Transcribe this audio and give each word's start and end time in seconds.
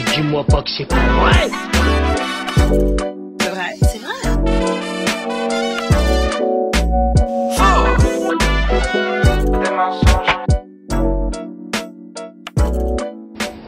Mais 0.00 0.06
dis-moi 0.14 0.44
pas 0.44 0.62
que 0.62 0.70
c'est 0.70 0.86
pas 0.86 0.96
vrai. 0.96 1.50
C'est 3.38 3.50
vrai, 3.50 3.74
c'est 3.82 3.98
vrai. 3.98 4.16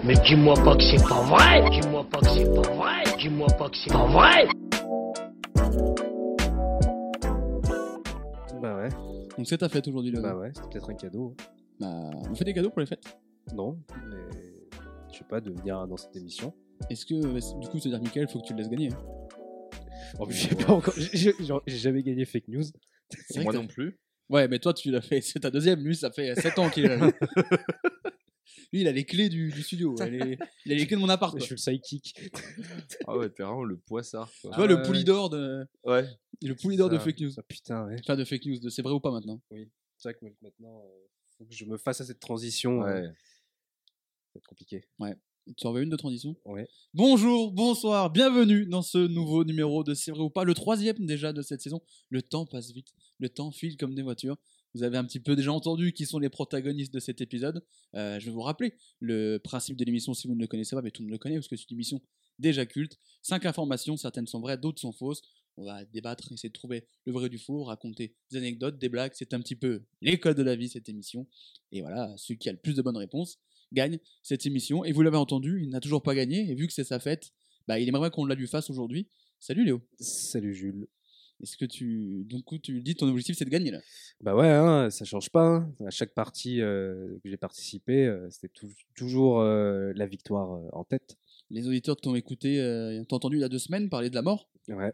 Mais 0.04 0.14
dis-moi 0.24 0.54
pas 0.64 0.74
que 0.74 0.82
c'est 0.82 1.06
pas 1.06 1.20
vrai. 1.20 1.68
Dis-moi 1.70 2.06
pas 2.10 2.18
que 2.20 2.28
c'est 2.28 2.54
pas 2.54 2.62
vrai. 2.62 3.04
Dis-moi 3.18 3.46
pas 3.58 3.68
que 3.68 3.76
c'est 3.76 3.92
pas 3.92 4.06
vrai. 4.06 4.48
Bah 8.62 8.76
ouais, 8.76 8.88
Donc 9.36 9.46
c'est 9.46 9.58
ta 9.58 9.68
fête 9.68 9.86
aujourd'hui, 9.88 10.12
le 10.12 10.22
bah 10.22 10.34
ouais, 10.36 10.52
c'est 10.54 10.70
peut-être 10.70 10.88
un 10.88 10.94
cadeau. 10.94 11.34
Bah, 11.78 11.88
on 12.30 12.34
fait 12.34 12.44
des 12.44 12.54
cadeaux 12.54 12.70
pour 12.70 12.80
les 12.80 12.86
fêtes? 12.86 13.18
Non, 13.54 13.76
pas, 15.32 15.40
de 15.40 15.50
venir 15.50 15.86
dans 15.88 15.96
cette 15.96 16.14
émission. 16.16 16.54
Est-ce 16.90 17.06
que, 17.06 17.14
du 17.60 17.68
coup, 17.68 17.78
c'est-à-dire, 17.78 18.02
Michael, 18.02 18.28
faut 18.28 18.40
que 18.40 18.46
tu 18.46 18.52
le 18.52 18.58
laisses 18.58 18.68
gagner. 18.68 18.92
hein? 18.92 20.24
Plus, 20.26 20.34
j'ai 20.34 20.54
pas 20.54 20.72
encore, 20.72 20.94
j'ai 20.96 21.32
jamais 21.78 22.02
gagné 22.02 22.24
fake 22.26 22.48
news. 22.48 22.64
Moi 23.36 23.52
non 23.52 23.66
plus. 23.66 23.98
Ouais, 24.28 24.46
mais 24.48 24.58
toi, 24.58 24.72
tu 24.74 24.90
l'as 24.90 25.00
fait, 25.00 25.20
c'est 25.20 25.40
ta 25.40 25.50
deuxième. 25.50 25.80
Lui, 25.84 25.96
ça 25.96 26.10
fait 26.10 26.34
7 26.34 26.58
ans 26.58 26.68
qu'il 26.70 26.84
est 26.86 26.96
là. 26.96 27.10
Lui, 28.72 28.80
il 28.82 28.88
a 28.88 28.92
les 28.92 29.04
clés 29.04 29.28
du, 29.28 29.50
du 29.50 29.62
studio. 29.62 29.94
Il 29.98 30.02
a 30.02 30.08
les, 30.08 30.38
il 30.66 30.72
a 30.72 30.74
les 30.76 30.86
clés 30.86 30.96
de 30.96 31.00
mon 31.02 31.08
appart. 31.08 31.34
Je 31.38 31.44
suis 31.44 31.52
le 31.54 31.58
sidekick. 31.58 32.14
Ah 33.06 33.16
ouais, 33.18 33.28
t'es 33.30 33.42
vraiment 33.42 33.64
le 33.64 33.76
poissard. 33.76 34.30
quoi. 34.40 34.50
Tu 34.50 34.56
vois, 34.56 34.66
le 34.66 34.76
ouais. 34.76 34.82
poulie 34.82 35.04
d'or 35.04 35.28
de, 35.30 35.66
Ouais. 35.84 36.06
le 36.42 36.54
poulie 36.54 36.76
d'or 36.76 36.88
de 36.88 36.98
fake 36.98 37.20
news. 37.20 37.30
Ah, 37.38 37.42
putain, 37.46 37.86
ouais. 37.86 37.96
Enfin, 38.00 38.16
de 38.16 38.24
fake 38.24 38.46
news, 38.46 38.58
de 38.58 38.68
c'est 38.70 38.82
vrai 38.82 38.92
ou 38.94 39.00
pas 39.00 39.10
maintenant? 39.10 39.40
C'est 39.50 40.08
vrai 40.10 40.14
que 40.14 40.24
maintenant, 40.42 40.82
euh, 40.86 41.06
faut 41.38 41.44
que 41.44 41.54
je 41.54 41.64
me 41.66 41.76
fasse 41.76 42.00
à 42.00 42.04
cette 42.04 42.20
transition. 42.20 42.82
euh, 42.82 42.86
Ouais. 42.86 43.02
va 43.02 43.12
être 44.38 44.46
compliqué. 44.46 44.84
Tu 45.56 45.66
en 45.66 45.72
veux 45.72 45.82
une 45.82 45.90
de 45.90 45.96
transition 45.96 46.36
Ouais. 46.44 46.68
Bonjour, 46.94 47.50
bonsoir, 47.50 48.10
bienvenue 48.10 48.66
dans 48.66 48.82
ce 48.82 48.98
nouveau 48.98 49.44
numéro 49.44 49.82
de 49.82 49.92
C'est 49.92 50.12
vrai 50.12 50.20
ou 50.20 50.30
pas, 50.30 50.44
le 50.44 50.54
troisième 50.54 51.04
déjà 51.04 51.32
de 51.32 51.42
cette 51.42 51.60
saison. 51.60 51.82
Le 52.10 52.22
temps 52.22 52.46
passe 52.46 52.70
vite, 52.72 52.94
le 53.18 53.28
temps 53.28 53.50
file 53.50 53.76
comme 53.76 53.94
des 53.94 54.02
voitures. 54.02 54.36
Vous 54.74 54.84
avez 54.84 54.96
un 54.96 55.04
petit 55.04 55.20
peu 55.20 55.36
déjà 55.36 55.52
entendu 55.52 55.92
qui 55.92 56.06
sont 56.06 56.18
les 56.18 56.30
protagonistes 56.30 56.94
de 56.94 57.00
cet 57.00 57.20
épisode. 57.20 57.62
Euh, 57.94 58.18
je 58.20 58.26
vais 58.26 58.30
vous 58.30 58.40
rappeler 58.40 58.74
le 59.00 59.38
principe 59.38 59.76
de 59.76 59.84
l'émission 59.84 60.14
si 60.14 60.28
vous 60.28 60.34
ne 60.34 60.40
le 60.40 60.46
connaissez 60.46 60.74
pas, 60.76 60.82
mais 60.82 60.90
tout 60.90 61.02
le 61.02 61.06
monde 61.06 61.12
le 61.12 61.18
connaît 61.18 61.34
parce 61.34 61.48
que 61.48 61.56
c'est 61.56 61.70
une 61.70 61.76
émission 61.76 62.00
déjà 62.38 62.64
culte. 62.64 62.98
Cinq 63.20 63.44
informations, 63.44 63.96
certaines 63.96 64.26
sont 64.26 64.40
vraies, 64.40 64.56
d'autres 64.56 64.80
sont 64.80 64.92
fausses. 64.92 65.22
On 65.58 65.64
va 65.64 65.84
débattre, 65.84 66.32
essayer 66.32 66.48
de 66.48 66.54
trouver 66.54 66.86
le 67.04 67.12
vrai 67.12 67.28
du 67.28 67.36
faux, 67.36 67.64
raconter 67.64 68.14
des 68.30 68.38
anecdotes, 68.38 68.78
des 68.78 68.88
blagues. 68.88 69.12
C'est 69.14 69.34
un 69.34 69.40
petit 69.40 69.56
peu 69.56 69.82
l'école 70.00 70.34
de 70.34 70.42
la 70.42 70.56
vie 70.56 70.70
cette 70.70 70.88
émission. 70.88 71.26
Et 71.72 71.82
voilà, 71.82 72.14
celui 72.16 72.38
qui 72.38 72.48
a 72.48 72.52
le 72.52 72.58
plus 72.58 72.74
de 72.74 72.80
bonnes 72.80 72.96
réponses 72.96 73.38
gagne 73.72 73.98
cette 74.22 74.46
émission. 74.46 74.84
Et 74.84 74.92
vous 74.92 75.02
l'avez 75.02 75.16
entendu, 75.16 75.60
il 75.62 75.70
n'a 75.70 75.80
toujours 75.80 76.02
pas 76.02 76.14
gagné. 76.14 76.50
Et 76.50 76.54
vu 76.54 76.66
que 76.66 76.72
c'est 76.72 76.84
sa 76.84 76.98
fête, 77.00 77.32
bah, 77.66 77.78
il 77.78 77.88
aimerait 77.88 78.10
qu'on 78.10 78.24
la 78.24 78.34
lui 78.34 78.46
fasse 78.46 78.70
aujourd'hui. 78.70 79.08
Salut 79.38 79.64
Léo. 79.64 79.80
Salut 79.98 80.54
Jules. 80.54 80.86
Est-ce 81.42 81.56
que 81.56 81.64
tu. 81.64 82.24
Donc, 82.28 82.44
tu 82.62 82.80
dis 82.82 82.94
ton 82.94 83.08
objectif 83.08 83.36
c'est 83.36 83.44
de 83.44 83.50
gagner 83.50 83.72
là? 83.72 83.80
Bah 84.20 84.36
ouais, 84.36 84.46
hein, 84.48 84.90
ça 84.90 85.04
change 85.04 85.28
pas. 85.30 85.44
hein. 85.44 85.74
À 85.84 85.90
chaque 85.90 86.14
partie 86.14 86.60
euh, 86.60 87.18
que 87.24 87.28
j'ai 87.28 87.36
participé, 87.36 88.06
euh, 88.06 88.30
c'était 88.30 88.48
tou- 88.48 88.72
toujours 88.94 89.40
euh, 89.40 89.92
la 89.96 90.06
victoire 90.06 90.60
en 90.72 90.84
tête. 90.84 91.16
Les 91.50 91.66
auditeurs 91.66 91.96
t'ont 91.96 92.14
écouté, 92.14 92.58
t'ont 93.08 93.16
entendu 93.16 93.38
il 93.38 93.40
y 93.40 93.44
a 93.44 93.48
deux 93.48 93.58
semaines 93.58 93.88
parler 93.90 94.08
de 94.08 94.14
la 94.14 94.22
mort? 94.22 94.48
Ouais. 94.68 94.92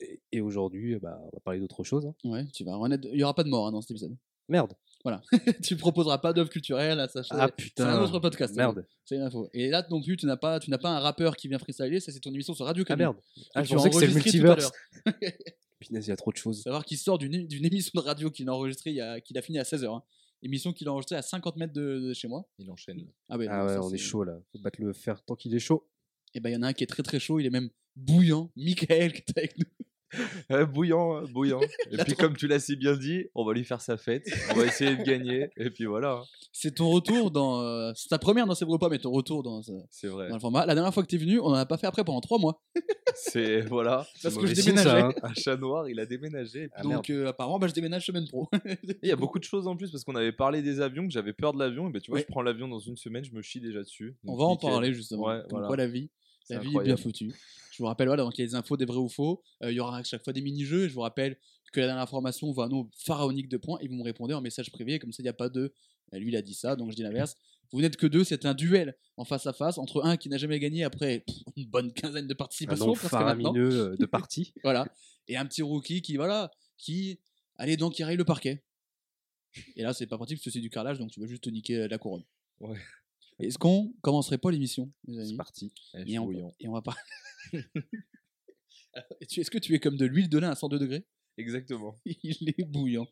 Et, 0.00 0.20
et 0.32 0.40
aujourd'hui, 0.40 0.96
bah, 0.96 1.20
on 1.22 1.30
va 1.36 1.40
parler 1.40 1.60
d'autre 1.60 1.84
chose. 1.84 2.06
hein. 2.06 2.14
Ouais, 2.24 2.46
tu 2.54 2.64
vas 2.64 2.76
renaître. 2.76 3.06
Il 3.12 3.20
y 3.20 3.22
aura 3.22 3.34
pas 3.34 3.44
de 3.44 3.50
mort 3.50 3.66
hein, 3.66 3.72
dans 3.72 3.82
cet 3.82 3.90
épisode. 3.90 4.16
Merde. 4.48 4.72
tu 5.62 5.76
proposeras 5.76 6.18
pas 6.18 6.32
d'œuvre 6.32 6.48
culturelle 6.50 6.98
à 7.00 7.08
sachez. 7.08 7.28
Ah 7.32 7.46
C'est 7.48 7.56
putain. 7.64 7.86
un 7.88 8.02
autre 8.02 8.18
podcast. 8.20 8.54
Merde. 8.56 8.86
C'est 9.04 9.16
une 9.16 9.22
info. 9.22 9.48
Et 9.52 9.68
là 9.68 9.86
non 9.90 10.00
plus, 10.02 10.16
tu 10.16 10.24
n'as 10.26 10.36
pas, 10.36 10.58
tu 10.60 10.70
n'as 10.70 10.78
pas 10.78 10.90
un 10.90 10.98
rappeur 11.00 11.36
qui 11.36 11.48
vient 11.48 11.58
freestyler. 11.58 12.00
Ça 12.00 12.10
c'est 12.12 12.20
ton 12.20 12.30
émission 12.32 12.54
sur 12.54 12.64
Radio 12.64 12.84
Ah 12.86 12.88
Canu. 12.88 12.98
merde. 13.02 13.16
Ah, 13.54 13.62
tu 13.62 13.68
je 13.68 13.74
pensais 13.74 13.90
que 13.90 13.96
c'est 13.98 14.06
le 14.06 14.14
multiverse. 14.14 14.72
Punaise, 15.80 16.06
il 16.06 16.10
y 16.10 16.12
a 16.12 16.16
trop 16.16 16.32
de 16.32 16.36
choses. 16.36 16.62
Savoir 16.62 16.84
qu'il 16.84 16.96
sort 16.98 17.18
d'une 17.18 17.46
d'une 17.46 17.64
émission 17.66 17.90
de 17.94 18.00
radio 18.00 18.30
qu'il 18.30 18.48
a 18.48 18.54
enregistrée, 18.54 18.90
il 18.90 18.96
y 18.96 19.00
a- 19.00 19.20
qu'il 19.20 19.36
a 19.36 19.42
fini 19.42 19.58
à 19.58 19.64
16h. 19.64 20.00
Émission 20.42 20.72
qu'il 20.72 20.88
a 20.88 20.92
enregistrée 20.92 21.16
à 21.16 21.22
50 21.22 21.56
mètres 21.56 21.72
de, 21.72 22.00
de 22.00 22.14
chez 22.14 22.28
moi. 22.28 22.46
Il 22.58 22.70
enchaîne. 22.70 23.06
Ah, 23.28 23.36
ouais, 23.38 23.46
Ah 23.48 23.58
non, 23.58 23.66
ouais, 23.66 23.74
ça, 23.74 23.82
on 23.82 23.88
est 23.88 23.92
c'est- 23.92 24.04
chaud 24.04 24.24
là. 24.24 24.38
Faut 24.52 24.58
battre 24.58 24.80
le 24.80 24.92
fer 24.92 25.22
tant 25.24 25.34
qu'il 25.36 25.54
est 25.54 25.58
chaud. 25.58 25.88
Et 26.34 26.40
ben 26.40 26.50
il 26.50 26.54
y 26.54 26.56
en 26.56 26.62
a 26.62 26.68
un 26.68 26.72
qui 26.72 26.82
est 26.84 26.86
très 26.88 27.02
très 27.02 27.18
chaud, 27.20 27.38
il 27.40 27.46
est 27.46 27.50
même 27.50 27.70
bouillant. 27.96 28.50
Michael 28.56 29.12
qui 29.12 29.18
est 29.20 29.38
avec 29.38 29.58
nous. 29.58 29.66
Euh, 30.50 30.66
bouillant, 30.66 31.16
hein, 31.16 31.24
bouillant. 31.32 31.60
Et 31.90 31.96
puis 31.98 32.14
comme 32.14 32.36
tu 32.36 32.46
l'as 32.46 32.60
si 32.60 32.76
bien 32.76 32.96
dit, 32.96 33.26
on 33.34 33.44
va 33.44 33.52
lui 33.54 33.64
faire 33.64 33.80
sa 33.80 33.96
fête. 33.96 34.26
On 34.50 34.54
va 34.58 34.66
essayer 34.66 34.96
de 34.96 35.02
gagner. 35.02 35.48
Et 35.56 35.70
puis 35.70 35.84
voilà. 35.86 36.12
hein. 36.20 36.24
C'est 36.52 36.76
ton 36.76 36.90
retour 36.90 37.30
dans. 37.30 37.60
euh, 37.62 37.92
c'est 37.96 38.08
ta 38.08 38.18
première 38.18 38.46
dans 38.46 38.54
ces 38.54 38.64
pas, 38.78 38.88
mais 38.88 38.98
ton 38.98 39.10
retour 39.10 39.42
dans, 39.42 39.60
euh, 39.60 39.80
C'est 39.90 40.06
vrai. 40.08 40.28
dans 40.28 40.34
le 40.36 40.40
format. 40.40 40.66
La 40.66 40.74
dernière 40.74 40.92
fois 40.94 41.02
que 41.02 41.08
t'es 41.08 41.16
venu, 41.16 41.40
on 41.40 41.46
en 41.46 41.54
a 41.54 41.66
pas 41.66 41.76
fait 41.78 41.86
après 41.86 42.04
pendant 42.04 42.20
3 42.20 42.38
mois. 42.38 42.62
C'est 43.16 43.60
voilà. 43.62 44.06
Parce 44.22 44.34
que 44.34 44.40
mauvais 44.42 44.54
je 44.54 44.60
signe, 44.60 44.74
déménageais. 44.74 45.00
ça, 45.00 45.06
hein. 45.08 45.12
Un 45.22 45.34
chat 45.34 45.56
noir, 45.56 45.88
il 45.88 46.00
a 46.00 46.06
déménagé. 46.06 46.68
Ah, 46.74 46.82
Donc 46.82 47.10
euh, 47.10 47.28
apparemment, 47.28 47.58
bah, 47.58 47.68
je 47.68 47.72
déménage 47.74 48.04
semaine 48.06 48.26
pro. 48.26 48.48
Et 48.64 48.76
Il 49.02 49.08
y 49.08 49.12
a 49.12 49.16
beaucoup 49.16 49.38
de 49.38 49.44
choses 49.44 49.66
en 49.68 49.76
plus 49.76 49.90
parce 49.90 50.04
qu'on 50.04 50.16
avait 50.16 50.32
parlé 50.32 50.62
des 50.62 50.80
avions, 50.80 51.06
que 51.06 51.12
j'avais 51.12 51.32
peur 51.32 51.52
de 51.52 51.58
l'avion. 51.58 51.88
Et 51.88 51.92
ben 51.92 52.00
tu 52.00 52.10
vois, 52.10 52.20
je 52.20 52.24
prends 52.24 52.42
l'avion 52.42 52.66
dans 52.68 52.80
une 52.80 52.96
semaine, 52.96 53.24
je 53.24 53.32
me 53.32 53.42
chie 53.42 53.60
déjà 53.60 53.82
dessus. 53.82 54.16
on 54.24 54.32
Donc, 54.32 54.38
va 54.38 54.44
en 54.44 54.50
nickel. 54.52 54.70
parler 54.70 54.94
justement. 54.94 55.26
Ouais, 55.26 55.40
Comme 55.42 55.50
voilà. 55.50 55.66
quoi 55.68 55.76
la 55.76 55.86
vie. 55.86 56.10
La 56.50 56.58
vie 56.58 56.76
est 56.76 56.82
bien 56.84 56.96
foutue. 56.96 57.32
Je 57.72 57.78
vous 57.78 57.86
rappelle, 57.86 58.06
voilà, 58.08 58.22
donc 58.22 58.36
il 58.38 58.42
y 58.42 58.44
a 58.44 58.46
des 58.46 58.54
infos, 58.54 58.76
des 58.76 58.84
vrais 58.84 58.98
ou 58.98 59.08
faux. 59.08 59.42
Euh, 59.62 59.72
Il 59.72 59.74
y 59.74 59.80
aura 59.80 59.98
à 59.98 60.02
chaque 60.04 60.22
fois 60.22 60.32
des 60.32 60.40
mini-jeux. 60.42 60.86
Je 60.88 60.94
vous 60.94 61.00
rappelle 61.00 61.36
que 61.72 61.80
la 61.80 61.86
dernière 61.86 62.02
information 62.04 62.52
va 62.52 62.64
un 62.64 62.68
nombre 62.68 62.88
pharaonique 62.96 63.48
de 63.48 63.56
points 63.56 63.78
et 63.80 63.88
vous 63.88 63.94
me 63.96 64.04
répondez 64.04 64.32
en 64.34 64.40
message 64.40 64.70
privé. 64.70 64.98
Comme 65.00 65.12
ça, 65.12 65.22
il 65.22 65.24
n'y 65.24 65.28
a 65.30 65.32
pas 65.32 65.48
de. 65.48 65.72
euh, 66.12 66.18
Lui, 66.18 66.28
il 66.28 66.36
a 66.36 66.42
dit 66.42 66.54
ça, 66.54 66.76
donc 66.76 66.90
je 66.90 66.96
dis 66.96 67.02
l'inverse. 67.02 67.36
Vous 67.72 67.80
n'êtes 67.80 67.96
que 67.96 68.06
deux, 68.06 68.22
c'est 68.22 68.44
un 68.46 68.54
duel 68.54 68.96
en 69.16 69.24
face 69.24 69.46
à 69.48 69.52
face 69.52 69.78
entre 69.78 70.04
un 70.04 70.16
qui 70.16 70.28
n'a 70.28 70.36
jamais 70.36 70.60
gagné 70.60 70.84
après 70.84 71.20
pff, 71.26 71.36
une 71.56 71.66
bonne 71.66 71.92
quinzaine 71.92 72.28
de 72.28 72.32
Un 72.34 72.36
participations. 72.36 72.86
nom 72.86 72.92
presque 72.92 73.12
maintenant. 73.12 73.20
faramineux 73.52 73.72
euh, 73.92 73.96
de 73.96 74.06
partie. 74.06 74.52
Voilà. 74.62 74.86
Et 75.26 75.36
un 75.36 75.44
petit 75.46 75.62
rookie 75.62 76.00
qui, 76.02 76.14
voilà, 76.16 76.52
qui 76.76 77.18
allait 77.56 77.76
donc 77.76 77.94
qui 77.94 78.04
raye 78.04 78.16
le 78.16 78.24
parquet. 78.24 78.62
Et 79.74 79.82
là, 79.82 79.92
c'est 79.94 80.06
pas 80.06 80.16
pratique 80.16 80.38
parce 80.38 80.44
que 80.44 80.50
c'est 80.50 80.60
du 80.60 80.70
carrelage, 80.70 80.98
donc 80.98 81.10
tu 81.10 81.18
vas 81.20 81.26
juste 81.26 81.42
te 81.44 81.50
niquer 81.50 81.78
euh, 81.78 81.88
la 81.88 81.98
couronne. 81.98 82.22
Ouais. 82.60 82.78
Est-ce 83.38 83.58
qu'on 83.58 83.92
commencerait 84.00 84.38
pas 84.38 84.50
l'émission, 84.50 84.90
les 85.06 85.18
amis? 85.18 85.30
C'est 85.30 85.36
parti. 85.36 85.72
Et 86.06 86.18
on, 86.18 86.24
bouillant. 86.24 86.54
et 86.60 86.68
on 86.68 86.72
va 86.72 86.82
pas. 86.82 86.96
Est-ce 89.20 89.50
que 89.50 89.58
tu 89.58 89.74
es 89.74 89.80
comme 89.80 89.96
de 89.96 90.06
l'huile 90.06 90.28
de 90.28 90.38
lin 90.38 90.50
à 90.50 90.54
102 90.54 90.78
degrés? 90.78 91.04
Exactement. 91.36 91.96
Il 92.04 92.48
est 92.48 92.64
bouillant. 92.64 93.08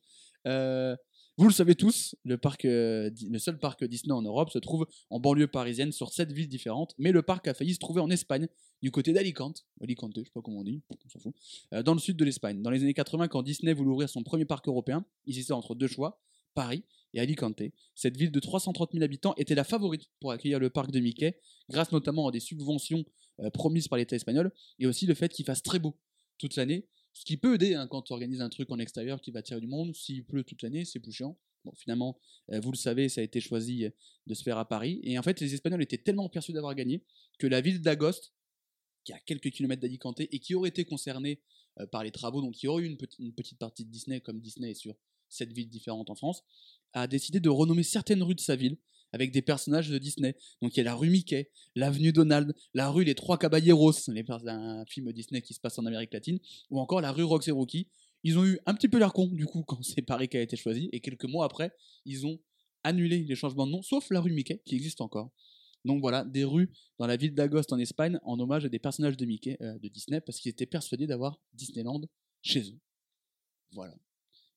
Euh, 0.46 0.96
vous 1.38 1.46
le 1.46 1.52
savez 1.52 1.74
tous, 1.74 2.14
le, 2.24 2.36
parc, 2.36 2.66
euh, 2.66 3.10
le 3.28 3.38
seul 3.38 3.58
parc 3.58 3.84
Disney 3.84 4.12
en 4.12 4.22
Europe 4.22 4.50
se 4.50 4.58
trouve 4.58 4.86
en 5.08 5.18
banlieue 5.18 5.46
parisienne 5.46 5.90
sur 5.90 6.12
sept 6.12 6.30
villes 6.30 6.48
différentes, 6.48 6.94
mais 6.98 7.10
le 7.10 7.22
parc 7.22 7.48
a 7.48 7.54
failli 7.54 7.74
se 7.74 7.78
trouver 7.78 8.00
en 8.00 8.10
Espagne, 8.10 8.48
du 8.82 8.90
côté 8.90 9.12
d'Alicante, 9.12 9.64
Alicante, 9.80 10.12
je 10.16 10.24
sais 10.24 10.30
pas 10.34 10.42
comment 10.42 10.58
on 10.58 10.64
dit, 10.64 10.82
on 10.90 11.08
s'en 11.08 11.18
fout, 11.18 11.34
euh, 11.72 11.82
dans 11.82 11.94
le 11.94 12.00
sud 12.00 12.16
de 12.16 12.24
l'Espagne. 12.24 12.60
Dans 12.60 12.70
les 12.70 12.82
années 12.82 12.92
80, 12.92 13.28
quand 13.28 13.42
Disney 13.42 13.72
voulait 13.72 13.90
ouvrir 13.90 14.08
son 14.10 14.22
premier 14.22 14.44
parc 14.44 14.68
européen, 14.68 15.06
il 15.24 15.36
hésitait 15.36 15.52
entre 15.52 15.74
deux 15.74 15.86
choix, 15.86 16.20
Paris 16.54 16.84
et 17.14 17.20
Alicante. 17.20 17.62
Cette 17.94 18.16
ville 18.16 18.30
de 18.30 18.40
330 18.40 18.92
000 18.92 19.04
habitants 19.04 19.34
était 19.36 19.54
la 19.54 19.64
favorite 19.64 20.10
pour 20.20 20.32
accueillir 20.32 20.58
le 20.58 20.70
parc 20.70 20.90
de 20.90 21.00
Mickey, 21.00 21.38
grâce 21.68 21.92
notamment 21.92 22.28
à 22.28 22.32
des 22.32 22.40
subventions 22.40 23.04
euh, 23.40 23.50
promises 23.50 23.88
par 23.88 23.98
l'État 23.98 24.16
espagnol, 24.16 24.52
et 24.78 24.86
aussi 24.86 25.06
le 25.06 25.14
fait 25.14 25.32
qu'il 25.32 25.44
fasse 25.44 25.62
très 25.62 25.78
beau 25.78 25.98
toute 26.38 26.56
l'année, 26.56 26.86
ce 27.12 27.24
qui 27.24 27.36
peut 27.36 27.54
aider 27.54 27.74
hein, 27.74 27.86
quand 27.86 28.02
tu 28.02 28.12
organises 28.12 28.40
un 28.40 28.48
truc 28.48 28.70
en 28.70 28.78
extérieur 28.78 29.20
qui 29.20 29.30
va 29.30 29.40
attirer 29.40 29.60
du 29.60 29.66
monde. 29.66 29.94
S'il 29.94 30.24
pleut 30.24 30.44
toute 30.44 30.62
l'année, 30.62 30.84
c'est 30.84 31.00
plus 31.00 31.12
chiant. 31.12 31.38
Bon, 31.64 31.72
finalement, 31.74 32.18
euh, 32.50 32.60
vous 32.60 32.72
le 32.72 32.76
savez, 32.76 33.08
ça 33.08 33.20
a 33.20 33.24
été 33.24 33.40
choisi 33.40 33.84
euh, 33.84 33.90
de 34.26 34.34
se 34.34 34.42
faire 34.42 34.58
à 34.58 34.66
Paris. 34.66 35.00
Et 35.02 35.18
en 35.18 35.22
fait, 35.22 35.38
les 35.40 35.54
Espagnols 35.54 35.82
étaient 35.82 35.98
tellement 35.98 36.28
persuadés 36.28 36.56
d'avoir 36.56 36.74
gagné 36.74 37.04
que 37.38 37.46
la 37.46 37.60
ville 37.60 37.80
d'Agoste, 37.80 38.32
qui 39.04 39.12
est 39.12 39.14
à 39.14 39.20
quelques 39.20 39.50
kilomètres 39.50 39.82
d'Alicante 39.82 40.20
et 40.20 40.38
qui 40.38 40.54
aurait 40.54 40.68
été 40.68 40.84
concernée 40.84 41.40
par 41.90 42.04
les 42.04 42.10
travaux, 42.10 42.42
donc 42.42 42.62
il 42.62 42.66
y 42.66 42.68
aurait 42.68 42.82
eu 42.82 42.86
une, 42.86 42.98
une 43.18 43.32
petite 43.32 43.58
partie 43.58 43.84
de 43.84 43.90
Disney, 43.90 44.20
comme 44.20 44.40
Disney 44.40 44.72
est 44.72 44.74
sur 44.74 44.94
sept 45.32 45.52
villes 45.52 45.68
différentes 45.68 46.10
en 46.10 46.14
France, 46.14 46.42
a 46.92 47.06
décidé 47.06 47.40
de 47.40 47.48
renommer 47.48 47.82
certaines 47.82 48.22
rues 48.22 48.34
de 48.34 48.40
sa 48.40 48.56
ville 48.56 48.76
avec 49.12 49.30
des 49.30 49.42
personnages 49.42 49.88
de 49.88 49.98
Disney. 49.98 50.36
Donc 50.60 50.74
il 50.74 50.78
y 50.78 50.80
a 50.80 50.84
la 50.84 50.94
rue 50.94 51.10
Mickey, 51.10 51.50
l'avenue 51.74 52.12
Donald, 52.12 52.54
la 52.74 52.90
rue 52.90 53.04
Les 53.04 53.14
Trois 53.14 53.38
Caballeros, 53.38 53.92
les 54.08 54.24
un 54.28 54.84
film 54.86 55.12
Disney 55.12 55.42
qui 55.42 55.54
se 55.54 55.60
passe 55.60 55.78
en 55.78 55.86
Amérique 55.86 56.12
latine, 56.12 56.38
ou 56.70 56.80
encore 56.80 57.00
la 57.00 57.12
rue 57.12 57.24
Rox 57.24 57.46
et 57.48 57.50
Rookie. 57.50 57.88
Ils 58.24 58.38
ont 58.38 58.44
eu 58.44 58.58
un 58.66 58.74
petit 58.74 58.88
peu 58.88 58.98
l'air 58.98 59.12
con 59.12 59.26
du 59.26 59.46
coup 59.46 59.62
quand 59.66 59.82
c'est 59.82 60.02
Paris 60.02 60.28
qui 60.28 60.36
a 60.36 60.40
été 60.40 60.56
choisi, 60.56 60.88
et 60.92 61.00
quelques 61.00 61.24
mois 61.24 61.44
après, 61.44 61.72
ils 62.04 62.26
ont 62.26 62.38
annulé 62.84 63.22
les 63.22 63.34
changements 63.34 63.66
de 63.66 63.72
nom, 63.72 63.82
sauf 63.82 64.10
la 64.10 64.20
rue 64.20 64.32
Mickey 64.32 64.60
qui 64.64 64.74
existe 64.74 65.00
encore. 65.00 65.30
Donc 65.84 66.00
voilà, 66.00 66.24
des 66.24 66.44
rues 66.44 66.72
dans 66.98 67.06
la 67.06 67.16
ville 67.16 67.34
d'Agoste 67.34 67.72
en 67.72 67.78
Espagne 67.78 68.18
en 68.22 68.38
hommage 68.38 68.64
à 68.64 68.68
des 68.68 68.78
personnages 68.78 69.16
de 69.16 69.26
Mickey, 69.26 69.56
euh, 69.60 69.78
de 69.78 69.88
Disney, 69.88 70.20
parce 70.20 70.38
qu'ils 70.38 70.50
étaient 70.50 70.66
persuadés 70.66 71.06
d'avoir 71.06 71.40
Disneyland 71.52 72.02
chez 72.40 72.70
eux. 72.70 72.78
Voilà. 73.72 73.94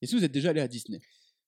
Est-ce 0.01 0.12
que 0.12 0.18
vous 0.18 0.24
êtes 0.24 0.31
déjà 0.31 0.50
allé 0.50 0.62
à 0.62 0.68
Disney? 0.68 1.00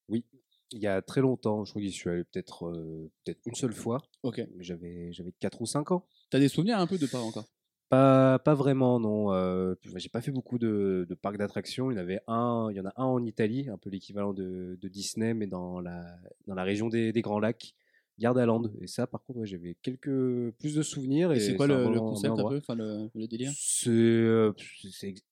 Il 0.10 0.80
y 0.80 0.88
a 0.88 1.02
très 1.02 1.22
longtemps, 1.22 1.64
je 1.64 1.72
crois 1.72 1.82
que 1.82 1.88
j'y 1.88 1.94
suis 1.94 2.10
allé 2.10 2.26
peut-être 2.26 2.68
euh, 2.68 3.10
peut-être 3.24 3.40
une 3.46 3.56
seule 3.56 3.72
fois. 3.74 4.02
Ok. 4.24 4.42
J'avais 4.60 5.14
j'avais 5.14 5.32
4 5.40 5.62
ou 5.62 5.66
5 5.66 5.92
ans. 5.92 6.06
T'as 6.30 6.40
des 6.40 6.50
souvenirs 6.50 6.78
un 6.80 6.88
peu 6.88 6.98
de 6.98 7.06
pas 7.06 7.20
encore? 7.20 7.46
Pas, 7.88 8.38
pas 8.40 8.54
vraiment, 8.54 9.00
non. 9.00 9.32
Euh, 9.32 9.76
bah, 9.86 9.98
j'ai 9.98 10.10
pas 10.10 10.20
fait 10.20 10.32
beaucoup 10.32 10.58
de, 10.58 11.06
de 11.08 11.16
parcs 11.16 11.38
d'attractions. 11.38 11.90
Il 11.90 11.94
y 11.94 11.98
en 11.98 12.02
avait 12.02 12.20
un, 12.28 12.68
il 12.70 12.76
y 12.76 12.82
en 12.82 12.86
a 12.86 12.92
un 12.98 13.06
en 13.06 13.24
Italie, 13.24 13.70
un 13.70 13.78
peu 13.78 13.90
l'équivalent 13.90 14.34
de, 14.34 14.78
de 14.82 14.88
Disney, 14.90 15.34
mais 15.34 15.48
dans 15.48 15.80
la, 15.80 16.06
dans 16.48 16.56
la 16.56 16.64
région 16.64 16.90
des, 16.90 17.14
des 17.14 17.22
Grands 17.22 17.40
Lacs. 17.40 17.74
Gardaland. 18.20 18.64
Et 18.82 18.88
ça, 18.88 19.06
par 19.08 19.24
contre, 19.24 19.40
ouais, 19.40 19.46
j'avais 19.46 19.76
quelques 19.82 20.52
plus 20.60 20.76
de 20.76 20.82
souvenirs. 20.82 21.32
Et 21.32 21.38
Et 21.38 21.40
c'est 21.40 21.56
quoi 21.56 21.68
le, 21.68 21.86
concept 22.00 22.32
un 22.32 22.34
endroit. 22.34 22.50
peu 22.50 22.58
Enfin, 22.58 22.76
le, 22.76 23.10
le 23.14 23.28
délire? 23.28 23.52
C'est 23.56 23.90
euh, 23.92 24.52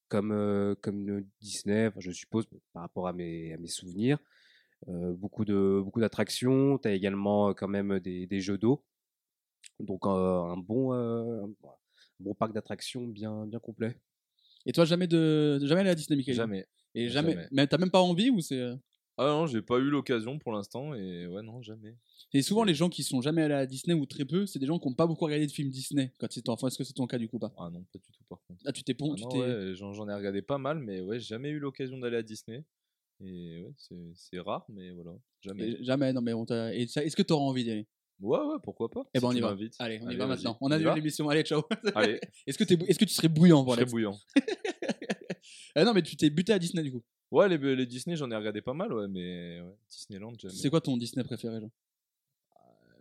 comme, 0.07 0.31
euh, 0.31 0.75
comme 0.81 1.23
Disney, 1.41 1.91
je 1.97 2.11
suppose, 2.11 2.45
par 2.73 2.83
rapport 2.83 3.07
à 3.07 3.13
mes, 3.13 3.53
à 3.53 3.57
mes 3.57 3.67
souvenirs. 3.67 4.17
Euh, 4.87 5.13
beaucoup 5.13 5.45
de 5.45 5.81
beaucoup 5.83 5.99
d'attractions. 5.99 6.77
Tu 6.77 6.87
as 6.87 6.93
également 6.93 7.53
quand 7.53 7.67
même 7.67 7.99
des, 7.99 8.27
des 8.27 8.39
jeux 8.41 8.57
d'eau. 8.57 8.83
Donc, 9.79 10.05
un, 10.05 10.57
bon, 10.57 10.93
un 10.93 11.49
bon 12.19 12.33
parc 12.35 12.53
d'attractions 12.53 13.07
bien, 13.07 13.45
bien 13.47 13.59
complet. 13.59 13.97
Et 14.65 14.71
toi, 14.71 14.85
jamais 14.85 15.07
de 15.07 15.59
jamais 15.63 15.81
allé 15.81 15.89
à 15.91 15.95
Disney, 15.95 16.17
Michael? 16.17 16.35
Jamais. 16.35 16.67
Et 16.93 17.09
jamais. 17.09 17.33
Jamais. 17.33 17.47
Mais 17.51 17.67
t'as 17.67 17.77
même 17.77 17.91
pas 17.91 18.01
envie 18.01 18.29
ou 18.29 18.41
c'est. 18.41 18.61
Ah 19.17 19.27
non, 19.27 19.47
j'ai 19.47 19.61
pas 19.61 19.77
eu 19.77 19.89
l'occasion 19.89 20.37
pour 20.39 20.51
l'instant 20.51 20.93
et 20.93 21.25
ouais, 21.27 21.41
non, 21.41 21.61
jamais. 21.61 21.95
Et 22.33 22.41
souvent, 22.41 22.65
les 22.65 22.73
gens 22.75 22.89
qui 22.89 23.01
sont 23.03 23.21
jamais 23.21 23.43
allés 23.43 23.53
à 23.53 23.65
Disney 23.65 23.93
ou 23.93 24.05
très 24.05 24.25
peu, 24.25 24.45
c'est 24.45 24.59
des 24.59 24.65
gens 24.65 24.77
qui 24.77 24.87
n'ont 24.89 24.93
pas 24.93 25.07
beaucoup 25.07 25.23
regardé 25.23 25.47
de 25.47 25.51
films 25.51 25.69
Disney 25.69 26.11
quand 26.19 26.35
ils 26.35 26.39
étaient 26.39 26.49
enfants. 26.49 26.67
Est-ce 26.67 26.77
que 26.77 26.83
c'est 26.83 26.93
ton 26.93 27.07
cas 27.07 27.17
du 27.17 27.29
coup 27.29 27.39
pas? 27.39 27.53
Ah 27.57 27.69
non, 27.71 27.83
pas 27.93 27.99
du 27.99 28.11
tout 28.11 28.23
par 28.27 28.39
contre. 28.47 28.61
Ah, 28.65 28.73
tu 28.73 28.83
t'es 28.83 28.93
pon- 28.93 29.13
Ah 29.13 29.15
tu 29.15 29.23
non, 29.23 29.29
t'es- 29.29 29.37
ouais, 29.39 29.75
j'en 29.75 29.93
j'en 29.93 30.09
ai 30.09 30.13
regardé 30.13 30.41
pas 30.41 30.57
mal, 30.57 30.79
mais 30.79 30.99
ouais, 30.99 31.19
j'ai 31.19 31.27
jamais 31.27 31.49
eu 31.49 31.59
l'occasion 31.59 31.97
d'aller 31.97 32.17
à 32.17 32.23
Disney. 32.23 32.65
Et 33.23 33.61
ouais, 33.61 33.73
c'est- 33.77 34.11
c'est 34.15 34.39
rare, 34.39 34.65
mais 34.67 34.91
voilà, 34.91 35.11
jamais. 35.41 35.69
Et 35.69 35.83
Jamais, 35.85 36.11
non 36.11 36.19
mais 36.21 36.33
on 36.33 36.45
t'a. 36.45 36.75
Et 36.75 36.85
ça, 36.87 37.01
est-ce 37.03 37.15
que 37.15 37.21
t'auras 37.23 37.45
envie 37.45 37.63
d'y 37.63 37.71
aller? 37.71 37.87
Ouais, 38.19 38.39
ouais, 38.39 38.55
pourquoi 38.63 38.89
pas. 38.89 39.05
Eh 39.13 39.19
ben 39.21 39.27
on 39.29 39.31
y 39.31 39.39
va. 39.39 39.49
m'invites. 39.51 39.75
Allez, 39.79 39.99
on 40.01 40.09
y 40.09 40.15
va 40.15 40.25
vas-y. 40.25 40.37
maintenant. 40.43 40.57
On 40.59 40.69
y 40.69 40.73
annule 40.73 40.93
l'émission. 40.95 41.29
Allez, 41.29 41.43
ciao. 41.43 41.63
Allez, 41.95 42.19
Est-ce 42.47 42.57
que, 42.57 42.63
t'es 42.65 42.75
bou- 42.75 42.85
est-ce 42.87 42.99
que 42.99 43.05
tu 43.05 43.13
serais 43.13 43.27
bouillant 43.29 43.63
pour 43.63 43.73
je 43.75 43.79
aller 43.79 43.89
serai 43.89 43.91
bouillant. 43.91 44.17
Ah 45.75 45.83
non, 45.83 45.93
mais 45.93 46.01
tu 46.01 46.15
t'es 46.15 46.29
buté 46.29 46.53
à 46.53 46.59
Disney 46.59 46.83
du 46.83 46.91
coup. 46.91 47.03
Ouais, 47.31 47.49
les, 47.49 47.57
les 47.75 47.85
Disney, 47.85 48.15
j'en 48.15 48.29
ai 48.31 48.35
regardé 48.35 48.61
pas 48.61 48.73
mal, 48.73 48.93
ouais, 48.93 49.07
mais 49.07 49.59
ouais, 49.61 49.75
Disneyland, 49.89 50.33
jamais. 50.37 50.53
C'est 50.53 50.69
quoi 50.69 50.81
ton 50.81 50.95
Disney 50.97 51.23
préféré, 51.23 51.59
genre? 51.59 51.69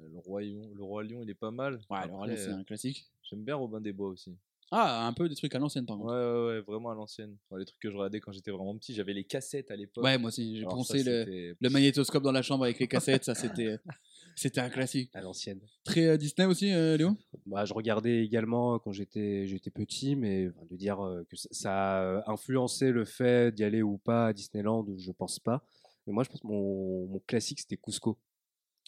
Euh, 0.01 0.09
Le 0.13 0.19
Roi, 0.19 0.43
Lion, 0.43 0.71
le 0.75 0.83
Roi 0.83 1.05
Lion, 1.05 1.21
il 1.23 1.31
est 1.31 1.35
pas 1.35 1.51
mal. 1.51 1.75
Ouais, 1.91 1.99
alors 1.99 2.23
Après, 2.23 2.35
là, 2.35 2.37
c'est 2.37 2.51
euh, 2.51 2.57
un 2.57 2.65
classique. 2.65 3.07
J'aime 3.23 3.45
bien 3.45 3.55
Robin 3.57 3.81
des 3.81 3.93
Bois 3.93 4.09
aussi. 4.09 4.35
Ah, 4.71 5.07
un 5.07 5.13
peu 5.13 5.29
des 5.29 5.35
trucs 5.37 5.55
à 5.55 5.59
l'ancienne 5.59 5.87
par 5.87 5.97
Ouais, 5.99 6.03
contre. 6.05 6.15
ouais, 6.15 6.47
ouais, 6.57 6.61
vraiment 6.63 6.91
à 6.91 6.95
l'ancienne. 6.95 7.37
Ouais, 7.51 7.61
les 7.61 7.67
trucs 7.67 7.79
que 7.81 7.91
je 7.91 7.97
regardais 7.97 8.19
quand 8.19 8.33
j'étais 8.33 8.51
vraiment 8.51 8.77
petit, 8.77 8.95
j'avais 8.95 9.13
les 9.13 9.25
cassettes 9.25 9.71
à 9.71 9.77
l'époque. 9.77 10.03
Ouais, 10.03 10.19
moi 10.19 10.29
aussi, 10.29 10.57
j'ai 10.59 10.65
ça, 10.65 10.97
le, 11.11 11.55
le 11.61 11.71
magnétoscope 11.71 12.23
dans 12.23 12.33
la 12.33 12.43
chambre 12.43 12.65
avec 12.65 12.79
les 12.81 12.89
cassettes, 12.89 13.25
ça 13.25 13.35
c'était 13.35 13.79
c'était 14.37 14.61
un 14.61 14.71
classique. 14.71 15.11
À 15.15 15.21
l'ancienne. 15.21 15.61
Très 15.85 16.07
euh, 16.07 16.17
Disney 16.17 16.47
aussi, 16.47 16.73
euh, 16.73 16.97
Léo? 16.97 17.17
Bah, 17.47 17.65
je 17.65 17.75
regardais 17.75 18.25
également 18.25 18.79
quand 18.79 18.93
j'étais 18.93 19.47
j'étais 19.47 19.71
petit, 19.71 20.17
mais 20.17 20.49
enfin, 20.49 20.67
de 20.71 20.77
dire 20.77 21.01
euh, 21.05 21.25
que 21.29 21.37
ça, 21.37 21.49
ça 21.51 22.19
a 22.21 22.31
influencé 22.31 22.91
le 22.91 23.05
fait 23.05 23.55
d'y 23.55 23.65
aller 23.65 23.83
ou 23.83 23.99
pas 23.99 24.29
à 24.29 24.33
Disneyland, 24.33 24.87
je 24.97 25.13
pense 25.13 25.39
pas. 25.39 25.65
Mais 26.07 26.13
moi, 26.13 26.25
je 26.25 26.31
pense 26.31 26.41
que 26.41 26.47
mon, 26.47 27.07
mon 27.07 27.19
classique, 27.21 27.61
c'était 27.61 27.77
Cusco. 27.77 28.19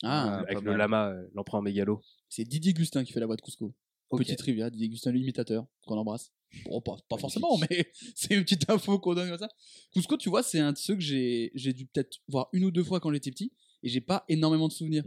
Ah, 0.03 0.41
avec 0.41 0.61
le 0.61 0.73
mal. 0.73 0.79
lama, 0.79 1.15
l'empereur 1.35 1.63
mégalo. 1.63 2.03
c'est 2.29 2.45
Didier 2.45 2.75
Gustin 2.75 3.03
qui 3.05 3.13
fait 3.13 3.21
la 3.21 3.27
voix 3.27 3.37
de 3.37 3.41
Cusco. 3.41 3.75
Petite 4.11 4.39
trivia, 4.39 4.71
Didier 4.71 4.89
Gustin, 4.89 5.11
l'imitateur, 5.11 5.67
qu'on 5.87 5.97
embrasse. 5.97 6.33
Bon, 6.65 6.81
pas, 6.81 6.97
pas 7.09 7.17
forcément, 7.19 7.59
mais 7.59 7.91
c'est 8.15 8.35
une 8.35 8.43
petite 8.43 8.69
info 8.71 8.99
qu'on 8.99 9.15
donne 9.15 9.29
comme 9.29 9.39
ça. 9.39 9.49
Cusco, 9.93 10.17
tu 10.17 10.29
vois, 10.29 10.43
c'est 10.43 10.61
un 10.61 10.73
de 10.73 10.79
ceux 10.79 10.95
que 10.95 11.01
j'ai 11.01 11.51
j'ai 11.55 11.73
dû 11.73 11.87
peut-être 11.87 12.19
voir 12.29 12.49
une 12.53 12.65
ou 12.65 12.71
deux 12.71 12.85
fois 12.85 13.01
quand 13.01 13.13
j'étais 13.13 13.31
petit, 13.31 13.53
et 13.83 13.89
j'ai 13.89 14.01
pas 14.01 14.25
énormément 14.29 14.69
de 14.69 14.73
souvenirs. 14.73 15.05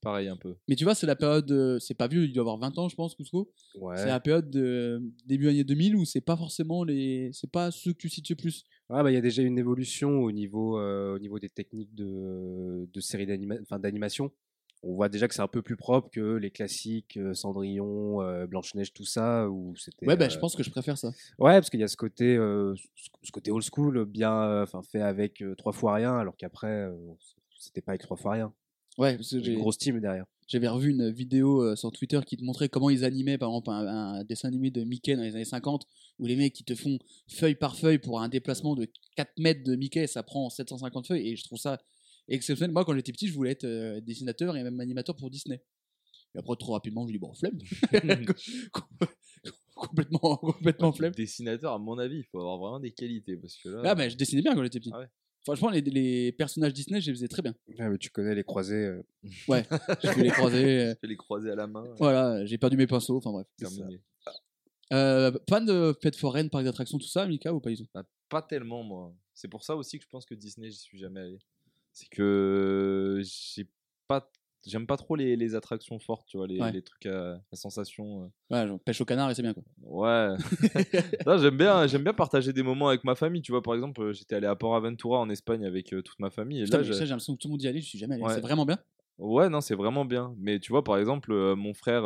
Pareil 0.00 0.28
un 0.28 0.36
peu. 0.36 0.54
Mais 0.68 0.76
tu 0.76 0.84
vois, 0.84 0.94
c'est 0.94 1.06
la 1.08 1.16
période, 1.16 1.50
euh, 1.50 1.78
c'est 1.80 1.94
pas 1.94 2.06
vieux, 2.06 2.24
il 2.24 2.32
doit 2.32 2.42
avoir 2.42 2.56
20 2.58 2.78
ans, 2.78 2.88
je 2.88 2.94
pense, 2.94 3.16
Cusco. 3.16 3.50
Ouais. 3.80 3.96
C'est 3.96 4.06
la 4.06 4.20
période 4.20 4.48
de 4.48 5.02
début 5.26 5.48
années 5.48 5.64
2000 5.64 5.96
où 5.96 6.04
c'est 6.04 6.20
pas 6.20 6.36
forcément 6.36 6.84
les. 6.84 7.30
C'est 7.32 7.50
pas 7.50 7.70
ceux 7.72 7.92
que 7.92 8.06
tu 8.06 8.20
le 8.30 8.36
plus. 8.36 8.62
Ouais, 8.90 9.02
bah, 9.02 9.10
il 9.10 9.14
y 9.14 9.16
a 9.16 9.20
déjà 9.20 9.42
une 9.42 9.58
évolution 9.58 10.20
au 10.20 10.30
niveau, 10.30 10.78
euh, 10.78 11.16
au 11.16 11.18
niveau 11.18 11.38
des 11.40 11.48
techniques 11.48 11.94
de, 11.94 12.88
de 12.92 13.00
séries 13.00 13.26
d'animation. 13.26 14.30
On 14.84 14.94
voit 14.94 15.08
déjà 15.08 15.26
que 15.26 15.34
c'est 15.34 15.42
un 15.42 15.48
peu 15.48 15.60
plus 15.62 15.74
propre 15.76 16.08
que 16.08 16.36
les 16.36 16.52
classiques 16.52 17.16
euh, 17.16 17.34
Cendrillon, 17.34 18.22
euh, 18.22 18.46
Blanche-Neige, 18.46 18.92
tout 18.92 19.04
ça. 19.04 19.48
Où 19.50 19.74
c'était, 19.76 20.06
Ouais, 20.06 20.16
bah, 20.16 20.26
euh, 20.26 20.30
je 20.30 20.38
pense 20.38 20.54
que 20.54 20.62
je 20.62 20.70
préfère 20.70 20.96
ça. 20.96 21.08
Ouais, 21.40 21.54
parce 21.54 21.68
qu'il 21.70 21.80
y 21.80 21.82
a 21.82 21.88
ce 21.88 21.96
côté, 21.96 22.36
euh, 22.36 22.72
ce- 23.24 23.32
côté 23.32 23.50
old 23.50 23.64
school, 23.64 24.04
bien 24.04 24.32
euh, 24.44 24.62
enfin 24.62 24.82
fait 24.82 25.00
avec 25.00 25.42
euh, 25.42 25.56
trois 25.56 25.72
fois 25.72 25.94
rien, 25.94 26.16
alors 26.16 26.36
qu'après, 26.36 26.68
euh, 26.70 26.92
c'était 27.58 27.80
pas 27.80 27.90
avec 27.90 28.02
trois 28.02 28.16
fois 28.16 28.32
rien. 28.34 28.54
Ouais, 28.98 29.16
parce 29.16 29.30
que 29.30 29.42
j'ai. 29.42 29.52
une 29.52 29.60
grosse 29.60 29.78
team 29.78 30.00
derrière. 30.00 30.26
J'avais 30.48 30.66
revu 30.68 30.90
une 30.90 31.10
vidéo 31.10 31.62
euh, 31.62 31.76
sur 31.76 31.92
Twitter 31.92 32.20
qui 32.26 32.36
te 32.36 32.42
montrait 32.42 32.68
comment 32.68 32.90
ils 32.90 33.04
animaient, 33.04 33.38
par 33.38 33.50
exemple, 33.50 33.70
un, 33.70 33.86
un 33.86 34.24
dessin 34.24 34.48
animé 34.48 34.70
de 34.70 34.82
Mickey 34.82 35.14
dans 35.14 35.22
les 35.22 35.34
années 35.34 35.44
50, 35.44 35.86
où 36.18 36.26
les 36.26 36.36
mecs, 36.36 36.58
ils 36.58 36.64
te 36.64 36.74
font 36.74 36.98
feuille 37.28 37.54
par 37.54 37.76
feuille 37.76 37.98
pour 37.98 38.20
un 38.20 38.28
déplacement 38.28 38.74
de 38.74 38.88
4 39.16 39.30
mètres 39.38 39.62
de 39.62 39.76
Mickey, 39.76 40.06
ça 40.06 40.22
prend 40.22 40.50
750 40.50 41.06
feuilles, 41.06 41.28
et 41.28 41.36
je 41.36 41.44
trouve 41.44 41.58
ça 41.58 41.78
exceptionnel. 42.28 42.72
Moi, 42.72 42.84
quand 42.84 42.94
j'étais 42.94 43.12
petit, 43.12 43.28
je 43.28 43.34
voulais 43.34 43.52
être 43.52 43.64
euh, 43.64 44.00
dessinateur 44.00 44.56
et 44.56 44.62
même 44.62 44.80
animateur 44.80 45.14
pour 45.14 45.30
Disney. 45.30 45.62
Et 46.34 46.38
après, 46.38 46.56
trop 46.56 46.72
rapidement, 46.72 47.06
je 47.06 47.12
dis, 47.12 47.18
bon, 47.18 47.32
flemme. 47.34 47.58
complètement, 49.74 50.36
complètement 50.36 50.92
flemme. 50.92 51.12
Dessinateur, 51.12 51.72
à 51.72 51.78
mon 51.78 51.98
avis, 51.98 52.18
il 52.18 52.24
faut 52.24 52.40
avoir 52.40 52.58
vraiment 52.58 52.80
des 52.80 52.90
qualités 52.90 53.36
parce 53.36 53.56
que 53.56 53.68
là. 53.68 53.82
Ah, 53.84 53.94
mais 53.94 54.10
je 54.10 54.16
dessinais 54.16 54.42
bien 54.42 54.54
quand 54.54 54.62
j'étais 54.62 54.80
petit. 54.80 54.90
Ah 54.92 55.00
ouais. 55.00 55.08
Franchement, 55.48 55.70
les, 55.70 55.80
les 55.80 56.32
personnages 56.32 56.72
Disney, 56.74 57.00
je 57.00 57.06
les 57.10 57.14
faisais 57.16 57.28
très 57.28 57.42
bien. 57.42 57.54
Mais 57.78 57.98
tu 57.98 58.10
connais 58.10 58.34
les 58.34 58.44
croisés. 58.44 58.84
euh, 58.84 59.02
Ouais, 59.48 59.64
je 60.04 60.12
peux 60.14 60.20
les 60.22 60.30
croiser. 60.30 60.80
euh, 60.80 60.94
les 61.02 61.16
croiser 61.16 61.50
à 61.50 61.54
la 61.54 61.66
main. 61.66 61.84
Voilà, 61.98 62.44
j'ai 62.44 62.58
perdu 62.58 62.76
mes 62.76 62.86
pinceaux, 62.86 63.16
enfin 63.16 63.32
bref. 63.32 63.46
terminé. 63.56 64.00
Euh, 64.92 65.32
fan 65.48 65.64
de 65.66 65.94
fêtes 66.02 66.16
foraines, 66.16 66.48
parcs 66.50 66.64
d'attractions, 66.64 66.98
tout 66.98 67.06
ça, 67.08 67.26
Mika, 67.26 67.52
ou 67.52 67.60
pas 67.60 67.70
du 67.70 67.76
tout? 67.76 67.86
Bah, 67.94 68.04
pas 68.28 68.42
tellement, 68.42 68.82
moi. 68.82 69.14
C'est 69.34 69.48
pour 69.48 69.62
ça 69.64 69.76
aussi 69.76 69.98
que 69.98 70.04
je 70.04 70.08
pense 70.10 70.24
que 70.26 70.34
Disney, 70.34 70.70
j'y 70.70 70.78
suis 70.78 70.98
jamais 70.98 71.20
allé. 71.20 71.38
C'est 71.92 72.08
que 72.10 73.20
j'ai 73.24 73.66
pas. 74.06 74.30
J'aime 74.66 74.86
pas 74.86 74.96
trop 74.96 75.14
les, 75.16 75.36
les 75.36 75.54
attractions 75.54 75.98
fortes, 75.98 76.26
tu 76.28 76.36
vois, 76.36 76.46
les, 76.46 76.60
Ouais. 76.60 76.72
les 76.72 76.82
trucs 76.82 77.06
à, 77.06 77.40
à 77.52 77.56
sensation. 77.56 78.24
euh. 78.24 78.54
Ouais, 78.54 78.66
genre, 78.68 78.80
pêche 78.80 79.00
au 79.00 79.04
canard 79.04 79.30
et 79.30 79.34
c'est 79.34 79.42
bien 79.42 79.54
quoi. 79.54 79.62
Ouais. 79.82 80.34
J'aime 81.40 81.56
bien, 81.56 81.86
j'aime 81.86 82.02
bien 82.02 82.12
partager 82.12 82.52
des 82.52 82.62
moments 82.62 82.88
avec 82.88 83.04
ma 83.04 83.14
famille. 83.14 83.42
Tu 83.42 83.52
vois, 83.52 83.62
par 83.62 83.74
exemple, 83.74 84.00
euh, 84.02 84.12
j'étais 84.12 84.34
allé 84.34 84.46
à 84.46 84.56
Port 84.56 84.74
Aventura 84.76 85.18
en 85.20 85.30
Espagne 85.30 85.64
avec 85.64 85.92
euh, 85.94 86.02
toute 86.02 86.18
ma 86.18 86.30
famille. 86.30 86.60
Et 86.60 86.64
Putain, 86.64 86.78
là, 86.78 86.82
j'ai- 86.82 87.04
l'impression 87.06 87.34
que 87.34 87.38
tout 87.40 87.48
le 87.48 87.52
monde 87.52 87.62
y 87.62 87.68
allait, 87.68 87.80
je 87.80 87.86
suis 87.88 87.98
jamais 87.98 88.14
allé. 88.16 88.24
Ouais. 88.24 88.34
C'est 88.34 88.40
vraiment 88.40 88.66
bien? 88.66 88.78
Ouais, 89.18 89.48
non, 89.48 89.60
c'est 89.60 89.74
vraiment 89.74 90.04
bien. 90.04 90.34
Mais 90.38 90.58
tu 90.60 90.72
vois, 90.72 90.84
par 90.84 90.98
exemple, 90.98 91.32
euh, 91.32 91.54
mon 91.56 91.74
frère 91.74 92.04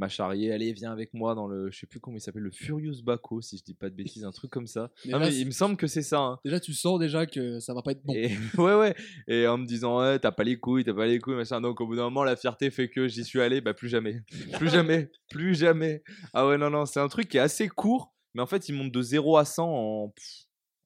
m'a 0.00 0.08
charrié, 0.08 0.50
allez, 0.52 0.72
viens 0.72 0.90
avec 0.90 1.14
moi 1.14 1.34
dans 1.34 1.46
le, 1.46 1.70
je 1.70 1.78
sais 1.78 1.86
plus 1.86 2.00
comment 2.00 2.16
il 2.16 2.20
s'appelle, 2.20 2.42
le 2.42 2.50
Furious 2.50 3.02
Baco, 3.04 3.40
si 3.40 3.58
je 3.58 3.62
dis 3.62 3.74
pas 3.74 3.88
de 3.90 3.94
bêtises, 3.94 4.24
un 4.24 4.32
truc 4.32 4.50
comme 4.50 4.66
ça. 4.66 4.90
Non, 5.06 5.18
là, 5.18 5.26
mais 5.28 5.36
il 5.38 5.46
me 5.46 5.50
semble 5.52 5.76
que 5.76 5.86
c'est 5.86 6.02
ça. 6.02 6.18
hein. 6.20 6.38
Déjà, 6.44 6.58
tu 6.58 6.72
sens 6.72 6.98
déjà 6.98 7.26
que 7.26 7.60
ça 7.60 7.72
va 7.74 7.82
pas 7.82 7.92
être 7.92 8.02
bon. 8.02 8.14
Et, 8.14 8.30
ouais, 8.58 8.74
ouais. 8.74 8.94
Et 9.28 9.46
en 9.46 9.58
me 9.58 9.66
disant, 9.66 9.98
t'as 10.18 10.32
pas 10.32 10.42
les 10.44 10.58
couilles, 10.58 10.82
t'as 10.84 10.94
pas 10.94 11.06
les 11.06 11.18
couilles, 11.20 11.36
machin. 11.36 11.60
Donc, 11.60 11.80
au 11.80 11.86
bout 11.86 11.94
d'un 11.96 12.04
moment, 12.04 12.24
la 12.24 12.34
fierté 12.36 12.70
fait 12.70 12.88
que 12.88 13.06
j'y 13.06 13.24
suis 13.24 13.40
allé, 13.40 13.60
bah, 13.60 13.74
plus 13.74 13.88
jamais. 13.88 14.22
Plus 14.58 14.70
jamais. 14.70 15.10
plus 15.28 15.54
jamais. 15.54 16.02
Ah 16.32 16.46
ouais, 16.48 16.58
non, 16.58 16.70
non, 16.70 16.86
c'est 16.86 17.00
un 17.00 17.08
truc 17.08 17.28
qui 17.28 17.36
est 17.36 17.40
assez 17.40 17.68
court, 17.68 18.12
mais 18.34 18.42
en 18.42 18.46
fait, 18.46 18.68
il 18.68 18.74
monte 18.74 18.90
de 18.92 19.02
0 19.02 19.36
à 19.36 19.44
100 19.44 19.64
en. 19.68 20.14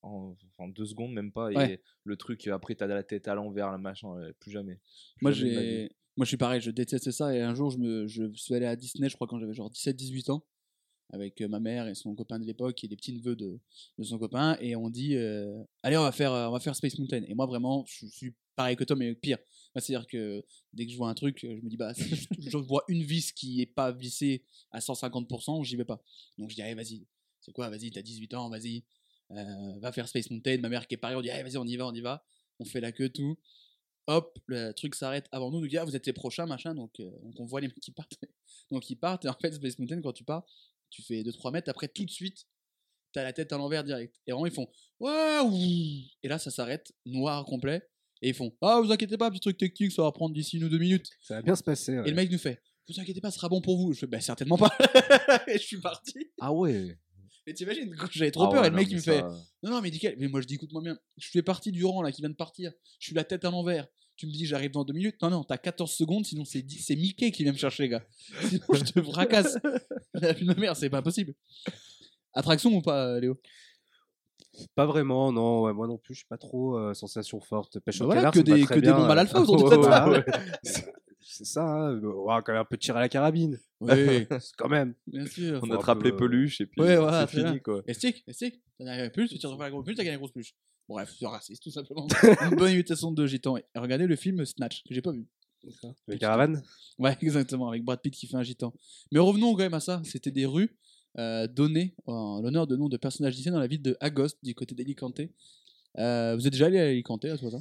en, 0.02 0.36
en 0.58 0.68
deux 0.68 0.86
secondes, 0.86 1.12
même 1.12 1.32
pas. 1.32 1.50
Et 1.52 1.56
Ouais. 1.56 1.80
le 2.04 2.16
truc, 2.16 2.46
après, 2.48 2.74
t'as 2.74 2.86
la 2.86 3.02
tête 3.02 3.28
à 3.28 3.34
l'envers, 3.34 3.70
le 3.72 3.78
machin, 3.78 4.08
plus 4.40 4.50
jamais. 4.50 4.74
Plus 5.16 5.22
Moi, 5.22 5.30
j'ai. 5.32 5.90
Moi, 6.16 6.24
je 6.24 6.28
suis 6.28 6.36
pareil, 6.36 6.60
je 6.60 6.70
déteste 6.70 7.10
ça. 7.10 7.34
Et 7.34 7.40
un 7.40 7.54
jour, 7.54 7.70
je, 7.70 8.30
suis 8.34 8.54
allé 8.54 8.66
à 8.66 8.76
Disney, 8.76 9.08
je 9.08 9.16
crois, 9.16 9.26
quand 9.26 9.38
j'avais 9.38 9.54
genre 9.54 9.70
17-18 9.70 10.30
ans, 10.30 10.44
avec 11.10 11.40
euh, 11.40 11.48
ma 11.48 11.60
mère 11.60 11.88
et 11.88 11.94
son 11.94 12.14
copain 12.14 12.38
de 12.38 12.44
l'époque 12.44 12.82
et 12.84 12.88
les 12.88 12.96
petits-neveux 12.96 13.36
de... 13.36 13.60
de 13.98 14.04
son 14.04 14.18
copain. 14.18 14.56
Et 14.60 14.76
on 14.76 14.90
dit 14.90 15.16
euh, 15.16 15.62
Allez, 15.82 15.96
on 15.96 16.02
va, 16.02 16.12
faire, 16.12 16.32
euh, 16.32 16.48
on 16.48 16.52
va 16.52 16.60
faire 16.60 16.76
Space 16.76 16.98
Mountain. 16.98 17.22
Et 17.26 17.34
moi, 17.34 17.46
vraiment, 17.46 17.84
je 17.86 18.06
suis 18.06 18.34
pareil 18.54 18.76
que 18.76 18.84
toi, 18.84 18.96
mais 18.96 19.14
pire. 19.14 19.38
C'est-à-dire 19.74 20.06
que 20.06 20.44
dès 20.72 20.86
que 20.86 20.92
je 20.92 20.96
vois 20.96 21.08
un 21.08 21.14
truc, 21.14 21.40
je 21.42 21.60
me 21.60 21.68
dis 21.68 21.76
Bah, 21.76 21.92
je- 22.38 22.56
vois 22.58 22.84
une 22.88 23.02
vis 23.02 23.32
qui 23.32 23.60
est 23.60 23.66
pas 23.66 23.90
vissée 23.90 24.44
à 24.70 24.78
150%, 24.78 25.64
j'y 25.64 25.76
vais 25.76 25.84
pas. 25.84 26.00
Donc, 26.38 26.50
je 26.50 26.54
dis 26.54 26.62
Allez, 26.62 26.74
vas-y. 26.74 27.06
C'est 27.40 27.52
quoi? 27.52 27.68
Vas-y, 27.70 27.90
t'as 27.90 28.02
18 28.02 28.34
ans, 28.34 28.48
vas-y. 28.48 28.84
va 29.30 29.90
faire 29.90 30.08
Space 30.08 30.30
Mountain. 30.30 30.58
Ma 30.58 30.68
mère 30.68 30.86
qui 30.86 30.94
est 30.94 30.98
pareille, 30.98 31.16
on 31.16 31.22
dit 31.22 31.30
Allez, 31.30 31.42
vas-y, 31.42 31.58
on 31.58 31.66
y 31.66 31.76
va, 31.76 31.86
on 31.86 31.92
y 31.92 32.00
va. 32.00 32.24
On 32.60 32.64
fait 32.64 32.80
la 32.80 32.92
queue, 32.92 33.08
tout 33.08 33.36
hop, 34.06 34.38
le 34.46 34.72
truc 34.72 34.94
s'arrête 34.94 35.26
avant 35.32 35.50
nous, 35.50 35.60
nous 35.60 35.68
dit 35.68 35.78
ah 35.78 35.84
vous 35.84 35.96
êtes 35.96 36.06
les 36.06 36.12
prochains 36.12 36.46
machin, 36.46 36.74
donc, 36.74 37.00
euh, 37.00 37.10
donc 37.22 37.38
on 37.38 37.44
voit 37.44 37.60
les 37.60 37.68
mecs 37.68 37.80
qui 37.80 37.90
partent, 37.90 38.16
donc 38.70 38.88
ils 38.90 38.96
partent 38.96 39.24
et 39.24 39.28
en 39.28 39.34
fait 39.34 39.52
Space 39.52 39.78
Mountain 39.78 40.00
quand 40.02 40.12
tu 40.12 40.24
pars, 40.24 40.44
tu 40.90 41.02
fais 41.02 41.22
2-3 41.22 41.52
mètres, 41.52 41.70
après 41.70 41.88
tout 41.88 42.04
de 42.04 42.10
suite 42.10 42.46
t'as 43.12 43.22
la 43.22 43.32
tête 43.32 43.52
à 43.52 43.56
l'envers 43.56 43.84
direct. 43.84 44.20
Et 44.26 44.32
vraiment 44.32 44.46
ils 44.46 44.52
font 44.52 44.68
ouais 45.00 45.38
ouh 45.44 46.02
et 46.22 46.28
là 46.28 46.38
ça 46.38 46.50
s'arrête 46.50 46.92
noir 47.06 47.44
complet 47.44 47.82
et 48.22 48.30
ils 48.30 48.34
font 48.34 48.52
ah 48.60 48.80
vous 48.82 48.90
inquiétez 48.90 49.16
pas 49.16 49.30
petit 49.30 49.40
truc 49.40 49.56
technique 49.56 49.92
ça 49.92 50.02
va 50.02 50.12
prendre 50.12 50.34
d'ici 50.34 50.56
une 50.56 50.64
ou 50.64 50.68
deux 50.68 50.78
minutes. 50.78 51.08
Ça 51.20 51.36
va 51.36 51.42
bien 51.42 51.56
se 51.56 51.62
passer. 51.62 51.92
et 51.92 52.10
le 52.10 52.14
mec 52.14 52.30
nous 52.30 52.38
fait 52.38 52.60
vous 52.88 53.00
inquiétez 53.00 53.20
pas 53.20 53.30
ce 53.30 53.36
sera 53.36 53.48
bon 53.48 53.60
pour 53.60 53.78
vous. 53.78 53.92
Je 53.92 54.00
fais 54.00 54.06
bah 54.06 54.20
certainement 54.20 54.58
pas. 54.58 54.76
Et 55.48 55.54
je 55.54 55.64
suis 55.64 55.80
parti. 55.80 56.30
Ah 56.40 56.52
ouais. 56.52 56.98
Et 57.46 57.54
t'imagines 57.54 57.94
j'avais 58.10 58.30
trop 58.30 58.44
Ah 58.44 58.50
peur 58.50 58.60
ouais, 58.62 58.66
et 58.68 58.70
le 58.70 58.76
mec 58.76 58.86
il 58.88 58.92
mais 58.94 58.96
me 58.96 59.02
fait 59.02 59.20
ça- 59.20 59.28
non, 59.62 59.70
non, 59.70 59.80
mais 59.80 59.90
nickel. 59.90 60.16
Mais 60.18 60.28
moi, 60.28 60.40
je 60.40 60.46
dis, 60.46 60.54
écoute-moi 60.54 60.82
bien. 60.82 60.98
Je 61.16 61.28
fais 61.30 61.42
partie 61.42 61.72
du 61.72 61.84
rang 61.84 62.02
là 62.02 62.12
qui 62.12 62.20
vient 62.22 62.30
de 62.30 62.34
partir. 62.34 62.72
Je 62.98 63.06
suis 63.06 63.14
la 63.14 63.24
tête 63.24 63.44
à 63.44 63.50
l'envers. 63.50 63.86
Tu 64.16 64.26
me 64.26 64.32
dis, 64.32 64.46
j'arrive 64.46 64.70
dans 64.70 64.84
deux 64.84 64.92
minutes. 64.94 65.16
Non, 65.22 65.30
non, 65.30 65.42
t'as 65.44 65.56
14 65.58 65.90
secondes, 65.92 66.24
sinon 66.24 66.44
c'est 66.44 66.62
10 66.62 66.78
c'est 66.84 66.94
Mickey 66.96 67.30
qui 67.32 67.42
vient 67.42 67.52
me 67.52 67.58
chercher, 67.58 67.88
gars. 67.88 68.04
Sinon, 68.48 68.64
je 68.72 68.84
te 68.84 69.02
fracasse. 69.02 69.58
La 70.14 70.32
de 70.34 70.60
mère, 70.60 70.76
c'est 70.76 70.88
pas 70.90 71.02
possible. 71.02 71.34
Attraction 72.32 72.70
ou 72.72 72.80
pas, 72.82 73.18
Léo? 73.18 73.40
Pas 74.76 74.86
vraiment, 74.86 75.32
non. 75.32 75.62
ouais, 75.62 75.72
moi 75.72 75.88
non 75.88 75.98
plus, 75.98 76.14
je 76.14 76.18
suis 76.20 76.28
pas 76.28 76.38
trop 76.38 76.78
euh, 76.78 76.94
sensation 76.94 77.40
forte. 77.40 77.80
Pêche 77.80 77.98
Bah 77.98 78.04
au 78.04 78.06
voilà, 78.06 78.20
canard, 78.20 78.34
que 78.34 78.40
des- 78.40 78.64
que 78.66 78.78
des 78.78 78.92
bombes 78.92 79.08
à 79.08 79.12
euh. 79.12 79.14
l'alpha 79.16 79.40
autour 79.40 79.56
de 79.64 79.68
cette 79.74 79.82
table. 79.82 80.24
C'est 81.34 81.44
ça, 81.44 81.64
hein, 81.64 81.98
ouais, 81.98 82.34
quand 82.44 82.52
même 82.52 82.62
un 82.62 82.64
peu 82.64 82.76
de 82.76 82.80
tir 82.80 82.96
à 82.96 83.00
la 83.00 83.08
carabine. 83.08 83.58
Oui, 83.80 83.90
quand 84.56 84.68
même. 84.68 84.94
bien 85.06 85.26
sûr. 85.26 85.60
On 85.62 85.70
attrape 85.70 85.98
peu, 85.98 86.04
les 86.10 86.12
peluches 86.16 86.60
et 86.60 86.66
puis 86.66 86.80
Ouais, 86.80 86.96
voilà, 86.96 87.26
c'est 87.26 87.40
fini 87.42 87.60
quoi. 87.60 87.82
Et 87.86 87.94
stick, 87.94 88.22
et 88.26 88.32
stick. 88.32 88.62
T'as 88.78 88.84
gagné 88.84 89.04
une 89.04 89.10
peluche, 89.10 89.30
tu 89.30 89.38
tires 89.38 89.50
sur 89.50 89.58
la 89.58 89.70
grosse 89.70 89.84
peluche, 89.84 89.96
t'as 89.96 90.04
gagné 90.04 90.14
une 90.14 90.20
grosse 90.20 90.32
peluche. 90.32 90.54
Bref, 90.88 91.12
c'est 91.18 91.26
raciste 91.26 91.62
tout 91.62 91.70
simplement. 91.70 92.06
une 92.50 92.56
bonne 92.56 92.72
imitation 92.72 93.10
de 93.10 93.26
gitan. 93.26 93.56
Et 93.56 93.64
regardez 93.74 94.06
le 94.06 94.16
film 94.16 94.44
Snatch, 94.44 94.84
que 94.84 94.94
j'ai 94.94 95.02
pas 95.02 95.12
vu. 95.12 95.26
Les 96.06 96.18
caravanes 96.18 96.62
Ouais, 96.98 97.16
exactement, 97.22 97.68
avec 97.68 97.82
Brad 97.82 98.00
Pitt 98.00 98.14
qui 98.14 98.26
fait 98.26 98.36
un 98.36 98.42
gitan. 98.42 98.72
Mais 99.10 99.18
revenons 99.18 99.52
quand 99.52 99.62
même 99.62 99.74
à 99.74 99.80
ça. 99.80 100.02
C'était 100.04 100.30
des 100.30 100.46
rues 100.46 100.76
euh, 101.18 101.46
données 101.46 101.94
en 102.06 102.40
l'honneur 102.42 102.66
de 102.66 102.76
nom 102.76 102.88
de 102.88 102.96
personnages 102.96 103.34
Disney 103.34 103.52
dans 103.52 103.60
la 103.60 103.66
ville 103.66 103.82
de 103.82 103.96
Agoste, 104.00 104.38
du 104.42 104.54
côté 104.54 104.74
d'Alicante. 104.74 105.20
Euh, 105.98 106.34
vous 106.36 106.46
êtes 106.46 106.52
déjà 106.52 106.66
allé 106.66 106.78
à 106.78 106.84
Alicante 106.84 107.24
à 107.24 107.38
toi 107.38 107.50
ça 107.50 107.58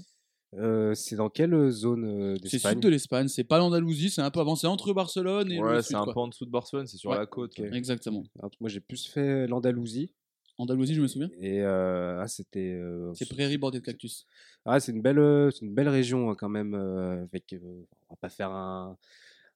Euh, 0.58 0.94
C'est 0.94 1.16
dans 1.16 1.30
quelle 1.30 1.70
zone 1.72 2.06
euh, 2.06 2.36
C'est 2.44 2.52
d'Espagne 2.54 2.74
sud 2.74 2.84
de 2.84 2.90
l'Espagne, 2.90 3.28
c'est 3.28 3.44
pas 3.44 3.58
l'Andalousie, 3.58 4.10
c'est 4.10 4.22
un 4.22 4.30
peu 4.32 4.40
avancé 4.40 4.68
entre 4.68 4.94
Barcelone 4.94 5.52
et 5.52 5.58
le 5.58 5.62
Ouais, 5.64 5.76
sud. 5.82 5.90
c'est 5.90 5.96
un 5.96 6.06
peu 6.06 6.20
en 6.20 6.28
dessous 6.28 6.46
de 6.46 6.52
Barcelone, 6.52 6.86
c'est 6.88 6.98
sur 6.98 7.10
Ouais, 7.12 7.18
la 7.18 7.26
côte. 7.26 7.60
Exactement. 7.60 8.24
Alors, 8.40 8.52
Moi, 8.60 8.70
j'ai 8.70 8.80
plus 8.80 9.06
fait 9.08 9.48
l'Andalousie. 9.48 10.14
Andalousie, 10.60 10.94
je 10.94 11.02
me 11.02 11.08
souviens. 11.08 11.30
Et 11.40 11.62
euh, 11.62 12.20
ah, 12.22 12.28
c'était. 12.28 12.74
euh, 12.74 13.12
C'est 13.16 13.28
prairie 13.28 13.58
bordée 13.58 13.80
de 13.80 13.84
cactus. 13.86 14.28
Ah, 14.66 14.80
c'est 14.80 14.92
une 14.92 15.02
belle, 15.02 15.18
euh, 15.18 15.50
c'est 15.50 15.66
une 15.66 15.74
belle 15.74 15.90
région 15.90 16.30
hein, 16.30 16.36
quand 16.38 16.50
même. 16.50 16.76
euh, 16.76 17.24
avec, 17.24 17.54
euh, 17.54 17.58
on 18.10 18.14
va 18.14 18.18
pas 18.22 18.30
faire 18.30 18.52
un, 18.52 18.96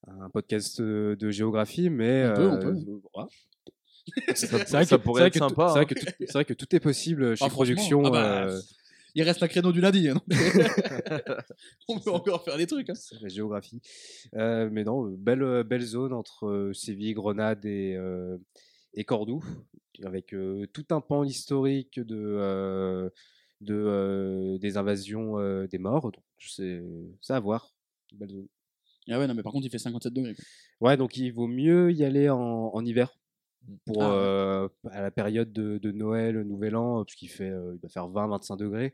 un 0.08 0.30
podcast 0.32 0.80
euh, 0.80 1.16
de 1.16 1.30
géographie, 1.30 1.92
mais 1.92 2.28
On 2.28 2.34
peut, 2.34 2.48
on 2.48 2.56
euh, 2.56 2.58
peut. 2.58 2.76
Ça, 4.34 4.36
C'est 4.36 4.48
vrai, 4.72 4.86
ça 4.86 4.98
que, 4.98 5.04
pourrait 5.04 5.22
c'est 5.24 5.28
être 5.28 5.40
vrai 5.40 5.50
que 5.50 5.54
tout- 5.54 5.62
sympa. 5.62 5.68
c'est 5.68 5.74
vrai 5.74 5.82
hein. 5.82 5.86
que 5.86 5.94
tout- 6.00 6.14
c'est 6.22 6.34
vrai 6.34 6.46
que 6.46 6.54
tout 6.54 6.76
est 6.76 6.80
possible 6.80 7.36
chez 7.38 7.46
Ah, 7.46 7.50
Production. 7.50 8.06
ah 8.06 8.10
bah, 8.10 8.48
euh, 8.48 8.62
Il 9.18 9.24
reste 9.24 9.42
un 9.42 9.48
créneau 9.48 9.72
du 9.72 9.82
lundi. 9.82 10.10
hein, 10.10 10.22
On 11.90 12.00
peut 12.00 12.12
encore 12.12 12.44
faire 12.44 12.56
des 12.56 12.68
trucs. 12.68 12.88
hein. 12.92 12.94
c'est 12.94 13.20
la 13.20 13.30
géographie. 13.30 13.82
Euh, 14.36 14.70
mais 14.72 14.84
non, 14.84 15.06
belle, 15.18 15.42
euh, 15.42 15.64
belle 15.64 15.82
zone 15.82 16.14
entre 16.14 16.46
euh, 16.46 16.72
Séville, 16.74 17.16
Grenade 17.16 17.66
et, 17.66 17.96
euh, 17.96 18.38
et 18.94 19.06
Cordoue, 19.06 19.44
avec 20.04 20.36
euh, 20.36 20.68
tout 20.72 20.86
un 20.92 21.02
pan 21.02 21.24
historique 21.24 22.00
de, 22.00 23.12
de, 23.62 24.58
des 24.62 24.78
invasions 24.78 25.38
des 25.66 25.80
morts. 25.80 26.12
Donc, 26.12 26.24
c'est 26.38 26.84
à 27.30 27.40
voir. 27.40 27.74
Belle 28.14 28.30
zone. 28.30 28.48
Ah 29.10 29.18
ouais, 29.18 29.26
non, 29.26 29.34
mais 29.34 29.42
par 29.42 29.52
contre, 29.52 29.66
il 29.66 29.72
fait 29.72 29.80
57 29.80 30.14
degrés. 30.14 30.36
quoi. 30.36 30.90
Ouais, 30.90 30.98
donc 30.98 31.18
il 31.18 31.32
vaut 31.32 31.48
mieux 31.48 31.92
y 31.92 32.04
aller 32.04 32.30
en, 32.30 32.38
en 32.72 32.86
hiver 32.86 33.17
pour 33.86 34.04
Ah 34.04 34.12
euh, 34.12 34.68
à 34.92 35.02
la 35.02 35.12
période 35.12 35.52
de, 35.54 35.78
de 35.78 35.92
Noël, 35.92 36.42
Nouvel 36.42 36.76
An, 36.76 37.04
parce 37.04 37.16
qu'il 37.16 37.30
fait, 37.30 37.50
euh, 37.50 37.74
il 37.76 37.80
doit 37.80 37.90
faire 37.90 38.08
20-25 38.08 38.58
degrés. 38.58 38.94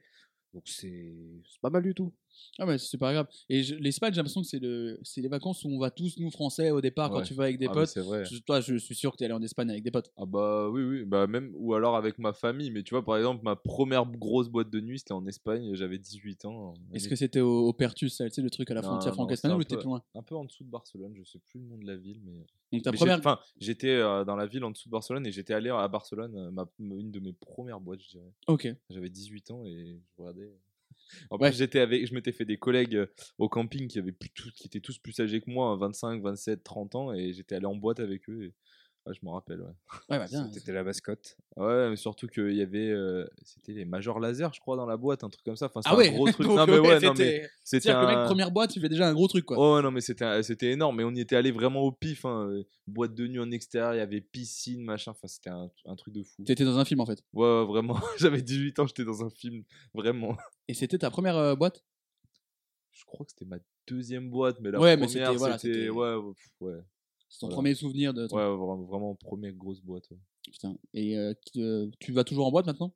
Donc 0.53 0.63
c'est 0.67 1.13
pas 1.61 1.69
mal 1.69 1.83
du 1.83 1.93
tout. 1.93 2.13
Ah 2.59 2.65
ouais, 2.65 2.77
c'est 2.77 2.97
pas 2.97 3.13
grave. 3.13 3.27
Et 3.49 3.63
je- 3.63 3.75
l'Espagne, 3.75 4.11
j'ai 4.13 4.17
l'impression 4.17 4.41
que 4.41 4.47
c'est 4.47 4.59
le, 4.59 4.99
c'est 5.03 5.21
les 5.21 5.27
vacances 5.27 5.63
où 5.63 5.69
on 5.69 5.79
va 5.79 5.91
tous, 5.91 6.17
nous, 6.19 6.29
Français, 6.31 6.71
au 6.71 6.81
départ, 6.81 7.09
quand 7.09 7.17
Ouais. 7.19 7.23
tu 7.23 7.33
vas 7.33 7.45
avec 7.45 7.57
des 7.57 7.65
Ah, 7.65 7.69
mais 7.69 7.73
potes. 7.81 7.89
c'est 7.89 8.01
vrai. 8.01 8.25
Je- 8.25 8.37
Toi, 8.39 8.61
je 8.61 8.75
suis 8.75 8.95
sûr 8.95 9.11
que 9.11 9.17
tu 9.17 9.23
es 9.23 9.25
allé 9.25 9.33
en 9.33 9.41
Espagne 9.41 9.69
avec 9.69 9.83
des 9.83 9.91
potes. 9.91 10.11
Ah 10.17 10.25
bah 10.25 10.69
oui, 10.69 10.83
oui, 10.83 11.03
bah 11.05 11.27
même, 11.27 11.51
ou 11.55 11.73
alors 11.73 11.95
avec 11.95 12.17
ma 12.19 12.33
famille, 12.33 12.71
mais 12.71 12.83
tu 12.83 12.91
vois, 12.93 13.03
par 13.03 13.17
exemple, 13.17 13.43
ma 13.43 13.55
première 13.55 14.05
grosse 14.05 14.49
boîte 14.49 14.69
de 14.69 14.79
nuit, 14.81 14.99
c'était 14.99 15.13
en 15.13 15.25
Espagne, 15.27 15.73
j'avais 15.75 15.97
18 15.97 16.45
ans. 16.45 16.73
Est-ce 16.93 17.07
que 17.09 17.15
c'était 17.15 17.39
au, 17.39 17.67
au 17.67 17.73
Pertus, 17.73 18.15
ça, 18.15 18.25
tu 18.29 18.35
sais, 18.35 18.41
le 18.41 18.49
truc 18.49 18.69
à 18.71 18.73
la 18.73 18.81
Non, 18.81 18.87
frontière 18.89 19.11
non, 19.11 19.15
franco-espagnole, 19.15 19.59
ou 19.59 19.61
c'était 19.61 19.75
t'es 19.75 19.81
plus 19.81 19.87
loin? 19.89 20.03
Un 20.15 20.23
peu 20.23 20.35
en 20.35 20.45
dessous 20.45 20.63
de 20.63 20.69
Barcelone, 20.69 21.13
je 21.15 21.23
sais 21.23 21.39
plus 21.39 21.59
le 21.59 21.65
nom 21.67 21.77
de 21.77 21.85
la 21.87 21.95
ville, 21.95 22.19
mais... 22.23 22.45
Donc 22.71 22.81
ta 22.83 22.91
mais 22.91 22.97
première. 22.97 23.19
Enfin, 23.19 23.39
j'étais 23.59 23.89
euh, 23.89 24.25
dans 24.25 24.35
la 24.35 24.47
ville 24.47 24.63
en 24.63 24.71
dessous 24.71 24.89
de 24.89 24.91
Barcelone 24.91 25.27
et 25.27 25.31
j'étais 25.31 25.53
allé 25.53 25.69
à 25.69 25.87
Barcelone, 25.87 26.35
euh, 26.35 26.49
ma, 26.51 26.67
une 26.79 27.11
de 27.11 27.19
mes 27.19 27.33
premières 27.33 27.79
boîtes, 27.79 28.01
je 28.01 28.09
dirais. 28.09 28.31
Ok. 28.47 28.67
J'avais 28.89 29.09
18 29.09 29.51
ans 29.51 29.63
et 29.65 29.99
je 30.17 30.21
regardais... 30.21 30.51
En 31.29 31.39
Ouais. 31.39 31.51
plus, 31.51 31.55
j'étais 31.57 31.79
avec, 31.79 32.05
je 32.07 32.13
m'étais 32.13 32.31
fait 32.31 32.45
des 32.45 32.57
collègues 32.57 32.95
euh, 32.95 33.07
au 33.37 33.49
camping 33.49 33.87
qui, 33.87 33.99
avaient 33.99 34.11
plus 34.11 34.31
qui 34.55 34.67
étaient 34.67 34.79
tous 34.81 34.97
plus 34.99 35.19
âgés 35.19 35.41
que 35.41 35.49
moi, 35.49 35.69
hein, 35.69 35.77
25, 35.77 36.21
27, 36.21 36.63
30 36.63 36.95
ans, 36.95 37.13
et 37.13 37.33
j'étais 37.33 37.55
allé 37.55 37.65
en 37.65 37.75
boîte 37.75 37.99
avec 37.99 38.29
eux. 38.29 38.43
Et... 38.45 38.53
ouais, 39.05 39.13
je 39.13 39.19
m'en 39.23 39.33
rappelle, 39.33 39.61
ouais. 39.61 39.67
Ouais, 40.09 40.17
bah 40.19 40.25
bien. 40.27 40.49
C'était 40.53 40.71
la 40.73 40.83
mascotte. 40.83 41.37
Ouais, 41.55 41.89
mais 41.89 41.95
surtout 41.95 42.27
qu'il 42.27 42.53
y 42.55 42.61
avait. 42.61 42.89
euh, 42.89 43.25
c'était 43.43 43.73
les 43.73 43.85
majors 43.85 44.19
laser, 44.19 44.53
je 44.53 44.59
crois, 44.59 44.75
dans 44.77 44.85
la 44.85 44.97
boîte, 44.97 45.23
un 45.23 45.29
truc 45.29 45.43
comme 45.45 45.55
ça. 45.55 45.67
Enfin, 45.67 45.81
Ah 45.85 45.95
ouais 45.95 46.09
un 46.09 46.13
gros 46.13 46.25
truc. 46.31 46.47
Donc, 46.47 46.55
non, 46.57 46.65
mais 46.65 46.79
ouais, 46.79 46.99
non, 46.99 47.13
mais 47.13 47.17
c'était- 47.17 47.49
c'était 47.63 47.89
C'est-à-dire 47.89 47.95
que 47.95 48.01
le 48.01 48.07
mec, 48.07 48.17
un- 48.17 48.25
première 48.25 48.51
boîte, 48.51 48.71
tu 48.71 48.79
fais 48.79 48.89
déjà 48.89 49.07
un 49.07 49.13
gros 49.13 49.27
truc, 49.27 49.45
quoi. 49.45 49.57
Oh 49.59 49.81
non, 49.81 49.91
mais 49.91 50.01
c'était 50.01 50.25
un- 50.25 50.41
c'était 50.43 50.71
énorme. 50.71 50.97
Mais 50.97 51.03
on 51.03 51.11
y 51.11 51.19
était 51.19 51.35
allé 51.35 51.51
vraiment 51.51 51.81
au 51.81 51.91
pif. 51.91 52.25
hein, 52.25 52.47
euh, 52.49 52.63
Boîte 52.87 53.13
de 53.15 53.27
nuit 53.27 53.39
en 53.39 53.49
extérieur, 53.51 53.93
il 53.93 53.97
y 53.97 54.01
avait 54.01 54.19
piscine, 54.21 54.83
machin. 54.83 55.11
Enfin, 55.11 55.27
c'était 55.27 55.49
un, 55.49 55.69
un 55.85 55.95
truc 55.95 56.13
de 56.13 56.23
fou. 56.23 56.43
T'étais 56.43 56.65
dans 56.65 56.77
un 56.77 56.85
film, 56.85 56.99
en 56.99 57.05
fait. 57.05 57.23
Ouais, 57.33 57.45
ouais, 57.45 57.65
vraiment. 57.65 57.97
J'avais 58.17 58.41
18 58.41 58.77
ans, 58.79 58.87
j'étais 58.87 59.05
dans 59.05 59.23
un 59.23 59.29
film. 59.29 59.63
Vraiment. 59.93 60.35
Et 60.67 60.73
c'était 60.73 60.97
ta 60.97 61.09
première 61.09 61.37
euh, 61.37 61.55
boîte? 61.55 61.83
Je 62.91 63.05
crois 63.05 63.25
que 63.25 63.31
c'était 63.31 63.45
ma 63.45 63.57
deuxième 63.87 64.29
boîte, 64.29 64.57
mais 64.61 64.71
la 64.71 64.79
Ouais, 64.79 64.95
mais 64.97 65.05
première, 65.07 65.27
c'était- 65.27 65.37
voilà, 65.37 65.57
c'était. 65.57 65.89
Ouais, 65.89 66.13
ouais, 66.15 66.33
pff, 66.33 66.51
ouais. 66.61 66.79
C'est 67.33 67.39
ton 67.39 67.47
Voilà. 67.47 67.55
premier 67.55 67.73
souvenir 67.73 68.13
de. 68.13 68.27
ton- 68.27 68.35
Ouais, 68.37 68.85
vraiment, 68.85 69.15
première 69.15 69.53
grosse 69.53 69.81
boîte. 69.81 70.07
ouais. 70.11 70.17
Putain. 70.51 70.77
Et 70.93 71.17
euh, 71.17 71.33
tu 71.99 72.11
vas 72.11 72.23
toujours 72.23 72.45
en 72.45 72.51
boîte 72.51 72.67
maintenant? 72.67 72.93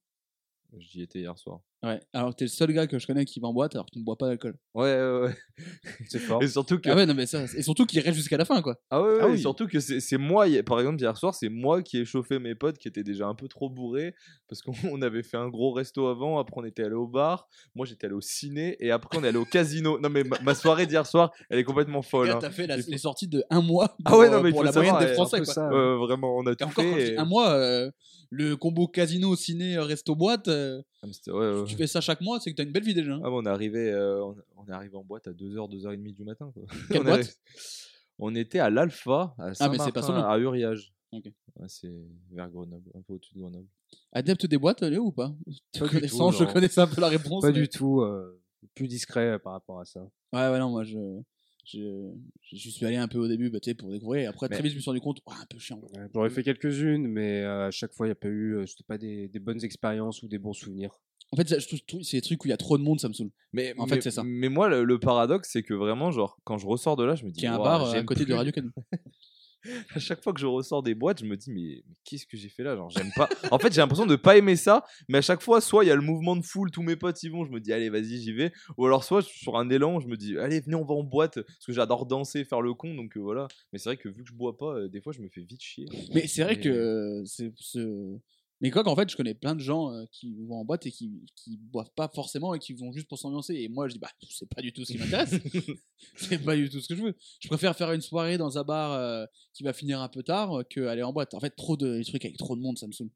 J'y 0.77 1.01
étais 1.01 1.20
hier 1.22 1.36
soir. 1.39 1.62
Ouais. 1.84 2.00
Alors 2.12 2.36
t'es 2.36 2.46
le 2.46 2.50
seul 2.50 2.74
gars 2.74 2.88
que 2.88 2.98
je 2.98 3.05
connais 3.05 3.24
qui 3.24 3.39
va 3.39 3.48
en 3.50 3.53
boîte 3.53 3.75
alors 3.75 3.86
que 3.86 3.91
tu 3.91 4.00
ne 4.00 4.03
bois 4.03 4.17
pas 4.17 4.27
d'alcool. 4.27 4.55
Ouais, 4.74 4.96
ouais, 4.96 5.19
ouais. 5.27 5.36
C'est 6.10 6.17
fort. 6.19 6.41
Et 6.41 6.48
surtout 6.48 6.79
que. 6.79 6.89
Ah 6.89 6.96
ouais, 6.96 7.05
non, 7.05 7.13
mais 7.13 7.27
ça. 7.27 7.43
Et 7.55 7.62
surtout 7.62 7.86
qu'il 7.86 8.00
reste 8.00 8.15
jusqu'à 8.17 8.36
la 8.38 8.46
fin, 8.46 8.62
quoi. 8.63 8.77
Ah 8.89 9.00
ouais, 9.01 9.07
ouais, 9.10 9.19
Ah 9.22 9.27
et 9.27 9.31
oui. 9.34 9.39
surtout 9.39 9.67
que 9.67 9.79
c'est 9.79 10.00
c'est 10.00 10.17
moi, 10.17 10.46
par 10.65 10.79
exemple, 10.79 11.00
hier 11.00 11.15
soir, 11.15 11.36
c'est 11.36 11.50
moi 11.50 11.84
qui 11.84 12.00
ai 12.00 12.05
chauffé 12.05 12.39
mes 12.39 12.55
potes 12.55 12.79
qui 12.79 12.88
étaient 12.88 13.03
déjà 13.03 13.27
un 13.27 13.36
peu 13.36 13.48
trop 13.48 13.69
bourrés 13.69 14.15
parce 14.50 14.62
qu'on 14.63 14.72
on 14.91 15.01
avait 15.03 15.22
fait 15.22 15.38
un 15.38 15.50
gros 15.50 15.72
resto 15.72 16.07
avant, 16.07 16.39
après 16.39 16.60
on 16.62 16.65
était 16.65 16.84
allé 16.84 16.96
au 16.96 17.07
bar, 17.07 17.48
moi 17.75 17.86
j'étais 17.86 18.05
allé 18.07 18.15
au 18.15 18.22
ciné 18.22 18.75
et 18.79 18.89
après 18.89 19.17
on 19.19 19.24
est 19.24 19.27
allé 19.27 19.38
au 19.38 19.46
casino. 19.46 20.00
Non 20.00 20.10
mais 20.10 20.24
ma, 20.24 20.39
ma 20.41 20.55
soirée 20.55 20.88
d'hier 20.88 21.05
soir, 21.05 21.31
elle 21.50 21.60
est 21.60 21.63
complètement 21.63 22.01
folle. 22.01 22.27
Gars, 22.29 22.36
hein. 22.38 22.39
T'as 22.41 22.50
fait 22.50 22.65
la- 22.65 22.77
Il 22.77 22.84
faut- 22.84 22.91
les 22.91 22.98
sorties 22.98 23.27
de 23.27 23.43
un 23.51 23.62
mois 23.62 23.89
pour, 23.89 23.98
Ah 24.05 24.17
ouais, 24.17 24.29
non, 24.31 24.41
mais 24.41 24.50
il 24.50 24.53
pour 24.53 24.62
faut 24.62 24.65
la 24.65 24.72
moyenne 24.72 24.93
savoir, 24.96 25.07
des 25.07 25.13
Français, 25.13 25.38
quoi. 25.43 25.53
ça. 25.53 25.69
Ouais, 25.69 25.98
vraiment, 26.07 26.36
on 26.38 26.46
a 26.48 26.53
Et 26.53 26.55
tout 26.55 26.63
encore, 26.65 26.84
quand 26.84 26.96
fait. 26.96 27.13
et- 27.13 27.17
un 27.17 27.25
mois, 27.25 27.51
euh, 27.53 27.91
le 28.31 28.55
combo 28.57 28.88
casino, 28.88 29.36
ciné, 29.36 29.77
resto, 29.79 30.15
boîte, 30.15 30.48
euh, 30.48 30.81
Ah, 31.03 31.07
mais 31.07 31.13
c'était- 31.13 31.31
ouais, 31.31 31.51
ouais. 31.51 31.66
Tu 31.67 31.75
fais 31.75 31.88
ça 31.88 32.01
chaque 32.01 32.21
mois, 32.21 32.39
c'est 32.39 32.51
que 32.51 32.55
t'as 32.57 32.63
une 32.63 32.71
belle 32.71 32.83
vie 32.83 32.93
déjà. 32.93 33.13
hein. 33.13 33.21
Ah, 33.24 33.29
on 33.31 33.45
est 33.45 33.50
arrivé, 33.50 33.91
euh, 33.91 34.24
on, 34.55 34.65
est 34.67 34.71
arrivé 34.71 34.95
en 34.95 35.03
boîte 35.03 35.27
à 35.27 35.31
2h, 35.31 35.69
2h30 35.69 36.13
du 36.13 36.24
matin. 36.24 36.51
Quoi. 36.53 36.63
Quelle 36.89 37.01
on, 37.01 37.05
boîte 37.05 37.38
on 38.19 38.36
était 38.36 38.59
à 38.59 38.69
l'Alpha, 38.69 39.36
à 39.38 39.43
Ah, 39.43 39.47
pas 39.47 39.53
Saint-Martin, 39.55 40.01
Solon. 40.01 40.24
à 40.25 40.38
Uriage. 40.39 40.93
Ouais, 41.13 41.21
c'est 41.67 41.91
vers 42.31 42.50
Grenoble, 42.50 42.89
un 42.95 43.01
peu 43.01 43.13
au-dessus 43.13 43.33
de 43.36 43.39
Grenoble. 43.39 43.67
Adepte 44.12 44.45
des 44.45 44.57
boîtes, 44.57 44.81
Léo, 44.83 45.05
ou 45.05 45.12
pas? 45.12 45.33
Te 45.71 45.79
Pas 45.79 45.86
du 45.88 45.91
connaissant, 45.95 46.31
tout, 46.31 46.38
je 46.39 46.43
connaissais 46.45 46.81
un 46.81 46.88
peu 46.88 47.00
la 47.01 47.07
réponse. 47.07 47.41
Pas 47.41 47.47
mais- 47.51 47.53
du 47.53 47.69
tout. 47.69 48.01
euh, 48.01 48.41
plus 48.75 48.88
discret 48.88 49.27
euh, 49.33 49.39
par 49.39 49.53
rapport 49.53 49.79
à 49.79 49.86
ça. 49.86 50.01
Ouais, 50.33 50.50
ouais, 50.50 50.59
non, 50.59 50.69
moi, 50.69 50.83
je. 50.83 50.97
Je, 51.69 52.13
je 52.53 52.69
suis 52.69 52.86
allé 52.86 52.95
un 52.95 53.09
peu 53.09 53.17
au 53.19 53.27
début 53.27 53.50
bah, 53.50 53.59
tu 53.59 53.69
sais, 53.69 53.74
pour 53.75 53.91
découvrir 53.91 54.21
et 54.21 54.25
après 54.25 54.47
très 54.47 54.62
vite 54.62 54.71
je 54.71 54.77
me 54.77 54.81
suis 54.81 54.89
rendu 54.89 55.01
compte 55.01 55.19
ouais, 55.27 55.33
un 55.38 55.45
peu 55.50 55.59
chiant 55.59 55.81
J'aurais 56.13 56.29
fait 56.29 56.41
quelques-unes, 56.41 57.05
mais 57.07 57.41
euh, 57.41 57.67
à 57.67 57.71
chaque 57.71 57.91
fois, 57.93 58.05
il 58.05 58.09
n'y 58.09 58.13
a 58.13 58.15
pas 58.15 58.29
eu 58.29 58.55
euh, 58.55 58.65
c'était 58.65 58.86
pas 58.86 58.97
des, 58.97 59.27
des 59.27 59.39
bonnes 59.39 59.62
expériences 59.62 60.24
ou 60.24 60.29
des 60.29 60.38
bons 60.38 60.53
souvenirs. 60.53 60.97
En 61.31 61.36
fait 61.38 61.60
je 61.60 61.77
trouve 61.86 62.01
c'est 62.03 62.17
des 62.17 62.22
trucs 62.22 62.43
où 62.43 62.48
il 62.48 62.51
y 62.51 62.53
a 62.53 62.57
trop 62.57 62.77
de 62.77 62.84
monde 62.84 63.00
ça 63.00 63.07
me 63.10 63.13
saoule 63.13 63.31
Mais, 63.53 63.74
En 63.77 63.86
mais- 63.86 63.96
fait, 63.96 64.01
c'est 64.01 64.12
ça. 64.12 64.24
Mais 64.25 64.50
moi, 64.50 64.69
le, 64.69 64.84
le 64.84 65.00
paradoxe, 65.00 65.50
c'est 65.51 65.63
que 65.63 65.74
vraiment, 65.74 66.12
genre, 66.12 66.38
quand 66.43 66.57
je 66.57 66.65
ressors 66.67 66.96
de 66.96 67.03
là, 67.03 67.15
je 67.15 67.25
me 67.25 67.31
dis. 67.31 67.39
qui 67.39 67.46
est 67.46 67.50
un 67.50 67.57
Ouah, 67.57 67.63
bar 67.63 67.89
à 67.93 68.03
côté 68.03 68.22
de 68.22 68.25
plus. 68.25 68.34
Radio 68.34 68.51
Canon 68.51 68.72
À 69.93 70.00
chaque 70.00 70.24
fois 70.24 70.31
que 70.34 70.39
je 70.39 70.46
ressors 70.46 70.81
des 70.81 70.96
boîtes, 70.96 71.19
je 71.19 71.25
me 71.25 71.36
dis, 71.36 71.51
mais, 71.51 71.84
mais 71.86 71.96
qu'est-ce 72.05 72.25
que 72.25 72.38
j'ai 72.38 72.48
fait 72.48 72.63
là 72.63 72.75
Genre, 72.77 72.89
j'aime 72.89 73.12
pas. 73.17 73.27
en 73.51 73.60
fait, 73.60 73.74
j'ai 73.74 73.81
l'impression 73.81 74.05
de 74.05 74.15
pas 74.15 74.38
aimer 74.38 74.55
ça, 74.55 74.86
mais 75.10 75.17
à 75.17 75.22
chaque 75.22 75.41
fois, 75.41 75.60
soit 75.60 75.84
il 75.84 75.88
y 75.88 75.91
a 75.91 75.96
le 75.96 76.01
mouvement 76.01 76.38
de 76.38 76.46
foule, 76.46 76.72
tous 76.72 76.84
mes 76.84 76.96
potes 76.96 77.22
y 77.24 77.27
vont, 77.27 77.43
je 77.43 77.51
me 77.51 77.60
dis, 77.60 77.74
allez, 77.74 77.89
vas-y, 77.89 78.22
j'y 78.22 78.31
vais. 78.31 78.53
Ou 78.77 78.86
alors, 78.86 79.03
soit 79.03 79.24
sur 79.24 79.57
un 79.57 79.69
élan, 79.69 80.00
je 80.00 80.07
me 80.07 80.15
dis, 80.15 80.38
allez, 80.38 80.62
venez, 80.62 80.75
on 80.75 80.86
va 80.86 80.93
en 80.93 81.03
boîte, 81.03 81.41
parce 81.41 81.65
que 81.65 81.74
j'adore 81.74 82.05
danser, 82.05 82.46
faire 82.46 82.62
le 82.62 82.74
con, 82.75 82.93
donc 82.96 83.17
euh, 83.17 83.19
voilà. 83.19 83.48
Mais 83.74 83.79
c'est 83.79 83.89
vrai 83.89 83.98
que 83.98 84.07
vu 84.07 84.24
que 84.24 84.29
je 84.29 84.36
bois 84.36 84.55
pas, 84.57 84.75
euh, 84.77 84.88
des 84.88 85.01
fois, 85.01 85.12
je 85.12 85.22
me 85.22 85.27
fais 85.27 85.41
vite 85.41 85.62
chier. 85.62 85.86
Mais 86.13 86.27
c'est 86.27 86.43
vrai 86.43 86.60
que 86.62 86.69
euh, 86.69 87.25
c'est 87.25 87.51
ce- 87.57 88.17
Mais 88.59 88.71
quoi 88.71 88.83
qu'en 88.83 88.95
fait, 88.95 89.09
je 89.09 89.15
connais 89.15 89.35
plein 89.35 89.55
de 89.55 89.59
gens 89.59 89.91
euh, 89.93 90.05
qui 90.11 90.33
vont 90.47 90.61
en 90.61 90.65
boîte 90.65 90.85
et 90.87 90.91
qui, 90.91 91.11
qui 91.35 91.57
boivent 91.57 91.91
pas 91.95 92.07
forcément 92.07 92.55
et 92.55 92.59
qui 92.59 92.73
vont 92.73 92.91
juste 92.91 93.07
pour 93.07 93.19
s'ambiancer. 93.19 93.53
Et 93.55 93.69
moi, 93.69 93.87
je 93.87 93.93
dis, 93.93 93.99
bah, 93.99 94.11
c'est 94.29 94.49
pas 94.49 94.61
du 94.61 94.73
tout 94.73 94.83
ce 94.83 94.93
qui 94.93 94.97
m'intéresse. 94.97 95.35
c'est 96.15 96.43
pas 96.43 96.55
du 96.55 96.69
tout 96.69 96.81
ce 96.81 96.87
que 96.87 96.95
je 96.95 97.03
veux. 97.03 97.15
Je 97.39 97.47
préfère 97.47 97.75
faire 97.75 97.91
une 97.91 98.01
soirée 98.01 98.37
dans 98.37 98.57
un 98.57 98.63
bar 98.63 98.93
euh, 98.93 99.25
qui 99.53 99.63
va 99.63 99.73
finir 99.73 100.01
un 100.01 100.09
peu 100.09 100.23
tard 100.23 100.59
euh, 100.59 100.63
que 100.63 100.81
aller 100.87 101.03
en 101.03 101.13
boîte. 101.13 101.33
En 101.33 101.39
fait, 101.39 101.51
trop 101.51 101.77
de 101.77 102.01
trucs 102.03 102.25
avec 102.25 102.37
trop 102.37 102.55
de 102.55 102.61
monde, 102.61 102.77
ça 102.77 102.87
me 102.87 102.91
saoule. 102.91 103.11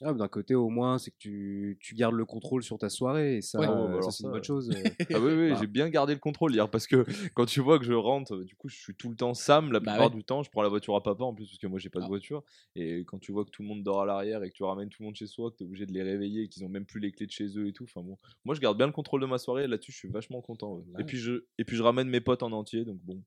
Ah, 0.00 0.12
D'un 0.14 0.28
côté, 0.28 0.54
au 0.54 0.68
moins, 0.68 0.98
c'est 0.98 1.10
que 1.10 1.16
tu, 1.18 1.76
tu 1.80 1.94
gardes 1.96 2.14
le 2.14 2.24
contrôle 2.24 2.62
sur 2.62 2.78
ta 2.78 2.88
soirée, 2.88 3.38
et 3.38 3.42
ça, 3.42 3.58
Ouais. 3.58 3.66
euh, 3.66 3.70
Oh, 3.72 3.86
bah 3.86 3.92
ça, 3.92 3.96
alors 3.98 4.12
c'est 4.12 4.22
une 4.24 4.30
bonne 4.30 4.44
chose. 4.44 4.70
euh. 4.70 4.74
Ah 5.16 5.20
oui, 5.20 5.32
oui, 5.32 5.50
Bah. 5.50 5.56
j'ai 5.60 5.66
bien 5.66 5.88
gardé 5.88 6.12
le 6.14 6.20
contrôle 6.20 6.54
hier 6.54 6.70
parce 6.70 6.86
que 6.86 7.04
quand 7.34 7.46
tu 7.46 7.60
vois 7.60 7.78
que 7.80 7.84
je 7.84 7.92
rentre, 7.92 8.34
euh, 8.36 8.44
du 8.44 8.54
coup, 8.54 8.68
je 8.68 8.76
suis 8.76 8.94
tout 8.94 9.08
le 9.08 9.16
temps 9.16 9.34
Sam 9.34 9.72
la 9.72 9.80
Bah 9.80 9.90
plupart 9.92 10.10
ouais. 10.10 10.16
du 10.16 10.22
temps. 10.24 10.42
Je 10.44 10.50
prends 10.50 10.62
la 10.62 10.68
voiture 10.68 10.94
à 10.94 11.02
papa 11.02 11.24
en 11.24 11.34
plus 11.34 11.46
parce 11.46 11.58
que 11.58 11.66
moi 11.66 11.78
j'ai 11.80 11.90
pas 11.90 11.98
de 11.98 12.04
Ah. 12.04 12.08
voiture. 12.08 12.44
Et 12.76 13.00
quand 13.06 13.18
tu 13.18 13.32
vois 13.32 13.44
que 13.44 13.50
tout 13.50 13.62
le 13.62 13.68
monde 13.68 13.82
dort 13.82 14.02
à 14.02 14.06
l'arrière 14.06 14.42
et 14.44 14.50
que 14.50 14.54
tu 14.54 14.62
ramènes 14.62 14.88
tout 14.88 15.02
le 15.02 15.06
monde 15.06 15.16
chez 15.16 15.26
soi, 15.26 15.50
que 15.50 15.56
tu 15.56 15.64
es 15.64 15.66
obligé 15.66 15.84
de 15.86 15.92
les 15.92 16.02
réveiller 16.04 16.42
et 16.44 16.48
qu'ils 16.48 16.64
ont 16.64 16.68
même 16.68 16.86
plus 16.86 17.00
les 17.00 17.10
clés 17.10 17.26
de 17.26 17.32
chez 17.32 17.58
eux 17.58 17.66
et 17.66 17.72
tout. 17.72 17.84
Enfin 17.84 18.02
bon, 18.02 18.16
moi 18.44 18.54
je 18.54 18.60
garde 18.60 18.76
bien 18.76 18.86
le 18.86 18.92
contrôle 18.92 19.20
de 19.20 19.26
ma 19.26 19.38
soirée. 19.38 19.66
Là-dessus, 19.66 19.90
je 19.92 19.96
suis 19.98 20.08
vachement 20.08 20.40
content. 20.42 20.74
ouais. 20.74 20.84
Ouais. 20.94 21.00
Et 21.02 21.04
puis 21.04 21.18
je 21.18 21.44
et 21.58 21.64
puis 21.64 21.76
je 21.76 21.82
ramène 21.82 22.08
mes 22.08 22.20
potes 22.20 22.42
en 22.44 22.52
entier, 22.52 22.84
donc 22.84 22.98
bon. 23.02 23.20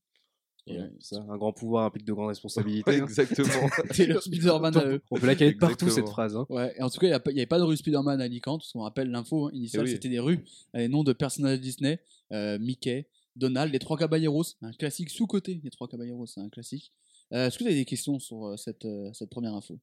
Voilà, 0.68 0.84
Ouais. 0.84 0.91
ça, 1.00 1.18
un 1.27 1.38
grand 1.38 1.53
pouvoir 1.53 1.86
implique 1.86 2.06
de 2.06 2.13
grandes 2.13 2.27
responsabilités. 2.30 2.91
Exactement. 2.98 3.48
C'est 3.91 4.06
le 4.06 4.20
Spider-Man 4.22 4.77
à 4.77 4.86
eux. 4.86 5.01
On 5.10 5.18
peut 5.20 5.25
la 5.27 5.36
caler 5.36 5.53
de 5.53 5.58
partout, 5.58 5.89
cette 5.89 6.08
phrase. 6.08 6.36
hein. 6.36 6.46
Ouais, 6.50 6.74
et 6.77 6.84
en 6.84 6.89
tout 6.89 7.00
cas, 7.00 7.08
il 7.08 7.34
n'y 7.34 7.39
avait 7.39 7.46
pas 7.48 7.58
de 7.58 7.63
rue 7.63 7.75
Spider-Man 7.77 8.22
à 8.22 8.25
Alicante, 8.25 8.62
parce 8.62 8.72
qu'on 8.72 8.82
rappelle 8.82 9.10
l'info 9.10 9.48
hein, 9.48 9.51
initiale, 9.53 9.84
Eh 9.86 9.89
oui. 9.89 9.91
c'était 9.96 10.10
des 10.10 10.20
rues, 10.20 10.44
les 10.74 10.88
noms 10.88 11.03
de 11.03 11.13
personnages 11.13 11.60
Disney, 11.60 12.00
euh, 12.32 12.60
Mickey, 12.60 13.08
Donald, 13.36 13.72
les 13.74 13.80
Trois 13.80 13.98
Caballeros, 13.98 14.44
un 14.62 14.72
classique 14.74 15.10
sous-côté. 15.10 15.60
Les 15.63 15.70
Trois 15.72 15.88
Caballeros, 15.88 16.25
c'est 16.27 16.41
un 16.41 16.50
classique. 16.50 16.91
Euh, 17.34 17.48
Est-ce 17.48 17.58
que 17.58 17.63
vous 17.63 17.70
avez 17.70 17.80
des 17.80 17.86
questions 17.86 18.20
sur 18.20 18.46
euh, 18.46 18.58
cette, 18.58 18.86
euh, 18.86 19.12
cette 19.13 19.30
première 19.30 19.56
info? 19.56 19.80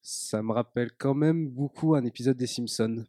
Ça 0.00 0.42
me 0.42 0.52
rappelle 0.52 0.90
quand 0.98 1.14
même 1.14 1.48
beaucoup 1.48 1.94
un 1.94 2.04
épisode 2.04 2.36
des 2.36 2.46
Simpsons. 2.48 3.04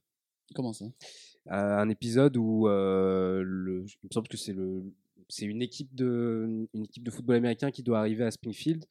Comment 0.54 0.74
ça? 0.74 0.86
Euh, 0.86 1.78
un 1.78 1.90
épisode 1.90 2.38
où 2.38 2.68
euh, 2.68 3.42
le, 3.44 3.86
il 3.86 4.08
me 4.08 4.14
semble 4.14 4.28
que 4.28 4.38
c'est 4.38 4.54
le, 4.54 4.84
c'est 5.30 5.46
une 5.46 5.62
équipe 5.62 5.94
de, 5.96 6.68
une 6.74 6.84
équipe 6.86 7.04
de 7.04 7.12
football 7.12 7.36
américain 7.38 7.72
qui 7.72 7.84
doit 7.84 8.00
arriver 8.00 8.24
à 8.24 8.32
Springfield. 8.32 8.86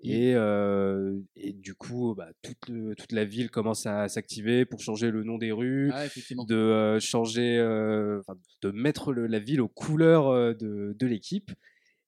Et, 0.00 0.34
euh, 0.34 1.18
et 1.36 1.52
du 1.54 1.74
coup, 1.74 2.14
bah, 2.14 2.28
toute, 2.42 2.68
le- 2.68 2.94
toute 2.94 3.12
la 3.12 3.24
ville 3.24 3.50
commence 3.50 3.86
à 3.86 4.08
s'activer 4.08 4.66
pour 4.66 4.80
changer 4.80 5.10
le 5.10 5.24
nom 5.24 5.38
des 5.38 5.52
rues, 5.52 5.90
Ah, 5.94 6.06
de 6.46 6.54
euh, 6.54 7.00
changer, 7.00 7.56
euh, 7.58 8.20
de 8.60 8.70
mettre 8.72 9.12
le- 9.14 9.26
la 9.26 9.38
ville 9.38 9.60
aux 9.62 9.68
couleurs 9.68 10.54
de, 10.54 10.94
de 10.98 11.06
l'équipe. 11.06 11.50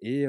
Et 0.00 0.26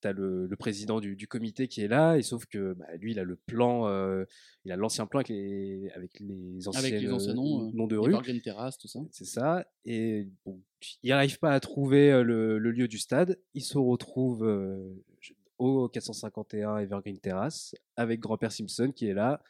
tu 0.00 0.08
as 0.08 0.12
le, 0.12 0.46
le 0.46 0.56
président 0.56 1.00
du, 1.00 1.16
du 1.16 1.26
comité 1.26 1.66
qui 1.66 1.80
est 1.80 1.88
là, 1.88 2.16
et 2.16 2.22
sauf 2.22 2.44
que 2.46 2.74
bah, 2.74 2.84
lui, 2.98 3.12
il 3.12 3.18
a 3.18 3.24
le 3.24 3.36
plan, 3.36 3.86
euh, 3.88 4.24
il 4.64 4.72
a 4.72 4.76
l'ancien 4.76 5.06
plan 5.06 5.20
avec 5.20 5.28
les, 5.30 5.90
avec 5.94 6.20
les 6.20 6.68
anciens, 6.68 6.80
Avec 6.80 7.00
les 7.00 7.10
anciens 7.10 7.34
noms, 7.34 7.68
euh, 7.68 7.70
noms 7.72 7.86
de 7.86 7.96
rue. 7.96 8.12
Terrace, 8.42 8.76
tout 8.76 8.88
ça. 8.88 9.00
C'est 9.10 9.24
ça. 9.24 9.66
Et 9.86 10.28
bon, 10.44 10.60
il 11.02 11.08
n'arrive 11.08 11.38
pas 11.38 11.52
à 11.52 11.60
trouver 11.60 12.12
euh, 12.12 12.22
le, 12.22 12.58
le 12.58 12.70
lieu 12.70 12.86
du 12.86 12.98
stade. 12.98 13.38
Il 13.54 13.62
se 13.62 13.78
retrouve 13.78 14.44
euh, 14.44 14.90
au 15.58 15.88
451 15.88 16.78
Evergreen 16.78 17.18
Terrace 17.18 17.74
avec 17.96 18.20
grand-père 18.20 18.52
Simpson 18.52 18.92
qui 18.94 19.06
est 19.06 19.14
là. 19.14 19.42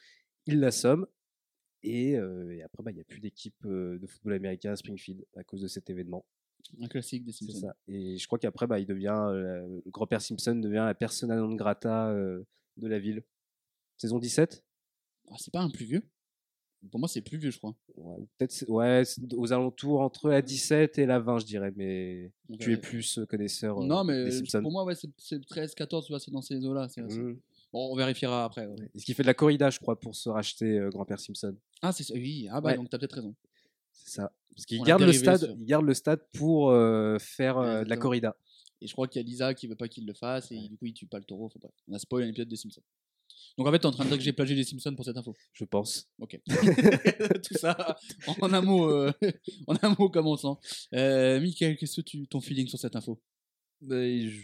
Il 0.46 0.60
l'assomme. 0.60 1.06
Et, 1.84 2.16
euh, 2.16 2.54
et 2.54 2.62
après, 2.62 2.82
bah, 2.84 2.92
il 2.92 2.94
n'y 2.94 3.00
a 3.00 3.04
plus 3.04 3.20
d'équipe 3.20 3.56
euh, 3.66 3.98
de 3.98 4.06
football 4.06 4.34
américain 4.34 4.70
à 4.72 4.76
Springfield 4.76 5.24
à 5.36 5.42
cause 5.42 5.62
de 5.62 5.68
cet 5.68 5.90
événement. 5.90 6.24
Un 6.80 6.88
classique 6.88 7.24
des 7.24 7.32
C'est 7.32 7.44
Simpsons. 7.44 7.60
ça. 7.60 7.76
Et 7.88 8.16
je 8.16 8.26
crois 8.26 8.38
qu'après, 8.38 8.66
bah, 8.66 8.78
il 8.78 8.86
devient, 8.86 9.14
euh, 9.14 9.80
le 9.84 9.90
grand-père 9.90 10.20
Simpson 10.22 10.54
devient 10.54 10.84
la 10.86 10.94
persona 10.94 11.36
non 11.36 11.54
grata 11.54 12.08
euh, 12.10 12.42
de 12.76 12.88
la 12.88 12.98
ville. 12.98 13.22
Saison 13.98 14.18
17 14.18 14.64
Ah, 15.30 15.34
c'est 15.38 15.52
pas 15.52 15.60
un 15.60 15.70
plus 15.70 15.84
vieux? 15.84 16.02
Pour 16.90 16.98
moi, 16.98 17.08
c'est 17.08 17.20
plus 17.20 17.38
vieux, 17.38 17.50
je 17.50 17.58
crois. 17.58 17.76
Ouais, 17.96 18.16
ou 18.18 18.28
peut-être 18.38 18.64
ouais, 18.68 19.02
aux 19.36 19.52
alentours 19.52 20.00
entre 20.00 20.30
la 20.30 20.42
17 20.42 20.98
et 20.98 21.06
la 21.06 21.20
20, 21.20 21.38
je 21.38 21.44
dirais, 21.46 21.72
mais 21.76 22.32
tu 22.58 22.72
es 22.72 22.76
plus 22.76 23.18
euh, 23.18 23.26
connaisseur 23.26 23.78
euh, 23.78 23.86
Non, 23.86 24.02
mais 24.02 24.24
des 24.24 24.30
Simpsons. 24.32 24.62
pour 24.62 24.72
moi, 24.72 24.84
ouais, 24.84 24.96
c'est 24.96 25.10
c'est 25.16 25.44
13, 25.46 25.74
14, 25.76 26.06
tu 26.06 26.12
vois, 26.12 26.18
c'est 26.18 26.32
dans 26.32 26.40
ces 26.42 26.64
eaux-là. 26.64 26.88
Mhm. 26.96 27.38
Bon, 27.72 27.92
on 27.92 27.96
vérifiera 27.96 28.44
après. 28.44 28.66
ouais. 28.66 28.90
Est-ce 28.94 29.04
qu'il 29.04 29.14
fait 29.14 29.22
de 29.22 29.28
la 29.28 29.34
corrida, 29.34 29.70
je 29.70 29.78
crois, 29.78 29.98
pour 30.00 30.16
se 30.16 30.28
racheter 30.28 30.84
grand-père 30.90 31.20
Simpson 31.20 31.56
Ah, 31.82 31.92
c'est 31.92 32.02
ça. 32.02 32.14
Oui, 32.14 32.48
ah 32.50 32.60
bah 32.60 32.74
donc 32.74 32.90
t'as 32.90 32.98
peut-être 32.98 33.14
raison. 33.14 33.34
C'est 33.92 34.16
ça. 34.20 34.32
Parce 34.54 34.66
qu'il 34.66 34.82
garde 34.82 35.02
le 35.02 35.12
stade, 35.12 35.40
sur- 35.44 35.56
il 35.58 35.64
garde 35.64 35.84
le 35.86 35.94
stade 35.94 36.20
pour 36.34 36.70
euh, 36.70 37.18
faire 37.18 37.56
Ouais, 37.58 37.66
euh, 37.66 37.84
de 37.84 37.88
la 37.88 37.96
corrida. 37.96 38.36
Et 38.80 38.86
je 38.86 38.92
crois 38.92 39.06
qu'il 39.08 39.22
y 39.22 39.24
a 39.24 39.26
Lisa 39.28 39.54
qui 39.54 39.66
veut 39.68 39.76
pas 39.76 39.88
qu'il 39.88 40.06
le 40.06 40.12
fasse 40.12 40.50
et 40.50 40.58
du 40.68 40.76
coup 40.76 40.86
il 40.86 40.92
tue 40.92 41.06
pas 41.06 41.18
le 41.18 41.24
taureau. 41.24 41.46
Enfin, 41.46 41.58
bref, 41.62 41.72
on 41.88 41.94
a 41.94 41.98
spoil 41.98 42.24
un 42.24 42.28
épisode 42.28 42.48
des 42.48 42.56
Simpsons. 42.56 42.82
Donc 43.56 43.66
en 43.66 43.70
fait, 43.70 43.78
t'es 43.78 43.86
en 43.86 43.92
train 43.92 44.04
de 44.04 44.08
dire 44.08 44.18
que 44.18 44.24
j'ai 44.24 44.32
plagié 44.32 44.56
les 44.56 44.64
Simpsons 44.64 44.94
pour 44.94 45.04
cette 45.04 45.16
info. 45.16 45.34
Je 45.52 45.64
pense. 45.64 46.08
Ok. 46.18 46.38
Tout 46.46 47.54
ça 47.54 47.96
en 48.40 48.52
un 48.52 48.60
mot, 48.60 48.90
euh, 48.90 49.12
en 49.68 49.76
un 49.82 49.94
mot 49.98 50.08
commençant. 50.10 50.58
Euh, 50.94 51.40
Michael, 51.40 51.76
qu'est-ce 51.76 51.96
que 51.96 52.00
tu, 52.06 52.26
ton 52.26 52.40
feeling 52.40 52.66
sur 52.66 52.78
cette 52.78 52.96
info? 52.96 53.20
Ben, 53.80 54.28
je- 54.28 54.40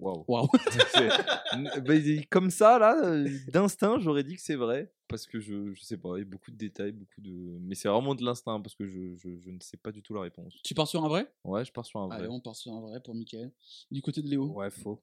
Waouh. 0.00 0.24
N- 1.52 1.70
bah, 1.86 1.94
comme 2.30 2.50
ça, 2.50 2.78
là, 2.78 3.04
euh, 3.04 3.28
d'instinct, 3.48 3.98
j'aurais 4.00 4.24
dit 4.24 4.36
que 4.36 4.42
c'est 4.42 4.56
vrai. 4.56 4.92
Parce 5.08 5.26
que 5.26 5.38
je, 5.38 5.72
je 5.72 5.82
sais 5.82 5.96
pas, 5.96 6.16
il 6.16 6.20
y 6.20 6.22
a 6.22 6.24
beaucoup 6.24 6.50
de 6.50 6.56
détails, 6.56 6.92
beaucoup 6.92 7.20
de. 7.20 7.30
Mais 7.60 7.74
c'est 7.74 7.88
vraiment 7.88 8.14
de 8.14 8.24
l'instinct 8.24 8.60
parce 8.60 8.74
que 8.74 8.86
je, 8.86 9.14
je, 9.16 9.36
je 9.38 9.50
ne 9.50 9.60
sais 9.60 9.76
pas 9.76 9.92
du 9.92 10.02
tout 10.02 10.14
la 10.14 10.22
réponse. 10.22 10.54
Tu 10.64 10.74
pars 10.74 10.88
sur 10.88 11.04
un 11.04 11.08
vrai? 11.08 11.32
Ouais, 11.44 11.64
je 11.64 11.72
pars 11.72 11.86
sur 11.86 12.00
un 12.00 12.08
vrai. 12.08 12.18
Allez, 12.18 12.28
on 12.28 12.40
part 12.40 12.56
sur 12.56 12.72
un 12.72 12.80
vrai 12.80 13.00
pour 13.00 13.14
Michael. 13.14 13.52
Du 13.90 14.02
côté 14.02 14.22
de 14.22 14.28
Léo, 14.28 14.46
Ouais, 14.52 14.70
faux. 14.70 15.02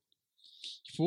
Ce 0.84 1.02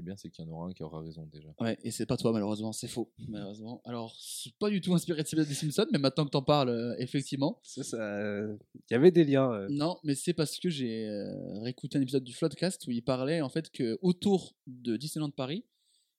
qui 0.00 0.04
est 0.04 0.06
bien, 0.06 0.16
c'est 0.16 0.30
qu'il 0.30 0.44
y 0.44 0.48
en 0.48 0.52
aura 0.52 0.66
un 0.68 0.72
qui 0.72 0.82
aura 0.82 1.00
raison 1.00 1.26
déjà. 1.32 1.48
Ouais, 1.60 1.78
et 1.84 1.90
c'est 1.90 2.06
pas 2.06 2.16
toi 2.16 2.32
malheureusement, 2.32 2.72
c'est 2.72 2.88
faux. 2.88 3.12
Malheureusement. 3.28 3.82
Alors, 3.84 4.16
c'est 4.18 4.54
pas 4.58 4.70
du 4.70 4.80
tout 4.80 4.94
inspiré 4.94 5.22
de 5.22 5.44
des 5.44 5.54
Simpsons, 5.54 5.86
mais 5.92 5.98
maintenant 5.98 6.24
que 6.24 6.30
t'en 6.30 6.42
parles, 6.42 6.70
euh, 6.70 6.94
effectivement. 6.98 7.60
Ça, 7.62 7.82
ça, 7.82 7.96
euh, 7.96 8.56
Il 8.90 8.92
y 8.92 8.96
avait 8.96 9.10
des 9.10 9.24
liens. 9.24 9.52
euh. 9.52 9.68
Non, 9.70 9.98
mais 10.04 10.14
c'est 10.14 10.32
parce 10.34 10.58
que 10.58 10.70
j'ai 10.70 11.06
euh, 11.06 11.60
réécouté 11.60 11.98
un 11.98 12.02
épisode 12.02 12.24
du 12.24 12.32
Floodcast 12.32 12.86
où 12.86 12.90
il 12.90 13.02
parlait 13.02 13.40
en 13.40 13.48
fait 13.48 13.70
que 13.70 13.98
autour 14.02 14.54
de 14.66 14.96
Disneyland 14.96 15.30
Paris, 15.30 15.64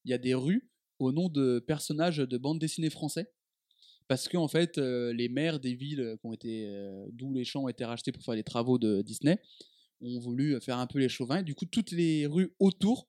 il 0.06 0.12
y 0.12 0.13
a 0.13 0.17
des 0.17 0.34
rues 0.34 0.69
au 0.99 1.12
nom 1.12 1.29
de 1.29 1.60
personnages 1.60 2.17
de 2.17 2.38
bandes 2.38 2.60
dessinées 2.60 2.89
français. 2.89 3.32
Parce 4.08 4.27
que 4.27 4.38
en 4.38 4.47
fait, 4.47 4.77
euh, 4.77 5.13
les 5.13 5.29
maires 5.29 5.60
des 5.60 5.73
villes 5.73 6.17
qui 6.19 6.27
ont 6.27 6.34
été, 6.34 6.67
euh, 6.67 7.06
d'où 7.13 7.34
les 7.34 7.45
champs 7.45 7.63
ont 7.63 7.69
été 7.69 7.86
rachetés 7.86 8.12
pour 8.12 8.23
faire 8.23 8.36
les 8.36 8.43
travaux 8.43 8.77
de 8.77 9.01
Disney, 9.01 9.39
ont 10.01 10.19
voulu 10.19 10.60
faire 10.60 10.79
un 10.79 10.88
peu 10.88 10.99
les 10.99 11.08
chauvins. 11.10 11.38
Et 11.39 11.43
du 11.43 11.53
coup, 11.56 11.65
toutes 11.65 11.91
les 11.91 12.25
rues 12.25 12.53
autour 12.60 13.08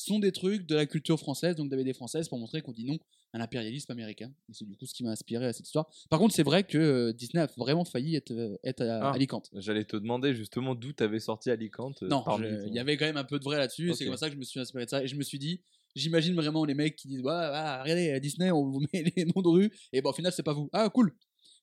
sont 0.00 0.18
des 0.18 0.32
trucs 0.32 0.66
de 0.66 0.74
la 0.74 0.86
culture 0.86 1.18
française, 1.18 1.56
donc 1.56 1.70
des 1.70 1.92
françaises, 1.92 2.28
pour 2.28 2.38
montrer 2.38 2.62
qu'on 2.62 2.72
dit 2.72 2.84
non 2.84 2.98
à 3.32 3.38
l'impérialisme 3.38 3.92
américain. 3.92 4.32
Et 4.48 4.52
c'est 4.52 4.64
du 4.66 4.76
coup 4.76 4.86
ce 4.86 4.92
qui 4.94 5.04
m'a 5.04 5.10
inspiré 5.10 5.46
à 5.46 5.52
cette 5.52 5.66
histoire. 5.66 5.88
Par 6.08 6.18
contre, 6.18 6.34
c'est 6.34 6.42
vrai 6.42 6.64
que 6.64 6.78
euh, 6.78 7.12
Disney 7.12 7.42
a 7.42 7.46
vraiment 7.56 7.84
failli 7.84 8.16
être, 8.16 8.32
euh, 8.32 8.56
être 8.64 8.82
à 8.82 9.10
Ah. 9.10 9.12
Alicante. 9.12 9.50
J'allais 9.54 9.84
te 9.84 9.96
demander 9.96 10.34
justement 10.34 10.74
d'où 10.74 10.92
t'avais 10.92 11.20
sorti 11.20 11.50
Alicante. 11.50 12.02
euh, 12.02 12.08
Non, 12.08 12.24
il 12.66 12.74
y 12.74 12.78
avait 12.80 12.96
quand 12.96 13.04
même 13.06 13.16
un 13.16 13.24
peu 13.24 13.38
de 13.38 13.44
vrai 13.44 13.58
là-dessus. 13.58 13.92
C'est 13.94 14.04
comme 14.06 14.16
ça 14.16 14.28
que 14.28 14.34
je 14.34 14.38
me 14.38 14.44
suis 14.44 14.58
inspiré 14.58 14.84
de 14.84 14.90
ça. 14.90 15.02
Et 15.04 15.06
je 15.06 15.14
me 15.14 15.22
suis 15.22 15.38
dit, 15.38 15.60
j'imagine 15.94 16.34
vraiment 16.34 16.64
les 16.64 16.74
mecs 16.74 16.96
qui 16.96 17.06
disent 17.08 17.22
ah, 17.26 17.80
regardez, 17.82 18.10
à 18.10 18.18
Disney, 18.20 18.50
on 18.50 18.64
vous 18.68 18.80
met 18.92 19.12
les 19.16 19.24
noms 19.26 19.42
de 19.42 19.48
rue. 19.48 19.70
Et 19.92 20.02
bon, 20.02 20.10
au 20.10 20.12
final, 20.12 20.32
c'est 20.32 20.42
pas 20.42 20.52
vous. 20.54 20.68
Ah, 20.72 20.88
cool. 20.88 21.14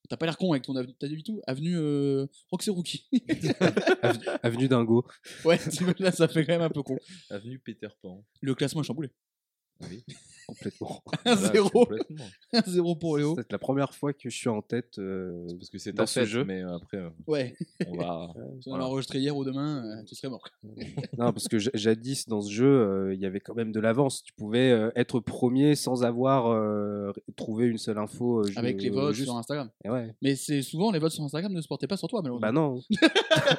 T'as 0.10 0.18
pas 0.18 0.26
l'air 0.26 0.38
con 0.38 0.52
avec 0.52 0.64
ton 0.64 0.76
avenue. 0.76 0.94
T'as 1.00 1.08
dit 1.08 1.24
tout? 1.24 1.42
Avenue 1.48 1.76
euh, 1.78 2.28
Roxy 2.52 2.70
Rookie. 2.70 3.06
Avenue, 4.02 4.26
Avenue 4.44 4.68
Dingo. 4.68 5.06
ouais, 5.46 5.60
tu 5.72 5.84
vois, 5.84 5.94
là, 6.00 6.12
ça 6.12 6.28
fait 6.28 6.46
quand 6.46 6.54
même 6.54 6.62
un 6.62 6.70
peu 6.70 6.84
con. 6.84 6.98
Avenue 7.30 7.60
Peter 7.60 7.90
Pan. 8.02 8.24
Le 8.42 8.56
classement 8.56 8.82
est 8.82 8.86
chamboulé. 8.86 9.10
Oui. 9.90 10.04
Complètement. 10.48 11.04
Un 11.26 11.36
Voilà, 11.36 11.52
zéro. 11.52 11.70
complètement. 11.72 12.26
Un 12.54 12.62
zéro 12.62 12.96
pour 12.96 13.18
Léo. 13.18 13.36
C'est 13.36 13.52
la 13.52 13.58
première 13.60 13.94
fois 13.94 14.14
que 14.14 14.30
je 14.30 14.36
suis 14.38 14.48
en 14.48 14.62
tête. 14.62 14.98
euh, 14.98 15.46
Parce 15.58 15.70
que 15.70 15.78
c'est 15.78 15.92
Dans 15.92 16.06
ce 16.06 16.24
jeu. 16.24 16.46
mais 16.46 16.62
euh, 16.64 16.78
après, 16.78 16.98
euh, 17.00 17.10
Ouais, 17.28 17.54
on 17.86 17.98
va. 17.98 18.32
si 18.62 18.70
on 18.70 18.72
Voilà. 18.72 18.86
enregistré 18.86 19.20
hier 19.20 19.36
ou 19.36 19.44
demain, 19.44 19.84
euh, 19.86 20.04
tu 20.06 20.16
serais 20.16 20.30
mort. 20.30 20.48
Non, 21.18 21.34
parce 21.34 21.50
que 21.50 21.58
jadis, 21.60 22.30
dans 22.30 22.40
ce 22.42 22.50
jeu, 22.50 22.66
euh, 22.66 23.14
il 23.14 23.20
y 23.20 23.26
avait 23.26 23.42
quand 23.42 23.56
même 23.56 23.74
de 23.74 23.80
l'avance. 23.82 24.24
Tu 24.24 24.32
pouvais 24.32 24.72
euh, 24.72 24.90
être 24.96 25.20
premier 25.20 25.76
sans 25.76 26.06
avoir 26.06 26.48
euh, 26.48 27.12
trouvé 27.36 27.66
une 27.66 27.78
seule 27.78 27.98
info. 27.98 28.40
euh, 28.46 28.52
Avec 28.56 28.82
les 28.82 28.90
votes 28.90 29.16
juste. 29.16 29.28
sur 29.28 29.36
Instagram. 29.36 29.70
Et 29.84 29.90
ouais. 29.90 30.16
Mais 30.22 30.38
c'est 30.38 30.62
souvent 30.62 30.92
les 30.92 31.00
votes 31.00 31.12
sur 31.12 31.26
Instagram 31.26 31.52
ne 31.52 31.60
se 31.60 31.68
portaient 31.68 31.88
pas 31.88 31.98
sur 31.98 32.08
toi, 32.08 32.22
malheureusement. 32.22 32.48
Bah 32.48 32.54
non. 32.54 32.80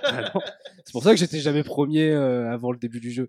Bah 0.04 0.30
non. 0.34 0.40
C'est 0.86 0.92
pour 0.92 1.02
ça 1.02 1.10
que 1.10 1.18
j'étais 1.18 1.40
jamais 1.40 1.62
premier 1.64 2.08
euh, 2.08 2.50
avant 2.50 2.72
le 2.72 2.78
début 2.78 3.00
du 3.00 3.10
jeu. 3.10 3.28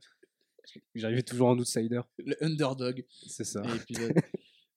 J'arrivais 0.95 1.23
toujours 1.23 1.49
en 1.49 1.57
outsider. 1.57 2.01
Le 2.17 2.35
underdog. 2.43 3.05
C'est 3.27 3.43
ça. 3.43 3.61
épisode. 3.75 4.13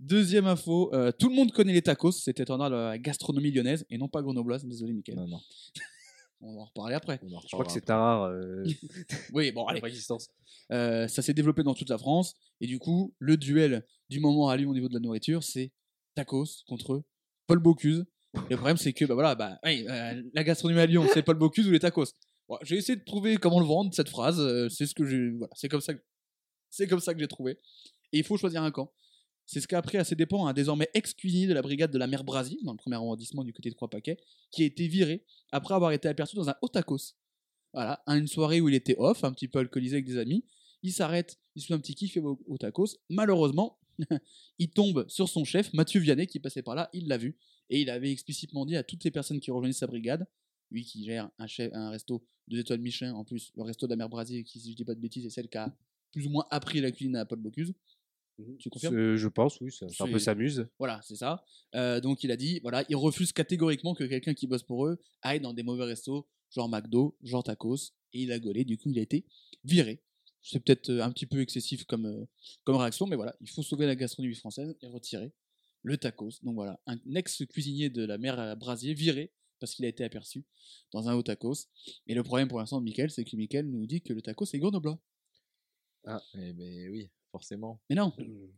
Deuxième 0.00 0.46
info, 0.46 0.92
euh, 0.94 1.12
tout 1.12 1.28
le 1.28 1.36
monde 1.36 1.52
connaît 1.52 1.72
les 1.72 1.82
tacos, 1.82 2.10
c'était 2.10 2.50
en 2.50 2.56
la 2.56 2.98
gastronomie 2.98 3.52
lyonnaise 3.52 3.86
et 3.88 3.98
non 3.98 4.08
pas 4.08 4.20
grenobloise, 4.20 4.64
désolé 4.64 4.92
Mickaël. 4.92 5.16
Non, 5.16 5.28
non. 5.28 5.40
On 6.40 6.56
va 6.56 6.62
en 6.62 6.64
reparler 6.64 6.96
après. 6.96 7.20
Je 7.22 7.52
crois 7.52 7.64
que 7.64 7.70
c'est 7.70 7.88
un 7.88 7.96
rare 7.96 8.24
euh, 8.24 8.64
Oui, 9.32 9.52
bon, 9.52 9.64
allez. 9.68 9.80
Euh, 10.72 11.06
ça 11.06 11.22
s'est 11.22 11.34
développé 11.34 11.62
dans 11.62 11.74
toute 11.74 11.88
la 11.88 11.98
France 11.98 12.34
et 12.60 12.66
du 12.66 12.80
coup, 12.80 13.14
le 13.20 13.36
duel 13.36 13.86
du 14.08 14.18
moment 14.18 14.48
à 14.48 14.56
Lyon 14.56 14.70
au 14.70 14.74
niveau 14.74 14.88
de 14.88 14.94
la 14.94 15.00
nourriture, 15.00 15.44
c'est 15.44 15.70
tacos 16.16 16.64
contre 16.66 17.04
Paul 17.46 17.60
Bocuse. 17.60 18.04
Le 18.50 18.56
problème, 18.56 18.78
c'est 18.78 18.92
que 18.92 19.04
bah 19.04 19.14
voilà, 19.14 19.36
bah, 19.36 19.60
euh, 19.64 20.22
la 20.34 20.42
gastronomie 20.42 20.80
à 20.80 20.86
Lyon, 20.86 21.06
c'est 21.14 21.22
Paul 21.22 21.36
Bocuse 21.36 21.68
ou 21.68 21.70
les 21.70 21.78
tacos. 21.78 22.06
J'ai 22.62 22.76
essayé 22.76 22.96
de 22.96 23.04
trouver 23.04 23.36
comment 23.36 23.60
le 23.60 23.66
vendre 23.66 23.92
cette 23.94 24.08
phrase. 24.08 24.40
euh, 24.40 24.68
c'est 24.68 24.86
ce 24.86 24.94
que 24.94 25.04
j'ai, 25.06 25.30
voilà, 25.30 25.52
c'est 25.56 25.68
comme 25.68 25.80
ça, 25.80 25.94
que- 25.94 26.02
c'est 26.70 26.86
comme 26.86 27.00
ça 27.00 27.14
que 27.14 27.20
j'ai 27.20 27.28
trouvé. 27.28 27.52
Et 28.12 28.18
il 28.18 28.24
faut 28.24 28.36
choisir 28.36 28.62
un 28.62 28.70
camp. 28.70 28.92
C'est 29.46 29.60
ce 29.60 29.66
qu'a 29.68 29.78
appris 29.78 29.98
à 29.98 30.04
ses 30.04 30.14
dépens 30.14 30.46
un 30.46 30.52
désormais 30.52 30.88
ex-cuisinier 30.94 31.46
de 31.46 31.52
la 31.54 31.62
brigade 31.62 31.90
de 31.90 31.98
la 31.98 32.06
mer 32.06 32.24
Brasil, 32.24 32.58
dans 32.62 32.72
le 32.72 32.78
premier 32.78 32.96
arrondissement 32.96 33.44
du 33.44 33.52
côté 33.52 33.70
de 33.70 33.74
Trois-Paquets, 33.74 34.18
qui 34.50 34.62
a 34.62 34.66
été 34.66 34.86
viré 34.86 35.24
après 35.50 35.74
avoir 35.74 35.92
été 35.92 36.08
aperçu 36.08 36.36
dans 36.36 36.48
un 36.48 36.54
tacos. 36.72 37.14
Voilà, 37.74 38.02
à 38.06 38.16
une 38.16 38.28
soirée 38.28 38.60
où 38.60 38.68
il 38.68 38.74
était 38.74 38.96
off, 38.98 39.24
un 39.24 39.32
petit 39.32 39.48
peu 39.48 39.58
alcoolisé 39.58 39.96
avec 39.96 40.06
des 40.06 40.18
amis. 40.18 40.44
Il 40.82 40.92
s'arrête, 40.92 41.38
il 41.54 41.62
se 41.62 41.66
fait 41.68 41.74
un 41.74 41.78
petit 41.78 41.94
kiff 41.94 42.16
au, 42.18 42.40
au 42.46 42.58
tacos. 42.58 42.98
Malheureusement, 43.08 43.78
il 44.58 44.70
tombe 44.70 45.06
sur 45.08 45.28
son 45.28 45.44
chef, 45.44 45.72
Mathieu 45.72 46.00
Vianney, 46.00 46.26
qui 46.26 46.38
passait 46.38 46.62
par 46.62 46.74
là. 46.74 46.88
Il 46.92 47.08
l'a 47.08 47.16
vu. 47.18 47.36
Et 47.70 47.80
il 47.80 47.90
avait 47.90 48.10
explicitement 48.12 48.66
dit 48.66 48.76
à 48.76 48.82
toutes 48.82 49.04
les 49.04 49.10
personnes 49.10 49.40
qui 49.40 49.50
rejoignaient 49.50 49.72
sa 49.72 49.86
brigade, 49.86 50.26
lui 50.72 50.84
qui 50.84 51.04
gère 51.04 51.30
un, 51.38 51.46
chef, 51.46 51.70
un 51.74 51.90
resto 51.90 52.24
deux 52.48 52.58
étoiles 52.58 52.80
Michelin, 52.80 53.14
en 53.14 53.24
plus, 53.24 53.52
le 53.56 53.62
resto 53.62 53.86
de 53.86 53.92
la 53.92 53.96
mer 53.96 54.08
Brasil, 54.08 54.44
qui, 54.44 54.60
si 54.60 54.72
je 54.72 54.76
dis 54.76 54.84
pas 54.84 54.94
de 54.94 55.00
bêtises, 55.00 55.24
est 55.26 55.30
celle 55.30 55.48
qui 55.48 55.58
a 55.58 55.74
plus 56.12 56.26
ou 56.26 56.30
moins 56.30 56.46
appris 56.50 56.80
la 56.80 56.90
cuisine 56.90 57.16
à 57.16 57.24
Paul 57.24 57.38
Bocuse. 57.38 57.72
Tu 58.58 58.70
confirmes 58.70 59.14
Je 59.14 59.28
pense, 59.28 59.60
oui. 59.60 59.70
Ça, 59.70 59.88
ça 59.88 60.04
un 60.04 60.10
peu 60.10 60.18
s'amuse. 60.18 60.66
Voilà, 60.78 61.00
c'est 61.02 61.16
ça. 61.16 61.44
Euh, 61.74 62.00
donc 62.00 62.24
il 62.24 62.30
a 62.30 62.36
dit, 62.36 62.60
voilà, 62.60 62.84
il 62.88 62.96
refuse 62.96 63.32
catégoriquement 63.32 63.94
que 63.94 64.04
quelqu'un 64.04 64.34
qui 64.34 64.46
bosse 64.46 64.62
pour 64.62 64.86
eux 64.86 64.98
aille 65.22 65.40
dans 65.40 65.52
des 65.52 65.62
mauvais 65.62 65.84
restos, 65.84 66.26
genre 66.50 66.68
McDo, 66.68 67.16
genre 67.22 67.44
tacos, 67.44 67.92
et 68.12 68.22
il 68.22 68.32
a 68.32 68.38
gaulé, 68.38 68.64
du 68.64 68.76
coup 68.78 68.90
il 68.90 68.98
a 68.98 69.02
été 69.02 69.26
viré. 69.64 70.02
C'est 70.42 70.58
peut-être 70.58 70.90
euh, 70.90 71.04
un 71.04 71.12
petit 71.12 71.26
peu 71.26 71.40
excessif 71.40 71.84
comme, 71.84 72.06
euh, 72.06 72.24
comme 72.64 72.76
réaction, 72.76 73.06
mais 73.06 73.16
voilà, 73.16 73.36
il 73.40 73.48
faut 73.48 73.62
sauver 73.62 73.86
la 73.86 73.94
gastronomie 73.94 74.34
française 74.34 74.74
et 74.80 74.86
retirer 74.88 75.32
le 75.82 75.96
tacos. 75.96 76.40
Donc 76.42 76.54
voilà, 76.54 76.80
un 76.86 76.98
ex-cuisinier 77.14 77.90
de 77.90 78.04
la 78.04 78.18
mer 78.18 78.56
Brasier 78.56 78.94
viré 78.94 79.32
parce 79.62 79.74
qu'il 79.74 79.84
a 79.84 79.88
été 79.88 80.02
aperçu 80.04 80.44
dans 80.92 81.08
un 81.08 81.14
haut 81.14 81.22
tacos. 81.22 81.68
Et 82.08 82.14
le 82.14 82.22
problème 82.22 82.48
pour 82.48 82.58
l'instant 82.58 82.78
de 82.80 82.84
Mickaël, 82.84 83.10
c'est 83.10 83.24
que 83.24 83.36
Mickaël 83.36 83.66
nous 83.70 83.86
dit 83.86 84.02
que 84.02 84.12
le 84.12 84.20
tacos 84.20 84.44
c'est 84.46 84.58
grenoblois. 84.58 84.98
Eh 86.34 86.52
ben 86.52 86.90
oui, 86.90 87.08
forcément. 87.30 87.80
Mais 87.88 87.96
non, 87.96 88.12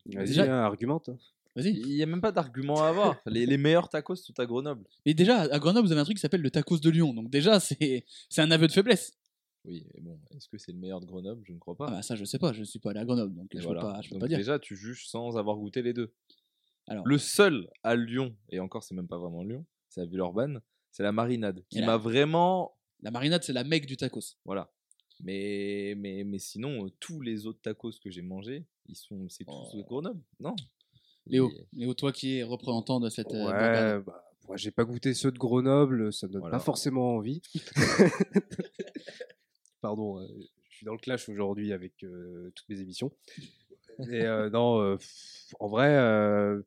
Vas-y, 0.06 0.26
Déjà- 0.26 0.44
hein, 0.44 0.64
argumente. 0.64 1.10
vas-y. 1.54 1.72
Il 1.74 1.88
n'y 1.94 2.02
a 2.02 2.06
même 2.06 2.22
pas 2.22 2.32
d'argument 2.32 2.82
à 2.82 2.88
avoir. 2.88 3.20
Les, 3.26 3.44
les 3.46 3.58
meilleurs 3.58 3.88
tacos 3.90 4.16
sont 4.16 4.38
à 4.40 4.46
Grenoble. 4.46 4.84
Mais 5.04 5.12
déjà, 5.14 5.42
à 5.42 5.58
Grenoble, 5.58 5.86
vous 5.86 5.92
avez 5.92 6.00
un 6.00 6.04
truc 6.04 6.16
qui 6.16 6.22
s'appelle 6.22 6.40
le 6.42 6.50
tacos 6.50 6.78
de 6.78 6.88
Lyon. 6.90 7.12
Donc 7.12 7.28
déjà, 7.30 7.60
c'est 7.60 8.06
c'est 8.30 8.40
un 8.40 8.50
aveu 8.50 8.66
de 8.66 8.72
faiblesse. 8.72 9.12
Oui, 9.66 9.86
mais 9.94 10.00
bon, 10.00 10.18
est-ce 10.30 10.48
que 10.48 10.58
c'est 10.58 10.72
le 10.72 10.78
meilleur 10.78 11.00
de 11.00 11.06
Grenoble? 11.06 11.42
Je 11.46 11.52
ne 11.52 11.58
crois 11.58 11.74
pas. 11.76 11.86
Ah 11.88 11.90
bah 11.92 12.02
ça, 12.02 12.16
je 12.16 12.24
sais 12.24 12.38
pas, 12.38 12.52
je 12.52 12.64
suis 12.64 12.78
pas 12.78 12.90
allé 12.90 13.00
à 13.00 13.04
Grenoble, 13.04 13.34
donc 13.34 13.54
Et 13.54 13.58
je 13.58 13.64
voilà. 13.64 13.80
peux 13.80 13.86
pas, 13.88 14.02
je 14.02 14.08
peux 14.08 14.14
Donc 14.14 14.20
pas 14.22 14.28
dire. 14.28 14.38
Déjà, 14.38 14.58
tu 14.58 14.76
juges 14.76 15.06
sans 15.06 15.36
avoir 15.38 15.56
goûté 15.56 15.80
les 15.82 15.92
deux. 15.94 16.12
Alors, 16.86 17.06
Le 17.06 17.16
seul 17.16 17.70
à 17.82 17.96
Lyon, 17.96 18.36
et 18.50 18.60
encore, 18.60 18.82
c'est 18.84 18.94
même 18.94 19.08
pas 19.08 19.16
vraiment 19.16 19.42
Lyon, 19.42 19.64
c'est 19.88 20.02
à 20.02 20.04
Villeurbanne, 20.06 20.60
c'est 20.94 21.02
la 21.02 21.10
marinade, 21.10 21.64
qui 21.70 21.82
m'a 21.82 21.96
vraiment. 21.96 22.76
la 23.02 23.10
marinade, 23.10 23.42
c'est 23.42 23.52
la 23.52 23.64
mecque 23.64 23.86
du 23.86 23.96
tacos. 23.96 24.36
Voilà. 24.44 24.70
Mais, 25.24 25.94
mais, 25.96 26.22
mais 26.24 26.38
sinon, 26.38 26.86
euh, 26.86 26.90
tous 27.00 27.20
les 27.20 27.46
autres 27.46 27.60
tacos 27.60 27.90
que 28.02 28.10
j'ai 28.10 28.22
mangés, 28.22 28.64
ils 28.86 28.94
sont, 28.96 29.28
c'est 29.28 29.44
tous 29.44 29.52
Oh. 29.72 29.76
de 29.76 29.82
Grenoble, 29.82 30.20
non? 30.38 30.54
Léo, 31.26 31.50
Et- 31.50 31.66
Léo, 31.72 31.94
toi 31.94 32.12
qui 32.12 32.36
es 32.38 32.42
représentant 32.44 33.00
de 33.00 33.08
cette 33.10 33.32
euh, 33.32 33.46
Ouais, 33.46 33.52
bourgade. 33.52 34.04
bah, 34.04 34.24
moi, 34.46 34.56
j'ai 34.56 34.70
pas 34.70 34.84
goûté 34.84 35.14
ceux 35.14 35.32
de 35.32 35.38
Grenoble, 35.38 36.12
ça 36.12 36.28
me 36.28 36.32
donne 36.32 36.42
Voilà. 36.42 36.58
pas 36.58 36.64
forcément 36.64 37.16
envie. 37.16 37.42
Pardon, 39.80 40.20
euh, 40.20 40.26
je 40.70 40.76
suis 40.76 40.86
dans 40.86 40.92
le 40.92 40.98
clash 40.98 41.28
aujourd'hui 41.28 41.72
avec 41.72 42.04
euh, 42.04 42.52
toutes 42.54 42.68
mes 42.68 42.80
émissions. 42.80 43.10
Et 44.10 44.22
euh, 44.22 44.48
non, 44.50 44.80
euh, 44.80 44.96
en 45.60 45.68
vrai, 45.68 45.94
euh, 45.96 46.62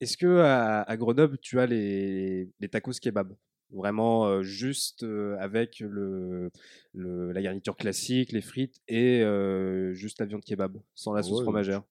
est-ce 0.00 0.16
que 0.16 0.38
à, 0.40 0.82
à 0.82 0.96
Grenoble 0.96 1.38
tu 1.38 1.58
as 1.60 1.66
les, 1.66 2.48
les 2.60 2.68
tacos 2.68 2.92
kebab? 3.00 3.34
Vraiment 3.70 4.26
euh, 4.26 4.42
juste 4.42 5.02
euh, 5.02 5.36
avec 5.38 5.80
le, 5.80 6.50
le- 6.94 7.32
la 7.32 7.42
garniture 7.42 7.76
classique, 7.76 8.32
les 8.32 8.40
frites 8.40 8.80
et 8.88 9.20
euh, 9.22 9.92
juste 9.92 10.20
la 10.20 10.26
viande 10.26 10.42
kebab, 10.42 10.78
sans 10.94 11.12
la 11.12 11.22
sauce 11.22 11.38
ouais, 11.38 11.44
fromagère? 11.44 11.82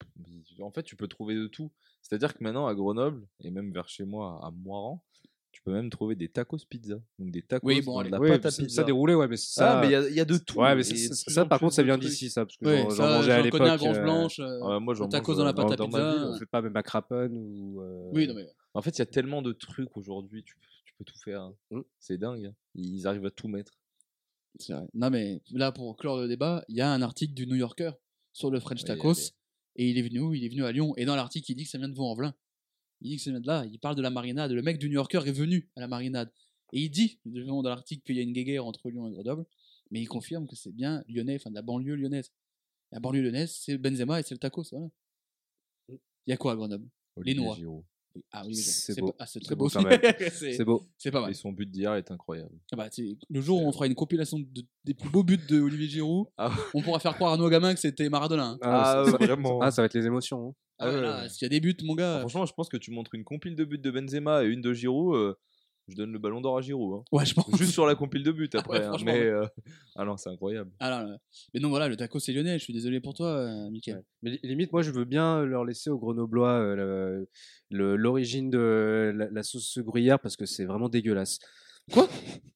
tu- 0.45 0.61
En 0.61 0.71
fait, 0.71 0.83
tu 0.83 0.95
peux 0.95 1.07
trouver 1.07 1.35
de 1.35 1.47
tout. 1.47 1.71
C'est-à-dire 2.01 2.33
que 2.33 2.43
maintenant, 2.43 2.65
à 2.67 2.73
Grenoble, 2.73 3.27
et 3.41 3.51
même 3.51 3.71
vers 3.71 3.89
chez 3.89 4.05
moi, 4.05 4.39
à 4.43 4.49
Moiran, 4.49 5.03
peux 5.67 5.73
même 5.73 5.89
trouver 5.89 6.15
des 6.15 6.29
tacos 6.29 6.57
pizza. 6.69 6.95
Donc 7.19 7.31
des 7.31 7.41
tacos 7.41 7.67
Oui, 7.67 7.81
bon, 7.81 7.93
dans 7.93 7.99
allez. 7.99 8.09
de 8.09 8.15
la 8.15 8.19
Oui, 8.21 8.29
pâte 8.29 8.45
à 8.47 8.51
ça, 8.51 8.63
pizza. 8.63 8.75
ça 8.77 8.83
déroulé, 8.83 9.13
ouais, 9.15 9.27
mais 9.27 9.37
ça. 9.37 9.79
Ah, 9.79 9.81
mais 9.81 9.87
il 9.87 9.91
y 9.91 9.95
a- 9.95 10.09
il 10.09 10.15
y, 10.15 10.19
a 10.19 10.25
de 10.25 10.37
tout. 10.37 10.59
Ouais, 10.59 10.75
mais 10.75 10.83
ça, 10.83 11.45
par 11.45 11.59
contre, 11.59 11.73
ça 11.73 11.83
vient 11.83 11.97
d'ici, 11.97 12.29
ça, 12.29 12.45
parce 12.45 12.57
que 12.57 12.65
Ouais, 12.65 12.83
j'en- 12.95 13.03
mangeais 13.07 13.31
à 13.31 13.37
j'en 13.37 13.43
l'époque. 13.43 13.59
connais 13.61 13.71
euh, 13.97 14.01
Blanche. 14.03 14.39
euh, 14.39 14.79
moi, 14.79 14.93
j'en 14.93 15.05
le 15.05 15.09
tacos 15.11 15.33
mange, 15.33 15.37
dans 15.37 15.43
la 15.45 15.49
euh, 15.51 15.53
pâte 15.53 15.71
à 15.79 15.85
pizza. 15.85 16.27
On 16.33 16.37
fait 16.39 16.45
pas 16.45 16.61
même 16.61 16.75
à 16.75 16.83
Craponne 16.83 17.33
ou. 17.37 17.81
euh, 17.81 18.09
Oui, 18.13 18.27
non, 18.27 18.33
mais 18.33 18.47
En 18.73 18.81
fait, 18.81 18.91
il 18.91 18.99
y 18.99 19.01
a 19.01 19.05
tellement 19.07 19.41
de 19.41 19.53
trucs 19.53 19.95
aujourd'hui, 19.97 20.43
tu, 20.43 20.55
peux- 20.55 20.67
tu 20.85 20.93
peux 20.97 21.03
tout 21.03 21.17
faire. 21.23 21.41
hein. 21.41 21.55
Mm. 21.71 21.81
C'est 21.99 22.17
dingue. 22.17 22.45
hein. 22.45 22.53
Ils 22.75 23.07
arrivent 23.07 23.25
à 23.25 23.31
tout 23.31 23.47
mettre. 23.47 23.73
c'est 24.59 24.73
vrai. 24.73 24.87
Non, 24.93 25.09
mais 25.09 25.41
là, 25.51 25.71
pour 25.71 25.95
clore 25.97 26.17
le 26.21 26.27
débat, 26.27 26.63
il 26.69 26.75
y 26.77 26.81
a 26.81 26.91
un 26.91 27.01
article 27.01 27.33
du 27.33 27.45
New 27.45 27.55
Yorker 27.55 27.91
sur 28.33 28.49
le 28.51 28.59
French 28.59 28.79
Oui, 28.81 28.85
tacos. 28.85 29.13
Et 29.75 29.89
il 29.89 29.97
est 29.99 30.01
venu 30.01 30.19
où? 30.21 30.33
Il 30.33 30.43
est 30.43 30.49
venu 30.49 30.63
à 30.63 30.71
Lyon. 30.71 30.93
Et 30.97 31.05
dans 31.05 31.15
l'article, 31.15 31.51
il 31.51 31.55
dit 31.55 31.63
que 31.65 31.69
ça 31.69 31.77
vient 31.77 31.89
de 31.89 31.93
Vaux-en-Velin. 31.95 32.33
Il 33.01 33.09
dit 33.11 33.17
que 33.17 33.23
ça 33.23 33.31
vient 33.31 33.39
de 33.39 33.47
là. 33.47 33.65
Il 33.65 33.79
parle 33.79 33.95
de 33.95 34.01
la 34.01 34.09
marinade. 34.09 34.51
Le 34.51 34.61
mec 34.61 34.79
du 34.79 34.87
New 34.87 34.95
Yorker 34.95 35.21
est 35.25 35.31
venu 35.31 35.69
à 35.75 35.81
la 35.81 35.87
marinade. 35.87 36.31
Et 36.73 36.81
il 36.81 36.89
dit, 36.89 37.19
dans 37.25 37.61
l'article, 37.61 38.03
qu'il 38.03 38.15
y 38.15 38.19
a 38.19 38.23
une 38.23 38.33
guéguerre 38.33 38.65
entre 38.65 38.89
Lyon 38.89 39.07
et 39.07 39.11
Grenoble. 39.11 39.45
Mais 39.91 40.01
il 40.01 40.07
confirme 40.07 40.47
que 40.47 40.55
c'est 40.55 40.73
bien 40.73 41.03
lyonnais, 41.07 41.35
enfin 41.35 41.49
de 41.49 41.55
la 41.55 41.61
banlieue 41.61 41.95
lyonnaise. 41.95 42.31
La 42.91 42.99
banlieue 42.99 43.21
lyonnaise, 43.21 43.55
c'est 43.55 43.77
Benzema 43.77 44.19
et 44.19 44.23
c'est 44.23 44.35
le 44.35 44.39
tacos. 44.39 44.69
Voilà. 44.71 44.89
Il 45.89 46.31
y 46.31 46.33
a 46.33 46.37
quoi 46.37 46.53
à 46.53 46.55
Grenoble? 46.55 46.89
Olivier. 47.15 47.53
Giroud. 47.55 47.77
Oui, 47.77 47.83
Ah 48.31 48.43
oui, 48.45 48.49
mais 48.49 48.61
C'est 48.61 48.99
beau. 48.99 49.13
ah, 49.19 49.25
c'est 49.25 49.39
très 49.39 49.55
beau 49.55 49.69
c'est 50.31 50.63
beau. 50.65 50.83
c'est 50.97 51.11
pas 51.11 51.21
mal. 51.21 51.31
Et 51.31 51.33
son 51.33 51.51
but 51.51 51.69
d'hier 51.69 51.95
est 51.95 52.09
incroyable. 52.11 52.55
Ah 52.71 52.75
bah, 52.75 52.89
le 53.29 53.41
jour 53.41 53.61
où 53.61 53.67
on 53.67 53.71
fera 53.71 53.87
une 53.87 53.95
compilation 53.95 54.39
de- 54.39 54.65
des 54.83 54.93
plus 54.93 55.09
beaux 55.09 55.23
buts 55.23 55.39
de 55.49 55.59
Olivier 55.59 55.87
Giroud, 55.87 56.27
Ah 56.37 56.51
on 56.73 56.81
pourra 56.81 56.99
faire 56.99 57.15
croire 57.15 57.33
à 57.33 57.37
nos 57.37 57.49
gamins 57.49 57.73
que 57.73 57.79
c'était 57.79 58.09
Maradona. 58.09 58.49
hein. 58.49 58.57
Ah, 58.61 59.03
ça, 59.05 59.11
ça- 59.11 59.17
vraiment. 59.17 59.59
ah, 59.61 59.71
ça 59.71 59.81
va 59.81 59.85
être 59.87 59.93
les 59.93 60.05
émotions. 60.05 60.49
hein. 60.49 60.53
Ah 60.79 60.89
ouais, 60.89 60.99
ouais, 60.99 61.29
s'il 61.29 61.43
y 61.43 61.45
a 61.45 61.49
des 61.49 61.59
buts, 61.59 61.75
mon 61.83 61.93
Ah, 61.93 61.97
gars. 61.97 62.19
franchement, 62.19 62.45
je 62.45 62.53
pense 62.53 62.69
que 62.69 62.77
tu 62.77 62.91
montres 62.91 63.15
une 63.15 63.23
compile 63.23 63.55
de 63.55 63.65
buts 63.65 63.79
de 63.79 63.89
Benzema 63.91 64.43
et 64.43 64.47
une 64.47 64.61
de 64.61 64.73
Giroud. 64.73 65.15
euh, 65.15 65.33
je 65.87 65.95
donne 65.95 66.11
le 66.11 66.19
ballon 66.19 66.41
d'or 66.41 66.57
à 66.57 66.61
Giroud. 66.61 66.99
hein. 66.99 67.03
Ouais, 67.11 67.25
je 67.25 67.33
pense. 67.33 67.45
Juste 67.57 67.71
sur 67.71 67.85
la 67.85 67.95
compile 67.95 68.23
de 68.23 68.31
buts 68.31 68.49
Ah 68.53 68.59
après. 68.59 68.79
ouais, 68.79 68.85
hein, 68.85 68.97
mais 69.05 69.11
ouais. 69.13 69.25
euh, 69.27 69.47
ah 69.95 70.03
non, 70.05 70.17
c'est 70.17 70.29
incroyable. 70.29 70.69
Ah 70.79 70.89
là. 70.89 71.17
Mais 71.53 71.59
non, 71.59 71.69
voilà, 71.69 71.87
le 71.87 71.95
taco 71.95 72.19
c'est 72.19 72.33
lyonnais. 72.33 72.59
Je 72.59 72.63
suis 72.63 72.73
désolé 72.73 72.99
pour 72.99 73.13
toi, 73.13 73.27
euh, 73.29 73.69
Mickaël. 73.69 73.97
Ouais. 73.97 74.03
Mais 74.23 74.29
li- 74.31 74.39
limite, 74.43 74.71
moi, 74.73 74.81
je 74.81 74.91
veux 74.91 75.05
bien 75.05 75.43
leur 75.45 75.63
laisser 75.65 75.89
aux 75.89 75.97
Grenoblois 75.97 76.51
euh, 76.59 77.25
l'origine 77.71 78.49
de 78.49 79.13
la, 79.15 79.29
la 79.29 79.43
sauce 79.43 79.77
gruyère 79.79 80.19
parce 80.19 80.35
que 80.35 80.45
c'est 80.45 80.65
vraiment 80.65 80.89
dégueulasse. 80.89 81.39
Quoi? 81.91 82.07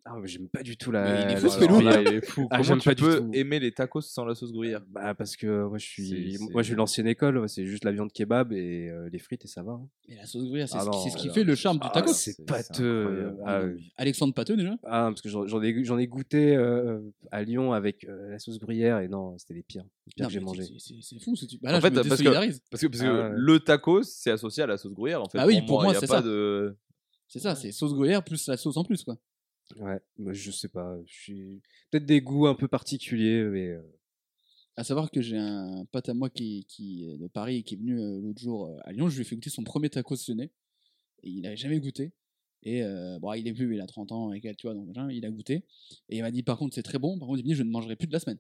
Ah, 0.04 0.16
mais 0.20 0.28
j'aime 0.28 0.50
pas 0.50 0.62
du 0.62 0.76
tout 0.76 0.92
Mais 0.92 0.98
la. 1.00 1.22
il 1.32 1.38
est 1.38 1.40
fou, 1.40 1.48
ce 1.48 1.58
il 1.64 2.16
est 2.18 2.26
fou. 2.26 2.48
Ah, 2.50 2.58
Comment 2.58 2.64
j'aime 2.64 2.80
tu 2.80 2.90
pas 2.90 2.96
du 2.96 3.04
peux 3.04 3.20
tout. 3.20 3.30
aimer 3.34 3.60
les 3.62 3.72
tacos 3.72 4.02
sans 4.02 4.26
la 4.26 4.36
sauce 4.36 4.52
gruyère? 4.52 4.82
Bah, 4.90 5.14
parce 5.14 5.38
que 5.38 5.64
moi, 5.68 5.78
je 5.78 5.86
suis, 5.86 6.34
C'est- 6.34 6.40
moi, 6.40 6.50
c'est- 6.52 6.58
je 6.58 6.64
suis 6.64 6.74
de 6.74 6.78
l'ancienne 6.80 7.08
école. 7.08 7.38
ouais, 7.38 7.48
C'est 7.48 7.66
juste 7.66 7.86
la 7.86 7.94
viande 7.94 8.12
kebab 8.12 8.52
et 8.52 8.90
euh, 8.90 9.08
les 9.10 9.20
frites 9.20 9.46
et 9.46 9.48
ça 9.48 9.64
va. 9.64 9.74
hein. 9.74 9.88
Mais 10.10 10.16
la 10.16 10.26
sauce 10.26 10.44
gruyère, 10.44 10.68
c'est 10.68 10.76
Ah 10.78 10.82
ce, 10.82 10.86
qui- 10.90 10.92
non, 10.98 11.04
c'est 11.04 11.10
ce 11.12 11.16
qui 11.16 11.24
alors, 11.28 11.36
fait 11.36 11.44
le 11.46 11.56
charme 11.56 11.78
du 11.80 11.88
Ah, 11.90 11.92
taco. 11.94 12.12
c'est 12.12 12.34
c'est- 12.34 12.46
pâteux. 12.46 13.34
c'est 13.38 13.44
Ah. 13.46 13.62
Alexandre 13.96 14.34
Pateux, 14.34 14.58
déjà? 14.58 14.76
Ah, 14.84 15.06
parce 15.12 15.22
que 15.22 15.30
j'en 15.30 15.48
j'en 15.48 15.62
ai, 15.62 15.82
j'en 15.86 15.98
ai 15.98 16.08
goûté 16.08 16.58
euh, 16.58 17.00
à 17.32 17.44
Lyon 17.44 17.72
avec 17.72 18.04
euh, 18.04 18.32
la 18.32 18.40
sauce 18.40 18.60
gruyère 18.60 19.00
et 19.00 19.08
non, 19.08 19.38
c'était 19.38 19.54
les 19.54 19.64
pires. 19.64 19.86
Les 20.08 20.14
pires 20.14 20.24
Non, 20.24 20.28
que 20.28 20.34
j'ai 20.34 20.40
mais 20.40 20.46
mangé. 20.46 20.64
c'est- 20.64 20.74
C'est 20.80 20.96
c'est 21.02 21.24
fou. 21.24 21.38
ce 21.38 21.46
tu- 21.46 21.58
Bah 21.62 21.72
là, 21.72 21.78
En 21.78 21.80
je 21.80 21.86
fait, 21.86 21.92
me 21.92 21.96
parce 21.96 22.08
que- 22.08 22.12
désolidarise. 22.16 22.62
Parce 22.70 22.82
que, 22.82 22.88
parce 22.88 23.02
que 23.02 23.08
Ah 23.08 23.30
ouais. 23.30 23.36
le 23.38 23.60
tacos, 23.62 24.04
c'est 24.04 24.32
associé 24.32 24.64
à 24.64 24.68
la 24.68 24.78
sauce 24.78 24.94
gruyère. 24.94 25.22
En 25.22 25.30
fait, 25.30 25.38
Ah 25.38 25.46
oui, 25.48 25.62
pour 25.62 25.82
moi, 25.84 25.92
il 25.92 25.94
y 25.94 25.98
a 25.98 26.00
c'est 26.02 26.08
pas 26.08 26.18
ça. 26.18 26.22
de. 26.28 26.76
C'est 27.32 27.40
ça, 27.40 27.56
c'est 27.56 27.72
sauce 27.72 27.94
gruyère 27.94 28.24
plus 28.24 28.46
la 28.48 28.58
sauce 28.58 28.76
en 28.78 28.84
plus, 28.84 29.04
quoi. 29.04 29.18
Ouais, 29.78 30.00
mais 30.18 30.34
je 30.34 30.52
sais 30.52 30.68
pas. 30.68 30.98
Suis 31.08 31.62
peut-être 31.90 32.06
des 32.06 32.20
goûts 32.22 32.46
un 32.48 32.56
peu 32.56 32.68
particuliers, 32.68 33.44
mais. 33.46 33.68
euh, 33.70 33.82
À 34.76 34.84
savoir 34.84 35.10
que 35.12 35.22
j'ai 35.22 35.38
un 35.38 35.86
pote 35.92 36.10
à 36.10 36.14
moi 36.14 36.30
qui, 36.30 36.66
qui 36.68 37.10
est 37.10 37.18
de 37.18 37.28
Paris 37.28 37.58
et 37.58 37.64
qui 37.64 37.76
est 37.76 37.78
venu 37.78 38.02
euh, 38.02 38.20
l'autre 38.20 38.42
jour 38.42 38.68
euh, 38.68 38.78
à 38.84 38.92
Lyon. 38.92 39.08
Je 39.08 39.16
lui 39.16 39.22
ai 39.22 39.24
fait 39.26 39.36
goûter 39.36 39.50
son 39.50 39.64
premier 39.64 39.90
tacos 39.90 40.16
lyonnais. 40.28 40.52
Et 41.24 41.30
il 41.30 41.42
n'avait 41.42 41.56
jamais 41.56 41.80
goûté. 41.80 42.12
Et 42.64 42.84
euh, 42.84 43.18
bon, 43.20 43.32
il 43.34 43.48
est 43.48 43.54
plus, 43.54 43.74
il 43.76 43.80
a 43.82 43.88
30 43.88 44.12
ans 44.12 44.34
et 44.34 44.42
quelques, 44.42 44.58
tu 44.58 44.68
vois, 44.68 44.74
donc 44.76 44.88
machin, 44.88 45.10
il 45.10 45.26
a 45.26 45.30
goûté. 45.32 45.64
Et 46.10 46.18
il 46.18 46.22
m'a 46.22 46.32
dit, 46.32 46.44
par 46.44 46.58
contre, 46.58 46.76
c'est 46.76 46.84
très 46.84 47.00
bon. 47.00 47.18
Par 47.18 47.28
contre, 47.30 47.40
il 47.40 47.44
m'a 47.44 47.48
dit, 47.48 47.56
je 47.56 47.64
ne 47.64 47.70
mangerai 47.72 47.96
plus 47.96 48.08
de 48.08 48.14
la 48.14 48.20
semaine. 48.20 48.40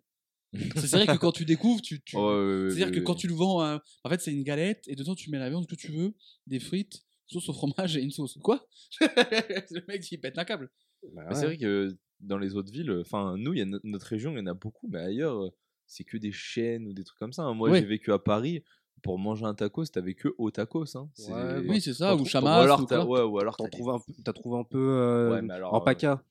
c'est 0.75 0.91
vrai 0.91 1.07
que 1.07 1.15
quand 1.17 1.31
tu 1.31 1.45
découvres, 1.45 1.81
tu. 1.81 2.01
tu... 2.05 2.17
Ouais, 2.17 2.23
ouais, 2.23 2.69
C'est-à-dire 2.69 2.87
ouais, 2.87 2.91
que 2.91 2.97
ouais. 2.99 3.03
quand 3.05 3.15
tu 3.15 3.27
le 3.27 3.33
vends, 3.35 3.63
euh, 3.63 3.77
en 4.03 4.09
fait, 4.09 4.19
c'est 4.19 4.33
une 4.33 4.43
galette 4.43 4.83
et 4.87 4.95
dedans, 4.95 5.15
tu 5.15 5.29
mets 5.29 5.39
la 5.39 5.49
viande 5.49 5.65
que 5.65 5.75
tu 5.75 5.91
veux, 5.93 6.13
des 6.45 6.59
frites, 6.59 7.05
sauce 7.31 7.49
au 7.49 7.53
fromage 7.53 7.97
et 7.97 8.01
une 8.01 8.11
sauce. 8.11 8.37
Quoi? 8.41 8.65
Le 9.01 9.85
mec, 9.87 10.11
il 10.11 10.19
pète 10.19 10.37
un 10.37 10.43
câble. 10.45 10.69
bah 11.13 11.33
C'est 11.33 11.45
vrai 11.45 11.57
que 11.57 11.95
dans 12.19 12.37
les 12.37 12.55
autres 12.55 12.71
villes, 12.71 12.91
enfin, 13.01 13.35
nous, 13.37 13.53
il 13.53 13.59
y 13.59 13.61
a 13.61 13.65
no- 13.65 13.79
notre 13.83 14.05
région, 14.07 14.31
il 14.33 14.37
y 14.39 14.41
en 14.41 14.47
a 14.47 14.53
beaucoup, 14.53 14.87
mais 14.89 14.99
ailleurs, 14.99 15.43
euh, 15.45 15.49
c'est 15.87 16.03
que 16.03 16.17
des 16.17 16.31
chaînes 16.31 16.85
ou 16.87 16.93
des 16.93 17.03
trucs 17.03 17.17
comme 17.19 17.33
ça. 17.33 17.43
hein. 17.43 17.53
Moi, 17.53 17.69
Ouais. 17.69 17.79
j'ai 17.79 17.85
vécu 17.85 18.11
à 18.11 18.19
Paris. 18.19 18.63
Pour 19.03 19.17
manger 19.17 19.45
un 19.45 19.55
tacos, 19.55 19.85
t'avais 19.85 20.13
que 20.13 20.27
au 20.37 20.51
tacos. 20.51 20.95
Hein. 20.95 21.09
Ouais, 21.27 21.67
Oui, 21.67 21.81
c'est 21.81 21.95
ça, 21.95 22.15
ou 22.15 22.23
chamas. 22.23 22.59
Ou 22.59 22.61
alors, 22.61 23.09
ou 23.09 23.39
alors 23.39 23.57
T'en 23.57 23.67
trouves 23.67 23.89
un 23.89 23.97
peu, 23.97 24.13
t'as 24.23 24.31
trouvé 24.31 24.59
un 24.59 24.63
peu 24.63 24.77
euh, 24.77 25.31
Ouais, 25.31 25.41
mais 25.41 25.55
alors, 25.55 25.73
en 25.73 25.81
euh, 25.81 25.83
PACA, 25.83 26.23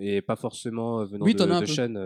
et 0.00 0.20
pas 0.22 0.34
forcément 0.34 1.04
venant 1.04 1.24
Oui, 1.24 1.34
de, 1.36 1.66
chaînes. 1.66 1.96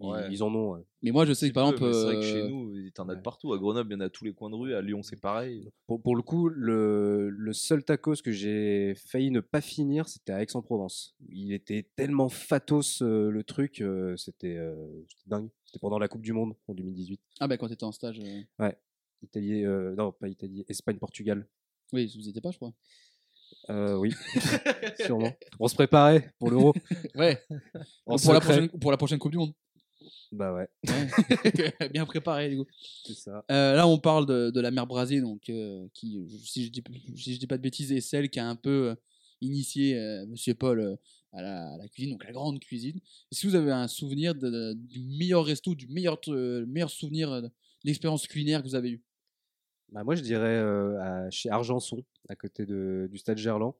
Ils- 0.00 0.06
Ouais. 0.06 0.28
ils, 0.30 0.42
en 0.42 0.54
ont. 0.54 0.72
ouais. 0.74 0.82
Mais 1.02 1.10
moi, 1.10 1.24
je 1.24 1.32
sais 1.32 1.48
que 1.48 1.54
par 1.54 1.68
peu, 1.74 1.88
exemple. 1.88 1.94
C'est 1.94 2.04
vrai 2.04 2.14
que 2.16 2.22
chez 2.22 2.42
euh, 2.42 2.48
nous, 2.48 2.90
t'en 2.90 3.04
as 3.08 3.12
de 3.14 3.16
ouais. 3.18 3.22
partout. 3.22 3.52
À 3.54 3.58
Grenoble, 3.58 3.90
il 3.90 3.94
y 3.94 3.96
en 3.96 4.00
a 4.00 4.04
à 4.06 4.10
tous 4.10 4.24
les 4.24 4.34
coins 4.34 4.50
de 4.50 4.54
rue. 4.56 4.74
À 4.74 4.82
Lyon, 4.82 5.02
c'est 5.02 5.20
pareil. 5.20 5.70
Pour, 5.86 6.02
pour 6.02 6.16
le 6.16 6.22
coup, 6.22 6.48
le, 6.50 7.30
le 7.30 7.52
seul 7.54 7.82
tacos 7.84 8.16
que 8.22 8.30
j'ai 8.32 8.94
failli 8.94 9.30
ne 9.30 9.40
pas 9.40 9.60
finir, 9.62 10.08
c'était 10.08 10.32
à 10.32 10.42
Aix-en-Provence. 10.42 11.14
Il 11.30 11.52
était 11.52 11.88
tellement 11.96 12.28
fatos 12.28 13.00
euh, 13.02 13.30
le 13.30 13.42
truc, 13.42 13.80
euh, 13.80 14.16
c'était 14.16 14.56
euh, 14.56 14.74
dingue. 15.26 15.48
C'était 15.64 15.78
pendant 15.78 15.98
la 15.98 16.08
Coupe 16.08 16.22
du 16.22 16.32
Monde 16.34 16.54
en 16.68 16.74
2018. 16.74 17.20
Ah, 17.40 17.48
bah 17.48 17.56
quand 17.56 17.68
t'étais 17.68 17.84
en 17.84 17.92
stage. 17.92 18.20
euh, 18.20 18.70
Italie, 19.22 19.64
euh, 19.64 19.94
non 19.96 20.12
pas 20.12 20.28
Italie, 20.28 20.64
Espagne, 20.68 20.98
Portugal. 20.98 21.46
Oui, 21.92 22.12
vous 22.14 22.26
y 22.26 22.28
étiez 22.28 22.40
pas, 22.42 22.50
je 22.50 22.56
crois. 22.58 22.72
Euh, 23.70 23.96
oui, 23.96 24.12
sûrement. 25.06 25.32
On 25.58 25.68
se 25.68 25.74
préparait 25.74 26.30
pour 26.38 26.50
l'Euro. 26.50 26.74
Ouais. 27.14 27.40
En 28.06 28.16
pour, 28.16 28.32
la 28.32 28.40
prochaine, 28.40 28.68
pour 28.68 28.90
la 28.90 28.96
prochaine 28.96 29.18
Coupe 29.18 29.32
du 29.32 29.38
Monde. 29.38 29.52
Bah 30.32 30.54
ouais. 30.54 30.68
Bien 31.92 32.06
préparé, 32.06 32.48
du 32.50 32.58
coup. 32.58 32.66
c'est 33.04 33.14
ça. 33.14 33.44
Euh, 33.50 33.74
là, 33.74 33.86
on 33.86 33.98
parle 33.98 34.26
de, 34.26 34.50
de 34.50 34.60
la 34.60 34.70
mère 34.70 34.86
Brasée, 34.86 35.20
donc, 35.20 35.48
euh, 35.48 35.86
qui, 35.94 36.18
si 36.44 36.66
je, 36.66 36.70
dis, 36.70 36.82
si 37.16 37.34
je 37.34 37.38
dis 37.38 37.46
pas 37.46 37.56
de 37.56 37.62
bêtises, 37.62 37.92
est 37.92 38.00
celle 38.00 38.28
qui 38.30 38.38
a 38.40 38.48
un 38.48 38.56
peu 38.56 38.90
euh, 38.90 38.94
initié 39.40 39.98
Monsieur 40.28 40.54
Paul 40.54 40.98
à, 41.32 41.42
la, 41.42 41.72
à 41.74 41.76
la 41.76 41.88
cuisine, 41.88 42.12
donc 42.12 42.24
la 42.24 42.32
grande 42.32 42.58
cuisine. 42.60 42.98
Est-ce 43.30 43.42
que 43.42 43.48
vous 43.48 43.54
avez 43.54 43.72
un 43.72 43.88
souvenir 43.88 44.34
de- 44.34 44.48
de- 44.50 44.72
du 44.74 45.00
meilleur 45.00 45.44
resto, 45.44 45.74
du 45.74 45.86
meilleur, 45.88 46.18
meilleur 46.66 46.90
souvenir 46.90 47.42
d'expérience 47.84 48.26
culinaire 48.26 48.62
que 48.62 48.68
vous 48.68 48.74
avez 48.74 48.90
eu? 48.90 49.02
Bah 49.92 50.02
moi 50.02 50.16
je 50.16 50.22
dirais 50.22 50.58
à- 50.58 51.30
chez 51.30 51.48
Argenson, 51.50 52.02
à 52.28 52.34
côté 52.34 52.66
de, 52.66 53.08
du 53.10 53.18
stade 53.18 53.38
Gerland. 53.38 53.74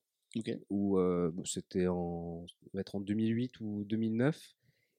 Où 0.69 0.99
c'était 1.47 1.87
en, 1.87 2.45
être 2.77 2.95
en 2.97 3.01
2008 3.01 3.61
ou 3.61 3.85
2009. 3.85 4.56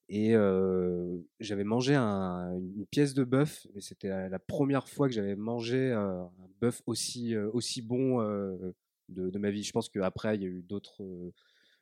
Et 0.09 0.33
euh, 0.35 1.17
j'avais 1.39 1.65
mangé 1.65 1.93
un- 1.95 2.53
une 2.57 2.85
pièce 2.85 3.13
de 3.13 3.23
bœuf, 3.25 3.67
et 3.75 3.81
c'était 3.81 4.07
la, 4.07 4.29
la 4.29 4.39
première 4.39 4.87
fois 4.87 5.07
que 5.07 5.13
j'avais 5.13 5.35
mangé 5.35 5.91
euh, 5.91 6.21
un 6.23 6.49
bœuf 6.61 6.81
aussi, 6.85 7.35
euh, 7.35 7.49
aussi 7.51 7.81
bon 7.81 8.21
euh, 8.21 8.73
de, 9.09 9.29
de 9.29 9.37
ma 9.39 9.51
vie. 9.51 9.63
Je 9.63 9.71
pense 9.73 9.89
qu'après, 9.89 10.35
il 10.35 10.41
y 10.41 10.45
a 10.45 10.49
eu 10.49 10.61
d'autres 10.63 11.03
euh, 11.03 11.33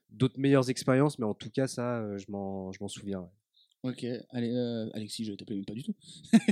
d'autres 0.10 0.40
meilleures 0.40 0.70
expériences, 0.70 1.20
mais 1.20 1.26
en 1.26 1.34
tout 1.36 1.50
cas, 1.52 1.68
ça, 1.68 2.00
euh, 2.00 2.18
je 2.18 2.32
m'en 2.32 2.72
souviens. 2.88 3.22
ouais. 3.22 3.92
Ok, 3.92 4.04
allez, 4.32 4.50
euh, 4.52 4.90
Alexis, 4.94 5.26
je 5.26 5.34
t'appelle 5.34 5.58
même 5.58 5.66
pas 5.66 5.74
du 5.76 5.84
tout. 5.84 5.94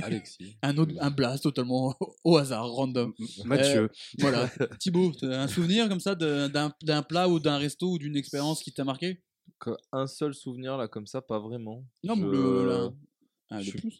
Alexis. 0.02 0.54
Un 0.62 0.76
autre, 0.76 0.92
un 1.00 1.10
blast 1.10 1.42
totalement 1.42 1.92
au 2.24 2.36
hasard, 2.36 2.70
random. 2.70 3.12
M- 3.18 3.26
Mathieu, 3.44 3.90
Voilà. 4.20 4.48
Thibaut, 4.78 5.10
un 5.22 5.48
souvenir 5.48 5.88
comme 5.88 5.98
ça 5.98 6.14
d'un 6.14 7.02
plat 7.02 7.28
ou 7.28 7.40
d'un 7.40 7.58
resto 7.58 7.90
ou 7.94 7.98
d'une 7.98 8.14
expérience 8.16 8.62
qui 8.62 8.72
t'a 8.72 8.84
marqué? 8.84 9.23
Un 9.92 10.06
seul 10.06 10.34
souvenir 10.34 10.76
là 10.76 10.88
comme 10.88 11.06
ça, 11.06 11.22
pas 11.22 11.38
vraiment. 11.38 11.84
Non, 12.02 12.16
mais 12.16 12.26
le, 12.26 12.66
là. 12.66 12.90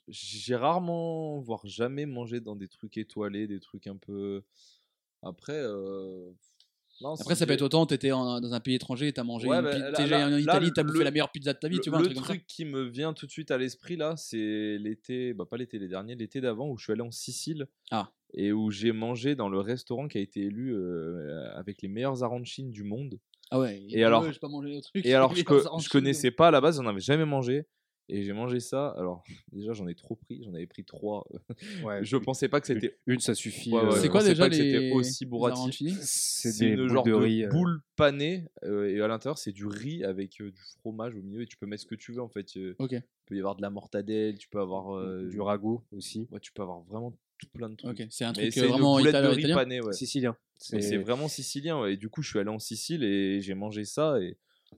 J'ai 0.09 0.57
rarement, 0.57 1.39
voire 1.41 1.67
jamais 1.67 2.07
mangé 2.07 2.41
dans 2.41 2.57
des 2.57 2.69
trucs 2.69 2.97
étoilés, 2.99 3.47
des 3.47 3.61
trucs 3.61 3.87
un 3.87 3.97
peu. 3.97 4.43
Après. 5.23 5.53
euh, 5.55 6.31
non, 7.01 7.15
Après, 7.15 7.35
ça 7.35 7.45
peut 7.45 7.53
être 7.53 7.63
autant, 7.63 7.87
t'étais 7.87 8.11
dans 8.11 8.53
un 8.55 8.61
pays 8.61 8.75
étranger 8.77 9.09
et 9.09 9.13
t'as 9.13 9.25
mangé. 9.25 9.49
Ouais, 9.49 9.57
une 9.59 9.65
bah, 9.65 9.79
là- 9.91 10.07
là- 10.07 10.27
en 10.29 10.39
Italie, 10.39 10.71
t'as 10.73 10.85
bouffé 10.85 11.03
la 11.03 11.11
meilleure 11.11 11.33
pizza 11.33 11.53
de 11.53 11.59
ta 11.59 11.69
vie, 11.69 11.77
Le, 11.77 11.83
tu 11.83 11.91
vois, 11.91 11.99
un 11.99 12.03
le 12.03 12.15
truc 12.15 12.47
qui 12.47 12.65
me 12.65 12.83
vient 12.85 13.13
tout 13.13 13.27
de 13.27 13.31
suite 13.33 13.51
à 13.51 13.59
l'esprit 13.59 13.97
là, 13.97 14.17
c'est 14.17 14.79
l'été, 14.79 15.35
bah 15.35 15.45
pas 15.45 15.57
l'été, 15.57 15.79
les 15.79 15.89
derniers, 15.89 16.15
l'été 16.15 16.41
d'avant 16.41 16.69
où 16.71 16.79
je 16.79 16.85
suis 16.85 16.93
allé 16.93 17.03
en 17.03 17.11
Sicile. 17.11 17.67
Ah. 17.91 18.13
Et 18.33 18.53
où 18.53 18.71
j'ai 18.71 18.93
mangé 18.93 19.35
dans 19.35 19.49
le 19.49 19.59
restaurant 19.61 20.09
qui 20.09 20.19
a 20.19 20.21
été 20.21 20.43
élu 20.43 20.75
euh, 20.75 21.53
avec 21.57 21.83
les 21.83 21.89
meilleurs 21.89 22.23
arancines 22.23 22.71
du 22.71 22.83
monde. 22.85 23.19
Ah 23.51 23.61
ouais. 23.61 23.83
Et 23.89 24.03
alors- 24.05 24.23
ouais, 24.23 24.33
j'ai 24.33 24.39
pas 24.39 24.49
mangé 24.49 24.75
le 24.75 24.81
truc. 24.81 25.05
Et 25.07 25.15
alors, 25.15 25.35
je, 25.37 25.43
co- 25.45 25.61
connaissais 25.91 26.31
pas 26.31 26.49
à 26.49 26.51
la 26.51 26.61
base, 26.61 26.77
j'en 26.77 26.87
avais 26.87 27.01
jamais 27.01 27.25
mangé. 27.27 27.67
Et 28.11 28.23
j'ai 28.23 28.35
mangé 28.35 28.61
ça. 28.61 28.89
Alors, 28.99 29.25
déjà, 29.53 29.73
j'en 29.73 29.87
ai 29.89 29.95
trop 29.95 30.15
pris. 30.17 30.43
J'en 30.45 30.53
avais 30.53 30.67
pris 30.67 30.85
trois. 30.85 31.27
ouais, 31.85 32.01
Je 32.05 32.17
pensais 32.19 32.49
pas 32.51 32.61
que 32.61 32.67
c'était. 32.67 32.99
une, 33.07 33.19
ça 33.19 33.35
suffit. 33.35 33.73
Ouais, 33.73 33.81
ouais, 33.81 33.87
euh, 33.87 33.91
C'est 33.93 34.09
quoi 34.11 34.23
déjà 34.23 34.45
pas 34.45 34.51
que 34.51 34.55
les, 34.57 34.73
c'était 34.73 34.93
aussi 34.93 35.25
les 35.25 35.31
bourratif. 35.31 35.99
C'est 36.03 36.59
des 36.59 36.67
une 36.73 36.87
genre 36.89 37.03
de 37.03 37.11
de, 37.13 37.15
riz. 37.17 37.45
euh, 37.45 37.49
boule 37.49 37.81
panée. 37.97 38.47
euh, 38.65 38.91
et 38.95 39.01
à 39.01 39.09
l'intérieur, 39.09 39.39
c'est 39.39 39.53
du 39.53 39.65
riz 39.67 40.05
avec 40.05 40.39
euh, 40.43 40.51
du 40.51 40.61
fromage 40.81 41.15
au 41.17 41.23
milieu. 41.23 41.41
Et 41.43 41.47
tu 41.47 41.57
peux 41.57 41.67
mettre 41.67 41.83
ce 41.83 41.87
que 41.87 41.95
tu 41.95 42.13
veux 42.13 42.21
en 42.21 42.29
fait. 42.29 42.47
euh, 42.59 42.75
Ok, 42.79 42.93
Il 42.93 43.03
peut 43.25 43.37
y 43.37 43.39
avoir 43.39 43.57
de 43.57 43.63
la 43.63 43.71
mortadelle. 43.71 44.37
Tu 44.37 44.49
peux 44.51 44.61
avoir. 44.61 44.95
euh, 44.95 45.27
du 45.29 45.41
ragoût 45.41 45.83
aussi. 45.93 46.29
Ouais, 46.31 46.41
tu 46.41 46.53
peux 46.53 46.61
avoir 46.63 46.83
vraiment 46.83 47.17
tout 47.39 47.49
plein 47.49 47.69
de 47.71 47.77
trucs. 47.77 48.07
C'est 48.11 48.25
un 48.25 48.33
truc 48.33 48.53
c'est 48.53 48.61
euh, 48.61 48.65
une 48.65 48.71
vraiment 48.71 48.97
boulette 48.97 49.11
italien. 49.11 49.29
de 49.31 49.35
riz 49.35 49.41
italien 49.41 49.57
pané, 49.57 49.81
ouais. 49.81 49.93
Sicilien. 49.93 50.37
Mais 50.73 50.81
c'est 50.81 50.99
vraiment 50.99 51.29
sicilien. 51.29 51.81
ouais. 51.81 51.95
Et 51.95 51.97
du 51.97 52.09
coup, 52.09 52.23
je 52.23 52.31
suis 52.31 52.39
allé 52.39 52.49
en 52.51 52.59
Sicile 52.59 53.05
et 53.05 53.41
j'ai 53.41 53.55
mangé 53.55 53.85
ça. 53.85 54.21
Et 54.21 54.37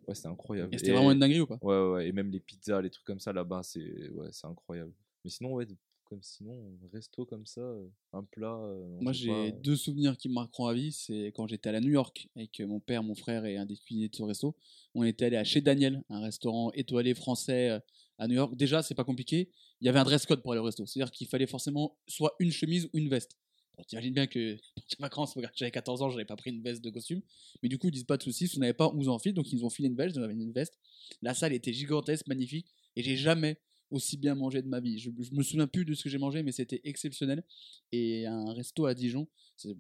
ouais, 0.09 0.15
c'était 0.15 0.29
incroyable. 0.29 0.75
Et 0.75 0.79
c'était 0.79 0.93
vraiment 0.93 1.13
une 1.13 1.19
dinguerie 1.19 1.41
ou 1.41 1.47
pas? 1.47 1.59
Ouais, 1.63 1.93
ouais, 1.93 2.09
et 2.09 2.13
même 2.13 2.31
les 2.31 2.41
pizzas, 2.41 2.81
les 2.81 2.91
trucs 2.91 3.05
comme 3.05 3.21
ça 3.21 3.33
là-bas, 3.33 3.61
c'est 3.63 4.11
ouais, 4.11 4.29
c'est 4.33 4.47
incroyable. 4.47 4.93
Mais 5.25 5.31
sinon, 5.31 5.53
ouais, 5.55 5.67
comme 6.09 6.23
sinon, 6.23 6.57
resto 6.93 7.25
comme 7.25 7.47
ça, 7.47 7.61
euh, 7.61 7.89
un 8.13 8.23
plat. 8.23 8.57
euh, 8.63 8.99
Moi, 9.01 9.13
j'ai 9.13 9.51
pas. 9.51 9.51
deux 9.63 9.77
souvenirs 9.77 10.17
qui 10.17 10.29
me 10.29 10.35
marqueront 10.35 10.67
à 10.67 10.75
vie. 10.75 10.93
C'est 10.93 11.33
quand 11.35 11.47
j'étais 11.49 11.69
à 11.71 11.81
New 11.81 11.91
York 11.91 12.29
avec 12.37 12.61
mon 12.61 12.81
père, 12.81 13.03
mon 13.03 13.15
frère 13.15 13.45
et 13.45 13.57
un 13.57 13.67
des 13.67 13.77
cuisiniers 13.77 14.09
de 14.09 14.15
ce 14.15 14.23
resto. 14.23 14.55
On 14.95 15.03
était 15.03 15.27
allé 15.27 15.37
à 15.37 15.45
Chez 15.45 15.61
Daniel, 15.61 16.03
un 16.09 16.21
restaurant 16.21 16.71
étoilé 16.73 17.15
français 17.15 17.81
à 18.19 18.29
New 18.29 18.35
York. 18.35 18.57
Déjà, 18.57 18.83
c'est 18.83 18.95
pas 18.95 19.05
compliqué. 19.05 19.51
Il 19.81 19.87
y 19.87 19.89
avait 19.89 19.99
un 19.99 20.05
dress 20.05 20.25
code 20.27 20.43
pour 20.43 20.53
aller 20.53 20.61
au 20.61 20.65
resto. 20.65 20.87
C'est-à-dire 20.87 21.11
qu'il 21.11 21.27
fallait 21.27 21.47
forcément 21.47 21.99
soit 22.07 22.35
une 22.39 22.51
chemise 22.51 22.87
ou 22.87 22.99
une 22.99 23.09
veste. 23.09 23.37
Bon, 23.77 23.85
t'imagines 23.85 24.15
bien 24.15 24.27
que 24.27 24.57
partir 24.75 24.97
en 25.01 25.03
vacances, 25.03 25.35
regarde, 25.35 25.55
j'avais 25.55 25.71
14 25.71 26.01
ans, 26.03 26.09
j'avais 26.09 26.25
pas 26.25 26.37
pris 26.37 26.51
une 26.51 26.63
veste 26.63 26.83
de 26.83 26.91
costume. 26.91 27.21
Mais 27.63 27.69
du 27.69 27.79
coup, 27.79 27.89
ils 27.89 27.93
disent 27.93 28.05
pas 28.05 28.17
de 28.17 28.23
soucis, 28.23 28.49
si 28.49 28.55
vous 28.55 28.61
n'avez 28.61 28.73
pas, 28.73 28.89
on 28.89 28.97
vous 28.97 29.09
en 29.09 29.19
file. 29.19 29.35
Donc, 29.35 29.53
ils 29.53 29.57
nous 29.57 29.65
ont 29.65 29.71
filé 29.71 29.89
une 29.89 29.97
veste, 29.97 30.17
j'en 30.17 30.23
avais 30.23 30.33
une 30.33 30.53
veste. 30.53 30.79
La 31.21 31.35
salle 31.35 31.53
était 31.53 31.73
gigantesque, 31.73 32.27
magnifique. 32.27 32.67
Et 32.97 33.03
j'ai 33.03 33.17
jamais 33.17 33.59
aussi 33.91 34.17
bien 34.17 34.35
mangé 34.35 34.63
de 34.63 34.69
ma 34.69 34.81
vie. 34.81 34.99
Je, 34.99 35.11
je 35.19 35.33
me 35.33 35.43
souviens 35.43 35.67
plus 35.67 35.85
de 35.85 35.95
ce 35.95 36.03
que 36.03 36.09
j'ai 36.09 36.19
mangé, 36.19 36.43
mais 36.43 36.53
c'était 36.53 36.81
exceptionnel. 36.85 37.45
Et 37.93 38.27
un 38.27 38.53
resto 38.53 38.87
à 38.87 38.95
Dijon, 38.95 39.29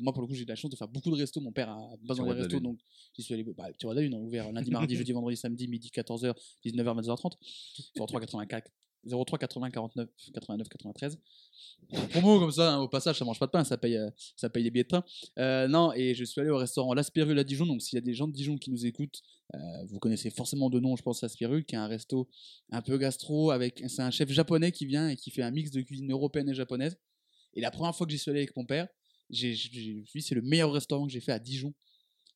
moi 0.01 0.13
pour 0.13 0.23
le 0.23 0.29
coup 0.29 0.35
j'ai 0.35 0.43
eu 0.43 0.47
la 0.47 0.55
chance 0.55 0.71
de 0.71 0.77
faire 0.77 0.89
beaucoup 0.89 1.11
de 1.11 1.17
restos. 1.17 1.41
Mon 1.41 1.53
père 1.53 1.71
a 1.71 1.97
besoin 2.03 2.27
de 2.27 2.41
restos, 2.41 2.61
donc 2.61 2.79
j'y 3.15 3.23
suis 3.23 3.35
allé. 3.35 3.45
Bah, 3.45 3.69
la 3.83 4.01
Lune, 4.01 4.15
on 4.15 4.19
a 4.19 4.21
ouvert 4.21 4.53
lundi, 4.53 4.71
mardi, 4.71 4.97
jeudi, 4.97 5.13
vendredi, 5.13 5.37
samedi, 5.37 5.69
midi, 5.69 5.91
14h, 5.93 6.35
19h, 6.65 7.03
22h30. 7.03 7.33
03 7.97 8.21
84 8.21 8.71
03 9.09 9.38
80 9.38 9.71
49 9.71 10.09
89 10.35 10.69
93. 10.69 11.19
Promo 12.11 12.40
comme 12.40 12.51
ça, 12.51 12.75
hein, 12.75 12.79
au 12.81 12.88
passage, 12.88 13.19
ça 13.19 13.25
mange 13.25 13.38
pas 13.38 13.47
de 13.47 13.53
pain, 13.53 13.64
ça 13.64 13.77
paye, 13.77 13.97
euh, 13.97 14.11
ça 14.37 14.51
paye 14.51 14.64
les 14.64 14.71
billets 14.71 14.85
de 14.85 14.88
train. 14.88 15.05
Euh, 15.38 15.69
non, 15.69 15.92
et 15.92 16.14
je 16.14 16.25
suis 16.25 16.40
allé 16.40 16.51
au 16.51 16.57
restaurant 16.57 16.95
L'Aspirule 16.95 17.38
à 17.38 17.45
Dijon. 17.45 17.66
Donc, 17.66 17.83
s'il 17.83 17.97
y 17.97 17.99
a 17.99 18.05
des 18.05 18.14
gens 18.14 18.27
de 18.27 18.33
Dijon 18.33 18.57
qui 18.57 18.71
nous 18.71 18.87
écoutent, 18.87 19.23
euh, 19.55 19.59
vous 19.87 19.99
connaissez 19.99 20.31
forcément 20.31 20.71
de 20.71 20.81
nom, 20.81 20.97
je 20.97 21.03
pense, 21.03 21.23
L'Aspirule, 21.23 21.64
qui 21.64 21.75
est 21.75 21.79
un 21.79 21.87
resto 21.87 22.29
un 22.71 22.83
peu 22.83 22.99
gastro. 22.99 23.51
avec 23.51 23.83
C'est 23.88 24.03
un 24.03 24.11
chef 24.11 24.31
japonais 24.31 24.73
qui 24.73 24.87
vient 24.87 25.09
et 25.09 25.16
qui 25.16 25.31
fait 25.31 25.42
un 25.42 25.51
mix 25.51 25.71
de 25.71 25.81
cuisine 25.83 26.11
européenne 26.11 26.49
et 26.49 26.55
japonaise. 26.55 26.99
Et 27.55 27.61
la 27.61 27.71
première 27.71 27.95
fois 27.95 28.07
que 28.07 28.12
j'y 28.12 28.19
suis 28.19 28.31
allé 28.31 28.40
avec 28.40 28.57
mon 28.57 28.66
père, 28.66 28.88
je 29.31 29.53
suis 29.53 30.23
c'est 30.23 30.35
le 30.35 30.42
meilleur 30.42 30.73
restaurant 30.73 31.07
que 31.07 31.12
j'ai 31.12 31.21
fait 31.21 31.33
à 31.33 31.38
Dijon. 31.38 31.75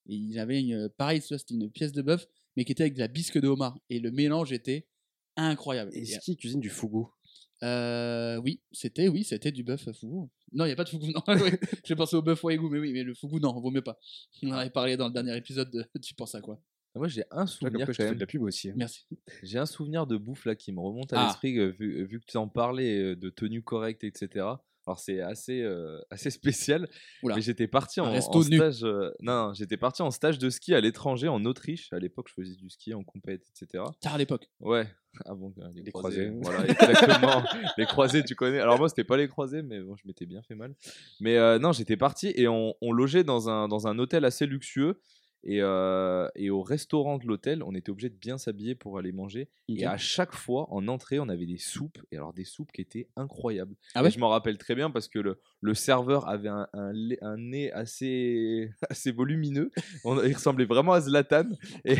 Et 0.06 0.14
ils 0.14 0.38
avaient 0.38 0.60
une, 0.60 0.88
pareil, 0.96 1.20
tu 1.20 1.28
vois, 1.28 1.38
c'était 1.38 1.54
une 1.54 1.70
pièce 1.70 1.92
de 1.92 2.02
bœuf, 2.02 2.26
mais 2.56 2.64
qui 2.64 2.72
était 2.72 2.84
avec 2.84 2.94
de 2.94 3.00
la 3.00 3.08
bisque 3.08 3.38
de 3.38 3.48
homard. 3.48 3.78
Et 3.90 4.00
le 4.00 4.10
mélange 4.10 4.52
était 4.52 4.86
incroyable. 5.36 5.90
Et, 5.94 6.02
Est-ce 6.02 6.20
qu'il 6.20 6.36
cuisine 6.36 6.60
du 6.60 6.70
fougou 6.70 7.10
euh, 7.62 8.36
oui, 8.38 8.62
c'était 8.72 9.08
oui, 9.08 9.22
c'était 9.22 9.52
du 9.52 9.62
bœuf 9.62 9.86
fougou. 9.92 10.30
Non, 10.52 10.64
il 10.64 10.70
y 10.70 10.72
a 10.72 10.76
pas 10.76 10.84
de 10.84 10.88
fougou. 10.88 11.06
Non, 11.14 11.22
oui, 11.28 11.50
j'ai 11.84 11.94
pensé 11.94 12.16
au 12.16 12.22
bœuf 12.22 12.42
wagyu, 12.42 12.70
mais 12.70 12.78
oui, 12.78 12.90
mais 12.94 13.02
le 13.02 13.12
fougou 13.14 13.38
non, 13.38 13.52
vaut 13.60 13.70
mieux 13.70 13.82
pas. 13.82 13.98
On 14.42 14.48
en 14.48 14.54
avait 14.54 14.70
parlé 14.70 14.96
dans 14.96 15.08
le 15.08 15.12
dernier 15.12 15.36
épisode 15.36 15.70
de 15.70 15.84
Tu 16.02 16.14
penses 16.14 16.34
à 16.34 16.40
quoi? 16.40 16.58
Moi, 16.94 17.06
j'ai 17.08 17.22
un 17.30 17.46
souvenir 17.46 17.80
je 17.80 17.84
quand 17.86 17.92
te 17.92 17.96
fais 17.98 18.04
même. 18.06 18.14
de 18.14 18.20
la 18.20 18.26
pub 18.26 18.42
aussi. 18.42 18.70
hein. 18.70 18.74
Merci. 18.76 19.06
J'ai 19.42 19.58
un 19.58 19.66
souvenir 19.66 20.06
de 20.06 20.16
bouffe 20.16 20.46
là 20.46 20.54
qui 20.56 20.72
me 20.72 20.80
remonte 20.80 21.12
à 21.12 21.20
Ah. 21.20 21.26
l'esprit 21.26 21.58
euh, 21.58 21.66
vu, 21.78 22.04
vu 22.06 22.18
que 22.20 22.24
tu 22.26 22.36
en 22.38 22.48
parlais 22.48 22.98
euh, 22.98 23.14
de 23.16 23.28
tenue 23.28 23.62
correcte, 23.62 24.04
etc. 24.04 24.46
Alors 24.90 24.98
c'est 24.98 25.20
assez 25.20 25.62
euh, 25.62 26.00
assez 26.10 26.30
spécial. 26.30 26.88
Oula. 27.22 27.36
Mais 27.36 27.42
j'étais 27.42 27.68
parti 27.68 28.00
en, 28.00 28.20
stage. 28.20 28.82
euh, 28.82 29.12
non, 29.20 29.46
non, 29.46 29.54
j'étais 29.54 29.76
parti 29.76 30.02
en 30.02 30.10
stage 30.10 30.38
de 30.38 30.50
ski 30.50 30.74
à 30.74 30.80
l'étranger 30.80 31.28
en 31.28 31.44
Autriche. 31.44 31.92
À 31.92 32.00
l'époque, 32.00 32.26
je 32.28 32.34
faisais 32.42 32.56
du 32.56 32.68
ski 32.70 32.92
en 32.92 33.04
compète, 33.04 33.42
etc. 33.50 33.84
Tard 34.00 34.14
à 34.14 34.18
l'époque. 34.18 34.50
Ouais, 34.58 34.88
avant 35.26 35.52
que 35.52 35.60
les, 35.76 35.82
Les 35.82 35.92
croisés. 35.92 36.32
croisés. 36.40 36.40
Voilà, 36.42 36.68
exactement. 36.68 37.44
les 37.78 37.86
croisés, 37.86 38.24
tu 38.24 38.34
connais. 38.34 38.58
Alors 38.58 38.78
moi, 38.78 38.88
c'était 38.88 39.04
pas 39.04 39.16
les 39.16 39.28
croisés, 39.28 39.62
mais 39.62 39.78
bon, 39.78 39.94
je 39.94 40.02
m'étais 40.08 40.26
bien 40.26 40.42
fait 40.42 40.56
mal. 40.56 40.74
Mais 41.20 41.36
euh, 41.36 41.60
non, 41.60 41.70
j'étais 41.70 41.96
parti 41.96 42.32
et 42.34 42.48
on, 42.48 42.74
on 42.80 42.90
logeait 42.90 43.22
dans 43.22 43.48
un, 43.48 43.68
dans 43.68 43.86
un 43.86 43.96
hôtel 44.00 44.24
assez 44.24 44.44
luxueux. 44.44 45.00
Et, 45.42 45.58
euh, 45.62 46.28
et 46.34 46.50
au 46.50 46.62
restaurant 46.62 47.18
de 47.18 47.26
l'hôtel, 47.26 47.62
on 47.62 47.74
était 47.74 47.90
obligé 47.90 48.10
de 48.10 48.16
bien 48.16 48.38
s'habiller 48.38 48.74
pour 48.74 48.98
aller 48.98 49.12
manger. 49.12 49.48
Et 49.68 49.86
à 49.86 49.96
chaque 49.96 50.34
fois, 50.34 50.66
en 50.70 50.86
entrée, 50.88 51.18
on 51.18 51.28
avait 51.28 51.46
des 51.46 51.58
soupes. 51.58 51.98
Et 52.10 52.16
alors, 52.16 52.32
des 52.32 52.44
soupes 52.44 52.72
qui 52.72 52.80
étaient 52.80 53.08
incroyables. 53.16 53.76
Ah 53.94 54.04
Et 54.04 54.10
je 54.10 54.18
m'en 54.18 54.28
rappelle 54.28 54.58
très 54.58 54.74
bien 54.74 54.90
parce 54.90 55.08
que 55.08 55.18
le, 55.18 55.40
le 55.62 55.74
serveur 55.74 56.28
avait 56.28 56.48
un, 56.48 56.68
un, 56.72 56.92
lait- 56.92 57.18
un 57.22 57.36
nez 57.36 57.70
assez, 57.72 58.70
assez 58.90 59.12
volumineux. 59.12 59.70
On, 60.04 60.22
il 60.22 60.32
ressemblait 60.34 60.64
vraiment 60.64 60.92
à 60.92 61.00
Zlatan. 61.00 61.44
Et, 61.84 61.96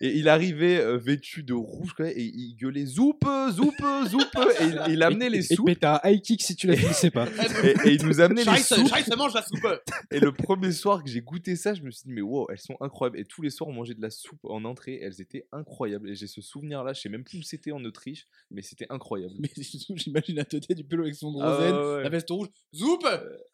et 0.00 0.16
il 0.16 0.28
arrivait 0.28 0.78
euh, 0.80 0.96
vêtu 0.96 1.42
de 1.42 1.52
rouge 1.54 1.92
quoi, 1.94 2.08
et 2.08 2.22
il 2.22 2.54
gueulait 2.56 2.86
Zoupe, 2.86 3.24
Zoupe, 3.50 3.84
Zoupe. 4.08 4.24
Et 4.60 4.64
il, 4.64 4.82
il 4.94 5.02
amenait 5.02 5.28
les 5.30 5.52
Et 5.52 5.56
soupes. 5.56 5.66
pète 5.66 5.84
un 5.84 6.00
high 6.04 6.20
kick 6.22 6.42
si 6.42 6.54
tu 6.56 6.66
la 6.66 6.76
finissais 6.76 7.10
pas. 7.10 7.26
Et, 7.64 7.88
et 7.88 7.94
il 7.94 8.06
nous 8.06 8.20
amenait 8.20 8.44
les 8.44 8.56
soupes. 8.58 8.88
Scheiße, 8.94 9.16
mange 9.16 9.34
la 9.34 9.42
soupe 9.42 9.66
Et 10.10 10.20
le 10.20 10.32
premier 10.32 10.72
soir 10.72 11.02
que 11.02 11.10
j'ai 11.10 11.20
goûté 11.20 11.56
ça, 11.56 11.74
je 11.74 11.82
me 11.82 11.90
suis 11.90 12.04
dit, 12.06 12.12
mais 12.12 12.20
wow, 12.22 12.46
elles 12.50 12.58
sont 12.58 12.76
incroyables. 12.80 13.18
Et 13.18 13.24
tous 13.24 13.42
les 13.42 13.50
soirs, 13.50 13.68
on 13.68 13.72
mangeait 13.72 13.94
de 13.94 14.02
la 14.02 14.10
soupe 14.10 14.38
en 14.44 14.64
entrée. 14.64 14.98
Elles 15.02 15.20
étaient 15.20 15.46
incroyables. 15.52 16.10
Et 16.10 16.14
j'ai 16.14 16.26
ce 16.26 16.40
souvenir-là, 16.40 16.92
je 16.92 17.00
sais 17.00 17.08
même 17.08 17.24
plus 17.24 17.38
où 17.38 17.42
c'était 17.42 17.72
en 17.72 17.84
Autriche, 17.84 18.26
mais 18.50 18.62
c'était 18.62 18.86
incroyable. 18.90 19.34
Mais 19.40 19.50
surtout, 19.62 19.94
j'imagine 19.96 20.36
la 20.36 20.44
tête 20.44 20.70
du 20.72 20.84
pelo 20.84 21.02
avec 21.02 21.14
son 21.14 21.32
gros 21.32 21.42
Ah 21.42 21.58
zen, 21.60 21.74
ouais, 21.74 21.94
ouais. 21.96 22.02
la 22.04 22.08
veste 22.08 22.30
rouge. 22.30 22.48
Zoupe 22.74 22.99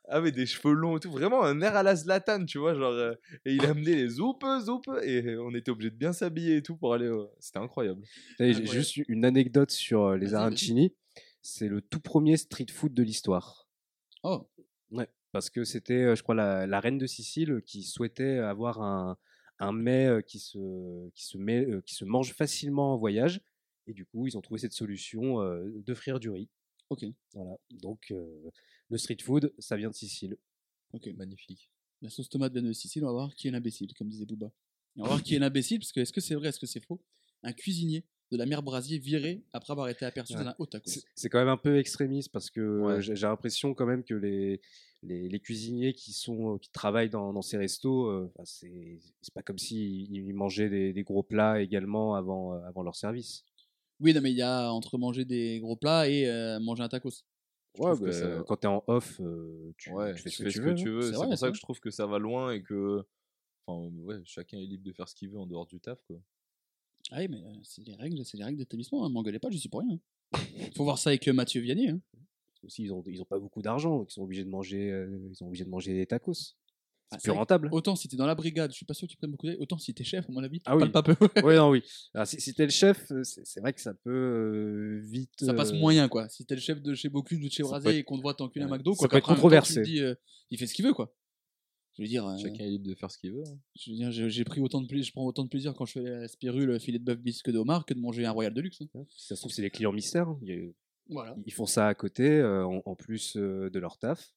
Ah, 0.08 0.20
mais 0.20 0.30
des 0.30 0.46
cheveux 0.46 0.72
longs 0.74 0.96
et 0.96 1.00
tout. 1.00 1.10
Vraiment 1.10 1.42
un 1.42 1.60
air 1.60 1.74
à 1.74 1.82
la 1.82 1.96
Zlatan, 1.96 2.44
tu 2.44 2.58
vois. 2.58 2.74
Genre, 2.74 2.92
euh, 2.92 3.14
et 3.44 3.54
il 3.54 3.64
amenait 3.64 3.94
les 3.96 4.08
zoupes, 4.08 4.44
zoupes. 4.60 4.90
Et 5.02 5.36
on 5.38 5.54
était 5.54 5.70
obligé 5.70 5.90
de 5.90 5.96
bien 5.96 6.12
s'habiller 6.12 6.56
et 6.56 6.62
tout 6.62 6.76
pour 6.76 6.94
aller. 6.94 7.10
C'était 7.40 7.58
incroyable. 7.58 8.02
Incroyable. 8.38 8.66
juste 8.68 8.96
une 9.08 9.24
anecdote 9.24 9.70
sur 9.70 10.04
euh, 10.04 10.16
les 10.16 10.34
arancini. 10.34 10.94
C'est 11.42 11.68
le 11.68 11.80
tout 11.80 12.00
premier 12.00 12.36
street 12.36 12.66
food 12.72 12.94
de 12.94 13.02
l'histoire. 13.02 13.68
Oh, 14.22 14.48
Ouais, 14.92 15.08
parce 15.32 15.50
que 15.50 15.64
c'était, 15.64 16.04
euh, 16.04 16.14
je 16.14 16.22
crois, 16.22 16.34
la, 16.36 16.66
la 16.66 16.78
reine 16.80 16.98
de 16.98 17.06
Sicile 17.06 17.60
qui 17.66 17.82
souhaitait 17.82 18.38
avoir 18.38 18.80
un, 18.80 19.18
un 19.58 19.72
mets 19.72 20.06
euh, 20.06 20.20
qui 20.20 20.38
se, 20.38 21.08
qui, 21.10 21.24
se 21.26 21.38
met, 21.38 21.64
euh, 21.66 21.80
qui 21.82 21.94
se 21.94 22.04
mange 22.04 22.32
facilement 22.32 22.94
en 22.94 22.96
voyage. 22.96 23.40
Et 23.86 23.94
du 23.94 24.04
coup, 24.04 24.26
ils 24.26 24.36
ont 24.36 24.40
trouvé 24.40 24.60
cette 24.60 24.72
solution 24.72 25.40
euh, 25.40 25.64
de 25.74 25.94
frire 25.94 26.20
du 26.20 26.30
riz. 26.30 26.48
Ok. 26.90 27.04
Voilà. 27.34 27.56
Donc, 27.70 28.10
euh, 28.10 28.50
le 28.88 28.98
street 28.98 29.18
food, 29.22 29.52
ça 29.58 29.76
vient 29.76 29.90
de 29.90 29.94
Sicile. 29.94 30.36
Ok. 30.92 31.06
Magnifique. 31.16 31.70
La 32.02 32.10
sauce 32.10 32.28
tomate 32.28 32.52
vient 32.52 32.62
de 32.62 32.72
Sicile, 32.72 33.04
on 33.04 33.08
va 33.08 33.12
voir 33.12 33.34
qui 33.34 33.48
est 33.48 33.50
l'imbécile, 33.50 33.92
comme 33.94 34.08
disait 34.08 34.26
Booba. 34.26 34.46
Et 34.96 35.00
on 35.00 35.02
va 35.02 35.08
voir 35.08 35.22
qui 35.22 35.34
est 35.34 35.38
l'imbécile, 35.40 35.78
parce 35.78 35.92
que 35.92 36.00
est-ce 36.00 36.12
que 36.12 36.20
c'est 36.20 36.34
vrai, 36.34 36.48
est-ce 36.48 36.60
que 36.60 36.66
c'est 36.66 36.84
faux? 36.84 37.00
Un 37.42 37.52
cuisinier 37.52 38.04
de 38.32 38.36
la 38.36 38.46
mer 38.46 38.62
Brasier 38.62 38.98
viré 38.98 39.44
après 39.52 39.72
avoir 39.72 39.88
été 39.88 40.04
aperçu 40.04 40.34
Ouais. 40.34 40.42
dans 40.42 40.50
un 40.50 40.54
haut 40.58 40.66
tacos. 40.66 40.90
C'est 41.14 41.28
quand 41.28 41.38
même 41.38 41.48
un 41.48 41.56
peu 41.56 41.78
extrémiste 41.78 42.32
parce 42.32 42.50
que 42.50 42.80
Ouais. 42.80 43.02
j'ai 43.02 43.14
l'impression 43.14 43.72
quand 43.72 43.86
même 43.86 44.02
que 44.02 44.14
les, 44.14 44.60
les, 45.02 45.28
les 45.28 45.40
cuisiniers 45.40 45.92
qui, 45.92 46.12
sont, 46.12 46.54
euh, 46.54 46.58
qui 46.58 46.70
travaillent 46.70 47.08
dans, 47.10 47.32
dans 47.32 47.42
ces 47.42 47.56
restos, 47.56 48.06
euh, 48.06 48.32
c'est 48.44 48.98
pas 49.32 49.42
comme 49.42 49.58
s'ils 49.58 50.12
ils 50.12 50.34
mangeaient 50.34 50.68
des, 50.68 50.92
des 50.92 51.02
gros 51.04 51.22
plats 51.22 51.62
également 51.62 52.14
avant, 52.16 52.54
euh, 52.54 52.58
avant 52.66 52.82
leur 52.82 52.96
service. 52.96 53.44
Oui, 54.00 54.12
non, 54.14 54.20
mais 54.20 54.30
il 54.30 54.36
y 54.36 54.42
a 54.42 54.70
entre 54.72 54.98
manger 54.98 55.24
des 55.24 55.58
gros 55.60 55.76
plats 55.76 56.08
et 56.08 56.26
euh, 56.28 56.58
manger 56.60 56.82
un 56.82 56.88
tacos. 56.88 57.22
Que 57.74 58.04
bah, 58.04 58.12
ça- 58.12 58.42
Quand 58.46 58.56
tu 58.56 58.66
es 58.66 58.70
en 58.70 58.82
off, 58.86 59.20
euh, 59.20 59.72
tu, 59.76 59.90
Ouais, 59.90 60.14
tu 60.14 60.22
fais 60.22 60.30
ce 60.30 60.38
que 60.38 60.44
fais 60.44 60.50
tu 60.50 60.56
ce 60.58 60.62
veux. 60.62 60.74
que 60.74 60.78
tu 60.80 60.88
hein. 60.88 60.92
veux. 60.92 61.02
C'est 61.02 61.12
pour 61.12 61.26
c'est 61.30 61.36
ça 61.36 61.50
que 61.50 61.56
je 61.56 61.62
trouve 61.62 61.80
que 61.80 61.90
ça 61.90 62.06
va 62.06 62.18
loin 62.18 62.52
et 62.52 62.62
que. 62.62 63.04
Enfin, 63.66 63.90
ouais, 64.04 64.20
chacun 64.24 64.58
est 64.58 64.64
libre 64.66 64.84
de 64.84 64.92
faire 64.92 65.08
ce 65.08 65.14
qu'il 65.14 65.28
veut 65.30 65.38
en 65.38 65.46
dehors 65.46 65.66
du 65.66 65.80
taf, 65.80 66.02
quoi. 66.06 66.16
Ah 67.10 67.18
oui, 67.18 67.28
mais 67.28 67.38
euh, 67.44 67.52
c'est 67.62 67.86
les 67.86 67.94
règles, 67.94 68.24
c'est 68.24 68.36
les 68.36 68.44
règles 68.44 68.58
d'établissement. 68.58 69.04
Hein. 69.04 69.08
M'engueulez 69.10 69.38
pas, 69.38 69.50
je 69.50 69.58
suis 69.58 69.68
pour 69.68 69.80
rien. 69.80 69.98
Faut 70.74 70.84
voir 70.84 70.98
ça 70.98 71.10
avec 71.10 71.26
euh, 71.28 71.32
Mathieu 71.32 71.60
Vianney. 71.60 71.88
Hein. 71.90 72.00
Aussi, 72.64 72.82
ils 72.84 72.92
ont, 72.92 73.02
ils 73.06 73.20
ont 73.22 73.26
pas 73.26 73.38
beaucoup 73.38 73.62
d'argent, 73.62 74.04
ils 74.08 74.12
sont 74.12 74.22
obligés 74.22 74.44
de 74.44 74.48
manger, 74.48 74.90
euh, 74.90 75.28
ils 75.30 75.36
sont 75.36 75.46
obligés 75.46 75.64
de 75.64 75.70
manger 75.70 75.92
des 75.94 76.06
tacos. 76.06 76.56
C'est 77.08 77.16
Ah, 77.16 77.18
c'est 77.20 77.28
plus 77.30 77.36
rentable. 77.38 77.68
Autant 77.72 77.94
si 77.94 78.08
t'es 78.08 78.16
dans 78.16 78.26
la 78.26 78.34
brigade, 78.34 78.72
je 78.72 78.76
suis 78.76 78.84
pas 78.84 78.92
sûr 78.94 79.06
que 79.06 79.12
tu 79.12 79.16
prennes 79.16 79.30
beaucoup 79.30 79.46
d'aide. 79.46 79.58
Autant 79.60 79.78
si 79.78 79.94
t'es 79.94 80.02
chef, 80.02 80.28
à 80.28 80.32
mon 80.32 80.42
avis, 80.42 80.58
tu 80.58 80.64
Ah 80.66 80.76
oui. 80.76 80.80
parles 80.80 80.92
pas 80.92 81.02
peu. 81.02 81.14
oui, 81.46 81.54
non, 81.54 81.70
oui. 81.70 81.82
Alors, 82.14 82.26
si, 82.26 82.40
si 82.40 82.52
t'es 82.52 82.64
le 82.64 82.70
chef, 82.72 83.10
euh, 83.12 83.22
c'est 83.22 83.60
vrai 83.60 83.72
que 83.72 83.80
ça 83.80 83.94
peut 83.94 84.10
euh, 84.10 85.00
vite. 85.04 85.30
ça 85.40 85.54
passe 85.54 85.72
euh, 85.72 85.78
moyen, 85.78 86.08
quoi. 86.08 86.28
Si 86.28 86.44
t'es 86.44 86.56
le 86.56 86.60
chef 86.60 86.82
de 86.82 86.94
chez 86.94 87.08
Bocuse 87.08 87.38
ou 87.38 87.46
de 87.48 87.52
chez 87.52 87.62
Ça 87.64 87.78
être- 87.78 87.86
et 87.88 88.02
qu'on 88.02 88.16
te 88.16 88.22
voit 88.22 88.34
t'enculer 88.34 88.64
un 88.64 88.68
ouais. 88.70 88.78
McDo, 88.78 88.92
Ça 88.94 88.98
quoi. 88.98 89.08
peut 89.08 89.16
être 89.18 89.26
temps, 89.26 89.34
controversé. 89.34 89.82
dis, 89.82 90.00
euh, 90.00 90.14
il 90.50 90.58
fait 90.58 90.66
ce 90.66 90.74
qu'il 90.74 90.84
veut, 90.84 90.94
quoi. 90.94 91.14
Je 91.96 92.02
veux 92.02 92.08
dire, 92.08 92.26
euh, 92.26 92.36
Chacun 92.36 92.64
est 92.64 92.68
libre 92.70 92.86
de 92.88 92.94
faire 92.94 93.10
ce 93.10 93.16
qu'il 93.18 93.32
veut. 93.32 93.44
hein. 93.46 93.58
je 93.74 93.90
veux 93.90 93.96
dire, 93.96 94.10
j'ai 94.10 94.44
pris 94.44 94.60
autant 94.60 94.80
de 94.82 94.86
plaisir, 94.86 95.06
je 95.06 95.12
prends 95.12 95.24
autant 95.24 95.44
de 95.44 95.48
plaisir 95.48 95.72
quand 95.74 95.86
je 95.86 95.92
fais 95.92 96.02
la 96.02 96.28
spirule, 96.28 96.78
filet 96.80 96.98
de 96.98 97.04
bœuf 97.04 97.18
bisque 97.18 97.50
de 97.50 97.56
homard 97.58 97.86
que 97.86 97.94
de 97.94 98.00
manger 98.00 98.26
un 98.26 98.32
royal 98.32 98.52
de 98.52 98.60
luxe. 98.60 98.82
hein. 98.82 99.04
Si 99.16 99.26
ça 99.28 99.36
se 99.36 99.40
trouve, 99.40 99.52
c'est 99.52 99.62
les 99.62 99.70
clients 99.70 99.92
mystères. 99.92 100.28
hein. 100.28 100.38
Voilà. 101.08 101.36
Ils 101.46 101.52
font 101.52 101.66
ça 101.66 101.86
à 101.86 101.94
côté, 101.94 102.28
euh, 102.28 102.66
en, 102.66 102.82
en 102.84 102.96
plus 102.96 103.36
euh, 103.36 103.70
de 103.70 103.78
leur 103.78 103.96
taf. 103.96 104.32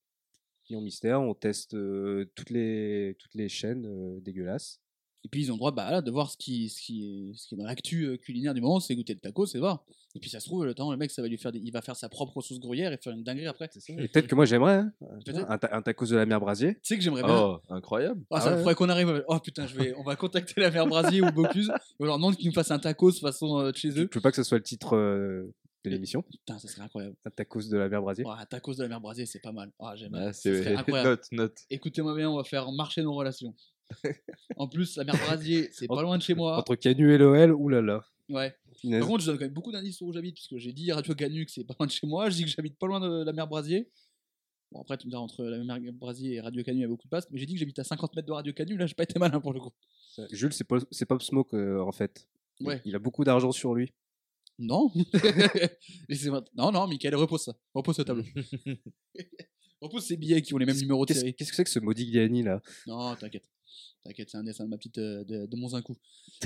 Clients 0.69 0.81
mystères, 0.81 1.19
on 1.19 1.33
teste 1.33 1.73
euh, 1.73 2.31
toutes, 2.35 2.51
les, 2.51 3.15
toutes 3.17 3.33
les 3.33 3.49
chaînes 3.49 3.87
euh, 3.87 4.19
dégueulasses. 4.21 4.79
Et 5.25 5.27
puis 5.29 5.41
ils 5.41 5.51
ont 5.51 5.55
le 5.55 5.57
droit 5.57 5.71
bah, 5.71 5.89
là, 5.89 6.01
de 6.03 6.11
voir 6.11 6.29
ce 6.29 6.37
qui, 6.37 6.69
ce 6.69 6.79
qui, 6.79 7.03
est, 7.31 7.33
ce 7.35 7.47
qui 7.47 7.55
est 7.55 7.57
dans 7.57 7.65
l'actu 7.65 8.03
euh, 8.05 8.17
culinaire 8.17 8.53
du 8.53 8.61
moment, 8.61 8.79
c'est 8.79 8.95
goûter 8.95 9.15
le 9.15 9.19
taco, 9.19 9.47
c'est 9.47 9.57
voir. 9.57 9.83
Et 10.13 10.19
puis 10.19 10.29
ça 10.29 10.39
se 10.39 10.45
trouve, 10.45 10.63
le 10.65 10.75
temps, 10.75 10.91
le 10.91 10.97
mec, 10.97 11.09
ça 11.09 11.23
va 11.23 11.27
lui 11.27 11.39
faire 11.39 11.51
des- 11.51 11.57
il 11.59 11.71
va 11.71 11.81
faire 11.81 11.95
sa 11.95 12.07
propre 12.07 12.39
sauce 12.41 12.59
gruyère 12.59 12.93
et 12.93 12.97
faire 12.97 13.13
une 13.13 13.23
dinguerie 13.23 13.47
après. 13.47 13.67
Tu 13.67 13.79
Et 13.93 14.07
peut-être 14.07 14.27
que 14.27 14.35
moi 14.35 14.45
j'aimerais 14.45 14.75
hein, 14.75 14.93
un, 15.49 15.57
ta- 15.57 15.75
un 15.75 15.81
tacos 15.81 16.05
de 16.05 16.15
la 16.15 16.27
mer 16.27 16.39
Brasier. 16.39 16.77
sais 16.83 16.95
que 16.97 17.03
j'aimerais 17.03 17.23
bien. 17.23 17.35
Oh, 17.35 17.57
incroyable. 17.69 18.21
Ah, 18.29 18.39
ça 18.39 18.47
Ah 18.47 18.51
ouais. 18.51 18.57
faudrait 18.59 18.75
qu'on 18.75 18.89
arrive. 18.89 19.09
à- 19.09 19.23
Oh 19.27 19.39
putain, 19.39 19.65
je 19.65 19.75
vais, 19.75 19.93
on 19.97 20.03
va 20.03 20.15
contacter 20.15 20.61
la 20.61 20.69
mère 20.69 20.85
Brasier 20.85 21.23
ou 21.23 21.31
Bocuse. 21.31 21.71
On 21.99 22.05
leur 22.05 22.17
demande 22.17 22.35
qu'ils 22.37 22.45
nous 22.47 22.53
fassent 22.53 22.71
un 22.71 22.79
tacos 22.79 23.11
façon 23.19 23.57
euh, 23.59 23.71
de 23.71 23.75
chez 23.75 23.89
Je 23.91 24.01
eux. 24.03 24.09
veux 24.13 24.21
pas 24.21 24.29
que 24.29 24.37
ce 24.37 24.43
soit 24.43 24.57
le 24.59 24.63
titre 24.63 24.95
euh, 24.95 25.51
de 25.83 25.89
l'émission. 25.89 26.21
Putain, 26.21 26.59
ça 26.59 26.67
serait 26.67 26.81
incroyable. 26.81 27.15
Un 27.25 27.29
tacos 27.29 27.69
de 27.69 27.77
la 27.77 27.89
mer 27.89 28.01
Brasier. 28.01 28.23
Oh, 28.27 28.31
un 28.31 28.45
tacos 28.45 28.75
de 28.75 28.83
la 28.83 28.89
mère 28.89 29.01
Brasier, 29.01 29.25
c'est 29.25 29.39
pas 29.39 29.51
mal. 29.51 29.71
Ah, 29.79 29.95
j'aime. 29.95 30.13
Ah, 30.15 30.33
c'est 30.33 30.67
incroyable. 30.75 31.09
note, 31.09 31.27
note. 31.31 31.57
Écoutez-moi 31.69 32.15
bien, 32.15 32.29
on 32.29 32.37
va 32.37 32.43
faire 32.43 32.71
marcher 32.71 33.01
nos 33.01 33.13
relations. 33.13 33.55
en 34.57 34.67
plus, 34.67 34.97
la 34.97 35.03
mère 35.03 35.17
Brasier, 35.17 35.69
c'est 35.71 35.87
pas 35.87 36.01
loin 36.01 36.17
de 36.17 36.23
chez 36.23 36.35
moi. 36.35 36.57
Entre 36.57 36.75
Canu 36.75 37.13
et 37.13 37.17
l'OL, 37.17 37.53
oulala. 37.53 38.03
Ouais. 38.29 38.55
Par 38.83 39.07
contre, 39.07 39.21
je 39.21 39.27
donne 39.27 39.37
quand 39.37 39.45
même 39.45 39.53
beaucoup 39.53 39.71
d'indices 39.71 39.97
sur 39.97 40.07
où 40.07 40.13
j'habite, 40.13 40.35
parce 40.35 40.47
que 40.47 40.57
j'ai 40.57 40.73
dit 40.73 40.91
Radio 40.91 41.15
Canu 41.15 41.45
que 41.45 41.51
c'est 41.51 41.63
pas 41.63 41.75
loin 41.79 41.87
de 41.87 41.91
chez 41.91 42.05
moi. 42.05 42.29
Je 42.29 42.35
dis 42.35 42.43
que 42.43 42.49
j'habite 42.49 42.77
pas 42.77 42.87
loin 42.87 42.99
de 42.99 43.23
la 43.23 43.33
mer 43.33 43.47
Brasier. 43.47 43.89
Bon, 44.71 44.81
après, 44.81 44.97
tu 44.97 45.07
me 45.07 45.11
diras, 45.11 45.23
entre 45.23 45.43
la 45.43 45.63
mer 45.63 45.93
Brasier 45.93 46.35
et 46.35 46.41
Radio 46.41 46.63
Canu, 46.63 46.79
il 46.79 46.81
y 46.81 46.85
a 46.85 46.87
beaucoup 46.87 47.07
de 47.07 47.09
place. 47.09 47.27
Mais 47.31 47.39
j'ai 47.39 47.45
dit 47.45 47.53
que 47.53 47.59
j'habite 47.59 47.79
à 47.79 47.83
50 47.83 48.15
mètres 48.15 48.27
de 48.27 48.33
Radio 48.33 48.53
Canu. 48.53 48.77
Là, 48.77 48.85
j'ai 48.85 48.93
pas 48.93 49.03
été 49.03 49.17
malin 49.17 49.39
pour 49.39 49.53
le 49.53 49.59
coup. 49.59 49.71
Jules, 50.31 50.53
c'est 50.53 50.65
Pop, 51.05 51.23
Smoke 51.23 51.55
euh, 51.55 51.81
en 51.81 51.91
fait. 51.91 52.27
Ouais. 52.61 52.81
Il 52.85 52.95
a 52.95 52.99
beaucoup 52.99 53.23
d'argent 53.23 53.51
sur 53.51 53.73
lui. 53.73 53.93
Non. 54.61 54.91
Laissez-moi- 56.09 56.43
non, 56.55 56.71
non, 56.71 56.85
Michael, 56.87 57.15
repose 57.15 57.43
ça. 57.43 57.55
Repose 57.73 57.95
ce 57.95 58.01
tableau. 58.03 58.23
repose 59.81 60.03
ces 60.05 60.17
billets 60.17 60.41
qui 60.41 60.53
ont 60.53 60.57
les 60.57 60.65
mêmes 60.65 60.77
numéros 60.77 61.05
de 61.05 61.07
Qu'est-ce 61.07 61.21
série. 61.21 61.33
qu'est-ce 61.35 61.49
que 61.51 61.55
c'est 61.55 61.63
que 61.63 61.69
ce 61.69 61.79
Modigliani 61.79 62.43
là? 62.43 62.61
Non, 62.85 63.15
t'inquiète. 63.15 63.49
T'inquiète, 64.03 64.29
c'est 64.29 64.37
un 64.37 64.43
dessin 64.43 64.65
de 64.65 64.69
ma 64.69 64.77
petite 64.77 64.97
euh, 64.97 65.23
de, 65.23 65.45
de 65.45 65.55
mon 65.55 65.69
zincoup. 65.69 65.95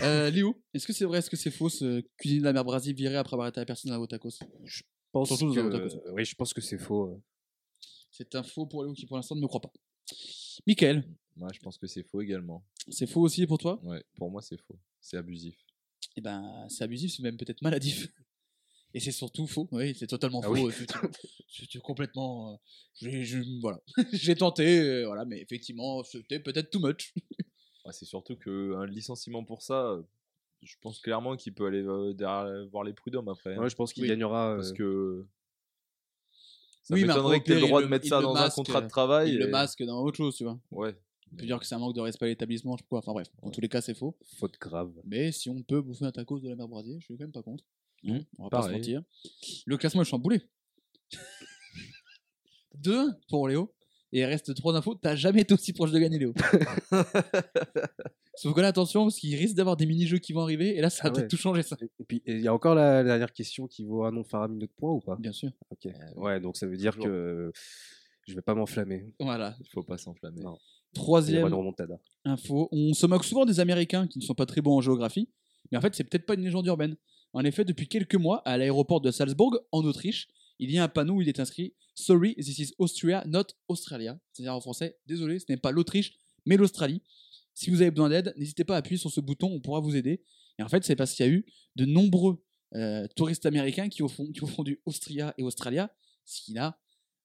Euh, 0.02 0.30
Léo, 0.30 0.62
est-ce 0.74 0.86
que 0.88 0.94
c'est 0.94 1.06
vrai, 1.06 1.20
est-ce 1.20 1.30
que 1.30 1.38
c'est 1.38 1.52
faux 1.52 1.70
ce 1.70 2.02
cuisine 2.18 2.40
de 2.40 2.44
la 2.46 2.54
mer 2.54 2.64
Brasier 2.64 2.94
viré 2.94 3.16
après 3.16 3.34
avoir 3.36 3.48
été 3.48 3.60
la 3.60 3.66
personne 3.66 3.92
à 3.92 3.98
vos 3.98 4.08
tacos 4.08 4.32
Je 4.64 4.82
pense 5.12 5.28
Surtout 5.30 5.54
que... 5.54 5.70
tacos. 5.72 6.02
Oui, 6.14 6.26
je 6.26 6.36
pense 6.36 6.54
que 6.54 6.62
c'est 6.62 6.78
faux. 6.80 7.08
euh. 7.08 7.22
C'est 8.12 8.36
un 8.36 8.44
faux 8.44 8.66
pour 8.68 8.84
Léo 8.84 8.94
qui 8.94 9.06
pour 9.08 9.18
l'instant 9.18 9.36
ne 9.36 9.42
me 9.42 9.48
croit 9.48 9.62
pas. 9.62 9.72
Michael, 10.68 11.04
Moi, 11.36 11.50
je 11.54 11.60
pense 11.60 11.78
que 11.80 11.88
c'est 11.88 12.04
faux 12.04 12.22
également. 12.22 12.64
c'est 12.90 13.08
faux 13.08 13.22
aussi 13.22 13.46
pour 13.48 13.58
toi? 13.58 13.80
Ouais, 13.84 14.04
pour 14.16 14.30
moi, 14.30 14.42
c'est 14.42 14.58
faux. 14.62 14.78
C'est 15.02 15.18
abusif. 15.18 15.56
Eh 16.16 16.22
ben, 16.22 16.68
c'est 16.70 16.84
abusif, 16.84 17.14
c'est 17.16 17.24
même 17.24 17.38
peut-être 17.38 17.62
maladif. 17.62 18.08
Et 18.94 19.00
c'est 19.00 19.12
surtout 19.12 19.48
faux. 19.48 19.68
Oui, 19.72 19.96
c'est 19.98 20.06
totalement 20.08 20.42
Ah 20.44 20.48
faux. 20.48 20.68
oui. 20.68 20.74
C'était 21.50 21.80
complètement. 21.80 22.54
euh, 22.54 22.56
j'ai- 23.02 23.24
j'ai- 23.24 23.42
voilà. 23.60 23.80
J'ai 24.14 24.36
tenté, 24.36 24.80
euh, 24.80 25.06
voilà, 25.08 25.26
mais 25.26 25.42
effectivement, 25.42 26.04
c'était 26.04 26.40
peut-être 26.40 26.70
too 26.70 26.80
much. 26.80 27.12
Ouais, 27.86 27.92
c'est 27.92 28.06
surtout 28.06 28.36
qu'un 28.38 28.86
licenciement 28.86 29.44
pour 29.44 29.64
ça, 29.64 29.88
euh, 29.88 30.04
je 30.62 30.76
pense 30.82 31.00
clairement 31.00 31.36
qu'il 31.36 31.54
peut 31.56 31.66
aller 31.66 31.82
euh, 31.82 32.14
derrière- 32.14 32.68
voir 32.70 32.84
les 32.84 32.94
prud'hommes 32.94 33.30
après. 33.30 33.56
hein. 33.56 33.62
Ouais, 33.64 33.70
je 33.70 33.76
pense 33.76 33.92
qu'il 33.94 34.04
Oui. 34.04 34.10
gagnera. 34.10 34.54
Parce 34.56 34.72
que. 34.74 35.26
Ça 36.84 36.94
Oui, 36.94 37.02
mais 37.02 37.08
m'étonnerait 37.08 37.40
que 37.40 37.46
tu 37.46 37.54
le 37.56 37.62
droit 37.62 37.82
de 37.82 37.88
mettre 37.88 38.08
ça 38.08 38.22
dans 38.22 38.34
masque, 38.34 38.54
un 38.54 38.56
contrat 38.56 38.82
de 38.82 38.88
travail. 38.90 39.32
Il 39.32 39.40
le 39.40 39.48
et- 39.48 39.52
masque 39.52 39.82
dans 39.84 40.04
autre 40.04 40.18
chose, 40.18 40.36
tu 40.36 40.44
vois. 40.44 40.60
Ouais. 40.70 40.96
On 41.34 41.36
peut 41.36 41.46
dire 41.48 41.60
que 41.60 41.66
c'est 41.66 41.74
un 41.76 41.80
manque 41.80 41.96
de 41.96 42.02
respect 42.02 42.26
à 42.26 42.30
l'établissement, 42.30 42.78
je 42.78 42.82
sais 42.82 42.84
pas 42.84 42.90
quoi. 42.90 43.00
Enfin 43.00 43.14
bref, 43.14 43.28
en 43.42 43.50
tous 43.50 43.60
les 43.60 43.70
cas, 43.70 43.82
c'est 43.82 43.96
faux. 43.96 44.16
Faute 44.38 44.58
grave. 44.60 44.94
Mais 45.04 45.32
si 45.32 45.50
on 45.50 45.64
peut 45.64 45.82
bouffer 45.82 46.06
un 46.06 46.12
tacos 46.12 46.40
de 46.40 46.48
la 46.48 46.56
mer 46.56 46.68
Brasier, 46.68 46.98
je 47.00 47.06
suis 47.06 47.18
quand 47.18 47.24
même 47.24 47.32
pas 47.32 47.42
contre. 47.42 47.64
Mmh, 48.04 48.20
on 48.38 48.44
va 48.44 48.50
pas 48.50 48.68
se 48.68 48.72
mentir. 48.72 49.02
Le 49.66 49.78
classement 49.78 50.04
est 50.04 50.06
chamboulé. 50.06 50.42
2 52.76 53.08
pour 53.30 53.48
Léo. 53.48 53.74
Et 54.12 54.20
il 54.20 54.26
reste 54.26 54.54
3 54.54 54.76
infos. 54.76 54.94
T'as 54.94 55.16
jamais 55.16 55.42
été 55.42 55.56
aussi 55.56 55.74
proche 55.74 55.92
de 55.92 55.98
gagner, 55.98 56.20
Léo. 56.20 56.34
Sauf 58.36 58.54
que 58.54 58.62
là, 58.62 58.68
attention, 58.68 59.06
parce 59.06 59.18
qu'il 59.18 59.36
risque 59.36 59.56
d'avoir 59.56 59.76
des 59.76 59.88
mini-jeux 59.88 60.20
qui 60.20 60.34
vont 60.34 60.42
arriver. 60.42 60.78
Et 60.78 60.82
là, 60.82 60.92
ça 60.92 61.04
va 61.04 61.10
Ah 61.10 61.12
peut-être 61.14 61.24
ouais. 61.24 61.28
tout 61.30 61.38
changer, 61.38 61.64
ça. 61.64 61.78
Et 62.00 62.04
puis, 62.04 62.22
il 62.28 62.42
y 62.42 62.48
a 62.48 62.54
encore 62.54 62.76
la 62.76 63.04
dernière 63.04 63.34
question 63.34 63.68
qui 63.68 63.84
vaut 63.84 64.04
un 64.04 64.12
nom 64.12 64.24
faramineux 64.24 64.68
de 64.68 64.72
points 64.72 64.92
ou 64.92 65.00
pas? 65.00 65.16
Bien 65.16 65.32
sûr. 65.32 65.50
Ok. 65.72 65.88
Ouais, 66.16 66.40
donc 66.40 66.58
ça 66.58 66.68
veut 66.68 66.78
dire 66.78 66.96
que 66.98 67.52
je 68.28 68.36
vais 68.36 68.42
pas 68.44 68.54
m'enflammer. 68.54 69.08
Voilà. 69.20 69.56
Il 69.60 69.68
faut 69.70 69.84
pas 69.84 69.98
s'enflammer. 69.98 70.44
Troisième 70.94 71.42
info. 72.26 72.70
On 72.72 72.94
se 72.94 73.06
moque 73.06 73.24
souvent 73.26 73.46
des 73.46 73.60
Américains 73.60 74.08
qui 74.08 74.20
ne 74.20 74.24
sont 74.24 74.34
pas 74.36 74.46
très 74.46 74.62
bons 74.62 74.78
en 74.78 74.82
géographie. 74.82 75.30
Mais 75.72 75.78
en 75.78 75.82
fait, 75.82 75.94
c'est 75.96 76.04
peut-être 76.04 76.26
pas 76.26 76.36
une 76.36 76.44
légende 76.44 76.66
urbaine. 76.68 76.96
En 77.34 77.44
effet, 77.44 77.66
depuis 77.66 77.88
quelques 77.88 78.16
mois, 78.16 78.42
à 78.46 78.58
l'aéroport 78.58 79.02
de 79.02 79.10
Salzbourg, 79.12 79.60
en 79.72 79.84
Autriche, 79.84 80.28
il 80.60 80.70
y 80.72 80.78
a 80.78 80.84
un 80.84 80.88
panneau 80.88 81.16
où 81.16 81.22
il 81.22 81.28
est 81.30 81.40
inscrit 81.40 81.74
Sorry, 81.96 82.36
this 82.36 82.60
is 82.60 82.74
Austria, 82.78 83.24
not 83.28 83.46
Australia. 83.68 84.20
C'est-à-dire 84.32 84.54
en 84.56 84.62
français, 84.62 84.98
désolé, 85.08 85.40
ce 85.40 85.46
n'est 85.50 85.58
pas 85.58 85.72
l'Autriche, 85.72 86.14
mais 86.46 86.58
l'Australie. 86.58 87.02
Si 87.56 87.70
vous 87.70 87.82
avez 87.82 87.92
besoin 87.92 88.10
d'aide, 88.10 88.34
n'hésitez 88.38 88.64
pas 88.64 88.76
à 88.76 88.78
appuyer 88.78 88.98
sur 88.98 89.12
ce 89.12 89.20
bouton, 89.22 89.48
on 89.52 89.60
pourra 89.60 89.80
vous 89.80 89.96
aider. 89.96 90.22
Et 90.60 90.64
en 90.64 90.70
fait, 90.70 90.84
c'est 90.84 90.96
parce 90.96 91.14
qu'il 91.14 91.26
y 91.26 91.30
a 91.30 91.32
eu 91.32 91.46
de 91.76 91.86
nombreux 91.86 92.44
euh, 92.76 93.08
touristes 93.16 93.46
américains 93.46 93.90
qui 93.90 94.04
ont, 94.04 94.08
fond- 94.08 94.32
qui 94.32 94.44
ont 94.44 94.48
fondu 94.48 94.80
Austria 94.86 95.34
et 95.38 95.44
Australia, 95.44 95.92
ce 96.26 96.42
qui 96.42 96.54
n'a 96.54 96.80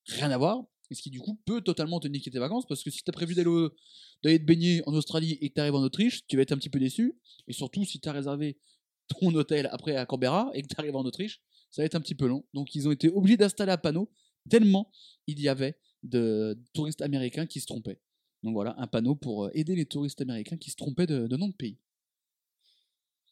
rien 0.07 0.31
à 0.31 0.39
voir. 0.39 0.65
Et 0.91 0.95
ce 0.95 1.03
qui 1.03 1.11
du 1.11 1.21
coup 1.21 1.39
peut 1.45 1.61
totalement 1.61 2.01
te 2.01 2.09
niquer 2.09 2.31
tes 2.31 2.39
vacances 2.39 2.67
parce 2.67 2.83
que 2.83 2.91
si 2.91 3.03
tu 3.03 3.11
as 3.11 3.13
prévu 3.13 3.35
d'aller 3.35 4.39
te 4.39 4.45
baigner 4.45 4.83
en 4.87 4.95
Australie 4.95 5.39
et 5.41 5.51
que 5.51 5.55
tu 5.55 5.61
arrives 5.61 5.75
en 5.75 5.83
Autriche, 5.83 6.27
tu 6.27 6.37
vas 6.37 6.43
être 6.43 6.53
un 6.53 6.57
petit 6.57 6.71
peu 6.71 6.79
déçu. 6.79 7.19
Et 7.47 7.53
surtout, 7.53 7.85
si 7.85 8.01
tu 8.01 8.09
as 8.09 8.13
réservé 8.13 8.59
ton 9.09 9.35
hôtel 9.35 9.69
après 9.73 9.97
à 9.97 10.07
Canberra 10.07 10.51
et 10.55 10.63
que 10.63 10.69
tu 10.69 10.75
arrives 10.79 10.97
en 10.97 11.05
Autriche, 11.05 11.41
ça 11.71 11.83
va 11.83 11.87
être 11.87 11.95
un 11.95 12.01
petit 12.01 12.15
peu 12.15 12.27
long. 12.27 12.45
Donc, 12.55 12.75
ils 12.75 12.89
ont 12.89 12.93
été 12.93 13.09
obligés 13.09 13.37
d'installer 13.37 13.73
un 13.73 13.79
panneau 13.79 14.11
tellement 14.49 14.91
il 15.27 15.41
y 15.41 15.49
avait 15.49 15.79
de 16.03 16.59
touristes 16.73 17.03
américains 17.03 17.47
qui 17.47 17.61
se 17.61 17.67
trompaient. 17.67 18.01
Donc 18.43 18.55
voilà, 18.55 18.75
un 18.79 18.87
panneau 18.87 19.15
pour 19.15 19.47
euh, 19.47 19.51
aider 19.53 19.75
les 19.75 19.87
touristes 19.87 20.21
américains 20.21 20.57
qui 20.57 20.71
se 20.71 20.77
trompaient 20.77 21.07
de, 21.07 21.27
de 21.27 21.37
nom 21.37 21.49
de 21.49 21.55
pays. 21.55 21.79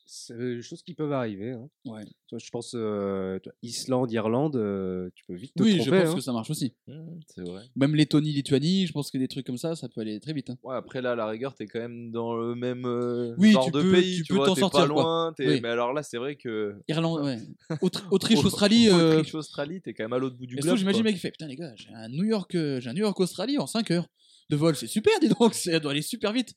C'est 0.08 0.38
des 0.38 0.62
choses 0.62 0.82
qui 0.84 0.94
peuvent 0.94 1.12
arriver. 1.12 1.50
hein. 1.50 1.68
Ouais. 1.84 2.02
Je 2.36 2.50
pense 2.50 2.74
euh, 2.76 3.40
Islande, 3.62 4.12
Irlande, 4.12 4.54
euh, 4.54 5.10
tu 5.16 5.24
peux 5.26 5.34
vite 5.34 5.52
te 5.56 5.62
Oui, 5.64 5.72
je 5.72 5.78
tromper. 5.78 6.02
pense 6.02 6.12
hein. 6.12 6.14
que 6.14 6.20
ça 6.20 6.32
marche 6.32 6.48
aussi. 6.50 6.74
Mmh, 6.86 6.94
c'est 7.26 7.42
vrai. 7.42 7.62
Même 7.74 7.96
Lettonie, 7.96 8.30
Lituanie, 8.32 8.86
je 8.86 8.92
pense 8.92 9.10
que 9.10 9.18
des 9.18 9.26
trucs 9.26 9.44
comme 9.44 9.58
ça, 9.58 9.74
ça 9.74 9.88
peut 9.88 10.00
aller 10.02 10.20
très 10.20 10.32
vite. 10.32 10.50
hein. 10.50 10.58
Ouais, 10.62 10.76
après 10.76 11.02
là, 11.02 11.12
à 11.12 11.14
la 11.16 11.26
rigueur, 11.26 11.54
t'es 11.56 11.66
quand 11.66 11.80
même 11.80 12.12
dans 12.12 12.36
le 12.36 12.54
même 12.54 12.84
euh, 12.86 13.34
Oui, 13.38 13.50
genre 13.52 13.64
tu 13.64 13.72
de 13.72 13.82
peux- 13.82 13.92
pays, 13.92 14.16
tu 14.18 14.22
tu, 14.24 14.32
peux 14.34 14.38
t'en 14.44 14.54
sortir, 14.54 14.80
pas 14.82 14.86
loin. 14.86 15.34
Oui. 15.40 15.60
Mais 15.60 15.68
alors 15.68 15.92
là, 15.92 16.04
c'est 16.04 16.18
vrai 16.18 16.36
que. 16.36 16.76
Irlande, 16.86 17.20
ouais. 17.24 17.38
Autri- 17.82 18.04
Autriche, 18.12 18.44
Australie. 18.44 18.88
euh, 18.88 19.16
Autriche, 19.18 19.34
Australie, 19.34 19.80
t'es 19.82 19.92
quand 19.92 20.04
même 20.04 20.12
à 20.12 20.18
l'autre 20.18 20.36
bout 20.36 20.46
du 20.46 20.54
globe. 20.54 20.76
j'imagine 20.76 21.02
mec 21.02 21.14
qui 21.14 21.20
fait 21.20 21.32
Putain, 21.32 21.48
les 21.48 21.56
gars, 21.56 21.72
j'ai 21.74 21.88
un 21.92 22.08
New 22.08 22.24
York, 22.24 22.54
euh, 22.54 22.80
j'ai 22.80 22.90
un 22.90 22.94
New 22.94 23.00
York 23.02 23.18
Australie 23.18 23.58
en 23.58 23.66
5 23.66 23.90
heures 23.90 24.06
de 24.50 24.54
vol, 24.56 24.76
c'est 24.76 24.86
super, 24.86 25.12
dis 25.20 25.28
donc, 25.28 25.54
ça 25.54 25.80
doit 25.80 25.90
aller 25.90 26.02
super 26.02 26.32
vite. 26.32 26.54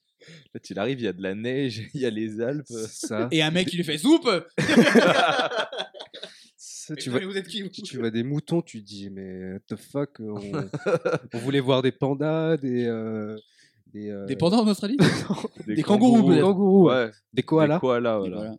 Là, 0.54 0.60
il 0.70 0.80
arrive, 0.80 1.00
il 1.00 1.06
y 1.06 1.08
a 1.08 1.14
de 1.14 1.22
la 1.22 1.36
neige, 1.36 1.90
il 1.94 2.02
y 2.02 2.06
a 2.06 2.10
les 2.10 2.42
Alpes. 2.42 2.66
Ça. 2.68 3.28
Et 3.32 3.42
un 3.42 3.52
mec 3.52 3.68
qui 3.68 3.78
lui 3.78 3.84
fait 3.84 3.98
Soupe 3.98 4.30
Ça, 6.58 6.96
tu, 6.96 7.10
vois, 7.10 7.20
mais 7.20 7.26
vous 7.26 7.38
êtes 7.38 7.48
qui 7.48 7.62
vous 7.62 7.70
tu 7.70 7.98
vois 7.98 8.10
des 8.10 8.24
moutons, 8.24 8.62
tu 8.62 8.82
dis, 8.82 9.10
mais 9.12 9.54
what 9.54 9.60
the 9.68 9.76
fuck 9.76 10.20
on, 10.20 10.40
on 11.34 11.38
voulait 11.38 11.60
voir 11.60 11.82
des 11.82 11.92
pandas, 11.92 12.58
des. 12.58 12.86
euh, 12.86 13.38
des, 13.94 14.10
euh, 14.10 14.26
Des 14.26 14.36
pandas 14.36 14.58
en 14.58 14.68
Australie? 14.68 14.98
Des, 15.68 15.76
Des 15.76 15.84
kangourous, 15.84 16.22
des 16.22 16.28
peut-être. 16.28 16.42
kangourous, 16.42 16.88
ouais. 16.90 17.06
Ouais, 17.06 17.12
des 17.34 17.44
koalas. 17.44 17.76
Des 17.76 17.80
koalas, 17.80 18.16
Et 18.16 18.20
voilà. 18.20 18.36
voilà. 18.38 18.56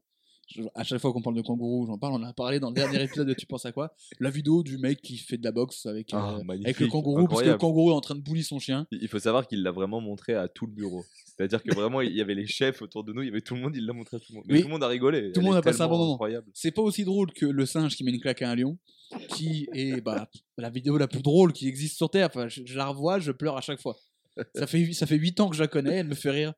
Je- 0.54 0.62
à 0.74 0.82
chaque 0.84 1.00
fois 1.00 1.12
qu'on 1.12 1.22
parle 1.22 1.36
de 1.36 1.42
kangourous, 1.42 1.86
j'en 1.86 1.96
parle, 1.98 2.14
on 2.14 2.16
en 2.16 2.22
a 2.24 2.32
parlé 2.32 2.58
dans 2.60 2.68
le 2.70 2.74
dernier 2.74 3.02
épisode 3.04 3.28
de 3.28 3.34
Tu 3.34 3.46
penses 3.46 3.66
à 3.66 3.72
quoi? 3.72 3.94
La 4.18 4.30
vidéo 4.30 4.62
du 4.62 4.78
mec 4.78 5.00
qui 5.00 5.16
fait 5.16 5.36
de 5.38 5.44
la 5.44 5.52
boxe 5.52 5.86
avec, 5.86 6.12
euh, 6.12 6.18
Ah, 6.18 6.38
avec 6.48 6.80
le 6.80 6.88
kangourou, 6.88 7.26
parce 7.28 7.42
que 7.42 7.48
le 7.50 7.56
kangourou 7.56 7.90
est 7.90 7.94
en 7.94 8.00
train 8.00 8.14
de 8.16 8.20
bully 8.20 8.42
son 8.42 8.58
chien. 8.58 8.86
Il 8.90 9.06
faut 9.08 9.18
savoir 9.18 9.46
qu'il 9.46 9.62
l'a 9.62 9.70
vraiment 9.70 10.00
montré 10.00 10.34
à 10.34 10.48
tout 10.48 10.66
le 10.66 10.72
bureau. 10.72 11.04
C'est-à-dire 11.36 11.62
que 11.62 11.72
vraiment, 11.74 12.00
il 12.00 12.12
y 12.14 12.20
avait 12.20 12.34
les 12.34 12.46
chefs 12.46 12.82
autour 12.82 13.04
de 13.04 13.12
nous, 13.12 13.22
il 13.22 13.26
y 13.26 13.30
avait 13.30 13.40
tout 13.40 13.54
le 13.54 13.60
monde, 13.60 13.74
il 13.76 13.86
l'a 13.86 13.92
montré 13.92 14.16
à 14.16 14.20
tout 14.20 14.26
le 14.30 14.36
monde. 14.36 14.44
Mais 14.48 14.54
Oui. 14.54 14.60
tout 14.60 14.66
le 14.66 14.72
monde 14.72 14.82
a 14.84 14.88
rigolé. 14.88 15.32
Tout 15.32 15.40
le 15.40 15.46
monde 15.46 15.56
a 15.56 15.62
passé 15.62 15.80
un 15.82 15.88
bon 15.88 15.98
moment. 15.98 16.18
C'est 16.52 16.70
pas 16.72 16.82
aussi 16.82 17.04
drôle 17.04 17.32
que 17.32 17.46
le 17.46 17.64
singe 17.66 17.96
qui 17.96 18.04
met 18.04 18.10
une 18.10 18.20
claque 18.20 18.42
à 18.42 18.50
un 18.50 18.56
lion, 18.56 18.76
qui 19.30 19.68
est 19.72 20.00
bah, 20.00 20.28
la 20.58 20.68
vidéo 20.70 20.98
la 20.98 21.08
plus 21.08 21.22
drôle 21.22 21.52
qui 21.52 21.68
existe 21.68 21.96
sur 21.96 22.10
Terre. 22.10 22.26
Enfin, 22.26 22.48
je, 22.48 22.62
je 22.64 22.76
la 22.76 22.86
revois, 22.88 23.18
je 23.20 23.32
pleure 23.32 23.56
à 23.56 23.60
chaque 23.60 23.80
fois. 23.80 23.96
Ça 24.54 24.66
fait, 24.66 24.92
ça 24.92 25.06
fait 25.06 25.16
8 25.16 25.38
ans 25.40 25.48
que 25.48 25.56
je 25.56 25.62
la 25.62 25.68
connais, 25.68 25.96
elle 25.98 26.08
me 26.08 26.14
fait 26.14 26.30
rire. 26.30 26.52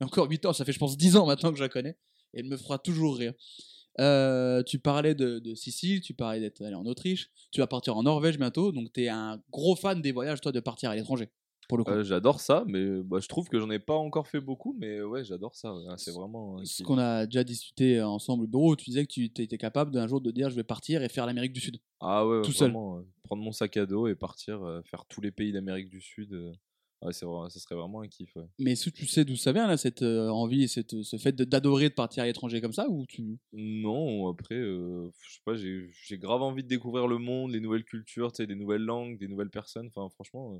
Et 0.00 0.04
encore 0.04 0.28
8 0.30 0.46
ans, 0.46 0.52
ça 0.52 0.64
fait 0.64 0.72
je 0.72 0.78
pense 0.78 0.96
10 0.96 1.16
ans 1.16 1.26
maintenant 1.26 1.50
que 1.50 1.58
je 1.58 1.62
la 1.62 1.68
connais. 1.68 1.96
Et 2.34 2.40
elle 2.40 2.46
me 2.46 2.56
fera 2.56 2.78
toujours 2.78 3.16
rire. 3.16 3.34
Euh, 4.00 4.62
tu 4.62 4.78
parlais 4.78 5.14
de, 5.14 5.40
de 5.40 5.54
Sicile, 5.54 6.00
tu 6.00 6.14
parlais 6.14 6.38
d'être 6.40 6.62
allé 6.62 6.74
en 6.74 6.86
Autriche, 6.86 7.30
tu 7.50 7.60
vas 7.60 7.66
partir 7.66 7.96
en 7.96 8.04
Norvège 8.04 8.38
bientôt, 8.38 8.70
donc 8.70 8.92
tu 8.92 9.02
es 9.02 9.08
un 9.08 9.42
gros 9.50 9.74
fan 9.74 10.00
des 10.00 10.12
voyages, 10.12 10.40
toi, 10.40 10.52
de 10.52 10.60
partir 10.60 10.90
à 10.90 10.94
l'étranger, 10.94 11.28
pour 11.68 11.78
le 11.78 11.84
coup. 11.84 11.90
Euh, 11.90 12.04
j'adore 12.04 12.40
ça, 12.40 12.62
mais 12.68 13.02
bah, 13.02 13.18
je 13.20 13.26
trouve 13.26 13.48
que 13.48 13.58
j'en 13.58 13.70
ai 13.70 13.80
pas 13.80 13.96
encore 13.96 14.28
fait 14.28 14.40
beaucoup, 14.40 14.76
mais 14.78 15.02
ouais, 15.02 15.24
j'adore 15.24 15.56
ça. 15.56 15.74
ouais. 15.74 15.82
C'est 15.96 16.12
vraiment. 16.12 16.58
un 16.58 16.64
Ce 16.64 16.84
qu'on 16.84 16.98
a 16.98 17.26
déjà 17.26 17.42
discuté 17.42 18.00
ensemble 18.00 18.44
au 18.44 18.46
bureau, 18.46 18.76
tu 18.76 18.84
disais 18.84 19.04
que 19.04 19.12
tu 19.12 19.24
étais 19.24 19.58
capable 19.58 19.90
d'un 19.90 20.06
jour 20.06 20.20
de 20.20 20.30
dire 20.30 20.48
je 20.48 20.54
vais 20.54 20.62
partir 20.62 21.02
et 21.02 21.08
faire 21.08 21.26
l'Amérique 21.26 21.52
du 21.52 21.60
Sud. 21.60 21.80
Ah 21.98 22.24
ouais, 22.24 22.42
tout 22.42 22.52
seul. 22.52 22.70
vraiment, 22.70 22.98
euh, 22.98 23.02
prendre 23.24 23.42
mon 23.42 23.50
sac 23.50 23.76
à 23.76 23.84
dos 23.84 24.06
et 24.06 24.14
partir 24.14 24.62
euh, 24.62 24.80
faire 24.82 25.06
tous 25.06 25.20
les 25.20 25.32
pays 25.32 25.50
d'Amérique 25.50 25.88
du 25.88 26.00
Sud. 26.00 26.52
Ouais, 27.02 27.12
c'est 27.12 27.26
vrai, 27.26 27.50
ça 27.50 27.60
serait 27.60 27.74
vraiment 27.74 28.00
un 28.00 28.08
kiff. 28.08 28.34
Ouais. 28.36 28.46
Mais 28.58 28.74
tu 28.76 29.06
sais 29.06 29.24
d'où 29.24 29.36
ça 29.36 29.52
vient, 29.52 29.66
là, 29.66 29.76
cette 29.76 30.02
euh, 30.02 30.28
envie, 30.28 30.64
et 30.64 30.68
cette, 30.68 31.02
ce 31.02 31.16
fait 31.16 31.34
d'adorer 31.34 31.88
de 31.88 31.94
partir 31.94 32.22
à 32.22 32.26
l'étranger 32.26 32.60
comme 32.60 32.72
ça 32.72 32.88
ou 32.88 33.06
tu... 33.06 33.38
Non, 33.52 34.28
après, 34.28 34.56
euh, 34.56 35.10
je 35.20 35.34
sais 35.34 35.40
pas, 35.44 35.54
j'ai 35.54 36.18
grave 36.18 36.42
envie 36.42 36.62
de 36.62 36.68
découvrir 36.68 37.06
le 37.06 37.18
monde, 37.18 37.52
les 37.52 37.60
nouvelles 37.60 37.84
cultures, 37.84 38.32
des 38.32 38.54
nouvelles 38.54 38.82
langues, 38.82 39.18
des 39.18 39.28
nouvelles 39.28 39.50
personnes. 39.50 39.90
Enfin, 39.94 40.08
franchement, 40.10 40.54
euh, 40.54 40.58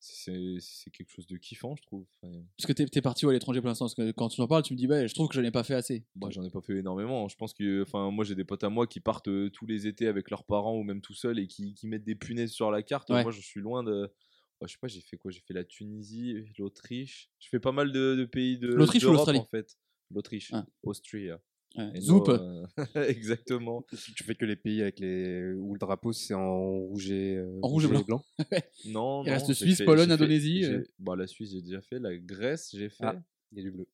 c'est 0.00 0.90
quelque 0.90 1.10
chose 1.10 1.26
de 1.26 1.36
kiffant, 1.36 1.74
je 1.76 1.82
trouve. 1.82 2.04
Enfin, 2.22 2.32
Parce 2.58 2.66
que 2.66 2.72
t'es 2.72 2.86
es 2.92 3.00
parti 3.00 3.24
où 3.24 3.30
à 3.30 3.32
l'étranger 3.32 3.60
pour 3.60 3.68
l'instant 3.68 3.86
Parce 3.86 3.94
que 3.94 4.10
quand 4.12 4.28
tu 4.28 4.40
en 4.40 4.46
parles, 4.46 4.62
tu 4.62 4.74
me 4.74 4.78
dis, 4.78 4.86
ouais, 4.86 5.08
je 5.08 5.14
trouve 5.14 5.28
que 5.28 5.34
je 5.34 5.40
n'en 5.40 5.48
ai 5.48 5.50
pas 5.50 5.64
fait 5.64 5.74
assez. 5.74 6.04
Bah, 6.14 6.28
j'en 6.30 6.42
ai 6.42 6.50
pas 6.50 6.60
fait 6.60 6.76
énormément. 6.76 7.28
Je 7.28 7.36
pense 7.36 7.54
que, 7.54 7.82
enfin, 7.82 8.10
moi 8.10 8.24
j'ai 8.24 8.34
des 8.34 8.44
potes 8.44 8.64
à 8.64 8.68
moi 8.68 8.86
qui 8.86 9.00
partent 9.00 9.30
tous 9.52 9.66
les 9.66 9.86
étés 9.86 10.06
avec 10.06 10.30
leurs 10.30 10.44
parents 10.44 10.76
ou 10.76 10.82
même 10.82 11.00
tout 11.00 11.14
seuls 11.14 11.38
et 11.38 11.46
qui, 11.46 11.74
qui 11.74 11.86
mettent 11.86 12.04
des 12.04 12.14
punaises 12.14 12.52
sur 12.52 12.70
la 12.70 12.82
carte. 12.82 13.10
Ouais. 13.10 13.22
Moi, 13.22 13.32
je 13.32 13.40
suis 13.40 13.60
loin 13.60 13.82
de. 13.82 14.12
Ouais, 14.60 14.68
je 14.68 14.72
sais 14.72 14.78
pas, 14.80 14.88
j'ai 14.88 15.00
fait 15.00 15.16
quoi? 15.16 15.30
J'ai 15.30 15.40
fait 15.40 15.54
la 15.54 15.64
Tunisie, 15.64 16.44
l'Autriche. 16.58 17.30
Je 17.38 17.48
fais 17.48 17.60
pas 17.60 17.72
mal 17.72 17.92
de, 17.92 18.14
de 18.16 18.24
pays 18.24 18.58
de. 18.58 18.68
L'Autriche 18.68 19.04
ou 19.04 19.12
l'Australie? 19.12 19.38
en 19.40 19.44
fait 19.46 19.76
L'Autriche. 20.10 20.50
Ah. 20.52 20.66
Austria. 20.82 21.40
Ouais. 21.76 21.90
Et 21.96 22.00
Zoup 22.00 22.28
euh, 22.28 22.64
Exactement. 23.08 23.84
Tu 24.14 24.22
fais 24.22 24.36
que 24.36 24.44
les 24.44 24.54
pays 24.54 24.80
avec 24.80 25.00
les 25.00 25.52
où 25.54 25.72
le 25.74 25.78
drapeau 25.80 26.12
c'est 26.12 26.32
en 26.34 26.78
rouge 26.78 27.10
et, 27.10 27.36
euh, 27.36 27.58
En 27.62 27.68
rouge 27.68 27.86
et 27.86 27.88
blanc. 28.04 28.22
Non, 28.86 29.24
Il 29.24 29.26
non, 29.26 29.32
reste 29.32 29.52
Suisse, 29.54 29.78
fait- 29.78 29.84
Pologne, 29.84 30.06
fait- 30.06 30.12
Indonésie, 30.12 30.64
euh. 30.66 30.84
Bah, 31.00 31.16
la 31.16 31.26
Suisse, 31.26 31.50
j'ai 31.50 31.62
déjà 31.62 31.80
fait. 31.80 31.98
La 31.98 32.16
Grèce, 32.16 32.70
j'ai 32.76 32.88
fait. 32.90 33.04
Ah. 33.04 33.20
Il 33.50 33.58
y 33.58 33.60
a 33.60 33.64
du 33.64 33.70
bleu. 33.72 33.88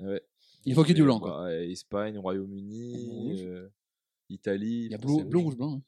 Ouais. 0.00 0.22
Il 0.66 0.74
faut 0.74 0.82
qu'il 0.82 0.90
y 0.90 0.92
ait 0.92 0.94
du 0.96 1.02
blanc, 1.04 1.18
quoi. 1.18 1.44
bah, 1.44 1.54
Espagne, 1.64 2.18
Royaume-Uni, 2.18 3.42
euh, 3.42 3.68
Italie. 4.28 4.86
Il 4.86 4.90
y 4.92 4.94
a 4.94 4.98
bleu, 4.98 5.24
bleu, 5.24 5.38
rouge. 5.38 5.44
rouge, 5.46 5.56
blanc. 5.56 5.74
hein. 5.76 5.82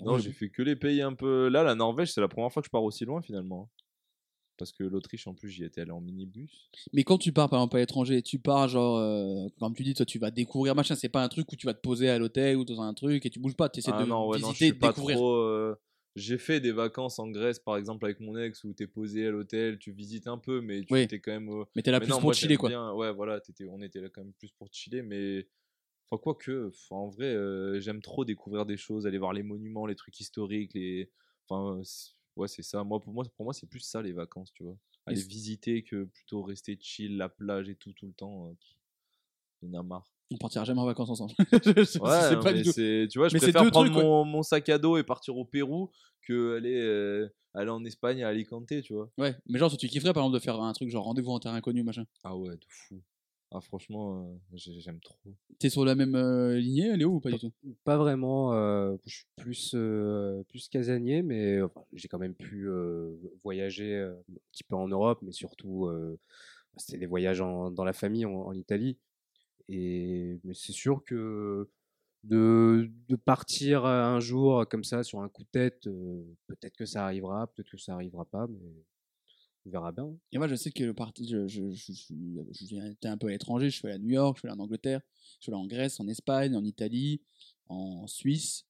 Non, 0.00 0.18
j'ai 0.18 0.32
fait 0.32 0.48
que 0.50 0.62
les 0.62 0.76
pays 0.76 1.02
un 1.02 1.14
peu. 1.14 1.48
Là, 1.48 1.62
la 1.62 1.74
Norvège, 1.74 2.12
c'est 2.12 2.20
la 2.20 2.28
première 2.28 2.52
fois 2.52 2.62
que 2.62 2.66
je 2.66 2.70
pars 2.70 2.82
aussi 2.82 3.04
loin 3.04 3.22
finalement. 3.22 3.70
Parce 4.56 4.70
que 4.70 4.84
l'Autriche, 4.84 5.26
en 5.26 5.34
plus, 5.34 5.50
j'y 5.50 5.64
étais 5.64 5.80
allé 5.80 5.90
en 5.90 6.00
minibus. 6.00 6.70
Mais 6.92 7.02
quand 7.02 7.18
tu 7.18 7.32
pars, 7.32 7.50
par 7.50 7.58
exemple, 7.58 7.76
à 7.76 7.80
l'étranger, 7.80 8.22
tu 8.22 8.38
pars, 8.38 8.68
genre, 8.68 8.98
euh, 8.98 9.48
comme 9.58 9.74
tu 9.74 9.82
dis, 9.82 9.94
toi, 9.94 10.06
tu 10.06 10.20
vas 10.20 10.30
découvrir 10.30 10.76
machin. 10.76 10.94
C'est 10.94 11.08
pas 11.08 11.24
un 11.24 11.28
truc 11.28 11.50
où 11.50 11.56
tu 11.56 11.66
vas 11.66 11.74
te 11.74 11.80
poser 11.80 12.08
à 12.08 12.18
l'hôtel 12.18 12.56
ou 12.56 12.64
dans 12.64 12.80
un 12.80 12.94
truc 12.94 13.26
et 13.26 13.30
tu 13.30 13.40
bouges 13.40 13.56
pas. 13.56 13.68
Tu 13.68 13.80
essaies 13.80 13.90
ah 13.92 14.00
de 14.02 14.06
non, 14.08 14.28
ouais, 14.28 14.38
non, 14.38 14.52
je 14.52 14.56
suis 14.56 14.72
de 14.72 14.78
pas 14.78 14.88
découvrir. 14.90 15.16
trop. 15.16 15.34
euh, 15.34 15.74
J'ai 16.14 16.38
fait 16.38 16.60
des 16.60 16.70
vacances 16.70 17.18
en 17.18 17.28
Grèce, 17.28 17.58
par 17.58 17.76
exemple, 17.76 18.04
avec 18.04 18.20
mon 18.20 18.36
ex, 18.38 18.62
où 18.62 18.72
t'es 18.72 18.86
posé 18.86 19.26
à 19.26 19.30
l'hôtel, 19.32 19.80
tu 19.80 19.90
visites 19.90 20.28
un 20.28 20.38
peu, 20.38 20.60
mais 20.60 20.82
tu 20.82 20.92
Oui. 20.92 21.00
étais 21.00 21.18
quand 21.18 21.32
même. 21.32 21.48
euh, 21.48 21.64
Mais 21.74 21.82
t'es 21.82 21.90
là 21.90 21.98
mais 21.98 22.04
plus 22.06 22.10
non, 22.12 22.18
pour 22.18 22.24
moi, 22.26 22.34
chiller, 22.34 22.56
quoi. 22.56 22.68
bien- 22.68 22.92
Ouais, 22.92 23.12
voilà, 23.12 23.40
on 23.68 23.82
était 23.82 24.00
là 24.00 24.08
quand 24.08 24.22
même 24.22 24.32
plus 24.34 24.52
pour 24.52 24.68
chiller, 24.70 25.02
mais. 25.02 25.48
Enfin, 26.14 26.22
quoi 26.22 26.34
que, 26.34 26.68
enfin, 26.68 26.96
en 26.96 27.08
vrai, 27.08 27.26
euh, 27.26 27.80
j'aime 27.80 28.00
trop 28.00 28.24
découvrir 28.24 28.66
des 28.66 28.76
choses, 28.76 29.06
aller 29.06 29.18
voir 29.18 29.32
les 29.32 29.42
monuments, 29.42 29.86
les 29.86 29.96
trucs 29.96 30.18
historiques, 30.20 30.72
les. 30.74 31.10
Enfin, 31.48 31.82
ouais, 32.36 32.48
c'est 32.48 32.62
ça. 32.62 32.84
Moi, 32.84 33.00
pour 33.00 33.12
moi, 33.12 33.24
pour 33.36 33.44
moi 33.44 33.52
c'est 33.52 33.66
plus 33.66 33.80
ça, 33.80 34.00
les 34.00 34.12
vacances, 34.12 34.52
tu 34.52 34.62
vois. 34.62 34.76
Aller 35.06 35.22
visiter 35.22 35.82
que 35.82 36.04
plutôt 36.04 36.42
rester 36.42 36.78
chill, 36.80 37.16
la 37.16 37.28
plage 37.28 37.68
et 37.68 37.74
tout, 37.74 37.92
tout 37.92 38.06
le 38.06 38.12
temps. 38.12 38.48
euh, 38.48 39.66
en 39.68 39.74
a 39.74 39.82
marre. 39.82 40.06
On 40.30 40.36
partira 40.38 40.64
jamais 40.64 40.80
en 40.80 40.86
vacances 40.86 41.10
ensemble. 41.10 41.32
Je 41.38 41.98
Ouais, 41.98 42.42
pas 42.42 42.52
mais 42.52 42.62
du 42.62 42.64
tout. 42.64 42.72
tu 42.72 43.18
vois, 43.18 43.28
je 43.28 43.34
Mais 43.34 43.40
préfère 43.40 43.70
prendre 43.70 43.90
trucs, 43.90 43.92
mon, 43.92 44.24
mon 44.24 44.42
sac 44.42 44.68
à 44.68 44.78
dos 44.78 44.96
et 44.96 45.02
partir 45.02 45.36
au 45.36 45.44
Pérou 45.44 45.90
que 46.22 46.56
aller, 46.56 46.80
euh, 46.80 47.28
aller 47.52 47.70
en 47.70 47.84
Espagne 47.84 48.22
à 48.24 48.28
Alicante, 48.28 48.66
tu 48.82 48.94
vois. 48.94 49.10
Ouais, 49.18 49.34
mais 49.46 49.58
genre, 49.58 49.76
tu 49.76 49.86
kifferais, 49.86 50.12
par 50.12 50.22
exemple, 50.24 50.38
de 50.38 50.42
faire 50.42 50.60
un 50.60 50.72
truc 50.72 50.88
genre 50.88 51.04
rendez-vous 51.04 51.30
en 51.30 51.40
terrain 51.40 51.56
inconnu, 51.56 51.82
machin. 51.82 52.04
Ah 52.24 52.36
ouais, 52.36 52.56
de 52.56 52.64
fou. 52.68 53.02
Ah, 53.50 53.60
franchement, 53.60 54.24
euh, 54.24 54.36
j'ai- 54.54 54.80
j'aime 54.80 54.98
trop. 55.00 55.16
T'es 55.60 55.70
sur 55.70 55.84
la 55.84 55.94
même 55.94 56.16
euh, 56.16 56.58
lignée, 56.58 56.96
Léo, 56.96 57.12
ou 57.14 57.20
pas 57.20 57.30
du 57.30 57.38
tout? 57.38 57.52
Pas 57.84 57.96
vraiment. 57.96 58.52
euh, 58.54 58.96
je 59.06 59.14
suis 59.16 59.26
plus 59.36 59.72
euh, 59.74 60.42
plus 60.48 60.68
casanier, 60.68 61.22
mais 61.22 61.62
enfin, 61.62 61.84
j'ai 61.92 62.08
quand 62.08 62.18
même 62.18 62.34
pu 62.34 62.68
euh, 62.68 63.14
voyager 63.44 63.94
euh, 63.94 64.14
un 64.14 64.34
petit 64.52 64.64
peu 64.64 64.74
en 64.74 64.88
Europe, 64.88 65.20
mais 65.22 65.30
surtout 65.32 65.86
euh, 65.86 66.18
c'était 66.76 66.98
des 66.98 67.06
voyages 67.06 67.40
en- 67.40 67.70
dans 67.70 67.84
la 67.84 67.92
famille 67.92 68.26
en, 68.26 68.32
en 68.34 68.52
Italie. 68.54 68.98
Et 69.68 70.38
mais 70.44 70.54
c'est 70.54 70.72
sûr 70.72 71.04
que 71.04 71.70
de, 72.24 72.90
de 73.08 73.16
partir 73.16 73.84
euh, 73.84 74.02
un 74.02 74.18
jour 74.20 74.66
comme 74.68 74.82
ça 74.84 75.02
sur 75.04 75.20
un 75.20 75.28
coup 75.28 75.42
de 75.44 75.48
tête, 75.48 75.86
euh, 75.86 76.22
peut-être 76.48 76.76
que 76.76 76.86
ça 76.86 77.04
arrivera, 77.04 77.46
peut-être 77.48 77.70
que 77.70 77.78
ça 77.78 77.94
arrivera 77.94 78.24
pas, 78.24 78.46
mais 78.48 78.58
on 79.66 79.70
verra 79.70 79.92
bien. 79.92 80.14
Et 80.32 80.38
moi, 80.38 80.48
je 80.48 80.54
sais 80.54 80.70
que 80.70 80.84
le 80.84 80.94
parti, 80.94 81.28
je, 81.28 81.46
je, 81.48 81.70
je, 81.72 82.14
j'étais 82.52 83.08
un 83.08 83.16
peu 83.16 83.28
à 83.28 83.30
l'étranger. 83.30 83.70
Je 83.70 83.76
suis 83.76 83.86
allé 83.86 83.94
à 83.94 83.98
New 83.98 84.10
York, 84.10 84.36
je 84.36 84.40
suis 84.40 84.48
allé 84.48 84.60
en 84.60 84.64
Angleterre, 84.64 85.00
je 85.38 85.44
suis 85.44 85.52
allé 85.52 85.60
en 85.60 85.66
Grèce, 85.66 86.00
en 86.00 86.08
Espagne, 86.08 86.54
en 86.54 86.64
Italie, 86.64 87.22
en 87.68 88.06
Suisse. 88.06 88.66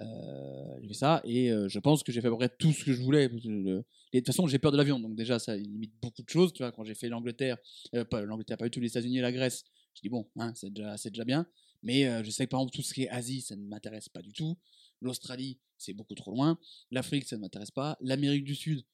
Euh, 0.00 0.78
j'ai 0.80 0.88
fait 0.88 0.94
ça 0.94 1.22
et 1.24 1.52
euh, 1.52 1.68
je 1.68 1.78
pense 1.78 2.02
que 2.02 2.10
j'ai 2.10 2.20
fait 2.20 2.26
à 2.26 2.30
peu 2.30 2.36
près 2.36 2.48
tout 2.48 2.72
ce 2.72 2.84
que 2.84 2.92
je 2.92 3.00
voulais. 3.02 3.28
de 3.28 3.84
toute 4.12 4.26
façon, 4.26 4.46
j'ai 4.46 4.58
peur 4.58 4.72
de 4.72 4.76
l'avion, 4.76 4.98
donc 4.98 5.14
déjà, 5.14 5.38
ça 5.38 5.56
limite 5.56 5.92
beaucoup 6.02 6.22
de 6.22 6.28
choses. 6.28 6.52
Tu 6.52 6.62
vois, 6.62 6.72
quand 6.72 6.84
j'ai 6.84 6.94
fait 6.94 7.08
l'Angleterre, 7.08 7.56
euh, 7.94 8.04
pas 8.04 8.22
l'Angleterre, 8.22 8.56
pas 8.56 8.64
du 8.64 8.70
tout 8.70 8.80
les 8.80 8.88
États-Unis 8.88 9.18
et 9.18 9.22
la 9.22 9.32
Grèce, 9.32 9.64
je 9.94 10.00
dis 10.02 10.08
bon, 10.08 10.28
hein, 10.36 10.52
c'est 10.54 10.72
déjà, 10.72 10.96
c'est 10.96 11.10
déjà 11.10 11.24
bien. 11.24 11.46
Mais 11.82 12.06
euh, 12.06 12.22
je 12.24 12.30
sais 12.30 12.46
que 12.46 12.50
par 12.50 12.60
exemple, 12.60 12.74
tout 12.74 12.82
ce 12.82 12.92
qui 12.92 13.04
est 13.04 13.08
Asie, 13.08 13.40
ça 13.40 13.56
ne 13.56 13.62
m'intéresse 13.66 14.08
pas 14.08 14.22
du 14.22 14.32
tout. 14.32 14.58
L'Australie, 15.00 15.58
c'est 15.78 15.94
beaucoup 15.94 16.14
trop 16.14 16.30
loin. 16.30 16.58
L'Afrique, 16.90 17.26
ça 17.26 17.36
ne 17.36 17.42
m'intéresse 17.42 17.70
pas. 17.70 17.96
L'Amérique 18.00 18.44
du 18.44 18.54
Sud, 18.54 18.84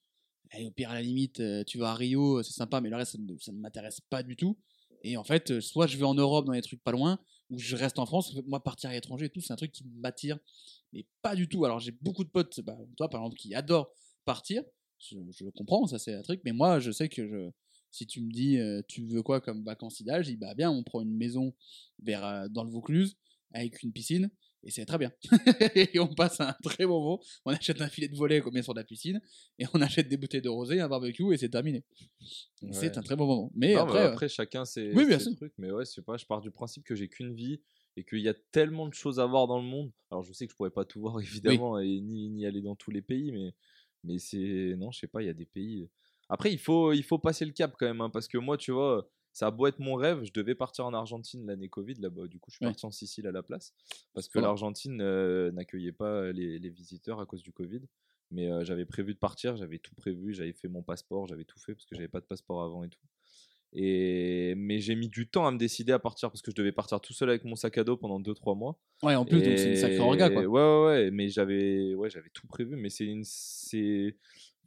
et 0.54 0.66
au 0.66 0.70
pire, 0.70 0.90
à 0.90 0.94
la 0.94 1.02
limite, 1.02 1.40
euh, 1.40 1.64
tu 1.64 1.78
vas 1.78 1.90
à 1.90 1.94
Rio, 1.94 2.38
euh, 2.38 2.42
c'est 2.42 2.52
sympa, 2.52 2.80
mais 2.80 2.88
le 2.88 2.96
reste, 2.96 3.16
ça 3.40 3.52
ne, 3.52 3.58
m'intéresse 3.58 4.00
pas 4.00 4.22
du 4.22 4.36
tout. 4.36 4.56
Et 5.02 5.16
en 5.16 5.24
fait, 5.24 5.50
euh, 5.50 5.60
soit 5.60 5.86
je 5.86 5.96
vais 5.96 6.04
en 6.04 6.14
Europe 6.14 6.46
dans 6.46 6.52
des 6.52 6.62
trucs 6.62 6.82
pas 6.82 6.92
loin, 6.92 7.18
ou 7.50 7.58
je 7.58 7.76
reste 7.76 7.98
en 7.98 8.06
France. 8.06 8.34
Moi, 8.46 8.62
partir 8.62 8.90
à 8.90 8.92
l'étranger 8.92 9.26
et 9.26 9.30
tout, 9.30 9.40
c'est 9.40 9.52
un 9.52 9.56
truc 9.56 9.72
qui 9.72 9.84
m'attire, 9.84 10.38
mais 10.92 11.06
pas 11.22 11.36
du 11.36 11.48
tout. 11.48 11.64
Alors, 11.64 11.80
j'ai 11.80 11.92
beaucoup 11.92 12.24
de 12.24 12.30
potes, 12.30 12.60
bah, 12.60 12.78
toi 12.96 13.08
par 13.08 13.20
exemple, 13.20 13.36
qui 13.36 13.54
adorent 13.54 13.90
partir. 14.24 14.62
Je, 14.98 15.18
je 15.30 15.44
comprends, 15.50 15.86
ça 15.86 15.98
c'est 15.98 16.14
un 16.14 16.22
truc, 16.22 16.40
mais 16.44 16.52
moi, 16.52 16.80
je 16.80 16.90
sais 16.90 17.08
que 17.08 17.52
si 17.90 18.06
tu 18.06 18.22
me 18.22 18.30
dis, 18.30 18.58
tu 18.88 19.04
veux 19.06 19.22
quoi 19.22 19.40
comme 19.40 19.62
vacances 19.62 20.00
idéales, 20.00 20.24
je 20.24 20.30
dis, 20.30 20.36
bah 20.36 20.54
bien, 20.54 20.70
on 20.70 20.82
prend 20.82 21.02
une 21.02 21.14
maison 21.14 21.54
dans 22.00 22.64
le 22.64 22.70
Vaucluse, 22.70 23.16
avec 23.52 23.82
une 23.82 23.92
piscine, 23.92 24.30
et 24.62 24.70
c'est 24.70 24.84
très 24.84 24.98
bien. 24.98 25.12
et 25.74 25.98
on 25.98 26.08
passe 26.08 26.40
un 26.40 26.54
très 26.62 26.86
bon 26.86 27.00
moment. 27.00 27.20
On 27.44 27.52
achète 27.52 27.80
un 27.80 27.88
filet 27.88 28.08
de 28.08 28.16
volet 28.16 28.40
qu'on 28.40 28.50
met 28.50 28.62
sur 28.62 28.74
la 28.74 28.84
piscine, 28.84 29.20
et 29.58 29.64
on 29.74 29.80
achète 29.80 30.08
des 30.08 30.16
bouteilles 30.16 30.42
de 30.42 30.48
rosé, 30.48 30.80
un 30.80 30.88
barbecue, 30.88 31.32
et 31.32 31.36
c'est 31.36 31.48
terminé. 31.48 31.84
C'est 32.72 32.98
un 32.98 33.02
très 33.02 33.16
bon 33.16 33.26
moment. 33.26 33.52
Mais 33.54 33.74
Non, 33.74 33.82
après, 33.82 34.00
mais 34.00 34.06
euh, 34.06 34.12
après 34.12 34.28
chacun 34.28 34.64
ses, 34.64 34.92
Oui, 34.92 35.06
bien 35.06 35.18
ses 35.18 35.34
trucs. 35.34 35.52
Mais 35.58 35.70
ouais, 35.70 35.84
je 35.84 35.90
sais 35.90 36.02
pas, 36.02 36.16
je 36.16 36.26
pars 36.26 36.40
du 36.40 36.50
principe 36.50 36.84
que 36.84 36.94
j'ai 36.94 37.08
qu'une 37.08 37.34
vie 37.34 37.60
et 37.96 38.04
qu'il 38.04 38.20
y 38.20 38.28
a 38.28 38.34
tellement 38.52 38.88
de 38.88 38.94
choses 38.94 39.20
à 39.20 39.26
voir 39.26 39.46
dans 39.46 39.58
le 39.58 39.64
monde. 39.64 39.90
Alors 40.10 40.22
je 40.22 40.32
sais 40.32 40.46
que 40.46 40.52
je 40.52 40.56
pourrais 40.56 40.70
pas 40.70 40.84
tout 40.84 41.00
voir 41.00 41.20
évidemment 41.20 41.78
et 41.78 42.00
ni, 42.00 42.28
ni 42.30 42.46
aller 42.46 42.60
dans 42.62 42.76
tous 42.76 42.90
les 42.90 43.02
pays, 43.02 43.32
mais, 43.32 43.54
mais 44.04 44.18
c'est. 44.18 44.74
Non, 44.76 44.90
je 44.90 45.00
sais 45.00 45.06
pas, 45.06 45.22
il 45.22 45.26
y 45.26 45.30
a 45.30 45.34
des 45.34 45.46
pays. 45.46 45.88
Après, 46.28 46.52
il 46.52 46.58
faut, 46.58 46.92
il 46.92 47.04
faut 47.04 47.18
passer 47.18 47.44
le 47.44 47.52
cap 47.52 47.74
quand 47.78 47.86
même, 47.86 48.00
hein, 48.00 48.10
parce 48.10 48.26
que 48.26 48.38
moi, 48.38 48.56
tu 48.56 48.72
vois, 48.72 49.08
ça 49.36 49.48
a 49.48 49.50
beau 49.50 49.66
être 49.66 49.80
mon 49.80 49.96
rêve, 49.96 50.24
je 50.24 50.32
devais 50.32 50.54
partir 50.54 50.86
en 50.86 50.94
Argentine 50.94 51.44
l'année 51.46 51.68
Covid, 51.68 51.92
là-bas, 52.00 52.26
du 52.26 52.38
coup, 52.38 52.50
je 52.50 52.56
suis 52.56 52.64
Ouais. 52.64 52.70
parti 52.70 52.86
en 52.86 52.90
Sicile 52.90 53.26
à 53.26 53.32
la 53.32 53.42
place, 53.42 53.74
parce 54.14 54.28
que 54.28 54.38
l'Argentine 54.38 54.98
euh, 55.02 55.52
n'accueillait 55.52 55.92
pas 55.92 56.32
les, 56.32 56.58
les 56.58 56.70
visiteurs 56.70 57.20
à 57.20 57.26
cause 57.26 57.42
du 57.42 57.52
Covid. 57.52 57.82
Mais 58.30 58.50
euh, 58.50 58.64
j'avais 58.64 58.86
prévu 58.86 59.12
de 59.12 59.18
partir, 59.18 59.54
j'avais 59.58 59.78
tout 59.78 59.94
prévu, 59.94 60.32
j'avais 60.32 60.54
fait 60.54 60.68
mon 60.68 60.82
passeport, 60.82 61.26
j'avais 61.26 61.44
tout 61.44 61.58
fait 61.58 61.74
parce 61.74 61.84
que 61.84 61.94
j'avais 61.94 62.08
pas 62.08 62.20
de 62.20 62.24
passeport 62.24 62.62
avant 62.62 62.82
et 62.82 62.88
tout. 62.88 62.98
Et... 63.74 64.54
Mais 64.56 64.80
j'ai 64.80 64.94
mis 64.96 65.08
du 65.08 65.28
temps 65.28 65.46
à 65.46 65.50
me 65.52 65.58
décider 65.58 65.92
à 65.92 65.98
partir 65.98 66.30
parce 66.30 66.40
que 66.40 66.50
je 66.50 66.56
devais 66.56 66.72
partir 66.72 66.98
tout 67.02 67.12
seul 67.12 67.28
avec 67.28 67.44
mon 67.44 67.56
sac 67.56 67.76
à 67.76 67.84
dos 67.84 67.98
pendant 67.98 68.18
2-3 68.18 68.56
mois. 68.56 68.80
ouais, 69.02 69.14
en 69.14 69.26
plus, 69.26 69.42
donc 69.42 69.58
c'est 69.58 69.68
une 69.68 69.76
sacrée 69.76 69.98
orga, 69.98 70.30
quoi. 70.30 70.42
Ouais, 70.44 70.46
ouais, 70.46 70.84
ouais, 70.86 71.10
mais 71.10 71.28
j'avais 71.28 71.94
ouais, 71.94 72.08
tout 72.32 72.46
prévu, 72.46 72.74
mais 72.76 72.88
c'est 72.88 73.04
une. 73.04 73.22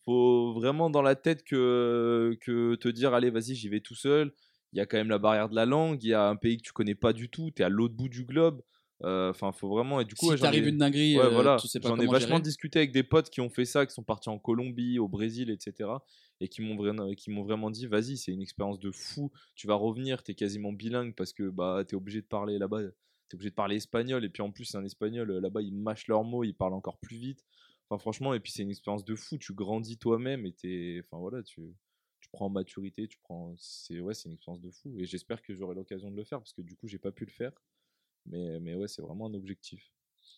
Faut 0.06 0.54
vraiment 0.54 0.90
dans 0.90 1.02
la 1.02 1.16
tête 1.16 1.44
que, 1.44 2.38
que 2.42 2.76
te 2.76 2.88
dire, 2.88 3.14
allez, 3.14 3.30
vas-y, 3.30 3.56
j'y 3.56 3.68
vais 3.68 3.82
tout 3.82 3.96
seul. 3.96 4.34
Il 4.74 4.78
y 4.78 4.82
a 4.82 4.86
quand 4.86 4.98
même 4.98 5.10
la 5.10 5.18
barrière 5.18 5.50
de 5.50 5.56
la 5.56 5.66
langue, 5.66 6.04
il 6.04 6.10
y 6.10 6.14
a 6.14 6.28
un 6.28 6.36
pays 6.36 6.58
que 6.58 6.64
tu 6.64 6.72
connais 6.74 6.96
pas 6.96 7.14
du 7.14 7.30
tout, 7.30 7.52
tu 7.56 7.62
es 7.62 7.66
à 7.66 7.70
l'autre 7.70 7.96
bout 7.96 8.10
du 8.10 8.24
globe. 8.24 8.62
Euh, 9.04 9.30
Enfin, 9.30 9.52
faut 9.52 9.70
vraiment. 9.70 10.02
Et 10.02 10.06
du 10.06 10.16
coup, 10.16 10.26
si 10.26 10.32
ouais, 10.32 10.38
j'en 10.38 10.44
t'arrives 10.46 10.66
ai- 10.66 10.70
une 10.70 10.78
dinguerie, 10.78 11.16
Ouais, 11.18 11.24
euh, 11.24 11.30
voilà. 11.30 11.58
tu 11.60 11.68
sais 11.68 11.80
pas 11.80 11.88
J'en 11.90 12.00
ai 12.00 12.06
vachement 12.06 12.28
gérer. 12.36 12.42
discuté 12.42 12.80
avec 12.80 12.92
des 12.92 13.04
potes 13.04 13.30
qui 13.30 13.40
ont 13.42 13.50
fait 13.50 13.66
ça, 13.66 13.86
qui 13.86 13.94
sont 13.94 14.04
partis 14.04 14.30
en 14.30 14.38
Colombie, 14.38 15.00
au 15.00 15.08
Brésil, 15.08 15.50
etc. 15.50 16.04
Et 16.42 16.48
qui 16.50 16.62
m'ont 16.62 16.76
vraiment, 16.76 17.14
qui 17.16 17.32
m'ont 17.32 17.44
vraiment 17.44 17.70
dit, 17.72 17.88
vas-y, 17.88 18.18
c'est 18.18 18.32
une 18.32 18.42
expérience 18.42 18.80
de 18.80 18.92
fou. 18.92 19.32
Tu 19.56 19.68
vas 19.68 19.76
revenir, 19.76 20.22
tu 20.24 20.32
es 20.32 20.36
quasiment 20.36 20.72
bilingue 20.74 21.16
parce 21.16 21.34
que 21.34 21.50
bah, 21.50 21.84
tu 21.88 21.96
es 21.96 21.98
obligé 21.98 22.22
de 22.22 22.28
parler 22.28 22.58
là-bas. 22.60 22.82
Tu 22.82 22.88
es 23.32 23.36
obligé 23.36 23.50
de 23.52 23.56
parler 23.56 23.78
espagnol. 23.78 24.24
Et 24.26 24.30
puis 24.30 24.42
en 24.44 24.52
plus, 24.52 24.66
c'est 24.66 24.78
un 24.78 24.84
espagnol, 24.86 25.32
euh, 25.32 25.40
là-bas, 25.42 25.62
ils 25.62 25.74
mâchent 25.74 26.08
leurs 26.08 26.24
mots, 26.26 26.44
ils 26.44 26.54
parlent 26.54 26.74
encore 26.74 26.98
plus 27.00 27.18
vite. 27.18 27.44
Enfin, 27.90 28.00
franchement, 28.00 28.34
et 28.34 28.40
puis 28.40 28.52
c'est 28.52 28.64
une 28.64 28.70
expérience 28.70 29.06
de 29.06 29.16
fou. 29.16 29.38
Tu 29.38 29.54
grandis 29.54 29.98
toi-même 29.98 30.46
et 30.46 30.52
t'es. 30.52 31.02
Enfin, 31.06 31.18
voilà, 31.22 31.42
tu 31.44 31.62
prends 32.32 32.48
en 32.48 32.50
maturité, 32.50 33.08
tu 33.08 33.18
prends. 33.20 33.54
C'est 33.58 34.00
ouais, 34.00 34.14
c'est 34.14 34.30
une 34.30 34.36
expérience 34.36 34.62
de 34.62 34.72
fou. 34.72 34.94
Et 34.98 35.06
j'espère 35.06 35.42
que 35.42 35.54
j'aurai 35.54 35.76
l'occasion 35.76 36.12
de 36.12 36.16
le 36.16 36.24
faire 36.24 36.40
parce 36.40 36.54
que 36.54 36.62
du 36.62 36.76
coup, 36.76 36.88
j'ai 36.88 37.00
pas 37.00 37.12
pu 37.12 37.26
le 37.26 37.32
faire. 37.32 37.52
Mais, 38.26 38.60
mais 38.60 38.76
ouais, 38.76 38.88
c'est 38.88 39.02
vraiment 39.02 39.28
un 39.28 39.34
objectif. 39.34 39.92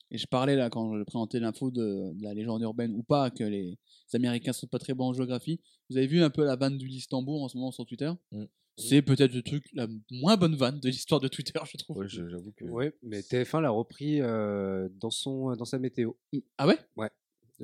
Et 0.10 0.18
je 0.18 0.28
parlais 0.28 0.56
là 0.56 0.70
quand 0.70 0.98
je 0.98 1.04
présentais 1.04 1.40
l'info 1.40 1.72
de, 1.72 2.14
de 2.14 2.24
la 2.24 2.34
légende 2.34 2.62
urbaine 2.62 2.94
ou 2.94 3.04
pas 3.04 3.30
que 3.32 3.44
les 3.44 3.78
Américains 4.14 4.54
sont 4.54 4.68
pas 4.68 4.80
très 4.80 4.94
bons 4.94 5.08
en 5.10 5.14
géographie. 5.14 5.60
Vous 5.90 5.98
avez 5.98 6.08
vu 6.08 6.22
un 6.22 6.30
peu 6.30 6.44
la 6.44 6.56
vanne 6.56 6.78
du 6.78 6.88
Listembourg 6.88 7.44
en 7.44 7.48
ce 7.48 7.58
moment 7.58 7.72
sur 7.72 7.86
Twitter? 7.86 8.12
Mm. 8.32 8.46
C'est 8.78 9.02
peut-être 9.02 9.34
le 9.34 9.42
truc 9.42 9.70
la 9.74 9.88
moins 10.10 10.38
bonne 10.38 10.56
vanne 10.56 10.80
de 10.80 10.90
l'histoire 10.90 11.20
de 11.20 11.28
Twitter, 11.28 11.60
je 11.66 11.78
trouve. 11.78 11.98
Ouais, 11.98 12.08
j'avoue 12.08 12.52
que. 12.54 12.66
Ouais, 12.66 12.94
mais 13.04 13.20
TF1 13.20 13.62
l'a 13.62 13.70
repris 13.70 14.22
euh, 14.22 14.90
dans, 14.94 15.12
son, 15.12 15.56
dans 15.56 15.66
sa 15.66 15.78
météo. 15.78 16.14
Ah 16.58 16.68
ouais 16.68 16.78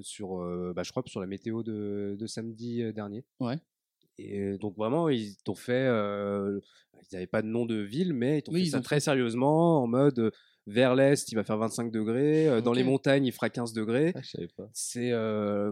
Sur, 0.01 0.41
euh, 0.41 0.73
bah, 0.75 0.84
je 0.84 0.91
crois 0.91 1.03
sur 1.07 1.21
la 1.21 1.28
météo 1.28 1.63
de, 1.63 2.15
de 2.19 2.28
samedi 2.28 2.84
euh, 2.84 2.91
dernier. 2.91 3.25
Ouais. 3.39 3.57
Et 4.20 4.57
donc 4.57 4.76
vraiment, 4.76 5.09
ils 5.09 5.36
t'ont 5.43 5.55
fait. 5.55 5.74
euh, 5.88 6.59
ils 7.11 7.15
n'avaient 7.15 7.28
pas 7.28 7.41
de 7.41 7.47
nom 7.47 7.65
de 7.65 7.76
ville, 7.76 8.13
mais 8.13 8.39
ils 8.39 8.43
t'ont 8.43 8.51
Oui, 8.51 8.61
fait 8.61 8.65
ils 8.68 8.72
ça 8.72 8.80
ont 8.80 8.82
très 8.82 8.99
sérieusement, 8.99 9.82
en 9.84 9.88
mode 9.88 10.32
vers 10.65 10.95
l'est, 10.95 11.32
il 11.32 11.36
va 11.36 11.43
faire 11.45 11.57
25 11.57 11.91
degrés, 11.91 12.61
dans 12.61 12.74
les 12.74 12.84
montagnes, 12.84 13.26
il 13.26 13.32
fera 13.32 13.49
15 13.49 13.72
degrés. 13.74 14.11
Ah, 14.15 14.20
je 14.22 14.32
savais 14.32 14.47
pas. 14.57 14.68
C'est 14.74 15.11
euh, 15.11 15.72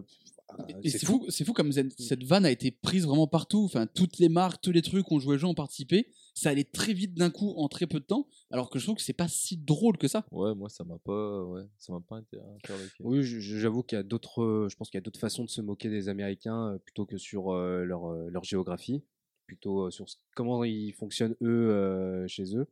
c'est 0.85 1.03
fou, 1.05 1.25
c'est 1.29 1.43
fou 1.43 1.53
comme 1.53 1.71
cette, 1.71 1.99
cette 1.99 2.23
vanne 2.23 2.45
a 2.45 2.51
été 2.51 2.71
prise 2.71 3.05
vraiment 3.05 3.27
partout. 3.27 3.63
Enfin, 3.65 3.87
toutes 3.87 4.19
les 4.19 4.29
marques, 4.29 4.61
tous 4.61 4.71
les 4.71 4.81
trucs 4.81 5.09
où 5.11 5.15
on 5.15 5.19
jouait 5.19 5.35
le 5.35 5.39
jeu 5.39 5.47
ont 5.47 5.53
participé. 5.55 6.07
Ça 6.35 6.49
allait 6.49 6.65
très 6.65 6.93
vite 6.93 7.13
d'un 7.15 7.29
coup 7.31 7.53
en 7.55 7.67
très 7.67 7.87
peu 7.87 7.99
de 7.99 8.05
temps. 8.05 8.27
Alors 8.51 8.69
que 8.69 8.77
je 8.77 8.85
trouve 8.85 8.97
que 8.97 9.01
c'est 9.01 9.13
pas 9.13 9.27
si 9.27 9.57
drôle 9.57 9.97
que 9.97 10.07
ça. 10.07 10.25
Ouais, 10.31 10.53
moi, 10.53 10.69
ça 10.69 10.83
m'a 10.83 10.97
pas. 10.99 11.43
Ouais, 11.45 11.63
ça 11.77 11.93
m'a 11.93 12.01
pas 12.01 12.17
inter- 12.17 12.41
interloqué. 12.55 12.93
Oui, 12.99 13.23
j'avoue 13.23 13.81
qu'il 13.83 13.95
y 13.97 13.99
a 13.99 14.03
d'autres, 14.03 14.43
euh, 14.43 14.69
je 14.69 14.75
pense 14.75 14.89
qu'il 14.89 14.97
y 14.97 15.01
a 15.01 15.01
d'autres 15.01 15.19
façons 15.19 15.45
de 15.45 15.49
se 15.49 15.61
moquer 15.61 15.89
des 15.89 16.09
Américains 16.09 16.73
euh, 16.73 16.77
plutôt 16.77 17.05
que 17.05 17.17
sur 17.17 17.53
euh, 17.53 17.83
leur, 17.85 18.11
leur 18.29 18.43
géographie, 18.43 19.01
plutôt 19.47 19.89
sur 19.89 20.05
comment 20.35 20.63
ils 20.63 20.93
fonctionnent 20.93 21.35
eux 21.41 22.25
chez 22.27 22.55
eux. 22.55 22.67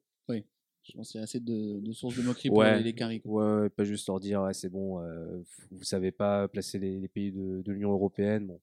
Je 0.85 0.97
pense 0.97 1.11
qu'il 1.11 1.19
y 1.19 1.21
a 1.21 1.23
assez 1.23 1.39
de, 1.39 1.79
de 1.79 1.93
sources 1.93 2.17
de 2.17 2.23
moquerie 2.23 2.49
pour 2.49 2.57
Ouais. 2.57 2.83
les, 2.83 2.93
quoi. 2.93 3.07
Ouais, 3.23 3.69
pas 3.69 3.85
juste 3.85 4.05
leur 4.07 4.19
dire 4.19 4.41
ouais, 4.41 4.53
c'est 4.53 4.67
bon, 4.67 4.99
euh, 4.99 5.37
vous 5.71 5.77
vous 5.77 5.83
savez 5.85 6.11
pas 6.11 6.49
placer 6.49 6.77
les, 6.77 6.99
les 6.99 7.07
pays 7.07 7.31
de, 7.31 7.61
de 7.61 7.71
l'Union 7.71 7.93
européenne. 7.93 8.47
Bon. 8.47 8.59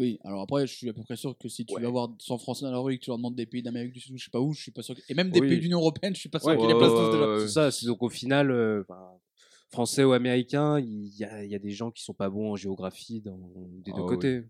Oui, 0.00 0.18
alors 0.24 0.40
après, 0.40 0.66
je 0.66 0.74
suis 0.74 0.88
à 0.88 0.94
peu 0.94 1.02
près 1.02 1.14
sûr 1.14 1.36
que 1.36 1.46
si 1.48 1.66
tu 1.66 1.74
Ouais. 1.74 1.82
vas 1.82 1.90
voir 1.90 2.08
100 2.18 2.38
Français 2.38 2.64
dans 2.64 2.70
la 2.72 2.78
rue 2.78 2.94
et 2.94 2.98
que 2.98 3.04
tu 3.04 3.10
leur 3.10 3.18
demandes 3.18 3.34
des 3.36 3.44
pays 3.44 3.62
d'Amérique 3.62 3.92
du 3.92 4.00
Sud 4.00 4.14
ou 4.14 4.16
je 4.18 4.24
sais 4.24 4.30
pas 4.30 4.40
où, 4.40 4.54
je 4.54 4.62
suis 4.62 4.70
pas 4.70 4.80
sûr. 4.80 4.94
que- 4.94 5.02
Et 5.10 5.14
même 5.14 5.30
des 5.30 5.40
Oui. 5.42 5.48
pays 5.48 5.58
de 5.58 5.62
l'Union 5.62 5.78
Européenne, 5.80 6.14
je 6.14 6.20
suis 6.20 6.30
pas 6.30 6.38
sûr 6.38 6.48
Ouais, 6.48 6.56
qu'ils 6.56 6.66
ouais, 6.68 6.72
les 6.72 6.78
placent 6.78 6.94
ouais, 6.94 7.10
tous 7.10 7.12
déjà. 7.12 7.26
ouais, 7.34 7.38
C'est 7.46 7.52
ça, 7.52 7.70
c'est 7.70 7.84
donc 7.86 8.02
au 8.02 8.08
final, 8.08 8.50
euh, 8.50 8.82
français 9.70 10.02
ou 10.02 10.12
américain, 10.12 10.80
il 10.80 11.14
y 11.18 11.24
a, 11.24 11.44
il 11.44 11.50
y 11.50 11.54
a 11.54 11.58
des 11.58 11.70
gens 11.70 11.90
qui 11.90 12.02
sont 12.02 12.14
pas 12.14 12.30
bons 12.30 12.52
en 12.52 12.56
géographie 12.56 13.20
dans, 13.20 13.36
des 13.36 13.92
Ah 13.92 13.96
deux 13.96 14.02
oui. 14.02 14.16
côtés. 14.16 14.40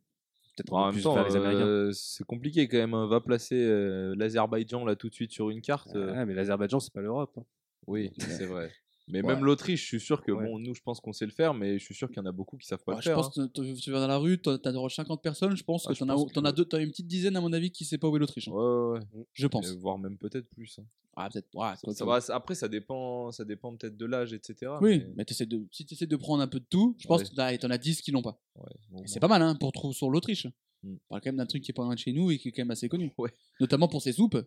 Peut-être 0.56 0.72
En 0.72 0.86
en 0.86 0.92
plus 0.92 1.02
temps, 1.02 1.14
vers 1.14 1.24
les 1.28 1.34
Américains. 1.36 1.66
euh, 1.66 1.90
c'est 1.92 2.24
compliqué 2.24 2.68
quand 2.68 2.76
même. 2.78 2.94
hein. 2.94 3.08
Va 3.08 3.20
placer 3.20 3.56
euh, 3.56 4.14
l'Azerbaïdjan 4.16 4.84
là 4.84 4.94
tout 4.94 5.08
de 5.08 5.14
suite 5.14 5.32
sur 5.32 5.50
une 5.50 5.62
carte. 5.62 5.96
euh, 5.96 6.12
Ah, 6.14 6.26
mais 6.26 6.34
l'Azerbaïdjan, 6.34 6.78
c'est 6.78 6.92
pas 6.92 7.00
l'Europe. 7.00 7.32
hein. 7.38 7.44
Oui, 7.88 8.10
c'est 8.18 8.46
vrai. 8.46 8.70
Mais 9.12 9.22
Ouais. 9.22 9.34
même 9.34 9.44
l'Autriche, 9.44 9.80
je 9.82 9.86
suis 9.86 10.00
sûr 10.00 10.22
que 10.22 10.32
Ouais. 10.32 10.44
bon, 10.46 10.58
nous, 10.58 10.74
je 10.74 10.80
pense 10.82 11.00
qu'on 11.00 11.12
sait 11.12 11.26
le 11.26 11.32
faire, 11.32 11.52
mais 11.54 11.78
je 11.78 11.84
suis 11.84 11.94
sûr 11.94 12.08
qu'il 12.08 12.18
y 12.18 12.20
en 12.20 12.26
a 12.26 12.32
beaucoup 12.32 12.56
qui 12.56 12.66
savent 12.66 12.82
pas 12.84 12.92
Ouais, 12.92 12.96
le 12.98 13.02
je 13.02 13.08
faire. 13.08 13.16
pense 13.16 13.36
hein. 13.38 13.48
que 13.54 13.60
tu- 13.62 13.74
tu 13.80 13.90
vas 13.90 14.00
dans 14.00 14.06
la 14.06 14.18
rue, 14.18 14.40
t'as 14.40 14.58
t'as 14.58 14.72
50 14.88 15.22
personnes, 15.22 15.56
je 15.56 15.64
pense 15.64 15.84
Ah, 15.86 15.88
que 15.90 15.94
je 15.94 16.00
t'en 16.00 16.08
as, 16.08 16.14
as 16.48 16.52
que- 16.52 16.56
deux, 16.56 16.64
t'as 16.64 16.80
une 16.80 16.90
petite 16.90 17.06
dizaine 17.06 17.36
à 17.36 17.40
mon 17.40 17.52
avis 17.52 17.70
qui 17.70 17.84
sait 17.84 17.98
pas 17.98 18.08
où 18.08 18.16
est 18.16 18.20
l'Autriche. 18.20 18.48
hein. 18.48 18.52
Ouais, 18.52 18.98
ouais, 18.98 18.98
ouais. 19.14 19.26
Je 19.32 19.46
pense. 19.46 19.68
Et 19.70 19.76
voire 19.76 19.98
même 19.98 20.16
peut-être 20.18 20.48
plus. 20.50 20.78
hein. 20.78 20.84
Ah, 21.16 21.28
peut-être. 21.30 21.48
Ça 21.94 22.04
va, 22.04 22.20
après, 22.28 22.54
ça 22.54 22.68
dépend, 22.68 23.30
ça 23.32 23.44
dépend 23.44 23.76
peut-être 23.76 23.96
de 23.96 24.06
l'âge, 24.06 24.32
etc. 24.32 24.72
Oui, 24.80 24.98
mais- 25.00 25.12
mais 25.16 25.24
t'essaies 25.24 25.44
de, 25.46 25.66
si 25.72 25.84
tu 25.84 25.94
essaies 25.94 26.06
de 26.06 26.16
prendre 26.16 26.42
un 26.42 26.48
peu 26.48 26.60
de 26.60 26.66
tout, 26.70 26.94
je 26.98 27.06
pense 27.08 27.24
que 27.28 27.40
as- 27.40 27.58
t'en 27.58 27.68
as 27.70 27.78
10 27.78 28.00
qui 28.00 28.10
l'ont 28.12 28.22
pas. 28.22 28.40
bon, 28.56 28.64
bon. 28.90 29.02
c'est 29.06 29.20
pas 29.20 29.28
mal 29.28 29.42
hein, 29.42 29.56
pour 29.58 29.72
trouver 29.72 29.92
sur 29.94 30.08
l'Autriche. 30.08 30.46
Mm. 30.82 30.94
On 30.94 30.98
parle 31.08 31.20
quand 31.20 31.28
même 31.28 31.36
d'un 31.36 31.46
truc 31.46 31.62
qui 31.62 31.72
est 31.72 31.74
pas 31.74 31.82
loin 31.82 31.94
de 31.94 31.98
chez 31.98 32.12
nous 32.12 32.30
et 32.30 32.38
qui 32.38 32.48
est 32.48 32.52
quand 32.52 32.62
même 32.62 32.70
assez 32.70 32.88
connu. 32.88 33.12
Ouais. 33.18 33.30
Notamment 33.60 33.88
pour 33.88 34.00
ses 34.00 34.12
soupes. 34.12 34.38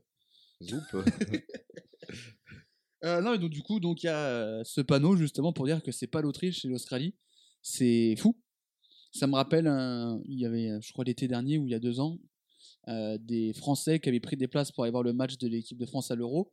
Zoup. 0.64 0.82
Euh, 3.04 3.22
non, 3.22 3.34
et 3.34 3.38
donc 3.38 3.49
du 3.49 3.62
coup, 3.62 3.80
donc 3.80 4.04
il 4.04 4.06
y 4.06 4.10
a 4.10 4.18
euh, 4.18 4.64
ce 4.64 4.80
panneau 4.82 5.16
justement 5.16 5.51
pour 5.51 5.66
dire 5.66 5.84
que 5.84 5.91
c'est 5.91 6.08
pas 6.08 6.22
l'Autriche, 6.22 6.62
c'est 6.62 6.68
l'Australie. 6.68 7.16
C'est 7.62 8.16
fou. 8.18 8.38
Ça 9.12 9.28
me 9.28 9.36
rappelle, 9.36 9.66
il 10.26 10.39
y 10.39 10.45
avait, 10.45 10.82
je 10.82 10.91
crois, 10.91 11.06
l'été 11.06 11.28
dernier 11.28 11.58
ou 11.60 11.68
il 11.68 11.72
y 11.72 11.76
a 11.76 11.80
deux 11.80 11.99
ans, 11.99 12.18
euh, 12.88 13.18
des 13.20 13.54
Français 13.54 13.99
qui 13.99 14.10
avaient 14.10 14.20
pris 14.20 14.36
des 14.36 14.47
places 14.47 14.72
pour 14.72 14.84
aller 14.84 14.91
voir 14.91 15.04
le 15.04 15.14
match 15.14 15.38
de 15.38 15.47
l'équipe 15.47 15.78
de 15.78 15.86
France 15.86 16.12
à 16.12 16.16
l'Euro 16.16 16.51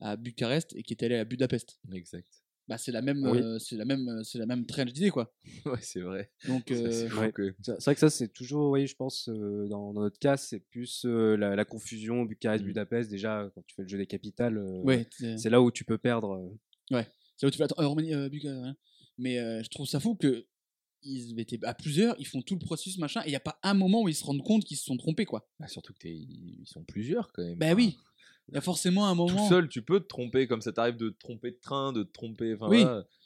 à 0.00 0.16
Bucarest 0.16 0.74
et 0.74 0.82
qui 0.82 0.92
étaient 0.92 1.06
allés 1.06 1.16
à 1.16 1.24
Budapest. 1.24 1.78
exact. 1.92 2.41
Bah, 2.72 2.78
c'est 2.78 2.90
la 2.90 3.02
même, 3.02 3.22
Oui. 3.26 3.38
euh, 3.42 3.58
c'est 3.58 3.76
la 3.76 3.84
même, 3.84 4.08
euh, 4.08 4.22
c'est 4.24 4.38
la 4.38 4.46
même 4.46 4.64
tranche 4.64 4.94
d'idée 4.94 5.10
quoi. 5.10 5.30
Ouais, 5.66 5.78
c'est 5.82 6.00
vrai. 6.00 6.30
Donc 6.46 6.70
euh, 6.70 6.90
c'est 6.90 7.12
ouais. 7.18 7.30
que- 7.30 7.54
vrai 7.84 7.94
que 7.94 8.00
ça, 8.00 8.08
c'est 8.08 8.32
toujours, 8.32 8.70
oui, 8.70 8.86
je 8.86 8.96
pense, 8.96 9.28
euh, 9.28 9.68
dans, 9.68 9.92
dans 9.92 10.00
notre 10.00 10.18
cas, 10.18 10.38
c'est 10.38 10.60
plus 10.60 11.04
euh, 11.04 11.36
la, 11.36 11.54
la 11.54 11.66
confusion. 11.66 12.22
Bucarest-Budapest. 12.24 13.10
Déjà, 13.10 13.50
quand 13.54 13.62
tu 13.66 13.74
fais 13.74 13.82
le 13.82 13.88
jeu 13.88 13.98
des 13.98 14.06
capitales, 14.06 14.56
euh, 14.56 14.80
ouais, 14.84 15.06
c'est- 15.36 15.50
là 15.50 15.60
où 15.60 15.70
tu 15.70 15.84
peux 15.84 15.98
perdre. 15.98 16.32
euh. 16.92 17.02
C'est 17.36 17.42
là 17.42 17.48
où 17.48 17.50
tu 17.50 17.58
fais 17.58 17.64
attends, 17.64 17.82
euh, 17.82 17.86
Roumanie, 17.88 18.14
euh, 18.14 18.30
Bulgarie, 18.30 18.56
hein. 18.68 18.76
Mais 19.18 19.38
euh, 19.38 19.62
je 19.62 19.68
trouve 19.68 19.86
ça 19.86 20.00
fou 20.00 20.14
que 20.14 20.46
ils 21.02 21.38
étaient 21.38 21.62
à 21.66 21.74
plusieurs, 21.74 22.14
ils 22.18 22.26
font 22.26 22.40
tout 22.40 22.54
le 22.54 22.60
processus 22.64 22.96
machin, 22.96 23.20
et 23.22 23.26
il 23.26 23.30
n'y 23.30 23.36
a 23.36 23.40
pas 23.40 23.58
un 23.62 23.74
moment 23.74 24.02
où 24.02 24.08
ils 24.08 24.14
se 24.14 24.24
rendent 24.24 24.42
compte 24.44 24.64
qu'ils 24.64 24.78
se 24.78 24.84
sont 24.84 24.96
trompés 24.96 25.26
quoi. 25.26 25.46
Ah, 25.60 25.68
surtout 25.68 25.92
que 25.92 26.08
ils 26.08 26.62
sont 26.64 26.84
plusieurs 26.84 27.32
quand 27.32 27.42
même. 27.42 27.58
Bah 27.58 27.66
Enfin, 27.66 27.74
oui, 27.76 27.98
il 28.48 28.54
y 28.54 28.58
a 28.58 28.60
forcément 28.60 29.06
un 29.08 29.12
Tout 29.16 29.26
moment. 29.28 29.48
seul, 29.48 29.68
tu 29.68 29.82
peux 29.82 30.00
te 30.00 30.06
tromper, 30.06 30.46
comme 30.46 30.60
ça 30.60 30.72
t'arrive 30.72 30.96
de 30.96 31.10
te 31.10 31.18
tromper 31.18 31.50
de 31.52 31.58
train, 31.60 31.92
de 31.92 32.02
te 32.02 32.12
tromper. 32.12 32.54
Enfin, 32.54 32.68
Oui. 32.68 32.84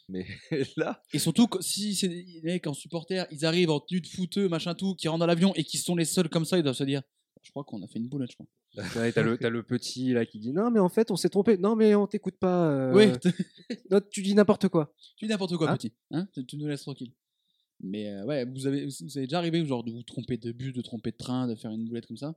Mais 0.08 0.24
là, 0.76 1.02
Et 1.12 1.18
surtout 1.18 1.48
que 1.48 1.60
si 1.62 1.94
c'est 1.96 2.08
des 2.08 2.40
mecs 2.44 2.66
en 2.68 2.74
supporter, 2.74 3.26
ils 3.32 3.44
arrivent 3.44 3.70
en 3.70 3.80
tenue 3.80 4.00
de 4.00 4.06
fouteux, 4.06 4.48
machin 4.48 4.74
tout, 4.74 4.94
qui 4.94 5.08
rentrent 5.08 5.20
dans 5.20 5.26
l'avion 5.26 5.52
et 5.56 5.64
qui 5.64 5.78
sont 5.78 5.96
les 5.96 6.04
seuls 6.04 6.28
comme 6.28 6.44
ça, 6.44 6.58
ils 6.58 6.62
doivent 6.62 6.76
se 6.76 6.84
dire 6.84 7.02
Je 7.42 7.50
crois 7.50 7.64
qu'on 7.64 7.82
a 7.82 7.88
fait 7.88 7.98
une 7.98 8.08
boulette, 8.08 8.30
je 8.30 8.36
crois. 8.36 8.46
Ouais, 9.02 9.10
t'as 9.10 9.22
le, 9.22 9.38
t'as 9.38 9.48
le 9.48 9.62
petit 9.62 10.12
là 10.12 10.26
qui 10.26 10.38
dit 10.38 10.52
non, 10.52 10.70
mais 10.70 10.80
en 10.80 10.88
fait, 10.90 11.10
on 11.10 11.16
s'est 11.16 11.30
trompé. 11.30 11.56
Non, 11.56 11.74
mais 11.76 11.94
on 11.94 12.06
t'écoute 12.06 12.36
pas. 12.38 12.70
euh, 12.70 12.92
Oui, 12.94 13.06
non, 13.90 14.00
tu 14.10 14.22
dis 14.22 14.34
n'importe 14.34 14.68
quoi. 14.68 14.94
tu 15.16 15.24
dis 15.24 15.30
n'importe 15.30 15.56
quoi, 15.56 15.70
Hein 15.70 15.76
petit. 15.76 15.92
Hein 16.12 16.28
tu, 16.34 16.44
tu 16.46 16.56
nous 16.56 16.66
laisses 16.68 16.82
tranquille. 16.82 17.12
Mais 17.80 18.08
euh, 18.10 18.24
ouais, 18.26 18.44
vous 18.44 18.66
avez, 18.66 18.84
vous 18.86 19.18
avez 19.18 19.26
déjà 19.26 19.38
arrivé 19.38 19.64
genre 19.66 19.82
de 19.82 19.90
vous 19.92 20.02
tromper 20.02 20.36
de 20.36 20.52
bus, 20.52 20.72
de 20.72 20.82
tromper 20.82 21.10
de 21.10 21.16
train, 21.16 21.46
de 21.48 21.54
faire 21.56 21.70
une 21.72 21.84
boulette 21.86 22.06
comme 22.06 22.16
ça? 22.16 22.34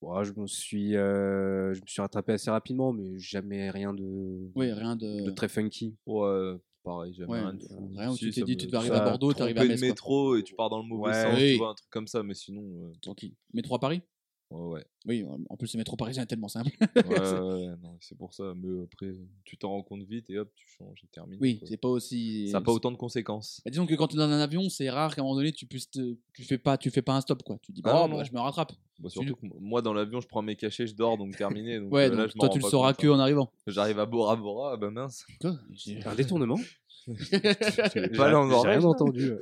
Bon, 0.00 0.22
je 0.22 0.32
me 0.36 0.46
suis, 0.46 0.96
euh, 0.96 1.74
je 1.74 1.80
me 1.80 1.86
suis 1.86 2.00
rattrapé 2.00 2.32
assez 2.32 2.50
rapidement, 2.50 2.92
mais 2.92 3.18
jamais 3.18 3.68
rien 3.70 3.92
de, 3.92 4.48
Oui, 4.54 4.72
rien 4.72 4.94
de. 4.94 5.22
de 5.24 5.30
très 5.32 5.48
funky. 5.48 5.96
ouais, 6.06 6.54
pareil, 6.84 7.12
jamais 7.14 7.32
Ouais, 7.32 7.40
rien 7.40 7.54
de 7.54 7.62
fou. 7.64 7.90
rien 7.96 8.10
où 8.12 8.14
Si, 8.16 8.26
tu 8.26 8.30
t'es 8.30 8.42
dit, 8.42 8.52
me- 8.52 8.56
tu 8.60 8.66
devais 8.66 8.76
arriver 8.78 8.94
à 8.96 9.00
Bordeaux, 9.04 9.32
t'arrives 9.32 9.56
à 9.58 9.60
tromper 9.62 9.68
Metz. 9.72 9.80
le 9.80 9.86
quoi. 9.86 9.88
métro 9.88 10.36
et 10.36 10.42
tu 10.44 10.54
pars 10.54 10.70
dans 10.70 10.78
le 10.80 10.86
mauvais 10.86 11.08
Ouais. 11.08 11.14
sens, 11.24 11.34
Oui. 11.36 11.52
tu 11.52 11.58
vois, 11.58 11.70
un 11.70 11.74
truc 11.74 11.90
comme 11.90 12.06
ça, 12.06 12.22
mais 12.22 12.34
sinon, 12.34 12.62
euh, 12.62 12.92
Tranquille. 13.02 13.34
Métro 13.52 13.74
à 13.74 13.80
Paris? 13.80 14.02
Ouais, 14.50 14.60
ouais. 14.74 14.84
Oui, 15.06 15.24
en 15.48 15.56
plus, 15.56 15.72
le 15.74 15.78
métro 15.78 15.96
parisien 15.96 16.22
est 16.22 16.26
tellement 16.26 16.48
simple. 16.48 16.70
Ouais, 16.96 17.18
ouais, 17.18 17.76
non, 17.82 17.96
c'est 18.00 18.16
pour 18.16 18.34
ça. 18.34 18.52
Mais 18.56 18.84
après, 18.84 19.12
tu 19.44 19.56
t'en 19.56 19.70
rends 19.70 19.82
compte 19.82 20.02
vite 20.02 20.28
et 20.30 20.38
hop, 20.38 20.50
tu 20.54 20.66
changes 20.68 21.00
et 21.04 21.06
termine. 21.08 21.38
Oui, 21.40 21.58
quoi. 21.58 21.68
c'est 21.68 21.76
pas 21.76 21.88
aussi. 21.88 22.48
Ça 22.48 22.58
n'a 22.58 22.64
pas 22.64 22.72
autant 22.72 22.90
de 22.90 22.96
conséquences. 22.96 23.60
Bah, 23.64 23.70
disons 23.70 23.86
que 23.86 23.94
quand 23.94 24.08
tu 24.08 24.16
es 24.16 24.18
dans 24.18 24.24
un 24.28 24.40
avion, 24.40 24.68
c'est 24.68 24.90
rare 24.90 25.14
qu'à 25.14 25.22
un 25.22 25.24
moment 25.24 25.36
donné, 25.36 25.52
tu 25.52 25.66
puisses 25.66 25.90
te- 25.90 26.16
tu 26.34 26.44
fais 26.44 26.58
pas, 26.58 26.76
tu 26.76 26.90
fais 26.90 27.02
pas 27.02 27.14
un 27.14 27.20
stop 27.20 27.42
quoi. 27.42 27.58
Tu 27.62 27.72
dis 27.72 27.80
Ah 27.84 27.92
bah, 27.92 28.08
non, 28.08 28.14
oh, 28.14 28.18
bah, 28.18 28.24
je 28.24 28.32
me 28.32 28.40
rattrape. 28.40 28.72
Bah, 28.98 29.08
surtout 29.10 29.36
que 29.36 29.46
moi, 29.60 29.80
dans 29.80 29.92
l'avion, 29.94 30.20
je 30.20 30.26
prends 30.26 30.42
mes 30.42 30.56
cachets, 30.56 30.86
je 30.86 30.94
dors, 30.94 31.16
donc 31.16 31.36
terminé. 31.36 31.78
Donc, 31.80 31.92
Ouais, 31.92 32.06
euh, 32.06 32.08
donc 32.10 32.18
là, 32.18 32.26
je 32.26 32.32
m'en 32.36 32.40
toi 32.40 32.48
tu 32.50 32.58
le 32.58 32.64
sauras 32.68 32.92
que 32.94 33.06
en 33.06 33.18
arrivant. 33.18 33.52
J'arrive 33.66 33.98
à 34.00 34.06
Bora 34.06 34.36
Bora, 34.36 34.72
ah 34.72 34.76
bah 34.76 34.90
mince. 34.90 35.24
Un 35.44 36.14
détournement 36.14 36.58
J'ai 37.06 38.08
pas 38.08 38.28
là 38.28 38.40
en 38.40 38.62
J'ai 38.62 38.68
rien 38.68 38.84
entendu. 38.84 39.32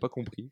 pas 0.00 0.08
compris. 0.08 0.50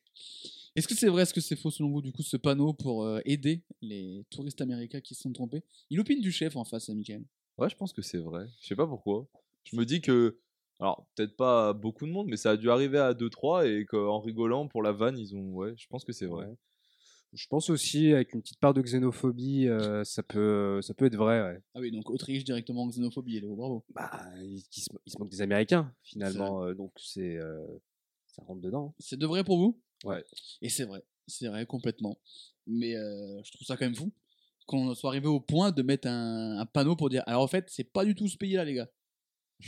Est-ce 0.77 0.89
que 0.89 0.95
c'est 0.95 1.09
vrai, 1.09 1.23
est-ce 1.23 1.33
que 1.33 1.41
c'est 1.41 1.55
faux 1.57 1.71
selon 1.71 1.91
vous 1.91 2.03
du 2.03 2.13
coup 2.13 2.23
ce 2.23 2.37
panneau 2.37 2.73
pour 2.73 3.05
euh, 3.05 3.21
aider 3.25 3.63
les 3.81 4.25
touristes 4.31 4.61
américains 4.61 5.01
qui 5.01 5.15
se 5.15 5.23
sont 5.23 5.33
trompés? 5.33 5.63
Il 5.91 6.01
opine 6.01 6.21
du 6.21 6.33
chef 6.33 6.57
en 6.57 6.65
face 6.65 6.89
à 6.89 6.95
Michael. 6.95 7.25
Ouais, 7.59 7.69
je 7.71 7.77
pense 7.77 7.93
que 7.93 8.03
c'est 8.03 8.19
vrai. 8.19 8.47
Je 8.61 8.67
sais 8.67 8.75
pas 8.77 8.87
pourquoi. 8.87 9.29
Je 9.65 9.77
me 9.77 9.85
dis 9.85 10.01
que. 10.01 10.39
Alors, 10.81 11.07
peut-être 11.15 11.37
pas 11.37 11.73
beaucoup 11.73 12.05
de 12.05 12.11
monde, 12.11 12.27
mais 12.29 12.37
ça 12.37 12.51
a 12.51 12.57
dû 12.57 12.69
arriver 12.69 12.99
à 12.99 13.15
2-3 13.15 13.69
et 13.69 13.85
qu'en 13.85 14.19
rigolant 14.19 14.67
pour 14.67 14.83
la 14.83 14.91
vanne, 14.91 15.17
ils 15.17 15.37
ont. 15.37 15.53
Ouais, 15.53 15.75
je 15.77 15.87
pense 15.87 16.05
que 16.05 16.13
c'est 16.13 16.27
vrai. 16.27 16.47
Ouais. 16.47 16.57
Je 17.33 17.47
pense 17.49 17.71
aussi 17.71 18.13
avec 18.13 18.33
une 18.33 18.43
petite 18.43 18.59
part 18.59 18.75
de 18.75 18.83
xénophobie, 18.83 19.69
euh, 19.69 20.03
ça 20.05 20.23
peut, 20.23 20.81
ça 20.83 20.95
peut 20.95 21.07
être 21.07 21.17
vrai. 21.17 21.43
ouais. 21.43 21.61
Ah 21.75 21.81
oui, 21.81 21.91
donc 21.91 22.09
Autriche 22.11 22.45
directement 22.45 22.89
xénophobie, 22.89 23.41
Léo, 23.41 23.57
bravo. 23.57 23.85
Bah, 23.93 24.11
ils, 24.41 24.59
ils 24.77 24.81
se, 24.81 24.89
ils 25.07 25.13
se 25.13 25.19
moquent 25.19 25.31
des 25.31 25.43
Américains 25.43 25.93
finalement, 26.03 26.63
euh, 26.63 26.75
donc 26.75 26.93
c'est, 26.97 27.37
euh, 27.37 27.59
ça 28.27 28.43
rentre 28.45 28.61
dedans. 28.61 28.95
C'est 29.01 29.19
de 29.19 29.27
vrai 29.27 29.43
pour 29.43 29.59
vous? 29.59 29.81
Ouais. 30.05 30.23
Et 30.63 30.69
c'est 30.69 30.85
vrai, 30.85 31.03
c'est 31.27 31.49
vrai 31.49 31.67
complètement. 31.67 32.19
Mais 32.67 32.95
euh, 32.97 33.43
je 33.43 33.51
trouve 33.53 33.67
ça 33.67 33.77
quand 33.77 33.85
même 33.87 33.95
fou 33.97 34.13
qu'on 34.67 34.95
soit 34.95 35.11
arrivé 35.11 35.27
au 35.27 35.41
point 35.41 35.73
de 35.73 35.83
mettre 35.83 36.09
un, 36.09 36.59
un 36.59 36.65
panneau 36.67 36.97
pour 36.97 37.11
dire 37.11 37.23
alors 37.27 37.43
en 37.43 37.47
fait 37.49 37.67
c'est 37.69 37.85
pas 37.85 38.05
du 38.05 38.15
tout 38.15 38.29
ce 38.29 38.37
pays-là 38.39 38.65
les 38.65 38.75
gars. 38.75 38.91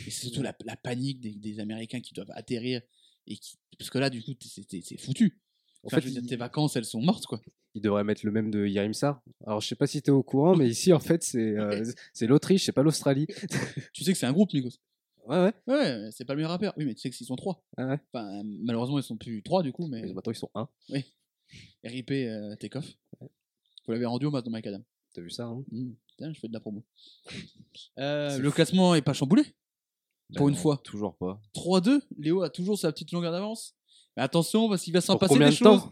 Et 0.06 0.10
c'est 0.10 0.26
surtout 0.28 0.42
la, 0.42 0.56
la 0.64 0.76
panique 0.76 1.20
des, 1.20 1.34
des 1.34 1.60
Américains 1.60 2.00
qui 2.00 2.14
doivent 2.14 2.30
atterrir 2.34 2.80
et 3.26 3.36
qui 3.36 3.56
parce 3.78 3.90
que 3.90 3.98
là 3.98 4.08
du 4.10 4.22
coup 4.22 4.32
c'est 4.40 4.98
foutu. 4.98 5.38
En 5.82 5.88
Enfin, 5.88 5.96
fait, 5.98 6.08
je 6.08 6.14
veux 6.14 6.20
dire, 6.20 6.28
tes 6.28 6.36
vacances 6.36 6.74
elles 6.76 6.84
sont 6.86 7.00
mortes 7.02 7.26
quoi. 7.26 7.40
ils 7.74 7.82
devraient 7.82 8.02
mettre 8.04 8.24
le 8.24 8.32
même 8.32 8.50
de 8.50 8.66
Yarimsar. 8.66 9.22
Alors, 9.46 9.60
je 9.60 9.68
sais 9.68 9.76
pas 9.76 9.86
si 9.86 10.00
tu 10.02 10.08
es 10.08 10.12
au 10.12 10.22
courant, 10.22 10.56
mais 10.56 10.68
ici, 10.68 10.92
en 10.92 10.98
fait, 10.98 11.22
c'est, 11.22 11.38
euh, 11.56 11.84
c'est 12.12 12.26
l'Autriche, 12.26 12.64
c'est 12.64 12.72
pas 12.72 12.82
l'Australie. 12.82 13.26
Tu 13.92 14.02
sais 14.02 14.12
que 14.12 14.18
c'est 14.18 14.26
un 14.26 14.32
groupe 14.32 14.52
Nikos. 14.52 14.78
Ouais, 15.26 15.44
ouais. 15.44 15.54
Ouais, 15.66 16.10
c'est 16.12 16.24
pas 16.24 16.34
le 16.34 16.38
meilleur 16.38 16.50
rappeur. 16.50 16.72
Oui, 16.76 16.84
mais 16.84 16.94
tu 16.94 17.00
sais 17.00 17.10
qu'ils 17.10 17.26
sont 17.26 17.36
trois. 17.36 17.64
Ah 17.76 17.86
ouais. 17.86 17.98
Enfin, 18.12 18.42
malheureusement, 18.44 18.98
ils 18.98 19.04
sont 19.04 19.16
plus 19.16 19.42
trois 19.42 19.62
du 19.62 19.72
coup, 19.72 19.86
mais 19.86 20.02
Mais 20.02 20.12
maintenant, 20.12 20.32
ils 20.32 20.36
sont 20.36 20.50
un. 20.54 20.68
RIP 21.84 22.10
euh, 22.12 22.54
Takeoff. 22.56 22.96
Vous 23.20 23.92
l'avez 23.92 24.06
rendu 24.06 24.26
au 24.26 24.30
match 24.30 24.44
dans 24.44 24.50
Macadam. 24.50 24.82
T'as 25.14 25.20
vu 25.22 25.30
ça 25.30 25.46
hein? 25.46 25.64
Mmh. 25.70 25.92
Putain, 26.08 26.32
je 26.32 26.40
fais 26.40 26.48
de 26.48 26.52
la 26.52 26.60
promo. 26.60 26.84
Euh, 27.98 28.38
le 28.38 28.48
fou. 28.48 28.54
classement 28.54 28.94
est 28.94 29.02
pas 29.02 29.12
chamboulé. 29.12 29.42
Pour 30.34 30.48
une 30.48 30.54
fois. 30.54 30.80
Toujours 30.82 31.14
pas. 31.16 31.40
3-2. 31.54 32.00
Léo 32.18 32.42
a 32.42 32.50
toujours 32.50 32.78
sa 32.78 32.90
petite 32.90 33.12
longueur 33.12 33.32
d'avance. 33.32 33.76
Mais 34.16 34.22
attention, 34.22 34.68
parce 34.68 34.82
qu'il 34.82 34.94
va 34.94 35.02
s'en 35.02 35.18
passer 35.18 35.38
des 35.38 35.44
de 35.44 35.50
choses. 35.50 35.82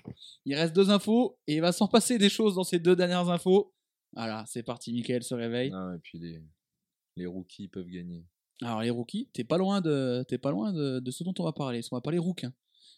Il 0.47 0.55
reste 0.55 0.75
deux 0.75 0.91
infos 0.91 1.39
et 1.47 1.57
il 1.57 1.61
va 1.61 1.73
s'en 1.73 1.89
passer 1.89 2.17
des 2.17 2.31
choses 2.31 2.55
dans 2.55 2.65
ces 2.65 2.79
deux 2.79 2.97
dernières 2.97 3.29
infos. 3.29 3.75
Voilà, 4.15 4.45
c'est 4.47 4.63
parti. 4.63 4.93
Michael 4.93 5.23
se 5.23 5.35
réveille. 5.35 5.71
Non, 5.71 5.95
et 5.95 5.99
puis 5.99 6.19
les, 6.19 6.43
les 7.17 7.27
rookies 7.27 7.69
peuvent 7.69 7.89
gagner. 7.89 8.25
Alors 8.63 8.83
les 8.83 8.91
rookies, 8.91 9.29
t'es 9.33 9.45
pas 9.45 9.59
loin 9.59 9.81
de, 9.81 10.25
t'es 10.29 10.39
pas 10.39 10.51
loin 10.51 10.73
de, 10.73 11.01
de 11.01 11.11
ce 11.11 11.25
dont 11.25 11.35
on 11.39 11.45
va 11.45 11.53
parler. 11.53 11.83
Qu'on 11.83 11.97
va 11.97 12.01
parler 12.01 12.19
rouquins. 12.19 12.53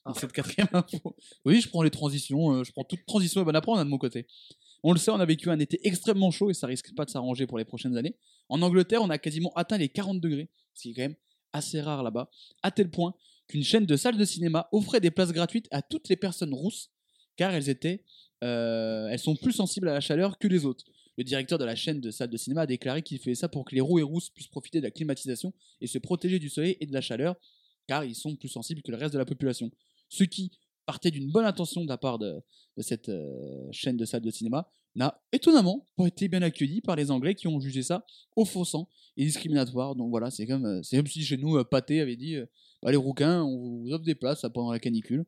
Ah. 0.04 0.10
Dans 0.10 0.14
cette 0.14 0.32
quatrième 0.32 0.68
info. 0.72 1.16
Oui, 1.44 1.60
je 1.60 1.68
prends 1.68 1.82
les 1.82 1.90
transitions. 1.90 2.52
euh, 2.52 2.64
je 2.64 2.72
prends 2.72 2.84
toute 2.84 3.04
transition 3.06 3.40
et 3.40 3.44
bonne 3.44 3.56
à 3.56 3.60
prendre 3.60 3.80
hein, 3.80 3.84
de 3.84 3.90
mon 3.90 3.98
côté. 3.98 4.26
On 4.82 4.92
le 4.92 4.98
sait, 4.98 5.10
on 5.10 5.18
a 5.20 5.24
vécu 5.24 5.50
un 5.50 5.58
été 5.58 5.80
extrêmement 5.86 6.30
chaud 6.30 6.50
et 6.50 6.54
ça 6.54 6.66
risque 6.66 6.94
pas 6.94 7.04
de 7.04 7.10
s'arranger 7.10 7.46
pour 7.46 7.58
les 7.58 7.64
prochaines 7.64 7.96
années. 7.96 8.16
En 8.48 8.62
Angleterre, 8.62 9.02
on 9.02 9.10
a 9.10 9.18
quasiment 9.18 9.52
atteint 9.56 9.78
les 9.78 9.88
40 9.88 10.20
degrés, 10.20 10.48
ce 10.74 10.82
qui 10.82 10.90
est 10.90 10.94
quand 10.94 11.02
même 11.02 11.16
assez 11.52 11.80
rare 11.80 12.02
là-bas, 12.02 12.30
à 12.62 12.70
tel 12.70 12.90
point 12.90 13.14
qu'une 13.48 13.64
chaîne 13.64 13.86
de 13.86 13.96
salles 13.96 14.16
de 14.16 14.24
cinéma 14.24 14.68
offrait 14.72 15.00
des 15.00 15.10
places 15.10 15.32
gratuites 15.32 15.66
à 15.70 15.82
toutes 15.82 16.08
les 16.08 16.16
personnes 16.16 16.52
rousses, 16.52 16.90
car 17.36 17.52
elles 17.52 17.68
étaient, 17.68 18.04
euh, 18.44 19.08
elles 19.08 19.18
sont 19.18 19.34
plus 19.36 19.52
sensibles 19.52 19.88
à 19.88 19.94
la 19.94 20.00
chaleur 20.00 20.38
que 20.38 20.46
les 20.46 20.66
autres. 20.66 20.84
Le 21.16 21.24
directeur 21.24 21.58
de 21.58 21.64
la 21.64 21.74
chaîne 21.74 22.00
de 22.00 22.10
salles 22.10 22.30
de 22.30 22.36
cinéma 22.36 22.62
a 22.62 22.66
déclaré 22.66 23.02
qu'il 23.02 23.18
faisait 23.18 23.34
ça 23.34 23.48
pour 23.48 23.64
que 23.64 23.74
les 23.74 23.80
roux 23.80 23.98
et 23.98 24.02
rousses 24.02 24.30
puissent 24.30 24.48
profiter 24.48 24.80
de 24.80 24.84
la 24.84 24.90
climatisation 24.90 25.52
et 25.80 25.86
se 25.86 25.98
protéger 25.98 26.38
du 26.38 26.48
soleil 26.48 26.76
et 26.80 26.86
de 26.86 26.92
la 26.92 27.00
chaleur, 27.00 27.36
car 27.86 28.04
ils 28.04 28.14
sont 28.14 28.36
plus 28.36 28.48
sensibles 28.48 28.82
que 28.82 28.90
le 28.90 28.98
reste 28.98 29.14
de 29.14 29.18
la 29.18 29.24
population. 29.24 29.70
Ce 30.08 30.24
qui 30.24 30.52
partait 30.84 31.10
d'une 31.10 31.30
bonne 31.32 31.44
intention 31.44 31.82
de 31.82 31.88
la 31.88 31.98
part 31.98 32.18
de, 32.18 32.40
de 32.76 32.82
cette 32.82 33.08
euh, 33.08 33.66
chaîne 33.72 33.96
de 33.96 34.04
salles 34.04 34.22
de 34.22 34.30
cinéma, 34.30 34.68
n'a 34.96 35.20
étonnamment 35.30 35.86
pas 35.96 36.06
été 36.06 36.26
bien 36.26 36.42
accueilli 36.42 36.80
par 36.80 36.96
les 36.96 37.10
Anglais 37.10 37.34
qui 37.34 37.46
ont 37.46 37.60
jugé 37.60 37.82
ça 37.82 38.04
offensant 38.34 38.88
et 39.16 39.24
discriminatoire. 39.24 39.94
Donc 39.94 40.10
voilà, 40.10 40.30
c'est 40.30 40.46
comme, 40.46 40.64
euh, 40.64 40.82
c'est 40.82 40.96
comme 40.96 41.06
si 41.06 41.22
chez 41.22 41.36
nous, 41.36 41.56
euh, 41.56 41.64
Pâté 41.64 42.00
avait 42.00 42.16
dit 42.16 42.36
euh, 42.36 42.46
bah, 42.82 42.90
les 42.90 42.96
rouquins, 42.96 43.42
on 43.42 43.82
vous 43.82 43.92
offre 43.92 44.04
des 44.04 44.14
places 44.14 44.44
pendant 44.54 44.72
la 44.72 44.78
canicule. 44.78 45.26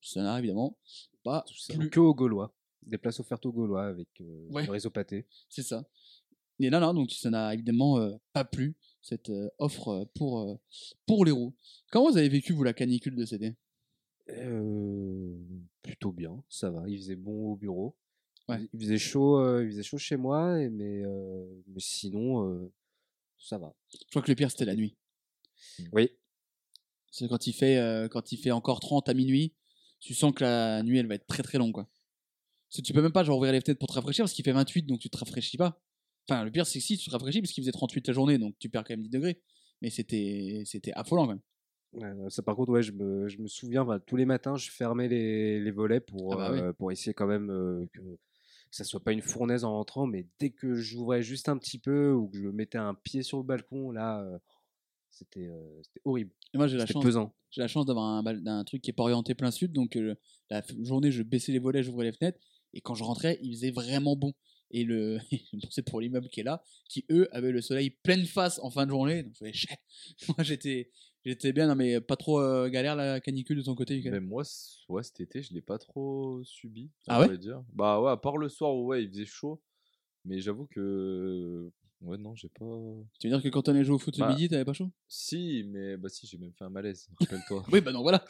Ça 0.00 0.22
n'a 0.22 0.38
évidemment 0.38 0.78
pas 1.22 1.44
plu. 1.68 1.90
Que 1.90 2.00
aux 2.00 2.14
Gaulois. 2.14 2.54
Des 2.82 2.98
places 2.98 3.20
offertes 3.20 3.44
aux 3.46 3.52
Gaulois 3.52 3.84
avec 3.86 4.08
euh, 4.20 4.46
Ouais. 4.50 4.64
le 4.66 4.72
réseau 4.72 4.90
pâté. 4.90 5.26
C'est 5.48 5.62
ça. 5.62 5.84
Et 6.58 6.68
là, 6.70 6.78
là, 6.80 6.92
donc 6.92 7.10
ça 7.10 7.30
n'a 7.30 7.54
évidemment 7.54 7.98
euh, 7.98 8.12
pas 8.32 8.44
plu, 8.44 8.74
cette 9.00 9.30
euh, 9.30 9.48
offre 9.58 9.88
euh, 9.88 10.04
pour, 10.14 10.40
euh, 10.40 10.54
pour 11.06 11.24
les 11.24 11.30
roues. 11.30 11.54
Comment 11.90 12.10
vous 12.10 12.18
avez 12.18 12.28
vécu, 12.28 12.52
vous, 12.52 12.62
la 12.64 12.72
canicule 12.74 13.14
de 13.16 13.24
Euh, 14.28 15.36
plutôt 15.82 16.12
bien, 16.12 16.42
ça 16.48 16.70
va. 16.70 16.88
Il 16.88 16.98
faisait 16.98 17.16
bon 17.16 17.52
au 17.52 17.56
bureau. 17.56 17.96
Ouais. 18.48 18.58
Il 18.72 18.80
faisait 18.80 18.98
chaud, 18.98 19.38
euh, 19.38 19.64
il 19.64 19.70
faisait 19.70 19.82
chaud 19.82 19.98
chez 19.98 20.16
moi, 20.16 20.60
et- 20.60 20.70
mais, 20.70 21.02
euh, 21.04 21.62
mais 21.68 21.80
sinon, 21.80 22.44
euh, 22.48 22.72
ça 23.38 23.58
va. 23.58 23.74
Je 23.92 23.98
crois 24.10 24.22
que 24.22 24.30
le 24.30 24.34
pire, 24.34 24.50
c'était 24.50 24.64
la 24.64 24.76
nuit. 24.76 24.96
Oui. 25.92 26.10
C'est 27.10 27.28
quand 27.28 27.46
il 27.46 27.52
fait 27.52 27.76
euh, 27.78 28.08
quand 28.08 28.32
il 28.32 28.36
fait 28.36 28.50
encore 28.52 28.80
30 28.80 29.08
à 29.08 29.14
minuit, 29.14 29.54
tu 29.98 30.14
sens 30.14 30.32
que 30.32 30.44
la 30.44 30.82
nuit 30.82 30.98
elle 30.98 31.06
va 31.08 31.16
être 31.16 31.26
très 31.26 31.42
très 31.42 31.58
longue 31.58 31.72
quoi. 31.72 31.88
Parce 32.70 32.76
que 32.78 32.82
tu 32.82 32.92
peux 32.92 33.02
même 33.02 33.12
pas 33.12 33.24
genre 33.24 33.36
ouvrir 33.36 33.52
les 33.52 33.60
fenêtres 33.60 33.78
pour 33.80 33.88
te 33.88 33.94
rafraîchir 33.94 34.24
parce 34.24 34.32
qu'il 34.32 34.44
fait 34.44 34.52
28 34.52 34.84
donc 34.84 35.00
tu 35.00 35.10
te 35.10 35.18
rafraîchis 35.18 35.56
pas. 35.56 35.80
Enfin 36.28 36.44
le 36.44 36.50
pire 36.50 36.66
c'est 36.66 36.78
que 36.78 36.84
si 36.84 36.96
tu 36.96 37.06
te 37.06 37.10
rafraîchis 37.10 37.40
parce 37.40 37.52
qu'il 37.52 37.62
faisait 37.64 37.72
38 37.72 38.06
la 38.08 38.14
journée 38.14 38.38
donc 38.38 38.54
tu 38.58 38.68
perds 38.68 38.84
quand 38.84 38.92
même 38.94 39.02
10 39.02 39.10
degrés. 39.10 39.40
Mais 39.82 39.90
c'était 39.90 40.62
c'était 40.66 40.92
affolant 40.92 41.22
quand 41.26 41.32
même. 41.32 41.40
Ouais, 41.92 42.04
euh, 42.04 42.30
ça, 42.30 42.42
par 42.42 42.54
contre, 42.54 42.70
ouais, 42.70 42.82
je 42.84 42.92
me, 42.92 43.28
je 43.28 43.38
me 43.38 43.48
souviens, 43.48 43.84
bah, 43.84 43.98
tous 43.98 44.14
les 44.14 44.24
matins, 44.24 44.54
je 44.54 44.70
fermais 44.70 45.08
les, 45.08 45.58
les 45.58 45.70
volets 45.72 45.98
pour, 45.98 46.34
Ah 46.34 46.36
bah 46.36 46.50
oui. 46.52 46.60
euh, 46.60 46.72
pour 46.72 46.92
essayer 46.92 47.14
quand 47.14 47.26
même 47.26 47.50
euh, 47.50 47.84
que, 47.92 47.98
que 48.00 48.16
ça 48.70 48.84
soit 48.84 49.02
pas 49.02 49.10
une 49.12 49.22
fournaise 49.22 49.64
en 49.64 49.72
rentrant, 49.72 50.06
mais 50.06 50.28
dès 50.38 50.50
que 50.50 50.74
j'ouvrais 50.74 51.20
juste 51.20 51.48
un 51.48 51.58
petit 51.58 51.80
peu 51.80 52.12
ou 52.12 52.28
que 52.28 52.38
je 52.38 52.46
mettais 52.46 52.78
un 52.78 52.94
pied 52.94 53.24
sur 53.24 53.38
le 53.38 53.42
balcon, 53.42 53.90
là, 53.90 54.20
euh, 54.22 54.38
c'était 55.10 55.48
euh, 55.48 55.82
horrible. 56.04 56.30
Et 56.54 56.58
moi 56.58 56.66
j'ai 56.66 56.76
la 56.78 56.86
chance 56.86 57.04
j'ai 57.50 57.60
la 57.60 57.68
chance 57.68 57.84
d'avoir 57.84 58.04
un, 58.04 58.22
d'un 58.22 58.62
truc 58.62 58.80
qui 58.82 58.90
est 58.90 58.94
pas 58.94 59.02
orienté 59.02 59.34
plein 59.34 59.50
sud 59.50 59.72
donc 59.72 59.96
euh, 59.96 60.14
la 60.50 60.62
journée 60.82 61.10
je 61.10 61.24
baissais 61.24 61.50
les 61.50 61.58
volets, 61.58 61.82
j'ouvrais 61.82 62.04
les 62.04 62.12
fenêtres 62.12 62.38
et 62.74 62.80
quand 62.80 62.94
je 62.94 63.04
rentrais, 63.04 63.38
il 63.42 63.52
faisait 63.52 63.70
vraiment 63.70 64.16
bon. 64.16 64.32
Et 64.70 64.84
le 64.84 65.18
c'est 65.70 65.84
pour 65.84 66.00
l'immeuble 66.00 66.28
qui 66.28 66.40
est 66.40 66.44
là 66.44 66.62
qui 66.88 67.04
eux 67.10 67.28
avaient 67.32 67.50
le 67.50 67.60
soleil 67.60 67.90
pleine 67.90 68.24
face 68.24 68.60
en 68.60 68.70
fin 68.70 68.86
de 68.86 68.90
journée 68.90 69.24
donc 69.24 69.32
je 69.34 69.38
faisais 69.38 69.52
chais. 69.52 69.78
Moi 70.28 70.44
j'étais 70.44 70.90
j'étais 71.24 71.52
bien 71.52 71.66
non 71.66 71.74
mais 71.74 72.00
pas 72.00 72.16
trop 72.16 72.40
euh, 72.40 72.68
galère 72.68 72.96
la 72.96 73.20
canicule 73.20 73.58
de 73.58 73.62
ton 73.62 73.74
côté 73.74 74.00
Mais 74.10 74.20
moi, 74.20 74.44
ouais, 74.88 75.02
cet 75.02 75.20
été, 75.20 75.42
je 75.42 75.52
l'ai 75.54 75.60
pas 75.60 75.78
trop 75.78 76.40
subi. 76.44 76.90
Ah 77.08 77.20
ouais? 77.20 77.36
dire. 77.36 77.62
Bah 77.72 78.00
ouais, 78.00 78.10
à 78.10 78.16
part 78.16 78.36
le 78.36 78.48
soir 78.48 78.74
où 78.74 78.86
ouais, 78.86 79.04
il 79.04 79.10
faisait 79.10 79.26
chaud. 79.26 79.60
Mais 80.24 80.40
j'avoue 80.40 80.66
que. 80.66 81.70
Ouais, 82.02 82.16
non, 82.16 82.34
j'ai 82.34 82.48
pas. 82.48 82.64
Tu 83.18 83.28
veux 83.28 83.34
dire 83.34 83.42
que 83.42 83.48
quand 83.48 83.68
on 83.68 83.74
est 83.74 83.84
joué 83.84 83.94
au 83.94 83.98
foot 83.98 84.14
ce 84.16 84.20
Bah. 84.20 84.28
midi, 84.30 84.48
t'avais 84.48 84.64
pas 84.64 84.72
chaud? 84.72 84.90
Si, 85.06 85.64
mais 85.68 85.96
bah 85.98 86.08
si, 86.08 86.26
j'ai 86.26 86.38
même 86.38 86.52
fait 86.52 86.64
un 86.64 86.70
malaise, 86.70 87.08
rappelle-toi. 87.20 87.64
Oui, 87.70 87.80
bah 87.82 87.92
non, 87.92 88.02
voilà. 88.02 88.24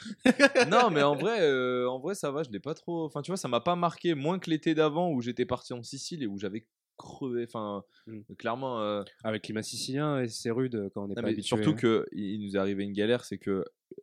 non, 0.71 0.91
mais 0.91 1.03
en 1.03 1.15
vrai, 1.15 1.41
euh, 1.43 1.89
en 1.89 1.99
vrai, 2.01 2.15
ça 2.15 2.31
va, 2.33 2.43
je 2.43 2.51
l'ai 2.51 2.59
pas 2.61 2.75
trop. 2.75 3.05
Enfin, 3.05 3.23
tu 3.23 3.31
vois, 3.31 3.37
ça 3.37 3.47
m'a 3.49 3.61
pas 3.61 3.77
marqué 3.77 4.15
moins 4.15 4.39
que 4.41 4.51
l'été 4.51 4.75
d'avant 4.75 5.11
où 5.13 5.21
j'étais 5.21 5.47
parti 5.47 5.73
en 5.73 5.83
Sicile 5.85 6.23
et 6.23 6.27
où 6.27 6.37
j'avais 6.39 6.67
crevé. 6.97 7.45
Enfin, 7.47 7.85
Mm. 8.07 8.21
clairement. 8.39 8.81
euh, 8.81 9.03
Avec 9.23 9.43
climat 9.43 9.63
sicilien, 9.63 10.21
et 10.21 10.29
c'est 10.29 10.51
rude 10.51 10.91
quand 10.93 11.05
on 11.05 11.09
n'est 11.09 11.15
non, 11.15 11.23
pas 11.23 11.23
mais 11.29 11.29
habitué. 11.35 11.43
surtout 11.47 11.71
hein. 11.71 11.75
que 11.75 12.07
il 12.13 12.25
il 12.35 12.41
nous 12.41 12.57
est 12.57 12.59
arrivé 12.59 12.83
une 12.83 12.93
galère, 12.93 13.25
c'est 13.25 13.39
que 13.39 13.51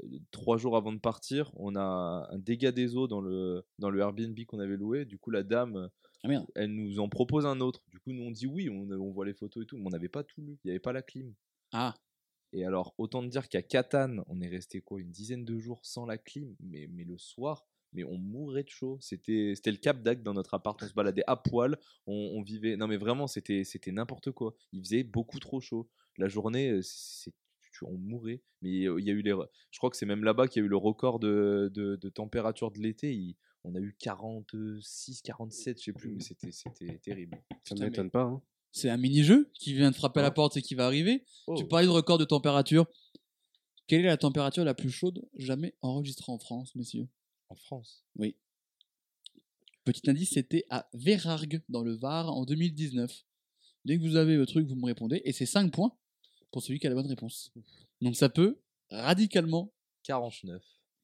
euh, 0.04 0.20
trois 0.32 0.58
jours 0.58 0.78
avant 0.78 0.94
de 0.94 1.00
partir, 1.00 1.52
on 1.56 1.76
a 1.76 2.28
un 2.32 2.38
dégât 2.38 2.72
des 2.72 2.96
eaux 2.96 3.08
dans 3.08 3.20
le 3.22 3.64
dans 3.80 3.90
le 3.90 4.00
Airbnb 4.00 4.38
qu'on 4.48 4.60
avait 4.60 4.78
loué. 4.78 5.04
Du 5.06 5.18
coup, 5.18 5.30
la 5.32 5.44
dame, 5.44 5.90
Ah 6.28 6.30
merde. 6.30 6.48
elle 6.56 6.74
nous 6.74 7.00
en 7.00 7.10
propose 7.10 7.46
un 7.46 7.60
autre. 7.62 7.84
Du 7.90 8.00
coup, 8.00 8.12
nous 8.14 8.24
on 8.24 8.32
dit 8.32 8.48
oui, 8.48 8.70
on, 8.70 8.90
on 8.92 9.12
voit 9.12 9.26
les 9.26 9.34
photos 9.34 9.64
et 9.64 9.66
tout, 9.68 9.78
mais 9.78 9.86
on 9.88 9.90
n'avait 9.90 10.10
pas 10.10 10.24
tout 10.24 10.42
lu. 10.42 10.58
Il 10.64 10.68
n'y 10.68 10.72
avait 10.72 10.80
pas 10.80 10.94
la 10.94 11.02
clim. 11.02 11.34
Ah, 11.72 11.96
Et 12.54 12.66
alors, 12.66 12.94
autant 12.98 13.22
te 13.24 13.28
dire 13.28 13.50
qu'à 13.50 13.62
Catane, 13.62 14.24
on 14.28 14.40
est 14.42 14.48
resté 14.48 14.82
quoi 14.82 15.00
Une 15.02 15.12
dizaine 15.12 15.46
de 15.46 15.58
jours 15.60 15.80
sans 15.86 16.06
la 16.06 16.18
clim, 16.18 16.56
mais, 16.60 16.88
mais 16.90 17.04
le 17.04 17.18
soir, 17.18 17.66
mais 17.94 18.04
on 18.04 18.18
mourait 18.18 18.64
de 18.64 18.70
chaud. 18.70 18.98
C'était 19.02 19.54
le 19.66 19.78
Cap 19.78 20.02
d'Agde 20.02 20.24
dans 20.24 20.34
notre 20.34 20.54
appart, 20.54 20.82
on 20.82 20.88
se 20.88 20.94
baladait 20.94 21.24
à 21.28 21.36
poil, 21.36 21.78
on, 22.06 22.14
on 22.36 22.42
vivait. 22.42 22.78
Non, 22.78 22.88
mais 22.88 22.98
vraiment, 22.98 23.28
c'était 23.28 23.64
n'importe 23.88 24.32
quoi. 24.32 24.56
Il 24.72 24.82
faisait 24.82 25.04
beaucoup 25.04 25.40
trop 25.40 25.60
chaud. 25.60 25.90
La 26.18 26.28
journée, 26.30 26.72
euh, 26.72 26.82
c'est 26.84 27.34
on 27.84 27.98
mourait. 27.98 28.42
Mais 28.64 28.88
euh, 28.88 29.00
il 29.00 29.06
y 29.06 29.12
a 29.12 29.14
eu 29.14 29.22
les. 29.22 29.36
Je 29.72 29.78
crois 29.78 29.92
que 29.92 29.98
c'est 29.98 30.08
même 30.08 30.24
là-bas 30.24 30.48
qu'il 30.48 30.62
y 30.62 30.64
a 30.64 30.66
eu 30.66 30.70
le 30.70 30.78
record 30.78 31.20
de, 31.20 31.70
de, 31.74 31.96
de 31.96 32.10
température 32.10 32.72
de 32.72 32.80
l'été. 32.80 33.14
Il- 33.14 33.36
On 33.64 33.76
a 33.76 33.80
eu 33.80 33.96
46, 34.00 35.22
47, 35.22 35.80
je 35.80 35.84
sais 35.86 35.94
plus, 35.94 36.12
mais 36.12 36.22
c'était 36.22 36.52
c'était 36.52 36.98
terrible. 37.00 37.42
Ça 37.64 37.76
ne 37.76 37.82
m'étonne 37.82 38.10
pas. 38.10 38.24
hein. 38.24 38.42
c'est 38.72 38.90
un 38.90 38.98
mini-jeu 38.98 39.50
qui 39.54 39.74
vient 39.74 39.92
de 39.92 39.96
frapper 39.96 40.20
à 40.22 40.24
la 40.24 40.32
porte 40.32 40.56
et 40.58 40.62
qui 40.62 40.76
va 40.76 40.86
arriver. 40.86 41.26
Oh. 41.48 41.56
Tu 41.58 41.68
parlais 41.68 41.86
de 41.86 41.92
record 41.92 42.18
de 42.18 42.26
température. 42.26 42.86
Quelle 43.88 44.02
est 44.02 44.08
la 44.08 44.18
température 44.18 44.64
la 44.66 44.74
plus 44.74 44.92
chaude 44.92 45.28
jamais 45.38 45.74
enregistrée 45.82 46.32
en 46.32 46.38
France, 46.40 46.76
messieurs? 46.76 47.08
En 47.50 47.56
France? 47.56 48.04
Oui. 48.18 48.36
Petit 49.86 50.10
indice, 50.10 50.32
c'était 50.32 50.66
à 50.70 50.90
Vérargues, 50.94 51.62
dans 51.70 51.82
le 51.84 51.94
Var, 51.96 52.30
en 52.30 52.44
2019. 52.46 53.26
Dès 53.86 53.98
que 53.98 54.04
vous 54.04 54.18
avez 54.18 54.36
le 54.36 54.46
truc, 54.46 54.68
vous 54.68 54.76
me 54.76 54.86
répondez. 54.86 55.22
Et 55.24 55.32
c'est 55.32 55.46
5 55.46 55.72
points 55.72 55.98
pour 56.52 56.62
celui 56.62 56.80
qui 56.80 56.88
a 56.88 56.90
la 56.90 56.96
bonne 56.96 57.08
réponse. 57.08 57.52
Donc 58.02 58.16
ça 58.18 58.28
peut 58.28 58.60
radicalement 58.92 59.72
49. 60.04 60.62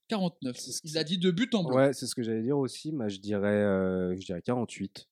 49. 0.09 0.57
C'est 0.57 0.71
ce 0.71 0.81
que 0.81 0.87
Il 0.87 0.97
a 0.97 1.03
dit 1.03 1.17
de 1.17 1.31
but 1.31 1.53
en 1.55 1.63
blanc. 1.63 1.75
Ouais, 1.77 1.93
c'est 1.93 2.07
ce 2.07 2.15
que 2.15 2.23
j'allais 2.23 2.43
dire 2.43 2.57
aussi. 2.57 2.91
mais 2.91 3.09
je 3.09 3.19
dirais, 3.19 3.47
euh, 3.63 4.15
je 4.15 4.25
dirais 4.25 4.41
48. 4.41 5.07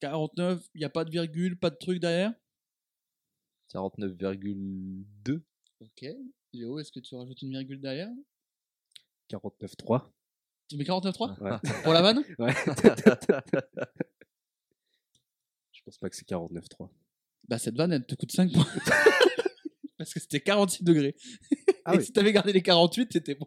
49, 0.00 0.62
il 0.74 0.78
n'y 0.78 0.84
a 0.84 0.90
pas 0.90 1.04
de 1.04 1.10
virgule, 1.10 1.58
pas 1.58 1.70
de 1.70 1.76
truc 1.76 1.98
derrière? 2.00 2.32
49,2. 3.72 5.42
Ok. 5.80 6.04
Léo, 6.52 6.78
est-ce 6.78 6.92
que 6.92 7.00
tu 7.00 7.14
rajoutes 7.14 7.40
une 7.42 7.50
virgule 7.50 7.80
derrière? 7.80 8.10
49,3. 9.30 10.10
Tu 10.68 10.76
mets 10.76 10.84
49,3 10.84 11.40
Ouais. 11.40 11.58
Pour 11.84 11.92
la 11.92 12.02
vanne? 12.02 12.22
Ouais. 12.38 12.52
je 15.72 15.82
pense 15.84 15.98
pas 15.98 16.08
que 16.08 16.16
c'est 16.16 16.28
49,3. 16.28 16.88
Bah 17.48 17.58
cette 17.58 17.76
vanne, 17.76 17.92
elle 17.92 18.06
te 18.06 18.14
coûte 18.14 18.32
5 18.32 18.52
points. 18.52 18.66
Parce 19.98 20.12
que 20.14 20.20
c'était 20.20 20.40
46 20.40 20.82
degrés. 20.84 21.14
Ah 21.84 21.94
Et 21.94 21.98
oui. 21.98 22.04
si 22.04 22.12
t'avais 22.12 22.32
gardé 22.32 22.52
les 22.52 22.62
48, 22.62 23.12
c'était 23.12 23.34
bon. 23.34 23.46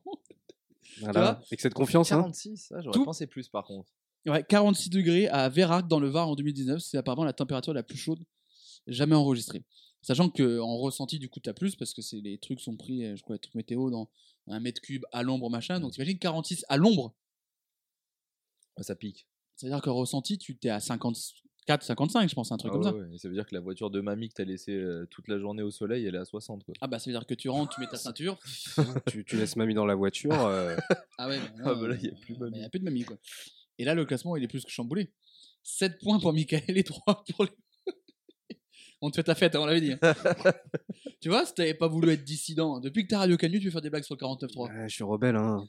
Voilà. 1.00 1.42
Avec 1.48 1.62
cette 1.62 1.74
confiance, 1.74 2.12
hein. 2.12 2.18
46, 2.22 2.72
ah, 2.76 2.82
j'aurais 2.82 2.94
Tout- 2.98 3.06
pensé 3.06 3.28
plus 3.28 3.48
par 3.50 3.66
contre. 3.66 3.92
Ouais, 4.26 4.44
46 4.44 4.90
degrés 4.90 5.28
à 5.30 5.48
Vérargues 5.48 5.88
dans 5.88 6.00
le 6.00 6.10
Var 6.10 6.28
en 6.28 6.36
2019. 6.36 6.82
C'est 6.82 6.98
apparemment 6.98 7.24
la 7.24 7.34
température 7.34 7.74
la 7.74 7.84
plus 7.84 7.98
chaude 7.98 8.20
jamais 8.88 9.16
enregistrée. 9.16 9.64
Sachant 10.02 10.30
que 10.30 10.60
en 10.60 10.78
ressenti, 10.78 11.20
du 11.20 11.30
coup, 11.30 11.40
t'as 11.40 11.54
plus 11.54 11.76
parce 11.76 11.94
que 11.94 12.02
c'est 12.02 12.18
les 12.22 12.38
trucs 12.38 12.60
sont 12.62 12.76
pris, 12.78 13.04
euh, 13.06 13.16
je 13.16 13.22
crois, 13.24 13.36
les 13.36 13.40
trucs 13.40 13.56
météo 13.56 13.90
dans 13.90 14.10
un 14.48 14.60
mètre 14.60 14.82
cube 14.82 15.04
à 15.12 15.24
l'ombre, 15.24 15.50
machin. 15.50 15.80
Donc 15.80 15.94
t'imagines 15.94 16.18
46 16.20 16.66
à 16.70 16.78
l'ombre? 16.78 17.14
Ah, 18.78 18.84
ça 18.84 18.96
pique. 18.96 19.28
C'est-à-dire 19.56 19.82
qu'en 19.82 19.94
ressenti, 19.96 20.38
tu 20.38 20.58
t'es 20.58 20.70
à 20.70 20.80
54, 21.68 21.84
55, 21.84 22.30
je 22.30 22.36
pense, 22.36 22.52
un 22.52 22.58
truc 22.58 22.72
Ah 22.74 22.78
comme 22.78 22.86
ouais, 22.86 22.92
ça. 22.92 22.96
ouais, 23.10 23.16
et 23.16 23.18
ça 23.18 23.28
veut 23.28 23.34
dire 23.34 23.46
que 23.46 23.54
la 23.54 23.60
voiture 23.62 23.90
de 23.90 24.00
mamie 24.00 24.30
que 24.30 24.36
t'as 24.36 24.46
laissée 24.46 24.72
euh, 24.74 25.06
toute 25.12 25.28
la 25.28 25.38
journée 25.38 25.64
au 25.64 25.70
soleil, 25.72 26.06
elle 26.06 26.16
est 26.16 26.20
à 26.20 26.26
60 26.26 26.64
quoi. 26.64 26.74
Ah 26.82 26.88
bah 26.88 26.98
ça 27.00 27.10
veut 27.10 27.18
dire 27.18 27.26
que 27.28 27.34
tu 27.34 27.50
rentres, 27.50 27.76
tu 27.76 27.82
mets 27.82 27.88
ta 27.88 27.98
ceinture. 27.98 28.38
tu, 29.08 29.26
tu 29.26 29.36
laisses 29.38 29.56
mamie 29.58 29.74
dans 29.74 29.86
la 29.86 29.96
voiture. 29.96 30.32
euh, 30.46 30.76
Ah 31.18 31.28
ouais, 31.28 31.40
Ah 31.66 31.74
bah 31.76 31.88
là, 31.90 31.96
y 31.96 32.08
a 32.08 32.12
plus 32.14 32.38
mamie. 32.38 32.56
Il 32.58 32.60
n'y 32.60 32.66
a 32.66 32.70
plus 32.70 32.80
de 32.80 32.86
mamie 32.86 33.04
quoi. 33.04 33.18
Et 33.80 33.84
là, 33.86 33.94
le 33.96 34.06
classement, 34.06 34.36
il 34.38 34.44
est 34.44 34.48
plus 34.48 34.64
que 34.64 34.72
chamboulé. 34.72 35.12
7 35.64 36.00
points 36.02 36.20
pour 36.20 36.32
Michael 36.34 36.64
et 36.78 36.84
3 36.84 37.24
pour 37.36 37.44
les. 37.46 37.52
On 39.02 39.12
te 39.12 39.18
fait 39.18 39.24
ta 39.24 39.36
fête, 39.36 39.54
hein, 39.56 39.60
on 39.62 39.66
l'avait 39.68 39.82
dit. 39.82 39.92
hein. 40.02 40.14
tu 41.22 41.30
vois, 41.30 41.46
si 41.46 41.54
t'avais 41.54 41.76
pas 41.76 41.88
voulu 41.88 42.10
être 42.12 42.24
dissident, 42.24 42.80
depuis 42.80 43.04
que 43.04 43.10
t'as 43.10 43.20
Radio 43.20 43.38
Canu, 43.38 43.60
tu 43.60 43.66
veux 43.66 43.72
faire 43.72 43.82
des 43.82 43.92
blagues 43.92 44.04
sur 44.04 44.16
le 44.16 44.20
49.3. 44.26 44.70
Ouais, 44.74 44.90
je 44.90 44.96
suis 44.96 45.04
rebelle, 45.04 45.36
hein. 45.36 45.64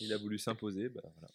Il 0.00 0.12
a 0.12 0.18
voulu 0.18 0.38
s'imposer. 0.38 0.88
Bah, 0.90 1.00
voilà. 1.02 1.28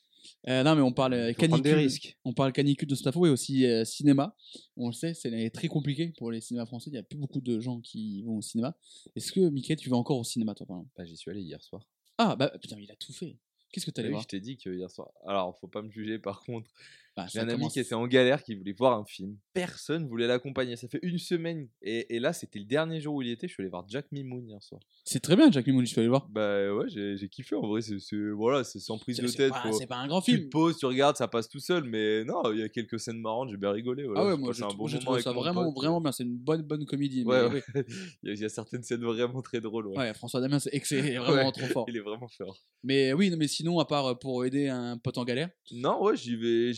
Euh, 0.47 0.63
non, 0.63 0.76
mais 0.76 0.82
on 0.82 0.91
parle 0.91 1.13
euh, 1.13 1.34
prendre 1.34 1.57
des 1.57 1.69
canicule. 1.69 1.74
risques. 1.76 2.17
On 2.26 2.34
parle 2.34 2.51
canicule 2.51 2.88
de 2.88 2.95
et 2.95 3.30
aussi 3.30 3.65
euh, 3.65 3.86
cinéma. 3.86 4.36
On 4.78 4.88
le 4.88 4.93
sait, 4.93 5.13
c'est 5.13 5.49
très 5.51 5.67
compliqué 5.67 6.13
pour 6.17 6.32
les 6.32 6.41
cinémas 6.41 6.65
français. 6.65 6.89
Il 6.89 6.93
n'y 6.93 6.99
a 6.99 7.03
plus 7.03 7.17
beaucoup 7.17 7.41
de 7.41 7.59
gens 7.59 7.80
qui 7.82 8.22
vont 8.24 8.38
au 8.38 8.41
cinéma. 8.41 8.76
Est-ce 9.15 9.32
que, 9.32 9.49
Michael, 9.49 9.78
tu 9.78 9.89
vas 9.89 9.97
encore 9.97 10.17
au 10.17 10.24
cinéma, 10.24 10.53
toi, 10.55 10.65
par 10.65 10.78
exemple? 10.78 10.91
Bah, 10.97 11.05
J'y 11.05 11.17
suis 11.17 11.30
allé 11.32 11.41
hier 11.41 11.61
soir. 11.61 11.88
Ah, 12.17 12.36
bah 12.36 12.51
putain, 12.61 12.78
il 12.80 12.91
a 12.91 12.95
tout 12.95 13.13
fait. 13.13 13.38
Qu'est-ce 13.72 13.86
que 13.86 13.91
t'allais 13.91 14.09
Oui, 14.09 14.13
voir? 14.13 14.24
je 14.24 14.28
t'ai 14.28 14.39
dit 14.39 14.57
que 14.57 14.69
hier 14.69 14.89
soir. 14.91 15.09
Alors, 15.26 15.57
faut 15.59 15.67
pas 15.67 15.82
me 15.82 15.89
juger 15.89 16.19
par 16.19 16.41
contre. 16.41 16.69
Bah, 17.18 17.26
J'ai 17.32 17.39
un 17.39 17.49
ami 17.49 17.68
qui 17.68 17.80
était 17.80 17.93
en 17.93 18.07
galère, 18.07 18.41
qui 18.41 18.55
voulait 18.55 18.72
voir 18.72 18.97
un 18.97 19.05
film. 19.05 19.38
Personne 19.53 20.07
voulait 20.07 20.28
l'accompagner. 20.28 20.78
Ça 20.78 20.88
fait 20.88 20.99
une 21.01 21.18
semaine. 21.18 21.68
Et, 21.82 22.16
et 22.16 22.20
là, 22.20 22.32
c'était 22.32 22.59
le 22.59 22.66
dernier 22.66 23.01
jour 23.01 23.16
où 23.16 23.22
il 23.22 23.30
était. 23.30 23.47
Je 23.49 23.53
suis 23.53 23.62
allé 23.62 23.70
voir 23.70 23.84
Jack 23.88 24.12
Mimoun 24.12 24.47
hier 24.47 24.64
soir. 24.64 24.80
C'est 25.03 25.20
très 25.20 25.36
bien, 25.36 25.51
Jack 25.51 25.68
Lemmon, 25.68 25.82
je 25.82 25.86
suis 25.88 25.99
allé 25.99 26.07
voir. 26.07 26.30
Bah 26.30 26.74
ouais, 26.74 26.86
j'ai 26.88 27.28
kiffé. 27.28 27.55
En 27.55 27.68
vrai, 27.68 27.82
c'est 27.82 27.97
voilà, 28.36 28.64
sans 28.64 28.97
prise 28.97 29.18
de 29.18 29.28
tête. 29.28 29.53
c'est 29.78 29.88
pas 29.88 29.97
un 29.97 30.07
grand 30.07 30.22
Tu 30.22 30.32
film. 30.36 30.45
te 30.45 30.49
poses, 30.49 30.78
tu 30.78 30.86
regardes, 30.86 31.18
ça 31.18 31.28
passe 31.28 31.49
tout 31.49 31.59
seul. 31.59 31.84
Mais 31.84 32.24
non, 32.24 32.43
il 32.53 32.59
y 32.59 32.64
a 32.64 32.70
quelques 32.70 32.99
scènes 32.99 33.20
marrantes. 33.20 33.49
J'ai 33.49 33.57
bien 33.57 33.72
rigolé. 33.72 34.03
Voilà, 34.05 34.22
Ah 34.22 34.26
ouais, 34.28 34.38
moi, 34.38 34.53
je 34.53 34.64
un 34.64 34.68
bon 34.70 34.88
j'ai 34.88 34.97
moment 34.97 35.05
trouvé 35.05 35.16
avec 35.16 35.24
ça 35.24 35.34
vraiment, 35.34 35.66
pote. 35.66 35.76
vraiment 35.76 35.99
bien. 36.01 36.12
C'est 36.12 36.24
une 36.24 36.38
bonne, 36.38 36.62
bonne 36.62 36.86
comédie. 36.86 37.24
Ouais, 37.26 37.47
ouais. 37.47 37.64
il, 38.24 38.39
y 38.39 38.45
a, 38.45 38.49
certaines 38.49 38.84
scènes 38.84 39.03
vraiment 39.03 39.41
très 39.41 39.59
drôles. 39.59 39.88
Ouais. 39.88 40.14
François 40.14 40.39
Damien, 40.39 40.59
c'est 40.59 40.72
vraiment 41.18 41.51
trop 41.51 41.66
fort. 41.68 41.86
Il 41.89 41.97
est 41.97 42.01
vraiment 42.01 42.28
fort. 42.30 42.57
Mais 42.84 43.12
oui, 43.14 43.30
non, 43.32 43.38
mais 43.38 43.47
sinon, 43.47 43.80
à 43.80 43.86
part 43.86 44.05
euh, 44.07 44.16
pour 44.16 44.45
aider 44.45 44.68
un 44.70 44.97
pote 44.97 45.18
en 45.18 45.26
galère, 45.26 45.49
Non, 45.74 46.01
ouais, 46.03 46.16
j'y 46.16 46.36
vais. 46.36 46.72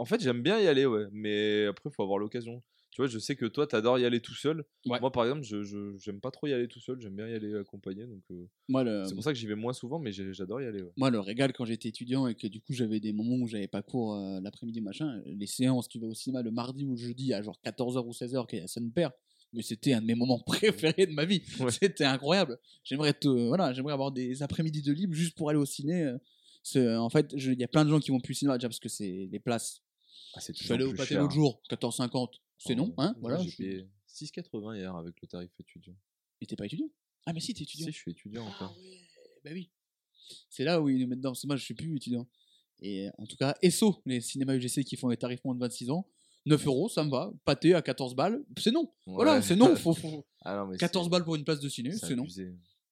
En 0.00 0.04
fait, 0.06 0.20
j'aime 0.20 0.42
bien 0.42 0.58
y 0.60 0.66
aller, 0.66 0.86
ouais. 0.86 1.04
Mais 1.12 1.66
après, 1.66 1.90
faut 1.90 2.02
avoir 2.02 2.18
l'occasion. 2.18 2.62
Tu 2.90 3.00
vois, 3.02 3.06
je 3.06 3.18
sais 3.20 3.36
que 3.36 3.46
toi, 3.46 3.66
t'adores 3.68 3.98
y 4.00 4.04
aller 4.04 4.20
tout 4.20 4.34
seul. 4.34 4.64
Ouais. 4.86 4.98
Moi, 4.98 5.12
par 5.12 5.24
exemple, 5.24 5.42
je 5.42 5.62
je- 5.62 5.96
j'aime 5.98 6.20
pas 6.20 6.30
trop 6.32 6.48
y 6.48 6.52
aller 6.52 6.66
tout 6.66 6.80
seul. 6.80 7.00
J'aime 7.00 7.14
bien 7.14 7.28
y 7.28 7.34
aller 7.34 7.54
accompagné. 7.54 8.04
Donc, 8.06 8.22
euh, 8.32 8.48
moi, 8.68 8.82
le, 8.82 9.04
c'est 9.04 9.14
pour 9.14 9.22
ça 9.22 9.32
que 9.32 9.38
j'y 9.38 9.46
vais 9.46 9.54
moins 9.54 9.72
souvent, 9.72 9.98
mais 10.00 10.10
j'ai- 10.10 10.32
j'adore 10.32 10.60
y 10.60 10.66
aller. 10.66 10.82
Ouais. 10.82 10.90
moi, 10.96 11.10
le 11.10 11.20
régal 11.20 11.52
quand 11.52 11.64
j'étais 11.64 11.88
étudiant 11.90 12.26
et 12.26 12.34
que 12.34 12.48
du 12.48 12.60
coup, 12.60 12.72
j'avais 12.72 12.98
des 12.98 13.12
moments 13.12 13.36
où 13.36 13.46
j'avais 13.46 13.68
pas 13.68 13.82
cours 13.82 14.14
euh, 14.16 14.40
l'après-midi, 14.40 14.80
machin, 14.80 15.22
les 15.26 15.46
séances, 15.46 15.88
tu 15.88 16.00
vas 16.00 16.08
au 16.08 16.14
cinéma 16.14 16.42
le 16.42 16.50
mardi 16.50 16.84
ou 16.84 16.90
le 16.92 16.96
jeudi 16.96 17.32
à 17.32 17.42
genre 17.42 17.58
14h 17.64 18.04
ou 18.06 18.12
16h, 18.12 18.46
qui 18.48 18.66
ça 18.66 18.80
me 18.80 18.90
perd. 18.90 19.12
Mais 19.52 19.62
c'était 19.62 19.92
un 19.92 20.00
de 20.00 20.06
mes 20.06 20.14
moments 20.16 20.40
préférés 20.46 21.06
de 21.06 21.12
ma 21.12 21.24
vie. 21.26 21.42
Ouais. 21.60 21.70
C'était 21.70 22.04
incroyable. 22.04 22.58
J'aimerais 22.84 23.12
te, 23.12 23.28
voilà, 23.28 23.72
j'aimerais 23.72 23.92
avoir 23.92 24.10
des 24.10 24.42
après-midi 24.42 24.82
de 24.82 24.92
libre 24.92 25.14
juste 25.14 25.36
pour 25.36 25.50
aller 25.50 25.58
au 25.58 25.66
ciné. 25.66 26.02
euh. 26.04 26.18
C'est- 26.62 26.96
En 26.96 27.08
fait, 27.08 27.36
je- 27.36 27.52
il 27.52 27.58
y 27.60 27.64
a 27.64 27.68
plein 27.68 27.84
de 27.84 27.90
gens 27.90 28.00
qui 28.00 28.10
vont 28.10 28.20
plus 28.20 28.32
au 28.32 28.38
cinéma 28.38 28.58
déjà 28.58 28.68
parce 28.68 28.80
que 28.80 28.88
c'est 28.88 29.28
les 29.30 29.38
places. 29.38 29.82
Ah, 30.34 30.40
Je 30.46 30.52
suis 30.52 30.72
allé 30.72 30.84
au 30.84 30.94
pâté 30.94 31.14
l'autre 31.14 31.32
hein. 31.32 31.34
jour, 31.34 31.62
14,50. 31.70 32.34
C'est 32.58 32.72
Oh, 32.74 32.76
non, 32.76 32.94
hein 32.98 33.14
moi, 33.18 33.30
Voilà. 33.36 33.42
J'ai 33.42 33.50
payé 33.52 33.88
6,80 34.08 34.76
hier 34.76 34.94
avec 34.94 35.14
le 35.20 35.26
tarif 35.28 35.50
étudiant. 35.58 35.96
Et 36.40 36.46
t'es 36.46 36.56
pas 36.56 36.66
étudiant? 36.66 36.88
Ah, 37.26 37.32
mais 37.32 37.40
si, 37.40 37.52
t'es 37.54 37.62
étudiant. 37.64 37.86
Si, 37.86 37.92
je 37.92 37.98
suis 37.98 38.10
étudiant 38.12 38.44
Ah 38.46 38.50
encore. 38.54 38.76
ouais, 38.78 39.00
bah 39.44 39.50
oui. 39.52 39.70
C'est 40.48 40.64
là 40.64 40.80
où 40.80 40.88
ils 40.88 40.98
nous 41.00 41.06
mettent 41.08 41.18
dedans. 41.18 41.32
Moi, 41.44 41.56
je 41.56 41.64
suis 41.64 41.74
plus 41.74 41.96
étudiant. 41.96 42.26
Et 42.80 43.08
en 43.18 43.26
tout 43.26 43.36
cas, 43.36 43.56
ESSO, 43.62 44.00
les 44.06 44.20
cinémas 44.20 44.54
UGC 44.54 44.84
qui 44.84 44.96
font 44.96 45.08
les 45.08 45.16
tarifs 45.16 45.44
moins 45.44 45.54
de 45.54 45.60
26 45.60 45.90
ans, 45.90 46.06
9 46.46 46.66
euros, 46.66 46.88
ça 46.88 47.04
me 47.04 47.10
va. 47.10 47.30
Pâté 47.44 47.74
à 47.74 47.82
14 47.82 48.14
balles, 48.14 48.42
c'est 48.58 48.70
non. 48.70 48.90
Voilà, 49.06 49.42
c'est 49.42 49.56
non. 49.56 49.74
Faut, 49.76 49.92
faut- 49.94 50.26
Ah 50.42 50.56
non, 50.56 50.66
mais 50.68 50.76
14 50.78 51.06
c'est- 51.06 51.10
balles 51.10 51.24
pour 51.24 51.34
une 51.36 51.44
place 51.44 51.60
de 51.60 51.68
ciné, 51.68 51.92
c'est 51.92 52.14
non. 52.14 52.26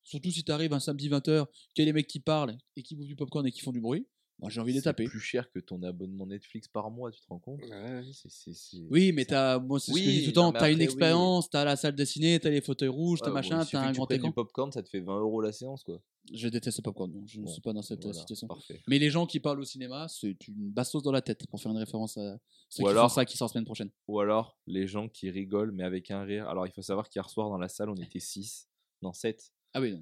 Surtout 0.05 0.31
si 0.31 0.43
t'arrives 0.43 0.73
un 0.73 0.81
samedi 0.81 1.09
20h, 1.09 1.47
qu'il 1.75 1.83
y 1.83 1.83
a 1.83 1.85
les 1.87 1.93
mecs 1.93 2.07
qui 2.07 2.21
parlent 2.21 2.57
et 2.77 2.83
qui 2.83 2.97
bouffent 2.97 3.07
du 3.07 3.17
popcorn 3.17 3.47
et 3.47 3.53
qui 3.53 3.61
font 3.61 3.73
du 3.73 3.81
bruit. 3.81 4.07
Moi, 4.41 4.51
j'ai 4.51 4.61
envie 4.61 4.71
de 4.71 4.77
les 4.77 4.81
C'est 4.81 4.85
taper. 4.85 5.05
plus 5.07 5.19
cher 5.19 5.51
que 5.51 5.59
ton 5.59 5.83
abonnement 5.83 6.25
Netflix 6.25 6.69
par 6.69 6.91
mois, 6.93 7.11
tu 7.11 7.21
te 7.21 7.27
rends 7.27 7.41
compte? 7.41 7.61
Ouais. 7.61 8.03
C'est- 8.13 8.29
c'est- 8.31 8.53
c'est- 8.55 8.87
Oui, 8.89 9.11
mais 9.11 9.25
t'as, 9.25 9.59
moi, 9.59 9.81
c'est 9.81 9.91
ce 9.91 9.97
que 9.97 10.03
je 10.05 10.09
dis 10.11 10.21
tout 10.23 10.27
le 10.29 10.33
temps. 10.35 10.53
T'as 10.53 10.59
une 10.59 10.75
après, 10.75 10.77
oui. 10.77 10.83
expérience, 10.85 11.51
t'as 11.51 11.65
la 11.65 11.75
salle 11.75 11.97
de 11.97 12.05
ciné, 12.05 12.39
t'as 12.39 12.51
les 12.51 12.61
fauteuils 12.61 12.89
rouges, 12.89 13.19
t'as 13.19 13.27
Ouais, 13.27 13.31
bon, 13.31 13.35
machin, 13.35 13.65
t'as 13.69 13.81
un 13.81 13.91
que 13.91 13.97
grand 13.97 14.11
écran. 14.13 14.29
du 14.29 14.35
popcorn, 14.35 14.71
ça 14.71 14.83
te 14.85 14.89
fait 14.89 15.01
20 15.01 15.19
euros 15.19 15.41
la 15.41 15.51
séance, 15.51 15.83
quoi. 15.83 16.01
Je 16.33 16.47
déteste 16.49 16.79
le 16.79 16.83
popcorn, 16.83 17.11
donc 17.11 17.27
je 17.27 17.41
ne 17.41 17.47
Bon, 17.47 17.51
suis 17.53 17.61
pas 17.63 17.73
dans 17.73 17.83
cette 17.83 18.01
euh, 18.01 18.11
Voilà, 18.11 18.19
situation. 18.21 18.47
Parfait. 18.47 18.81
Mais 18.87 18.99
les 19.01 19.11
gens 19.11 19.27
qui 19.27 19.41
parlent 19.41 19.59
au 19.61 19.65
cinéma, 19.65 20.07
c'est 20.09 20.47
une 20.47 20.71
bastos 20.71 21.03
dans 21.03 21.11
la 21.11 21.23
tête 21.23 21.45
pour 21.49 21.61
faire 21.61 21.73
une 21.73 21.79
référence 21.79 22.17
à 22.19 22.39
ceux 22.69 22.83
Ou 22.83 22.87
qui 22.87 22.91
alors- 22.93 23.09
font 23.11 23.15
ça 23.17 23.25
qui 23.25 23.37
sort 23.37 23.51
semaine 23.51 23.65
prochaine. 23.65 23.91
Ou 24.07 24.21
alors, 24.21 24.57
les 24.69 24.87
gens 24.87 25.09
qui 25.09 25.31
rigolent, 25.31 25.73
mais 25.73 25.83
avec 25.85 26.11
un 26.13 26.23
rire. 26.23 26.47
Alors, 26.49 26.65
il 26.67 26.73
faut 26.73 26.83
savoir 26.83 27.09
qu'hier 27.09 27.29
soir, 27.29 27.49
dans 27.49 27.59
la 27.59 27.69
salle, 27.69 27.89
on 27.91 27.97
était 27.97 28.21
6. 28.21 28.69
Non, 29.03 29.13
7. 29.13 29.51
Ah 29.75 29.81
oui. 29.81 29.99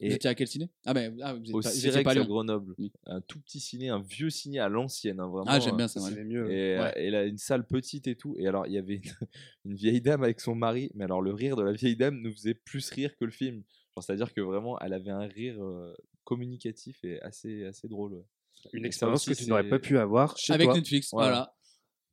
Vous 0.00 0.06
Et 0.06 0.14
étiez 0.14 0.30
à 0.30 0.34
quel 0.34 0.46
ciné? 0.48 0.70
Ah 0.86 0.94
ben 0.94 1.14
ah, 1.22 1.34
vous 1.34 1.40
êtes 1.42 1.54
au 1.54 1.60
pas, 1.60 1.68
vous 1.68 1.76
étiez 1.76 1.90
Cirex 1.90 2.04
pas 2.04 2.12
à. 2.18 2.24
Grenoble. 2.24 2.74
Oui. 2.78 2.90
Un 3.06 3.20
tout 3.20 3.38
petit 3.40 3.60
ciné, 3.60 3.90
un 3.90 4.00
vieux 4.00 4.30
ciné 4.30 4.58
à 4.58 4.68
l'ancienne. 4.70 5.20
hein, 5.20 5.26
vraiment, 5.28 5.44
Ah 5.46 5.60
j'aime 5.60 5.76
bien 5.76 5.88
ça. 5.88 6.00
Ça, 6.00 6.08
ouais. 6.10 6.24
mieux. 6.24 6.50
Et, 6.50 6.76
euh, 6.78 6.82
Ouais. 6.84 6.92
et 7.04 7.10
là, 7.10 7.24
une 7.26 7.36
salle 7.36 7.66
petite 7.66 8.06
et 8.06 8.16
tout. 8.16 8.34
Et 8.38 8.46
alors, 8.48 8.66
il 8.66 8.72
y 8.72 8.78
avait 8.78 8.94
une, 8.96 9.02
une 9.66 9.74
vieille 9.74 10.00
dame 10.00 10.22
avec 10.22 10.40
son 10.40 10.54
mari. 10.54 10.90
Mais 10.94 11.04
alors, 11.04 11.20
le 11.20 11.32
rire 11.34 11.54
de 11.56 11.62
la 11.62 11.72
vieille 11.72 11.96
dame 11.96 12.18
nous 12.20 12.32
faisait 12.32 12.54
plus 12.54 12.88
rire 12.90 13.14
que 13.16 13.24
le 13.26 13.30
film. 13.30 13.62
Genre, 13.96 14.02
c'est-à-dire 14.02 14.32
que 14.32 14.40
vraiment, 14.40 14.78
elle 14.80 14.94
avait 14.94 15.10
un 15.10 15.26
rire 15.26 15.62
euh, 15.62 15.94
communicatif 16.24 17.04
et 17.04 17.20
assez, 17.20 17.64
assez 17.66 17.86
drôle. 17.88 18.14
ouais. 18.14 18.24
Une 18.72 18.84
Et 18.84 18.88
expérience 18.88 19.26
aussi, 19.28 19.38
que 19.38 19.44
tu 19.44 19.50
n'aurais 19.50 19.68
pas 19.68 19.78
pu 19.78 19.98
avoir 19.98 20.36
chez 20.38 20.52
Avec 20.54 20.66
toi. 20.68 20.74
Netflix, 20.76 21.10
Voilà. 21.12 21.28
voilà. 21.30 21.54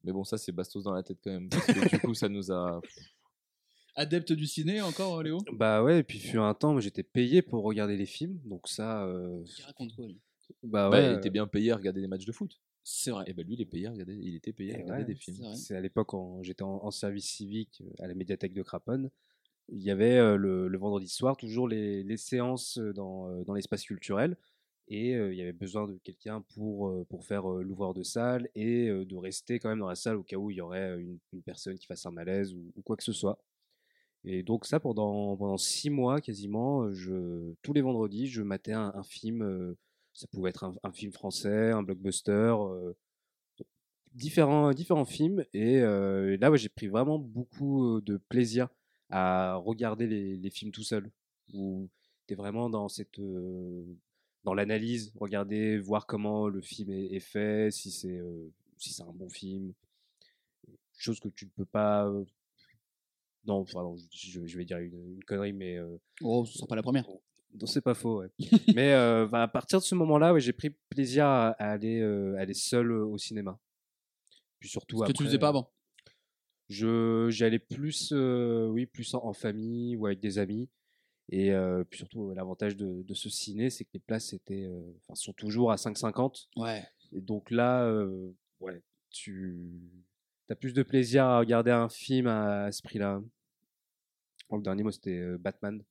Mais 0.03 0.11
bon, 0.11 0.23
ça, 0.23 0.37
c'est 0.37 0.51
bastos 0.51 0.83
dans 0.83 0.93
la 0.93 1.03
tête 1.03 1.19
quand 1.23 1.31
même. 1.31 1.49
Parce 1.49 1.65
que 1.67 1.89
du 1.89 1.99
coup, 1.99 2.13
ça 2.13 2.27
nous 2.29 2.51
a. 2.51 2.81
Adepte 3.97 4.31
du 4.31 4.47
ciné 4.47 4.81
encore, 4.81 5.21
Léo? 5.23 5.39
Bah 5.51 5.83
ouais, 5.83 5.99
et 5.99 6.03
puis 6.03 6.19
fut 6.19 6.37
un 6.37 6.53
temps, 6.53 6.71
moi, 6.71 6.81
j'étais 6.81 7.03
payé 7.03 7.41
pour 7.41 7.63
regarder 7.63 7.97
les 7.97 8.05
films, 8.05 8.39
donc 8.45 8.67
ça, 8.67 9.03
euh, 9.05 9.43
Qui 9.45 9.61
raconte 9.63 9.95
quoi 9.95 10.07
lui? 10.07 10.19
bah 10.63 10.89
Ouais, 10.89 11.05
il 11.07 11.13
était 11.13 11.29
bien 11.29 11.47
payé 11.47 11.71
à 11.71 11.75
regarder 11.75 12.01
des 12.01 12.07
matchs 12.07 12.25
de 12.25 12.31
foot. 12.31 12.59
C'est 12.83 13.11
vrai. 13.11 13.25
Et 13.27 13.33
ben 13.33 13.45
lui, 13.45 13.55
il 13.55 13.61
est 13.61 13.65
payé 13.65 13.87
à 13.87 13.91
regarder, 13.91 14.15
il 14.15 14.35
était 14.35 14.53
payé 14.53 14.73
à 14.73 14.77
Et 14.77 14.81
regarder 14.83 15.03
ouais, 15.03 15.13
des 15.13 15.15
films. 15.15 15.37
c'est 15.37 15.43
vrai. 15.43 15.55
C'est 15.55 15.75
à 15.75 15.81
l'époque 15.81 16.07
quand 16.09 16.41
j'étais 16.43 16.63
en, 16.63 16.83
en 16.83 16.91
service 16.91 17.25
civique 17.29 17.81
euh, 17.85 18.03
à 18.03 18.07
la 18.07 18.13
médiathèque 18.15 18.53
de 18.53 18.63
Craponne. 18.63 19.09
Il 19.69 19.81
y 19.83 19.91
avait 19.91 20.17
euh, 20.17 20.37
le, 20.37 20.67
le 20.69 20.77
vendredi 20.77 21.09
soir 21.09 21.37
toujours 21.37 21.67
les, 21.67 22.03
les 22.03 22.17
séances 22.17 22.77
euh, 22.79 22.93
dans, 22.93 23.29
euh, 23.29 23.43
dans 23.45 23.53
l'espace 23.55 23.83
culturel. 23.83 24.37
Et 24.89 25.15
euh, 25.15 25.33
il 25.33 25.37
y 25.39 25.41
avait 25.41 25.53
besoin 25.53 25.87
de 25.87 25.97
quelqu'un 26.03 26.41
pour, 26.55 26.89
euh, 26.89 27.05
pour 27.09 27.25
faire 27.25 27.51
euh, 27.51 27.63
l'ouvreur 27.63 27.93
de 27.93 28.03
salle 28.03 28.49
et 28.55 28.89
euh, 28.89 29.05
de 29.05 29.15
rester 29.17 29.59
quand 29.59 29.69
même 29.69 29.79
dans 29.79 29.89
la 29.89 29.95
salle 29.95 30.17
au 30.17 30.23
cas 30.23 30.37
où 30.37 30.51
il 30.51 30.57
y 30.57 30.61
aurait 30.61 30.91
euh, 30.91 30.99
une, 30.99 31.19
une 31.33 31.43
personne 31.43 31.77
qui 31.79 31.87
fasse 31.87 32.05
un 32.05 32.11
malaise 32.11 32.53
ou, 32.53 32.71
ou 32.75 32.81
quoi 32.83 32.97
que 32.97 33.03
ce 33.03 33.13
soit. 33.13 33.39
Et 34.29 34.43
donc 34.43 34.65
ça, 34.65 34.79
pendant, 34.79 35.37
pendant 35.37 35.57
six 35.57 35.89
mois 35.89 36.19
quasiment, 36.19 36.85
tous 37.61 37.73
les 37.73 37.81
vendredis, 37.81 38.27
je 38.27 38.41
matais 38.41 38.73
un, 38.73 38.91
un 38.93 39.03
film. 39.03 39.75
ça 40.13 40.27
pouvait 40.27 40.49
être 40.49 40.65
un, 40.83 40.91
film 40.91 41.13
français, 41.13 41.71
un 41.71 41.81
blockbuster, 41.81 42.53
différents, 44.13 44.73
différents 44.73 45.05
films. 45.05 45.45
Et 45.53 45.79
là, 45.79 46.55
j'ai 46.55 46.67
pris 46.67 46.87
vraiment 46.87 47.19
beaucoup 47.19 48.01
de 48.01 48.17
plaisir 48.17 48.67
à 49.09 49.55
regarder 49.55 50.07
les, 50.07 50.49
films 50.49 50.71
tout 50.71 50.83
seul. 50.83 51.09
Où 51.53 51.89
tu 52.27 52.33
es 52.33 52.35
vraiment 52.35 52.69
dans 52.69 52.89
cette... 52.89 53.21
dans 54.43 54.53
l'analyse, 54.53 55.13
regarder, 55.15 55.79
voir 55.79 56.05
comment 56.05 56.49
le 56.49 56.59
film 56.59 56.91
est, 56.91 57.13
est 57.13 57.21
fait, 57.21 57.71
si 57.71 57.91
c'est 57.91 58.21
si 58.77 58.93
c'est 58.93 59.03
un 59.03 59.13
bon 59.13 59.29
film. 59.29 59.73
Chose 60.97 61.19
que 61.19 61.29
tu 61.29 61.45
ne 61.45 61.51
peux 61.51 61.65
pas... 61.65 62.11
non, 63.47 63.65
pardon, 63.65 63.95
je, 64.11 64.57
vais 64.57 64.65
dire 64.65 64.77
une, 64.79 65.13
une 65.15 65.23
connerie, 65.23 65.53
mais... 65.53 65.77
euh, 65.77 65.97
Oh, 66.21 66.45
ce 66.45 66.53
sera 66.57 66.67
pas 66.67 66.75
la 66.75 66.83
première. 66.83 67.07
non, 67.07 67.65
c'est 67.65 67.81
pas 67.81 67.93
faux, 67.93 68.19
ouais. 68.19 68.29
Mais 68.75 68.93
euh, 68.93 69.25
bah, 69.27 69.43
à 69.43 69.47
partir 69.47 69.79
de 69.79 69.83
ce 69.83 69.95
moment-là, 69.95 70.33
ouais, 70.33 70.39
j'ai 70.41 70.53
pris 70.53 70.69
plaisir 70.89 71.25
à, 71.25 71.49
à 71.51 71.71
aller, 71.71 71.99
euh, 72.01 72.35
aller 72.37 72.53
seul 72.53 72.91
au 72.91 73.17
cinéma. 73.17 73.57
Puis 74.59 74.69
surtout 74.69 74.97
Ce 74.97 75.01
que 75.03 75.07
tu 75.07 75.11
après, 75.13 75.25
faisais 75.25 75.39
pas 75.39 75.49
avant? 75.49 75.71
Je 76.69 77.27
j'allais 77.29 77.59
plus, 77.59 78.11
oui, 78.11 78.85
plus 78.85 79.13
en, 79.13 79.23
en 79.25 79.33
famille 79.33 79.95
ou 79.95 80.05
avec 80.05 80.19
des 80.19 80.37
amis. 80.37 80.67
Et 81.29 81.51
euh, 81.51 81.83
puis 81.83 81.99
surtout, 81.99 82.33
l'avantage 82.33 82.75
de, 82.77 83.03
de 83.03 83.13
ce 83.13 83.29
ciné, 83.29 83.69
c'est 83.69 83.83
que 83.83 83.89
les 83.93 83.99
places 83.99 84.33
étaient, 84.33 84.65
euh, 84.65 84.81
enfin, 85.07 85.15
sont 85.15 85.33
toujours 85.33 85.71
à 85.71 85.75
5,50. 85.75 86.47
Ouais. 86.55 86.83
Et 87.13 87.21
donc 87.21 87.51
là, 87.51 87.83
euh, 87.83 88.29
ouais, 88.61 88.81
tu 89.09 89.57
as 90.49 90.55
plus 90.55 90.73
de 90.73 90.83
plaisir 90.83 91.25
à 91.25 91.39
regarder 91.39 91.71
un 91.71 91.89
film 91.89 92.27
à, 92.27 92.65
à 92.65 92.71
ce 92.71 92.81
prix-là. 92.81 93.21
Le 94.51 94.61
dernier, 94.61 94.83
moi, 94.83 94.91
c'était 94.91 95.17
euh, 95.19 95.37
Batman. 95.37 95.83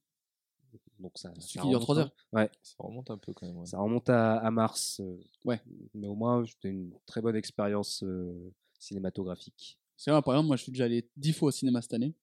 Donc 0.98 1.12
ça, 1.18 1.30
Celui 1.34 1.42
ça 1.42 1.60
qui 1.62 1.68
dure 1.68 1.68
remonte 1.68 1.82
trois 1.82 1.96
un- 1.98 2.00
heures. 2.02 2.12
Ouais, 2.32 2.50
Ça 2.62 2.74
remonte 2.78 3.10
un 3.10 3.18
peu 3.18 3.32
quand 3.34 3.46
même. 3.46 3.56
ouais. 3.58 3.66
ça 3.66 3.78
remonte 3.78 4.08
à, 4.08 4.38
à 4.38 4.50
mars. 4.50 5.00
euh, 5.00 5.18
Ouais. 5.44 5.60
Mais 5.94 6.06
au 6.06 6.14
moins, 6.14 6.44
c'était 6.46 6.68
une 6.70 6.92
très 7.06 7.20
bonne 7.20 7.36
expérience 7.36 8.02
euh, 8.02 8.52
cinématographique. 8.78 9.78
C'est 9.96 10.10
vrai, 10.10 10.20
par 10.22 10.34
exemple, 10.34 10.48
moi 10.48 10.56
je 10.56 10.62
suis 10.62 10.72
déjà 10.72 10.84
allé 10.84 11.08
dix 11.16 11.32
fois 11.32 11.48
au 11.48 11.52
cinéma 11.52 11.80
cette 11.82 11.94
année. 11.94 12.14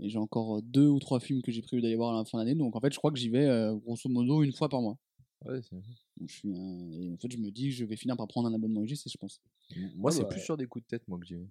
Et 0.00 0.08
j'ai 0.08 0.18
encore 0.18 0.62
deux 0.62 0.86
ou 0.88 0.98
trois 0.98 1.20
films 1.20 1.42
que 1.42 1.52
j'ai 1.52 1.62
prévu 1.62 1.82
d'aller 1.82 1.96
voir 1.96 2.14
à 2.14 2.18
la 2.18 2.24
fin 2.24 2.38
d'année. 2.38 2.54
Donc 2.54 2.74
en 2.74 2.80
fait, 2.80 2.92
je 2.92 2.98
crois 2.98 3.10
que 3.12 3.18
j'y 3.18 3.28
vais 3.28 3.46
euh, 3.46 3.74
grosso 3.76 4.08
modo 4.08 4.42
une 4.42 4.52
fois 4.52 4.68
par 4.68 4.80
mois. 4.80 4.98
Ouais, 5.44 5.60
c'est- 5.62 5.74
Donc, 5.74 6.28
je 6.28 6.34
suis 6.34 6.52
un- 6.52 6.90
Et 6.92 7.12
en 7.12 7.16
fait, 7.16 7.30
je 7.30 7.38
me 7.38 7.50
dis 7.50 7.70
que 7.70 7.74
je 7.74 7.84
vais 7.84 7.96
finir 7.96 8.16
par 8.16 8.26
prendre 8.28 8.48
un 8.48 8.54
abonnement 8.54 8.82
UGC, 8.82 9.08
je 9.10 9.18
pense. 9.18 9.40
Moi, 9.76 10.10
Ouais, 10.10 10.12
c'est 10.12 10.22
bah, 10.22 10.28
plus 10.28 10.40
sur 10.40 10.56
des 10.56 10.66
coups 10.66 10.84
de 10.84 10.88
tête, 10.88 11.06
moi, 11.08 11.18
que 11.18 11.26
j'y 11.26 11.34
vais. 11.36 11.46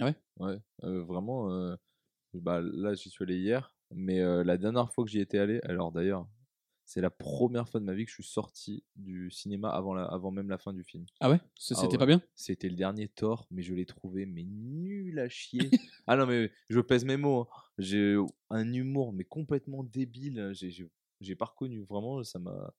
Ah 0.00 0.06
ouais? 0.06 0.14
Ouais, 0.38 0.58
euh, 0.84 1.02
vraiment. 1.04 1.50
euh, 1.50 1.76
bah, 2.34 2.60
là, 2.62 2.94
j'y 2.94 3.10
suis 3.10 3.24
allé 3.24 3.36
hier, 3.38 3.76
mais 3.90 4.20
euh, 4.20 4.44
la 4.44 4.56
dernière 4.58 4.92
fois 4.92 5.04
que 5.04 5.10
j'y 5.10 5.20
étais 5.20 5.38
allé, 5.38 5.60
alors 5.64 5.92
d'ailleurs, 5.92 6.28
c'est 6.84 7.00
la 7.00 7.10
première 7.10 7.68
fois 7.68 7.80
de 7.80 7.84
ma 7.84 7.94
vie 7.94 8.04
que 8.04 8.10
je 8.10 8.16
suis 8.16 8.24
sorti 8.24 8.84
du 8.96 9.30
cinéma 9.30 9.70
avant, 9.70 9.94
la, 9.94 10.04
avant 10.04 10.30
même 10.30 10.48
la 10.50 10.58
fin 10.58 10.72
du 10.72 10.84
film. 10.84 11.06
Ah 11.20 11.30
ouais? 11.30 11.40
Ah 11.72 11.74
C'était 11.74 11.96
ouais. 11.96 11.98
pas 11.98 12.06
bien? 12.06 12.22
C'était 12.34 12.68
le 12.68 12.76
dernier 12.76 13.08
Thor, 13.08 13.46
mais 13.50 13.62
je 13.62 13.74
l'ai 13.74 13.86
trouvé 13.86 14.26
mais 14.26 14.42
nul 14.44 15.18
à 15.18 15.28
chier. 15.28 15.70
ah 16.06 16.16
non, 16.16 16.26
mais 16.26 16.50
je 16.68 16.80
pèse 16.80 17.04
mes 17.04 17.16
mots. 17.16 17.42
hein. 17.42 17.46
J'ai 17.78 18.16
un 18.50 18.72
humour, 18.72 19.12
mais 19.12 19.24
complètement 19.24 19.84
débile. 19.84 20.50
J'ai- 20.52 20.70
J'ai 20.70 20.88
j'ai 21.20 21.36
pas 21.36 21.44
reconnu. 21.44 21.84
Vraiment, 21.88 22.24
ça 22.24 22.38
m'a. 22.40 22.74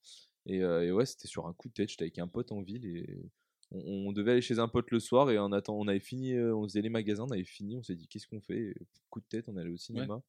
Et, 0.46 0.62
euh, 0.64 0.84
et 0.86 0.92
ouais, 0.92 1.06
c'était 1.06 1.28
sur 1.30 1.48
un 1.48 1.54
coup 1.54 1.70
de 1.70 1.74
tête. 1.74 1.90
J'étais 1.90 2.04
avec 2.04 2.20
un 2.20 2.28
pote 2.28 2.52
en 2.52 2.62
ville 2.62 2.86
et 2.86 3.32
on, 3.74 4.08
on 4.08 4.12
devait 4.12 4.32
aller 4.34 4.42
chez 4.42 4.60
un 4.60 4.68
pote 4.68 4.90
le 4.92 5.00
soir. 5.00 5.30
Et 5.32 5.38
en 5.38 5.52
attendant, 5.52 5.80
on 5.80 5.88
avait 5.88 6.00
fini, 6.00 6.34
euh, 6.34 6.56
on 6.56 6.64
faisait 6.64 6.82
les 6.82 6.90
magasins, 6.90 7.24
on 7.24 7.32
avait 7.32 7.44
fini. 7.44 7.78
On 7.78 7.84
s'est 7.84 7.96
dit, 7.96 8.08
qu'est-ce 8.08 8.28
qu'on 8.28 8.42
fait? 8.42 8.74
Coup 9.10 9.20
de 9.20 9.26
tête, 9.26 9.50
on 9.50 9.58
allait 9.58 9.70
au 9.72 9.78
cinéma. 9.78 10.22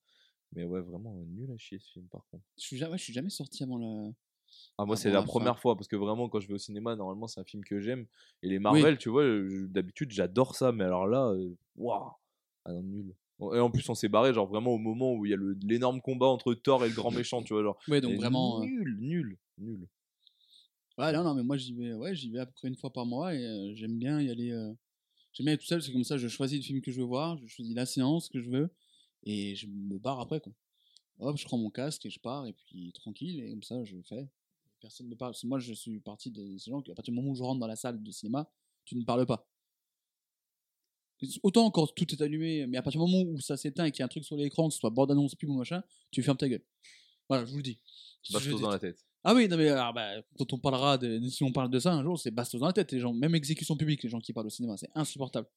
Mais 0.53 0.65
ouais, 0.65 0.81
vraiment 0.81 1.17
euh, 1.19 1.25
nul 1.27 1.51
à 1.51 1.59
chier 1.59 1.79
ce 1.79 1.91
film 1.91 2.07
par 2.09 2.25
contre. 2.31 2.45
je 2.59 2.63
suis, 2.65 2.77
jamais, 2.77 2.97
je 2.99 3.05
suis 3.05 3.13
jamais 3.13 3.31
sorti 3.31 3.63
avant 3.65 3.79
la. 3.79 4.11
Ah, 4.79 4.85
moi, 4.85 4.97
c'est 4.97 5.11
la 5.11 5.21
première 5.23 5.59
fois 5.59 5.75
parce 5.77 5.89
que 5.89 5.97
vraiment, 5.97 6.29
quand 6.29 6.39
je 6.41 6.47
vais 6.49 6.55
au 6.55 6.59
cinéma, 6.59 6.95
normalement, 6.95 7.27
c'est 7.27 7.41
un 7.41 7.45
film 7.45 7.65
que 7.65 7.81
j'aime. 7.81 8.07
Et 8.43 8.49
les 8.49 8.59
Marvel, 8.61 8.99
tu 8.99 9.09
vois, 9.09 9.25
je- 9.25 9.67
d'habitude, 9.67 10.13
j'adore 10.13 10.55
ça. 10.55 10.71
Mais 10.71 10.85
alors 10.85 11.07
là, 11.09 11.29
euh, 11.31 11.57
waouh, 11.77 12.11
ah 12.65 12.73
non, 12.73 12.83
nul. 12.83 13.15
Et 13.41 13.59
en 13.59 13.71
plus, 13.71 13.89
on 13.89 13.95
s'est 13.97 14.09
barré, 14.09 14.33
genre 14.33 14.47
vraiment 14.47 14.71
au 14.73 14.79
moment 14.79 15.13
où 15.15 15.27
il 15.27 15.31
y 15.33 15.35
a 15.35 15.39
l'énorme 15.63 16.01
combat 16.01 16.27
entre 16.27 16.55
Thor 16.55 16.85
et 16.85 16.89
le 16.89 16.95
grand 16.95 17.11
méchant, 17.11 17.43
tu 17.43 17.53
vois. 17.53 17.63
Genre, 17.65 17.79
Ouais, 17.89 18.01
donc 18.01 18.15
vraiment. 18.15 18.61
euh, 18.63 18.65
Nul, 18.67 18.97
nul, 19.01 19.39
nul. 19.59 19.89
Ouais, 20.99 21.13
non, 21.13 21.25
non, 21.25 21.35
mais 21.35 21.43
moi 21.43 21.57
j'y 21.57 21.73
vais, 21.75 21.93
ouais, 21.95 22.15
j'y 22.15 22.31
vais 22.31 22.39
à 22.41 22.47
peu 22.47 22.53
près 22.53 22.69
une 22.69 22.77
fois 22.77 22.93
par 22.93 23.05
mois 23.05 23.35
et 23.35 23.45
euh, 23.45 23.75
j'aime 23.75 23.99
bien 23.99 24.21
y 24.21 24.31
aller. 24.31 24.51
euh, 24.53 24.73
J'aime 25.33 25.47
bien 25.47 25.55
être 25.55 25.61
tout 25.63 25.67
seul, 25.67 25.83
c'est 25.83 25.91
comme 25.93 26.05
ça, 26.05 26.17
je 26.17 26.29
choisis 26.29 26.59
le 26.59 26.65
film 26.65 26.81
que 26.81 26.93
je 26.93 27.01
veux 27.01 27.07
voir, 27.07 27.37
je 27.39 27.47
choisis 27.49 27.75
la 27.75 27.87
séance 27.87 28.29
que 28.29 28.41
je 28.41 28.49
veux 28.51 28.71
et 29.25 29.57
je 29.57 29.67
me 29.67 29.99
barre 29.99 30.21
après 30.21 30.41
quoi. 30.41 30.53
Hop, 31.19 31.37
je 31.37 31.45
prends 31.45 31.59
mon 31.59 31.71
casque 31.71 32.07
et 32.07 32.11
je 32.11 32.21
pars 32.21 32.47
et 32.47 32.53
puis 32.53 32.93
tranquille 32.93 33.41
et 33.41 33.51
comme 33.51 33.63
ça 33.65 33.85
je 33.85 33.97
le 33.97 34.03
fais. 34.05 34.29
Personne 34.81 35.09
ne 35.09 35.15
parle. 35.17 35.33
Parce 35.33 35.43
que 35.43 35.47
moi 35.49 35.59
je 35.59 35.73
suis 35.73 35.99
partie 35.99 36.31
de 36.31 36.57
ces 36.59 36.71
gens 36.71 36.81
qui, 36.83 36.93
à 36.93 36.95
partir 36.95 37.13
du 37.13 37.17
moment 37.17 37.31
où 37.33 37.35
je 37.35 37.43
rentre 37.43 37.59
dans 37.59 37.67
la 37.67 37.75
salle 37.75 38.01
de 38.01 38.11
cinéma, 38.13 38.49
tu 38.85 38.97
ne 38.97 39.03
parles 39.05 39.27
pas. 39.27 39.49
Autant 41.43 41.71
quand 41.71 41.87
tout 41.95 42.13
est 42.13 42.23
allumé, 42.23 42.67
mais 42.67 42.77
à 42.77 42.83
partir 42.83 43.01
du 43.05 43.11
moment 43.11 43.29
où 43.31 43.41
ça 43.41 43.57
s'éteint 43.57 43.87
et 43.87 43.91
qu'il 43.91 44.01
y 44.01 44.03
a 44.03 44.07
un 44.07 44.09
truc 44.09 44.25
sur 44.25 44.37
l'écran, 44.37 44.69
que 44.69 44.75
ce 44.75 44.81
soit 44.81 44.91
bande-annonce, 44.91 45.35
pub 45.35 45.49
ou 45.49 45.55
machin, 45.57 45.83
tu 46.11 46.23
fermes 46.23 46.37
ta 46.37 46.49
gueule. 46.49 46.63
Voilà, 47.29 47.45
je 47.47 47.51
vous 47.51 47.57
le 47.57 47.63
dis. 47.63 47.79
Je 48.23 48.35
Bastos 48.35 48.61
dans 48.61 48.71
la 48.71 48.79
tête. 48.79 49.04
Ah 49.25 49.35
oui, 49.35 49.49
non 49.49 49.57
mais 49.57 49.69
alors, 49.69 49.93
bah, 49.95 50.23
quand 50.39 50.53
on 50.53 50.59
parlera 50.59 50.99
de, 50.99 51.27
si 51.29 51.43
on 51.43 51.53
parle 51.53 51.71
de 51.71 51.79
ça 51.79 51.93
un 51.93 52.03
jour, 52.03 52.19
c'est 52.19 52.31
bastos 52.31 52.61
dans 52.61 52.67
la 52.67 52.73
tête 52.73 52.93
les 52.93 53.01
gens, 53.01 53.13
même 53.13 53.35
exécution 53.35 53.77
publique 53.77 54.03
les 54.03 54.11
gens 54.11 54.21
qui 54.21 54.33
parlent 54.33 54.47
au 54.47 54.51
cinéma, 54.51 54.77
c'est 54.77 54.91
insupportable. 54.95 55.49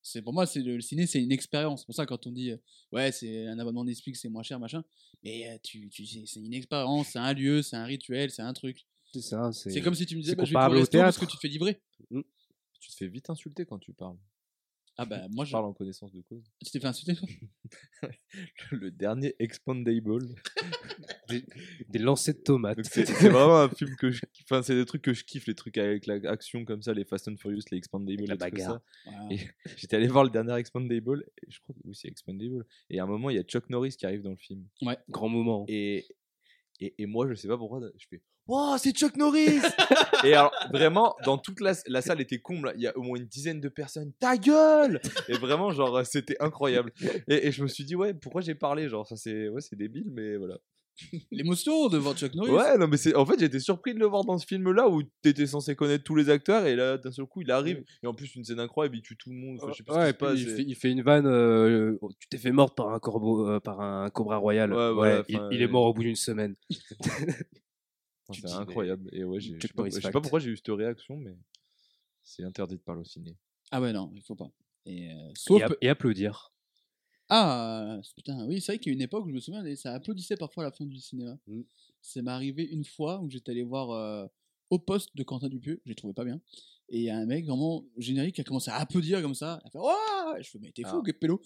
C'est 0.00 0.22
pour 0.22 0.32
moi 0.32 0.46
c'est 0.46 0.62
le, 0.62 0.76
le 0.76 0.80
ciné 0.80 1.06
c'est 1.06 1.22
une 1.22 1.32
expérience. 1.32 1.80
C'est 1.80 1.86
pour 1.86 1.94
ça 1.94 2.06
quand 2.06 2.26
on 2.26 2.32
dit 2.32 2.52
euh, 2.52 2.56
ouais, 2.92 3.12
c'est 3.12 3.46
un 3.46 3.58
abonnement 3.58 3.84
Netflix, 3.84 4.20
c'est 4.22 4.30
moins 4.30 4.42
cher 4.42 4.58
machin, 4.58 4.82
mais 5.22 5.50
euh, 5.50 5.58
tu, 5.62 5.88
tu 5.90 6.06
c'est 6.06 6.40
une 6.40 6.54
expérience, 6.54 7.08
c'est 7.08 7.18
un 7.18 7.34
lieu, 7.34 7.62
c'est 7.62 7.76
un 7.76 7.84
rituel, 7.84 8.30
c'est 8.30 8.42
un 8.42 8.52
truc. 8.54 8.86
C'est 9.12 9.20
ça. 9.20 9.52
C'est 9.52 9.80
comme 9.80 9.94
si 9.94 10.06
tu 10.06 10.16
me 10.16 10.22
disais 10.22 10.34
bah, 10.34 10.44
je 10.44 10.52
vais 10.52 10.58
au 10.58 10.70
resto 10.70 10.98
parce 10.98 11.18
que 11.18 11.26
tu 11.26 11.36
te 11.36 11.40
fais 11.40 11.48
livrer. 11.48 11.80
Tu 12.80 12.90
te 12.90 12.94
fais 12.94 13.08
vite 13.08 13.28
insulter 13.28 13.66
quand 13.66 13.78
tu 13.78 13.92
parles. 13.92 14.16
Ah 15.00 15.04
bah 15.06 15.28
moi 15.30 15.44
Je 15.44 15.50
je 15.50 15.52
parle 15.52 15.66
en 15.66 15.72
connaissance 15.72 16.12
de 16.12 16.20
cause. 16.22 16.42
tu 16.64 16.72
t'es 16.72 16.80
fait 16.80 16.86
insulter 16.88 17.14
toi? 17.14 17.28
Le 18.72 18.90
dernier 18.90 19.36
Expandable. 19.38 20.34
des 21.88 21.98
lancers 22.00 22.34
de 22.34 22.40
tomates. 22.40 22.84
C'est 22.84 23.08
vraiment 23.08 23.60
un 23.60 23.68
film 23.68 23.94
que 23.96 24.10
je 24.10 24.22
kiffe. 24.32 24.44
Enfin, 24.50 24.62
c'est 24.62 24.74
des 24.74 24.84
trucs 24.84 25.02
que 25.02 25.14
je 25.14 25.22
kiffe, 25.24 25.46
les 25.46 25.54
trucs 25.54 25.78
avec 25.78 26.06
l'action 26.06 26.64
comme 26.64 26.82
ça, 26.82 26.92
les 26.94 27.04
Fast 27.04 27.28
and 27.28 27.36
Furious, 27.36 27.62
les 27.70 27.78
Expandable, 27.78 28.24
la 28.24 28.34
bagarre. 28.34 28.80
Et 29.30 29.38
j'étais 29.76 29.94
allé 29.96 30.08
voir 30.08 30.24
le 30.24 30.30
dernier 30.30 30.54
Expandable, 30.54 31.24
et 31.42 31.50
je 31.50 31.60
crois 31.60 31.76
que 31.76 31.80
oui, 31.84 31.94
c'est 31.94 32.08
Expandable. 32.08 32.66
Et 32.90 32.98
à 32.98 33.04
un 33.04 33.06
moment, 33.06 33.30
il 33.30 33.36
y 33.36 33.38
a 33.38 33.44
Chuck 33.44 33.70
Norris 33.70 33.96
qui 33.96 34.04
arrive 34.04 34.22
dans 34.22 34.30
le 34.30 34.36
film. 34.36 34.66
Grand 35.08 35.28
moment. 35.28 35.64
Et, 35.68 36.06
et, 36.80 36.94
et 36.98 37.06
moi, 37.06 37.28
je 37.28 37.34
sais 37.34 37.46
pas 37.48 37.56
pourquoi, 37.56 37.80
je 37.96 38.06
fais 38.08 38.20
Wow, 38.48 38.78
c'est 38.78 38.92
Chuck 38.92 39.16
Norris 39.16 39.60
Et 40.24 40.32
alors, 40.34 40.52
vraiment, 40.72 41.14
dans 41.24 41.36
toute 41.38 41.60
la, 41.60 41.74
la 41.86 42.00
salle 42.02 42.20
était 42.20 42.38
comble. 42.40 42.72
Il 42.76 42.82
y 42.82 42.86
a 42.86 42.96
au 42.96 43.02
moins 43.02 43.18
une 43.18 43.26
dizaine 43.26 43.60
de 43.60 43.68
personnes. 43.68 44.12
Ta 44.18 44.36
gueule 44.38 45.00
Et 45.28 45.34
vraiment, 45.34 45.70
genre, 45.70 46.04
c'était 46.06 46.36
incroyable. 46.40 46.92
Et, 47.28 47.46
et 47.48 47.52
je 47.52 47.62
me 47.62 47.68
suis 47.68 47.84
dit, 47.84 47.94
ouais, 47.94 48.14
pourquoi 48.14 48.40
j'ai 48.40 48.54
parlé? 48.54 48.88
Genre, 48.88 49.06
ça, 49.06 49.16
c'est 49.16 49.48
ouais, 49.48 49.60
c'est 49.60 49.76
débile, 49.76 50.06
mais 50.10 50.36
voilà. 50.36 50.56
L'émotion 51.30 51.88
de 51.88 51.96
voir 51.96 52.16
Chuck 52.16 52.34
Norris. 52.34 52.50
Ouais, 52.50 52.76
non, 52.76 52.88
mais 52.88 52.96
c'est 52.96 53.14
en 53.14 53.24
fait, 53.24 53.38
j'étais 53.38 53.60
surpris 53.60 53.94
de 53.94 54.00
le 54.00 54.06
voir 54.06 54.24
dans 54.24 54.36
ce 54.36 54.44
film-là 54.46 54.88
où 54.88 55.00
t'étais 55.22 55.46
censé 55.46 55.76
connaître 55.76 56.02
tous 56.02 56.16
les 56.16 56.28
acteurs 56.28 56.66
et 56.66 56.74
là, 56.74 56.98
d'un 56.98 57.12
seul 57.12 57.26
coup, 57.26 57.42
il 57.42 57.52
arrive. 57.52 57.84
Et 58.02 58.06
en 58.08 58.14
plus, 58.14 58.34
une 58.34 58.42
scène 58.42 58.58
incroyable, 58.58 58.96
il 58.96 59.02
tue 59.02 59.16
tout 59.16 59.30
le 59.30 59.36
monde. 59.36 59.58
Enfin, 59.62 59.70
je 59.70 59.76
sais 59.76 59.84
pas 59.84 59.94
Ouais, 59.94 60.06
ce 60.06 60.08
et 60.08 60.12
qui 60.12 60.18
se 60.18 60.24
passe. 60.24 60.32
puis 60.34 60.42
il, 60.42 60.48
et- 60.48 60.56
fait, 60.56 60.62
il 60.70 60.74
fait 60.74 60.90
une 60.90 61.02
vanne. 61.02 61.26
euh, 61.28 61.96
oh, 62.00 62.10
tu 62.18 62.28
t'es 62.28 62.38
fait 62.38 62.50
mordre 62.50 62.74
par 62.74 62.92
un 62.92 62.98
corbeau, 62.98 63.48
euh, 63.48 63.60
par 63.60 63.80
un 63.80 64.10
cobra 64.10 64.38
royal. 64.38 64.72
Ouais, 64.72 64.92
voilà, 64.92 65.22
il, 65.28 65.36
est 65.62 65.66
euh, 65.66 65.68
mort 65.68 65.84
au 65.84 65.94
bout 65.94 66.02
d'une 66.02 66.16
semaine. 66.16 66.56
C'est 68.32 68.46
incroyable. 68.46 69.08
Et 69.12 69.24
ouais, 69.24 69.40
je 69.40 69.52
sais 69.60 69.68
pas, 69.68 69.84
pourquoi 70.20 70.38
j'ai 70.38 70.50
eu 70.50 70.56
cette 70.56 70.68
réaction, 70.68 71.16
mais 71.16 71.36
c'est 72.22 72.44
interdit 72.44 72.76
de 72.76 72.80
parler 72.82 73.00
au 73.00 73.04
ciné. 73.04 73.36
Ah 73.70 73.80
ouais 73.80 73.92
non, 73.92 74.10
il 74.14 74.22
faut 74.22 74.34
pas. 74.34 74.50
Et, 74.86 75.10
euh, 75.10 75.30
Et, 75.30 75.34
sauf 75.36 75.62
app- 75.62 75.78
et 75.80 75.88
applaudir. 75.88 76.52
Ah, 77.30 78.00
putain, 78.16 78.46
oui, 78.46 78.60
c'est 78.60 78.72
vrai 78.72 78.78
qu'il 78.78 78.90
y 78.90 78.94
a 78.94 78.96
une 78.96 79.02
époque 79.02 79.26
où 79.26 79.28
je 79.28 79.34
me 79.34 79.40
souviens, 79.40 79.64
et 79.64 79.76
ça 79.76 79.92
applaudissait 79.92 80.36
parfois 80.36 80.64
à 80.64 80.66
la 80.66 80.72
fin 80.72 80.86
du 80.86 80.98
cinéma. 80.98 81.38
Mm. 81.46 81.60
Ça 82.00 82.22
m'est 82.22 82.30
arrivé 82.30 82.64
une 82.64 82.84
fois 82.84 83.20
où 83.20 83.28
j'étais 83.28 83.50
allé 83.50 83.62
voir 83.62 83.90
euh, 83.90 84.26
Au 84.70 84.78
poste 84.78 85.14
de 85.14 85.22
Quentin 85.24 85.48
Dupieux, 85.48 85.80
je 85.84 85.90
l'ai 85.90 85.94
trouvé 85.94 86.14
pas 86.14 86.24
bien. 86.24 86.40
Et 86.90 86.98
il 86.98 87.02
y 87.04 87.10
a 87.10 87.18
un 87.18 87.26
mec 87.26 87.44
vraiment 87.44 87.84
générique 87.98 88.36
qui 88.36 88.40
a 88.40 88.44
commencé 88.44 88.70
à 88.70 88.76
applaudir 88.76 89.20
comme 89.20 89.34
ça. 89.34 89.60
Il 89.64 89.68
a 89.68 89.70
fait 89.70 89.78
Ouah 89.78 90.40
Je 90.40 90.48
fais, 90.48 90.58
mais 90.58 90.70
t'es 90.72 90.84
fou, 90.84 91.00
Ah. 91.00 91.02
que 91.04 91.12
pélo 91.12 91.40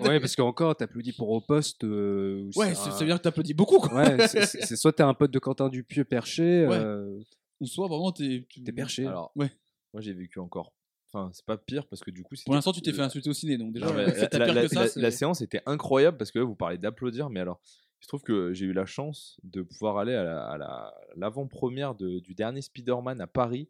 Ouais, 0.00 0.20
parce 0.20 0.34
qu'encore, 0.36 0.74
t'applaudis 0.76 1.12
pour 1.12 1.28
au 1.30 1.40
poste. 1.40 1.84
euh, 1.84 2.50
Ouais, 2.56 2.68
c'est 2.70 2.74
ça 2.74 2.88
un- 2.88 2.90
ça 2.92 2.98
veut 3.00 3.06
dire 3.06 3.18
que 3.18 3.22
t'applaudis 3.22 3.54
beaucoup, 3.54 3.78
quoi. 3.78 3.94
Ouais, 3.94 4.26
c'est- 4.28 4.76
soit 4.76 4.92
t'es 4.92 5.02
un 5.02 5.12
pote 5.14 5.30
de 5.30 5.38
Quentin 5.38 5.68
Dupieux 5.68 6.04
perché, 6.04 6.66
Ouais. 6.66 6.76
euh, 6.76 7.18
Ou 7.60 7.66
soit 7.66 7.88
vraiment 7.88 8.10
t'es. 8.12 8.46
tu- 8.48 8.62
t'es 8.62 8.72
perché. 8.72 9.06
Alors, 9.06 9.32
Ouais. 9.36 9.50
moi, 9.92 10.00
j'ai 10.00 10.12
vécu 10.14 10.38
encore. 10.38 10.72
Enfin, 11.12 11.30
c'est 11.32 11.44
pas 11.44 11.56
pire 11.58 11.86
parce 11.86 12.02
que 12.02 12.10
du 12.10 12.22
coup, 12.24 12.34
Pour 12.44 12.54
l'instant, 12.54 12.72
tu 12.72 12.80
t'es 12.80 12.92
fait 12.92 13.02
insulter 13.02 13.30
au 13.30 13.34
ciné, 13.34 13.56
donc 13.58 13.72
déjà, 13.72 13.86
Non, 13.86 13.92
la, 13.94 14.06
la- 14.06 14.12
pire 14.28 14.54
la- 14.54 14.62
que 14.62 14.68
ça. 14.68 14.86
la- 15.00 15.10
séance 15.10 15.42
était 15.42 15.60
incroyable 15.66 16.16
parce 16.16 16.30
que 16.32 16.38
là, 16.40 16.44
vous 16.44 16.56
parlez 16.56 16.78
d'applaudir, 16.78 17.28
mais 17.30 17.38
alors, 17.40 17.60
je 18.00 18.08
trouve 18.08 18.22
que 18.22 18.52
j'ai 18.54 18.64
eu 18.66 18.72
la 18.72 18.84
chance 18.86 19.38
de 19.44 19.62
pouvoir 19.62 19.98
aller 19.98 20.14
à 20.14 20.24
la- 20.24 20.44
à 20.46 20.58
la- 20.58 20.94
l'avant-première 21.16 21.94
du 21.94 22.34
dernier 22.34 22.62
Spider-Man 22.62 23.20
à 23.20 23.26
Paris, 23.28 23.68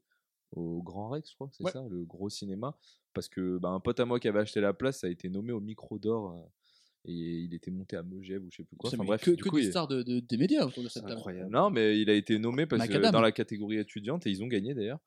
au 0.55 0.83
Grand 0.83 1.11
Rex, 1.11 1.31
je 1.31 1.35
crois 1.35 1.49
c'est 1.53 1.65
Ouais. 1.65 1.71
ça, 1.73 1.85
le 1.91 2.05
gros 2.05 2.29
cinéma, 2.29 2.77
parce 3.13 3.29
que 3.29 3.59
bah, 3.59 3.69
un 3.71 3.81
pote 3.81 4.01
à 4.01 4.05
moi 4.07 4.19
qui 4.21 4.29
avait 4.29 4.41
acheté 4.41 4.61
la 4.61 4.73
place 4.73 5.05
a 5.05 5.09
été 5.09 5.29
nommé 5.29 5.53
au 5.53 5.61
micro 5.61 5.99
d'or 5.99 6.31
euh, 6.33 6.49
et 7.07 7.13
il 7.13 7.53
était 7.55 7.71
monté 7.71 7.97
à 7.97 8.03
Megève 8.03 8.43
ou 8.43 8.51
je 8.51 8.57
sais 8.59 8.65
plus 8.65 8.77
quoi. 8.77 8.91
Enfin 8.93 9.05
bref, 9.05 9.23
que, 9.23 9.33
du 9.33 9.43
que 9.43 9.49
coup, 9.51 9.59
des 9.59 9.67
il- 9.67 9.71
stars 9.71 9.89
de, 9.89 10.03
de- 10.03 10.21
des 10.21 10.37
médias 10.39 10.65
autour 10.65 10.83
de 10.83 10.89
cette 10.89 11.03
table. 11.03 11.15
incroyable. 11.17 11.51
non, 11.51 11.69
mais 11.71 12.01
il 12.01 12.09
a 12.09 12.15
été 12.15 12.39
nommé 12.39 12.67
parce 12.67 12.87
que 12.89 13.11
dans 13.11 13.21
la 13.21 13.33
catégorie 13.33 13.79
étudiante 13.79 14.27
et 14.27 14.31
ils 14.31 14.43
ont 14.43 14.47
gagné 14.47 14.75
d'ailleurs. 14.75 14.99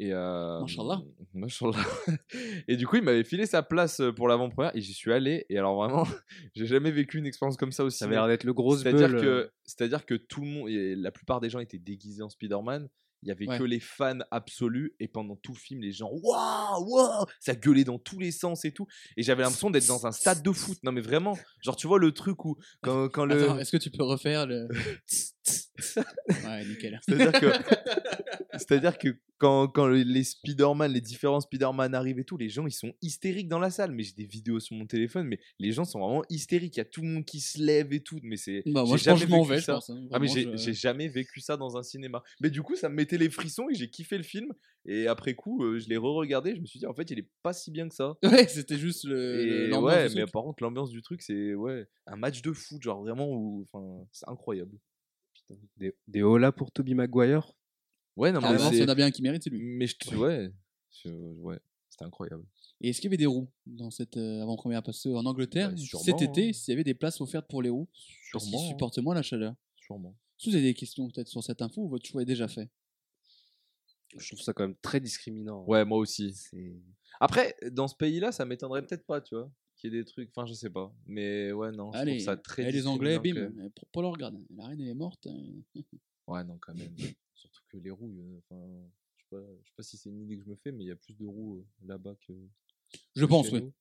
Et 0.00 0.12
euh. 0.12 0.60
Mashallah. 0.60 1.02
et 2.68 2.76
du 2.76 2.86
coup, 2.86 2.96
il 2.96 3.02
m'avait 3.02 3.24
filé 3.24 3.46
sa 3.46 3.62
place 3.64 4.00
pour 4.14 4.28
l'avant-première 4.28 4.74
et 4.76 4.80
j'y 4.80 4.92
suis 4.94 5.12
allé. 5.12 5.44
Et 5.48 5.58
alors 5.58 5.74
vraiment, 5.76 6.04
j'ai 6.54 6.66
jamais 6.66 6.90
vécu 6.92 7.18
une 7.18 7.26
expérience 7.26 7.56
comme 7.56 7.72
ça 7.72 7.82
aussi. 7.84 7.98
Ça 7.98 8.04
avait 8.04 8.14
l'air 8.14 8.28
d'être 8.28 8.44
le 8.44 8.52
gros 8.54 8.76
C'est-à-dire 8.76 9.10
que, 9.20 9.26
euh, 9.26 9.48
c'est-à-dire 9.64 10.06
que 10.06 10.14
tout 10.14 10.40
le 10.42 10.46
monde, 10.46 10.68
et 10.68 10.94
la 10.94 11.10
plupart 11.10 11.40
des 11.40 11.50
gens 11.50 11.58
étaient 11.58 11.78
déguisés 11.80 12.22
en 12.22 12.28
Spider-Man. 12.28 12.88
Il 13.22 13.28
y 13.28 13.32
avait 13.32 13.48
Ouais. 13.48 13.58
que 13.58 13.64
les 13.64 13.80
fans 13.80 14.18
absolus 14.30 14.94
et 15.00 15.08
pendant 15.08 15.34
tout 15.36 15.52
le 15.52 15.58
film, 15.58 15.80
les 15.80 15.92
gens, 15.92 16.08
waouh, 16.12 16.84
waouh, 16.88 17.24
ça 17.40 17.54
gueulait 17.54 17.84
dans 17.84 17.98
tous 17.98 18.18
les 18.18 18.30
sens 18.30 18.64
et 18.64 18.72
tout. 18.72 18.86
Et 19.16 19.22
j'avais 19.22 19.42
l'impression 19.42 19.70
d'être 19.70 19.86
dans 19.88 20.06
un 20.06 20.12
stade 20.12 20.42
de 20.42 20.52
foot. 20.52 20.78
Non 20.84 20.92
mais 20.92 21.00
vraiment, 21.00 21.36
genre 21.62 21.74
tu 21.76 21.86
vois 21.88 21.98
le 21.98 22.12
truc 22.12 22.44
où 22.44 22.56
quand, 22.82 23.08
quand 23.08 23.24
le, 23.24 23.58
est-ce 23.60 23.72
que 23.72 23.76
tu 23.76 23.90
peux 23.90 24.04
refaire 24.04 24.46
le. 24.46 24.68
ouais, 26.44 26.64
nickel. 26.64 27.00
C'est-à-dire 27.08 27.40
que, 27.40 27.46
c'est-à-dire 28.54 28.98
que 28.98 29.16
quand, 29.38 29.68
quand 29.68 29.86
le- 29.86 30.02
les 30.02 30.24
Spider-Man, 30.24 30.92
les 30.92 31.00
différents 31.00 31.40
Spider-Man 31.40 31.94
arrivent 31.94 32.18
et 32.18 32.24
tout, 32.24 32.36
les 32.36 32.48
gens 32.48 32.66
ils 32.66 32.72
sont 32.72 32.92
hystériques 33.02 33.48
dans 33.48 33.60
la 33.60 33.70
salle. 33.70 33.92
Mais 33.92 34.02
j'ai 34.02 34.14
des 34.14 34.24
vidéos 34.26 34.58
sur 34.60 34.76
mon 34.76 34.86
téléphone, 34.86 35.26
mais 35.28 35.38
les 35.60 35.70
gens 35.72 35.84
sont 35.84 36.00
vraiment 36.00 36.24
hystériques. 36.28 36.76
Il 36.76 36.80
y 36.80 36.82
a 36.82 36.84
tout 36.86 37.02
le 37.02 37.08
monde 37.08 37.24
qui 37.24 37.38
se 37.40 37.62
lève 37.62 37.92
et 37.92 38.00
tout. 38.00 38.18
Mais 38.22 38.36
c'est. 38.36 38.62
Bah, 38.66 38.84
moi, 38.84 38.96
j'ai 38.96 39.16
je 39.16 39.26
m'en 39.26 39.44
ça. 39.60 39.74
pense. 39.74 39.90
hein. 39.90 40.08
Ah 40.10 40.18
mais 40.18 40.26
Vraiment, 40.26 40.56
j'ai 40.56 40.72
je- 40.72 40.78
jamais 40.78 41.06
vécu 41.08 41.40
ça 41.40 41.56
dans 41.56 41.76
un 41.76 41.82
cinéma. 41.84 42.22
Mais 42.40 42.50
du 42.50 42.62
coup, 42.62 42.74
ça 42.74 42.88
me 42.88 42.94
mettait 42.96 43.18
les 43.18 43.30
frissons 43.30 43.68
et 43.70 43.74
j'ai 43.74 43.88
kiffé 43.88 44.16
le 44.16 44.24
film. 44.24 44.52
Et 44.86 45.06
après 45.06 45.34
coup, 45.34 45.62
euh, 45.64 45.78
je 45.78 45.88
l'ai 45.88 45.96
re-regardé. 45.98 46.54
Je 46.56 46.60
me 46.60 46.66
suis 46.66 46.78
dit, 46.78 46.86
en 46.86 46.94
fait, 46.94 47.10
il 47.10 47.18
est 47.18 47.28
pas 47.42 47.52
si 47.52 47.70
bien 47.70 47.88
que 47.88 47.94
ça. 47.94 48.16
Ouais, 48.24 48.48
c'était 48.48 48.78
juste 48.78 49.04
le. 49.04 49.68
ouais, 49.82 50.08
mais 50.14 50.24
par 50.32 50.42
contre, 50.42 50.62
l'ambiance 50.62 50.90
du 50.90 51.02
truc, 51.02 51.22
c'est 51.22 51.54
ouais, 51.54 51.86
un 52.06 52.16
match 52.16 52.42
de 52.42 52.52
foot, 52.52 52.82
genre 52.82 53.02
vraiment, 53.02 53.28
où, 53.30 53.64
enfin, 53.70 54.04
c'est 54.12 54.28
incroyable. 54.28 54.76
Des, 55.76 55.94
des 56.06 56.22
holas 56.22 56.52
pour 56.52 56.70
Toby 56.70 56.94
Maguire? 56.94 57.52
Ouais, 58.16 58.32
non, 58.32 58.40
mais 58.40 58.58
c'est- 58.58 58.70
s'il 58.70 58.78
y 58.80 58.82
en 58.84 58.88
a 58.88 58.94
bien 58.94 59.06
un 59.06 59.10
qui 59.10 59.22
mérite, 59.22 59.42
c'est 59.44 59.50
lui. 59.50 59.60
Mais 59.60 59.86
je 59.86 59.96
te- 59.96 60.14
ouais, 60.14 60.52
je- 61.04 61.08
ouais, 61.10 61.58
c'était 61.88 62.04
incroyable. 62.04 62.44
Et 62.80 62.90
est-ce 62.90 63.00
qu'il 63.00 63.08
y 63.08 63.10
avait 63.10 63.16
des 63.16 63.26
roues 63.26 63.48
dans 63.66 63.90
cette 63.90 64.16
euh, 64.16 64.42
avant-première? 64.42 64.82
Parce 64.82 65.02
qu'en 65.02 65.24
Angleterre, 65.24 65.70
Bah, 65.70 65.76
cet 66.02 66.22
été, 66.22 66.48
hein. 66.48 66.52
s'il 66.52 66.72
y 66.72 66.74
avait 66.74 66.84
des 66.84 66.94
places 66.94 67.20
offertes 67.20 67.48
pour 67.48 67.62
les 67.62 67.70
roues, 67.70 67.88
parce 68.32 68.44
qu'ils 68.44 68.52
Sûrement. 68.52 68.64
hein, 68.64 68.68
supportent 68.70 68.98
moins 68.98 69.14
la 69.14 69.22
chaleur? 69.22 69.54
Sûrement. 69.76 70.10
Est-ce 70.38 70.44
que 70.46 70.50
vous 70.50 70.56
avez 70.56 70.64
des 70.66 70.74
questions 70.74 71.08
peut-être 71.08 71.28
sur 71.28 71.42
cette 71.42 71.62
info 71.62 71.82
ou 71.82 71.88
votre 71.88 72.06
choix 72.06 72.22
est 72.22 72.26
déjà 72.26 72.46
fait? 72.48 72.68
Je 74.16 74.26
trouve 74.28 74.40
ça 74.40 74.52
quand 74.52 74.64
même 74.64 74.76
très 74.80 75.00
discriminant. 75.00 75.64
Ouais, 75.66 75.84
moi 75.84 75.98
aussi. 75.98 76.32
C'est- 76.34 76.76
Après, 77.20 77.54
dans 77.72 77.88
ce 77.88 77.94
pays-là, 77.96 78.32
ça 78.32 78.44
m'étonnerait 78.44 78.84
peut-être 78.86 79.04
pas, 79.06 79.20
tu 79.20 79.34
vois. 79.34 79.50
Qu'il 79.78 79.92
y 79.92 79.96
ait 79.96 80.00
des 80.00 80.04
trucs. 80.04 80.28
Enfin, 80.30 80.44
je 80.46 80.52
sais 80.54 80.70
pas. 80.70 80.92
Mais 81.06 81.52
ouais, 81.52 81.70
non, 81.72 81.92
je 81.92 81.98
Allez, 81.98 82.12
trouve 82.18 82.24
ça 82.24 82.36
très. 82.36 82.68
et 82.68 82.72
les 82.72 82.86
Anglais, 82.86 83.18
bim, 83.18 83.34
même. 83.34 83.60
euh, 83.60 83.68
Paul- 83.92 84.04
regarde, 84.06 84.38
la 84.54 84.66
reine 84.66 84.80
elle 84.80 84.88
est 84.88 84.94
morte. 84.94 85.26
euh, 85.26 85.62
Ouais, 86.26 86.44
non, 86.44 86.58
quand 86.60 86.74
même. 86.74 86.94
Surtout 87.34 87.62
que 87.70 87.78
les 87.78 87.90
roues, 87.90 88.20
euh, 88.20 88.38
enfin, 88.50 88.60
je 89.16 89.22
sais 89.22 89.28
pas, 89.30 89.40
je 89.62 89.68
sais 89.68 89.74
pas 89.76 89.82
si 89.82 89.96
c'est 89.96 90.10
une 90.10 90.20
idée 90.20 90.36
que 90.36 90.44
je 90.44 90.50
me 90.50 90.56
fais, 90.56 90.72
mais 90.72 90.84
il 90.84 90.88
y 90.88 90.90
a 90.90 90.96
plus 90.96 91.14
de 91.16 91.24
roues 91.24 91.56
euh, 91.58 91.66
là-bas 91.86 92.14
que. 92.26 92.32
Je 93.14 93.24
pense, 93.24 93.50
nous. 93.52 93.72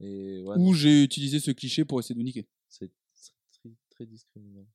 Et 0.00 0.42
ouais, 0.42 0.56
Ou 0.58 0.74
j'ai 0.74 1.02
utilisé 1.04 1.40
ce 1.40 1.50
cliché 1.52 1.86
pour 1.86 1.98
essayer 2.00 2.14
de 2.14 2.20
vous 2.20 2.24
niquer. 2.26 2.46
c'est 2.68 2.90
très, 3.90 4.04
discriminant. 4.04 4.66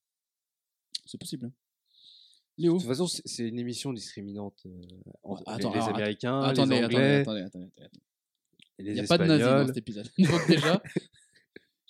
C'est 1.05 1.19
possible. 1.19 1.45
hein. 1.45 1.51
Léo 2.57 2.73
De 2.73 2.79
toute 2.79 2.87
façon, 2.87 3.07
c'est 3.07 3.47
une 3.47 3.59
émission 3.59 3.93
discriminante. 3.93 4.63
euh, 4.65 4.81
entre 5.23 5.43
Attends, 5.47 5.69
les, 5.71 5.77
alors, 5.79 5.95
Américains, 5.95 6.41
Attendez, 6.41 6.75
les 6.75 6.81
attendez, 6.81 6.95
Anglais, 6.95 7.19
attendez, 7.21 7.41
attendez, 7.41 7.69
Il 8.79 8.93
n'y 8.93 8.99
a 8.99 9.03
pas 9.03 9.17
de 9.17 9.25
nazis 9.25 9.45
dans 9.45 9.67
cet 9.67 9.77
épisode. 9.77 10.09
Donc 10.17 10.47
déjà, 10.47 10.81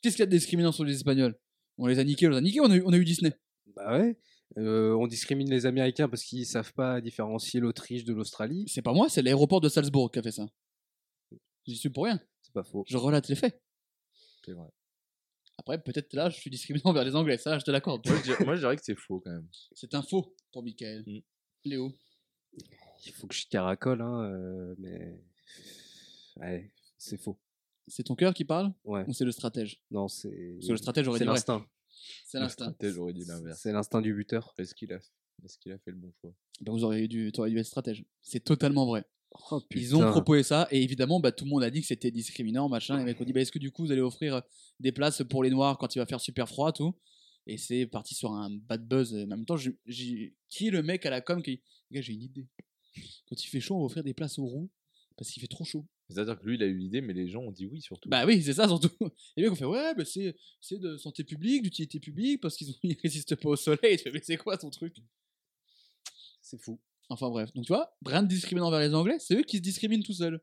qu'est-ce 0.02 0.16
qu'il 0.16 0.24
y 0.24 0.24
a 0.24 0.26
de 0.28 0.32
discriminant 0.32 0.72
sur 0.72 0.84
les 0.84 0.96
Espagnols? 0.96 1.38
On 1.78 1.88
les 1.88 2.00
a 2.00 2.04
niqués, 2.04 2.28
on 2.28 2.32
les 2.32 2.38
a 2.38 2.42
niqués, 2.42 2.60
on 2.62 2.70
a 2.70 2.76
eu, 2.76 2.84
on 2.86 2.94
a 2.94 2.98
eu 2.98 3.06
Disney. 3.06 3.34
Bah 3.76 3.98
ouais. 3.98 4.18
Euh, 4.58 4.94
on 4.96 5.08
discrimine 5.08 5.50
les 5.50 5.66
Américains 5.66 6.10
parce 6.10 6.24
qu'ils 6.24 6.46
savent 6.46 6.74
pas 6.74 7.00
différencier 7.00 7.60
l'Autriche 7.60 8.04
de 8.04 8.14
l'Australie. 8.14 8.66
C'est 8.68 8.82
pas 8.82 8.94
moi, 8.94 9.08
c'est 9.08 9.22
l'aéroport 9.22 9.62
de 9.62 9.70
Salzbourg 9.70 10.12
qui 10.12 10.20
a 10.20 10.24
fait 10.24 10.32
ça. 10.32 10.46
J'y 11.66 11.78
suis 11.78 11.90
pour 11.90 12.06
rien. 12.06 12.20
C'est 12.42 12.54
pas 12.54 12.64
faux. 12.64 12.84
Je 12.88 12.98
relate 12.98 13.30
les 13.30 13.36
faits. 13.36 13.62
C'est 14.46 14.52
vrai. 14.52 14.68
Après, 15.58 15.82
peut-être 15.82 16.14
là, 16.14 16.30
je 16.30 16.38
suis 16.38 16.50
discriminant 16.50 16.92
vers 16.92 17.06
les 17.06 17.16
Anglais. 17.16 17.38
Ça, 17.38 17.60
je 17.60 17.64
te 17.64 17.72
l'accorde. 17.72 18.06
Moi, 18.08 18.18
je 18.18 18.24
dirais, 18.24 18.46
moi, 18.46 18.56
je 18.56 18.62
dirais 18.62 18.76
que 18.76 18.84
c'est 18.84 18.96
faux 18.96 19.22
quand 19.24 19.32
même. 19.32 19.48
C'est 19.74 19.94
un 19.94 20.02
faux 20.02 20.36
pour 20.52 20.64
Michael. 20.64 21.04
Mm. 21.06 21.20
Léo. 21.66 21.94
Il 23.06 23.14
faut 23.14 23.28
que 23.28 23.36
je 23.36 23.48
caracole, 23.48 24.02
hein, 24.02 24.24
euh, 24.24 24.76
mais 24.78 25.22
ouais, 26.38 26.72
c'est 26.98 27.18
faux. 27.18 27.40
C'est 27.88 28.04
ton 28.04 28.16
cœur 28.16 28.34
qui 28.34 28.46
parle 28.46 28.74
Ouais. 28.84 29.04
ou 29.08 29.14
c'est 29.14 29.26
le 29.26 29.32
stratège? 29.32 29.82
Non, 29.90 30.08
c'est 30.08 30.30
Parce 30.56 30.68
que 30.68 30.72
le 30.72 30.78
stratège 30.78 31.08
aurait 31.08 31.20
dit 31.20 31.26
l'instinct. 31.26 31.66
C'est 32.26 32.40
l'instinct. 32.40 32.74
aurait 32.98 33.14
dit 33.14 33.26
l'inverse. 33.26 33.60
C'est 33.62 33.72
l'instinct 33.72 34.02
du 34.02 34.14
buteur. 34.14 34.54
Est-ce 34.58 34.74
qu'il 34.76 34.92
a, 34.94 35.00
est-ce 35.44 35.58
qu'il 35.58 35.72
a 35.72 35.78
fait 35.80 35.92
le 35.92 35.98
bon 35.98 36.12
choix? 36.22 36.34
Ben, 36.62 36.72
vous 36.72 36.84
auriez 36.84 37.08
dû, 37.08 37.32
t'aurais 37.32 37.50
dû 37.50 37.58
être 37.60 37.66
stratège. 37.66 38.06
C'est 38.22 38.44
totalement 38.44 38.86
vrai. 38.86 39.04
Oh, 39.52 39.62
Ils 39.76 39.96
ont 39.96 40.12
proposé 40.12 40.44
ça 40.44 40.68
et 40.72 40.82
évidemment, 40.84 41.20
bah, 41.20 41.32
tout 41.32 41.46
le 41.46 41.50
monde 41.50 41.64
a 41.64 41.70
dit 41.70 41.82
que 41.82 41.88
c'était 41.88 42.12
discriminant, 42.12 42.68
machin. 42.68 42.98
Les 42.98 43.06
mecs 43.06 43.20
ont 43.20 43.24
dit, 43.24 43.32
bah, 43.34 43.40
est-ce 43.42 43.52
que 43.52 43.60
du 43.60 43.72
coup 43.72 43.86
vous 43.86 43.92
allez 43.92 44.02
offrir 44.02 44.36
euh, 44.36 44.42
des 44.80 44.92
places 44.92 45.24
pour 45.30 45.44
les 45.44 45.50
noirs 45.50 45.78
quand 45.78 45.96
il 45.96 46.00
va 46.00 46.06
faire 46.06 46.20
super 46.20 46.48
froid, 46.50 46.72
tout? 46.74 46.94
Et 47.48 47.58
c'est 47.58 47.88
parti 47.88 48.14
sur 48.14 48.32
un 48.34 48.50
bad 48.52 48.86
buzz. 48.88 49.14
En 49.16 49.28
même 49.28 49.46
temps, 49.46 49.56
qui 49.58 50.68
est 50.68 50.70
le 50.70 50.84
mec 50.84 51.06
à 51.06 51.10
la 51.10 51.22
com 51.22 51.42
qui, 51.42 51.62
gars, 51.92 52.02
j'ai 52.02 52.14
une 52.14 52.22
idée. 52.24 52.48
Quand 53.28 53.42
il 53.42 53.48
fait 53.48 53.62
chaud, 53.62 53.76
on 53.76 53.80
va 53.80 53.86
offrir 53.86 54.04
des 54.04 54.14
places 54.14 54.38
aux 54.38 54.46
roues 54.46 54.70
parce 55.18 55.32
qu'il 55.32 55.42
fait 55.42 55.48
trop 55.48 55.64
chaud. 55.64 55.88
C'est-à-dire 56.12 56.40
que 56.40 56.46
lui, 56.46 56.56
il 56.56 56.64
a 56.64 56.66
eu 56.66 56.78
l'idée, 56.78 57.02
mais 57.02 57.14
les 57.14 57.28
gens 57.28 57.42
ont 57.42 57.52
dit 57.52 57.66
oui 57.66 57.82
surtout. 57.82 58.10
Bah 58.10 58.26
oui, 58.26 58.42
c'est 58.44 58.54
ça 58.54 58.68
surtout. 58.68 58.90
Et 59.02 59.06
les 59.38 59.44
mecs 59.44 59.52
ont 59.54 59.56
fait, 59.56 59.66
ouais, 59.66 59.96
bah, 59.96 60.06
c'est 60.06 60.36
c'est 60.60 60.78
de 60.80 60.98
santé 60.98 61.24
publique, 61.24 61.64
d'utilité 61.64 62.00
publique 62.00 62.42
parce 62.42 62.56
qu'ils 62.58 62.70
ont- 62.72 62.76
ils 62.84 62.98
résistent 63.02 63.36
pas 63.36 63.50
au 63.50 63.56
soleil. 63.56 63.98
Tu 63.98 64.04
fais, 64.04 64.12
mais 64.12 64.22
c'est 64.24 64.38
quoi 64.38 64.58
ton 64.58 64.70
truc? 64.70 64.98
C'est 66.42 66.62
fou. 66.62 66.80
Enfin 67.10 67.30
bref, 67.30 67.52
donc 67.54 67.66
tu 67.66 67.74
vois, 67.74 67.94
rien 68.06 68.24
de 68.24 68.28
discriminant 68.28 68.72
vers 68.72 68.80
les 68.80 68.94
Anglais, 68.94 69.18
c'est 69.20 69.36
eux 69.36 69.44
qui 69.44 69.58
se 69.58 69.62
discriminent 69.62 70.04
tout 70.04 70.14
seuls. 70.14 70.42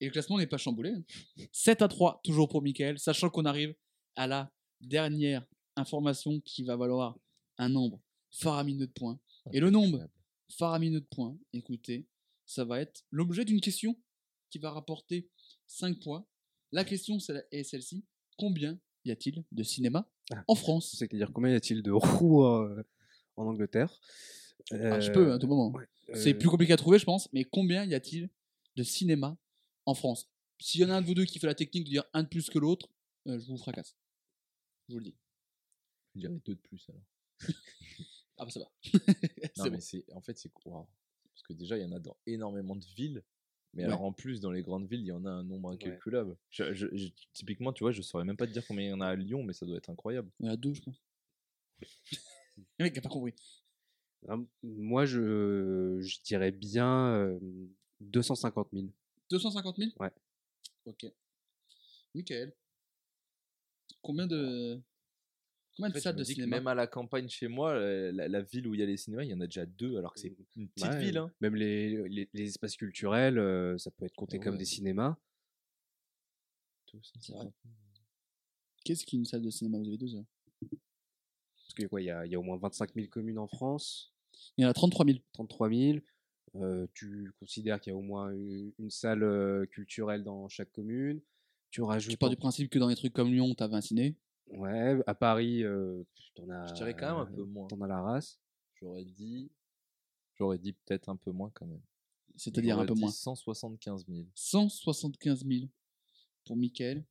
Et 0.00 0.06
le 0.06 0.10
classement 0.12 0.38
n'est 0.38 0.46
pas 0.46 0.58
chamboulé. 0.58 0.94
7 1.52 1.82
à 1.82 1.88
3, 1.88 2.20
toujours 2.24 2.48
pour 2.48 2.62
Michael, 2.62 2.98
sachant 2.98 3.30
qu'on 3.30 3.44
arrive 3.44 3.74
à 4.16 4.26
la 4.26 4.52
dernière 4.80 5.44
information 5.76 6.40
qui 6.40 6.62
va 6.64 6.76
valoir 6.76 7.18
un 7.58 7.68
nombre 7.68 8.00
faramineux 8.30 8.86
de 8.86 8.92
points. 8.92 9.18
Et 9.52 9.60
le 9.60 9.70
nombre 9.70 10.08
faramineux 10.50 11.00
de 11.00 11.06
points, 11.06 11.36
écoutez, 11.52 12.06
ça 12.46 12.64
va 12.64 12.80
être 12.80 13.04
l'objet 13.10 13.44
d'une 13.44 13.60
question 13.60 13.96
qui 14.50 14.58
va 14.58 14.70
rapporter 14.70 15.28
5 15.66 15.98
points. 16.00 16.26
La 16.72 16.84
question 16.84 17.18
est 17.50 17.62
celle-ci. 17.64 18.04
Combien 18.36 18.78
y 19.04 19.10
a-t-il 19.10 19.44
de 19.52 19.62
cinéma 19.62 20.10
Ah. 20.30 20.44
en 20.48 20.54
France? 20.54 20.94
C'est-à-dire 20.98 21.32
combien 21.32 21.52
y 21.52 21.56
a-t-il 21.56 21.82
de 21.82 21.90
roues 21.90 22.44
euh, 22.44 22.82
en 23.36 23.46
Angleterre? 23.46 23.98
Ah, 24.70 25.00
Je 25.00 25.10
peux, 25.12 25.32
à 25.32 25.38
tout 25.38 25.46
moment. 25.46 25.70
ouais, 25.72 25.86
C'est 26.14 26.34
euh, 26.34 26.38
plus 26.38 26.48
compliqué 26.48 26.72
à 26.72 26.76
trouver, 26.76 26.98
je 26.98 27.04
pense, 27.04 27.32
mais 27.32 27.44
combien 27.44 27.84
y 27.84 27.94
a-t-il 27.94 28.28
de 28.76 28.82
cinéma 28.82 29.38
en 29.86 29.94
France? 29.94 30.28
S'il 30.60 30.80
y 30.80 30.84
en 30.84 30.90
a 30.90 30.94
un 30.96 31.00
de 31.00 31.06
vous 31.06 31.14
deux 31.14 31.24
qui 31.24 31.38
fait 31.38 31.46
la 31.46 31.54
technique 31.54 31.84
de 31.84 31.90
dire 31.90 32.04
un 32.12 32.22
de 32.24 32.28
plus 32.28 32.50
que 32.50 32.58
l'autre, 32.58 32.88
euh, 33.28 33.38
je 33.38 33.46
vous 33.46 33.56
fracasse. 33.56 33.96
Je 34.88 34.94
vous 34.94 34.98
le 34.98 35.04
dis. 35.06 35.16
Je 36.14 36.20
dirais 36.20 36.40
deux 36.44 36.54
de 36.54 36.60
plus 36.60 36.84
alors. 36.90 37.04
Ah 38.40 38.44
bah 38.44 38.50
ça 38.52 38.60
va. 38.60 38.70
Non, 39.56 39.64
mais 39.64 39.70
bon. 39.70 39.80
c'est, 39.80 40.04
en 40.12 40.20
fait, 40.20 40.38
c'est 40.38 40.52
quoi 40.52 40.88
Parce 41.24 41.42
que 41.42 41.52
déjà, 41.54 41.76
il 41.76 41.82
y 41.82 41.84
en 41.84 41.90
a 41.90 41.98
dans 41.98 42.16
énormément 42.24 42.76
de 42.76 42.84
villes. 42.96 43.24
Mais 43.74 43.82
Ouais. 43.82 43.88
alors, 43.88 44.02
en 44.04 44.12
plus, 44.12 44.40
dans 44.40 44.50
les 44.50 44.62
grandes 44.62 44.86
villes, 44.88 45.00
il 45.02 45.06
y 45.06 45.12
en 45.12 45.24
a 45.26 45.30
un 45.30 45.42
nombre 45.44 45.70
incalculable. 45.70 46.36
Je- 46.50 46.72
je- 46.74 46.86
je- 46.96 47.08
typiquement, 47.34 47.72
tu 47.72 47.84
vois, 47.84 47.92
je 47.92 48.00
saurais 48.02 48.24
même 48.24 48.36
pas 48.36 48.46
te 48.46 48.52
dire 48.52 48.66
combien 48.66 48.86
il 48.86 48.90
y 48.90 48.92
en 48.92 49.00
a 49.00 49.06
à 49.08 49.14
Lyon, 49.14 49.42
mais 49.42 49.52
ça 49.52 49.66
doit 49.66 49.76
être 49.76 49.90
incroyable. 49.90 50.30
Il 50.40 50.46
y 50.46 50.48
en 50.48 50.52
a 50.52 50.56
deux, 50.56 50.72
je 50.74 50.80
pense. 50.82 51.02
Le 52.78 52.84
mec 52.84 52.96
a 52.98 53.00
pas 53.00 53.08
compris. 53.08 53.34
hein, 54.28 54.44
Moi, 54.62 55.04
je, 55.04 55.98
je 56.00 56.18
dirais 56.24 56.50
bien 56.50 57.14
euh, 57.14 57.38
250 58.00 58.68
000. 58.72 58.86
250 59.30 59.76
000 59.76 59.90
Ouais. 60.00 60.10
Ok. 60.86 61.06
Michael. 62.14 62.52
Combien 64.02 64.26
de. 64.26 64.80
Combien 65.78 65.88
En 65.88 65.90
de 65.90 65.94
fait, 65.94 65.98
je 66.00 66.02
salles 66.02 66.14
me 66.14 66.18
de 66.18 66.24
dis 66.24 66.34
que 66.34 66.42
cinéma? 66.42 66.56
même 66.56 66.66
à 66.66 66.74
la 66.74 66.86
campagne 66.88 67.28
chez 67.28 67.48
moi, 67.48 67.72
la, 67.78 68.42
ville 68.42 68.66
où 68.66 68.74
il 68.74 68.80
y 68.80 68.82
a 68.82 68.86
les 68.86 68.96
cinémas, 68.96 69.22
il 69.22 69.30
y 69.30 69.34
en 69.34 69.40
a 69.40 69.46
déjà 69.46 69.64
deux, 69.64 69.96
alors 69.96 70.12
que 70.12 70.20
c'est 70.20 70.36
une 70.56 70.68
petite 70.68 70.90
Ouais, 70.90 70.98
ville. 70.98 71.18
Hein. 71.18 71.30
Même 71.40 71.54
les, 71.54 72.08
les, 72.08 72.28
les 72.34 72.48
espaces 72.48 72.76
culturels, 72.76 73.38
euh, 73.38 73.78
ça 73.78 73.90
peut 73.92 74.04
être 74.04 74.16
compté 74.16 74.38
Ah 74.40 74.44
comme 74.44 74.54
ouais. 74.54 74.58
des 74.58 74.64
cinémas. 74.66 75.16
Qu'est-ce 78.84 79.04
qu'une 79.06 79.24
salle 79.24 79.42
de 79.42 79.50
cinéma? 79.50 79.78
Vous 79.78 79.88
avez 79.88 79.98
deux 79.98 80.14
heures. 80.16 80.24
Parce 80.70 81.74
qu'il 81.74 82.04
y, 82.04 82.10
a, 82.10 82.26
il 82.26 82.32
y 82.32 82.34
a 82.34 82.38
au 82.40 82.42
moins 82.42 82.56
25 82.56 82.94
000 82.94 83.06
communes 83.08 83.38
en 83.38 83.46
France, 83.46 84.12
Il 84.56 84.62
y 84.62 84.66
en 84.66 84.70
a 84.70 84.74
33 84.74 85.06
000. 85.06 85.18
33 85.32 85.68
000. 85.68 85.98
Euh, 86.56 86.86
tu 86.94 87.30
considères 87.38 87.80
qu'il 87.80 87.92
y 87.92 87.94
a 87.94 87.96
au 87.96 88.02
moins 88.02 88.30
une, 88.32 88.72
une 88.78 88.90
salle 88.90 89.22
euh, 89.22 89.66
culturelle 89.66 90.24
dans 90.24 90.48
chaque 90.48 90.72
commune. 90.72 91.20
Tu 91.70 91.82
rajoutes. 91.82 92.10
Tu 92.10 92.16
pars 92.16 92.28
en- 92.28 92.32
du 92.32 92.36
principe 92.38 92.70
que 92.70 92.78
dans 92.78 92.88
des 92.88 92.96
trucs 92.96 93.12
comme 93.12 93.30
Lyon, 93.30 93.54
t'avais 93.54 93.74
un 93.76 93.82
ciné. 93.82 94.16
Ouais, 94.50 94.98
à 95.06 95.14
Paris, 95.14 95.62
euh, 95.62 96.02
t'en 96.34 96.48
as. 96.50 96.66
Je 96.68 96.74
dirais 96.74 96.94
quand 96.94 97.06
même 97.06 97.26
un 97.26 97.32
peu 97.32 97.44
moins. 97.44 97.68
T'en 97.68 97.80
as 97.80 97.88
la 97.88 98.00
race. 98.00 98.40
J'aurais 98.74 99.04
dit. 99.04 99.50
J'aurais 100.36 100.58
dit 100.58 100.72
peut-être 100.72 101.08
un 101.08 101.16
peu 101.16 101.32
moins 101.32 101.50
quand 101.54 101.66
même. 101.66 101.82
C'est-à-dire 102.36 102.78
un 102.78 102.86
peu 102.86 102.94
dit 102.94 103.00
moins? 103.00 103.10
175 103.10 104.06
000. 104.06 104.26
175 104.34 105.44
000 105.44 105.66
pour 106.44 106.56
Michael. 106.56 107.04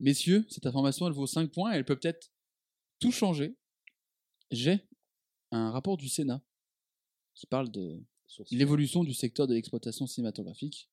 Messieurs, 0.00 0.46
cette 0.48 0.66
information, 0.66 1.06
elle 1.08 1.12
vaut 1.12 1.26
5 1.26 1.50
points. 1.50 1.72
Elle 1.72 1.84
peut 1.84 1.98
peut-être 1.98 2.30
tout 3.00 3.10
changer. 3.10 3.56
J'ai 4.50 4.88
un 5.50 5.70
rapport 5.70 5.96
du 5.96 6.08
Sénat 6.08 6.42
qui 7.34 7.46
parle 7.46 7.70
de 7.70 8.00
l'évolution 8.50 9.04
du 9.04 9.14
secteur 9.14 9.46
de 9.46 9.54
l'exploitation 9.54 10.06
cinématographique 10.06 10.88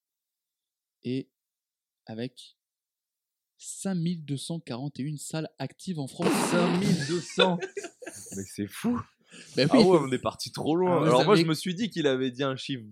et 1.03 1.29
avec 2.05 2.57
5241 3.57 5.17
salles 5.17 5.49
actives 5.59 5.99
en 5.99 6.07
France. 6.07 6.27
5200 6.51 7.59
Mais 8.35 8.43
c'est 8.53 8.67
fou 8.67 8.99
Ben 9.55 9.67
Ah 9.71 9.79
ouais, 9.79 9.99
on 10.01 10.11
est 10.11 10.17
parti 10.19 10.51
trop 10.51 10.75
loin. 10.75 10.99
Ah, 11.03 11.07
alors 11.07 11.23
moi, 11.25 11.33
avez- 11.33 11.43
je 11.43 11.47
me 11.47 11.53
suis 11.53 11.75
dit 11.75 11.89
qu'il 11.89 12.07
avait 12.07 12.31
dit 12.31 12.43
un 12.43 12.55
chiffre 12.55 12.83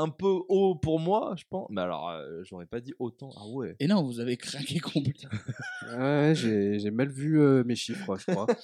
un 0.00 0.08
peu 0.08 0.40
haut 0.48 0.74
pour 0.74 0.98
moi, 0.98 1.34
je 1.36 1.44
pense. 1.48 1.68
Mais 1.70 1.82
alors, 1.82 2.08
euh, 2.08 2.42
j'aurais 2.44 2.66
pas 2.66 2.80
dit 2.80 2.94
autant. 2.98 3.30
Ah 3.36 3.46
ouais. 3.48 3.76
Et 3.80 3.86
non, 3.86 4.02
vous 4.02 4.20
avez 4.20 4.36
craqué 4.36 4.78
complètement. 4.80 5.30
Ouais, 5.98 6.34
j'ai 6.36 6.78
j'ai 6.78 6.90
mal 6.90 7.08
vu 7.08 7.40
euh, 7.40 7.64
mes 7.64 7.74
chiffres, 7.74 8.16
je 8.16 8.32
crois. 8.32 8.46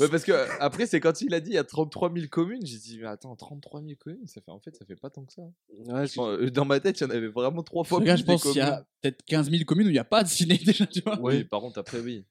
Ouais, 0.00 0.08
parce 0.08 0.24
que 0.24 0.32
euh, 0.32 0.46
après, 0.58 0.86
c'est 0.86 0.98
quand 0.98 1.20
il 1.20 1.32
a 1.34 1.40
dit 1.40 1.50
il 1.50 1.54
y 1.54 1.58
a 1.58 1.62
33 1.62 2.12
000 2.12 2.26
communes, 2.28 2.66
j'ai 2.66 2.78
dit, 2.78 2.98
mais 2.98 3.06
attends, 3.06 3.36
33 3.36 3.80
000 3.80 3.92
communes, 3.96 4.26
ça 4.26 4.40
fait 4.40 4.50
en 4.50 4.58
fait, 4.58 4.74
ça 4.74 4.84
fait 4.84 4.96
pas 4.96 5.08
tant 5.08 5.24
que 5.24 5.32
ça. 5.32 5.42
Ouais, 5.68 6.08
Je 6.08 6.14
pense, 6.14 6.28
euh, 6.30 6.50
Dans 6.50 6.64
ma 6.64 6.80
tête, 6.80 6.98
il 6.98 7.04
y 7.04 7.06
en 7.06 7.10
avait 7.10 7.28
vraiment 7.28 7.62
trois 7.62 7.84
fois 7.84 8.00
Regarde, 8.00 8.18
plus 8.18 8.32
je 8.32 8.32
pense 8.32 8.42
qu'il 8.42 8.56
y 8.56 8.60
a 8.60 8.84
peut-être 9.00 9.22
15 9.24 9.50
000 9.50 9.62
communes 9.64 9.86
où 9.86 9.90
il 9.90 9.94
n'y 9.94 9.98
a 10.00 10.04
pas 10.04 10.24
de 10.24 10.28
ciné 10.28 10.58
déjà, 10.66 10.84
tu 10.86 11.00
vois. 11.00 11.20
Oui, 11.20 11.44
par 11.44 11.60
contre, 11.60 11.78
après, 11.78 12.00
oui. 12.00 12.24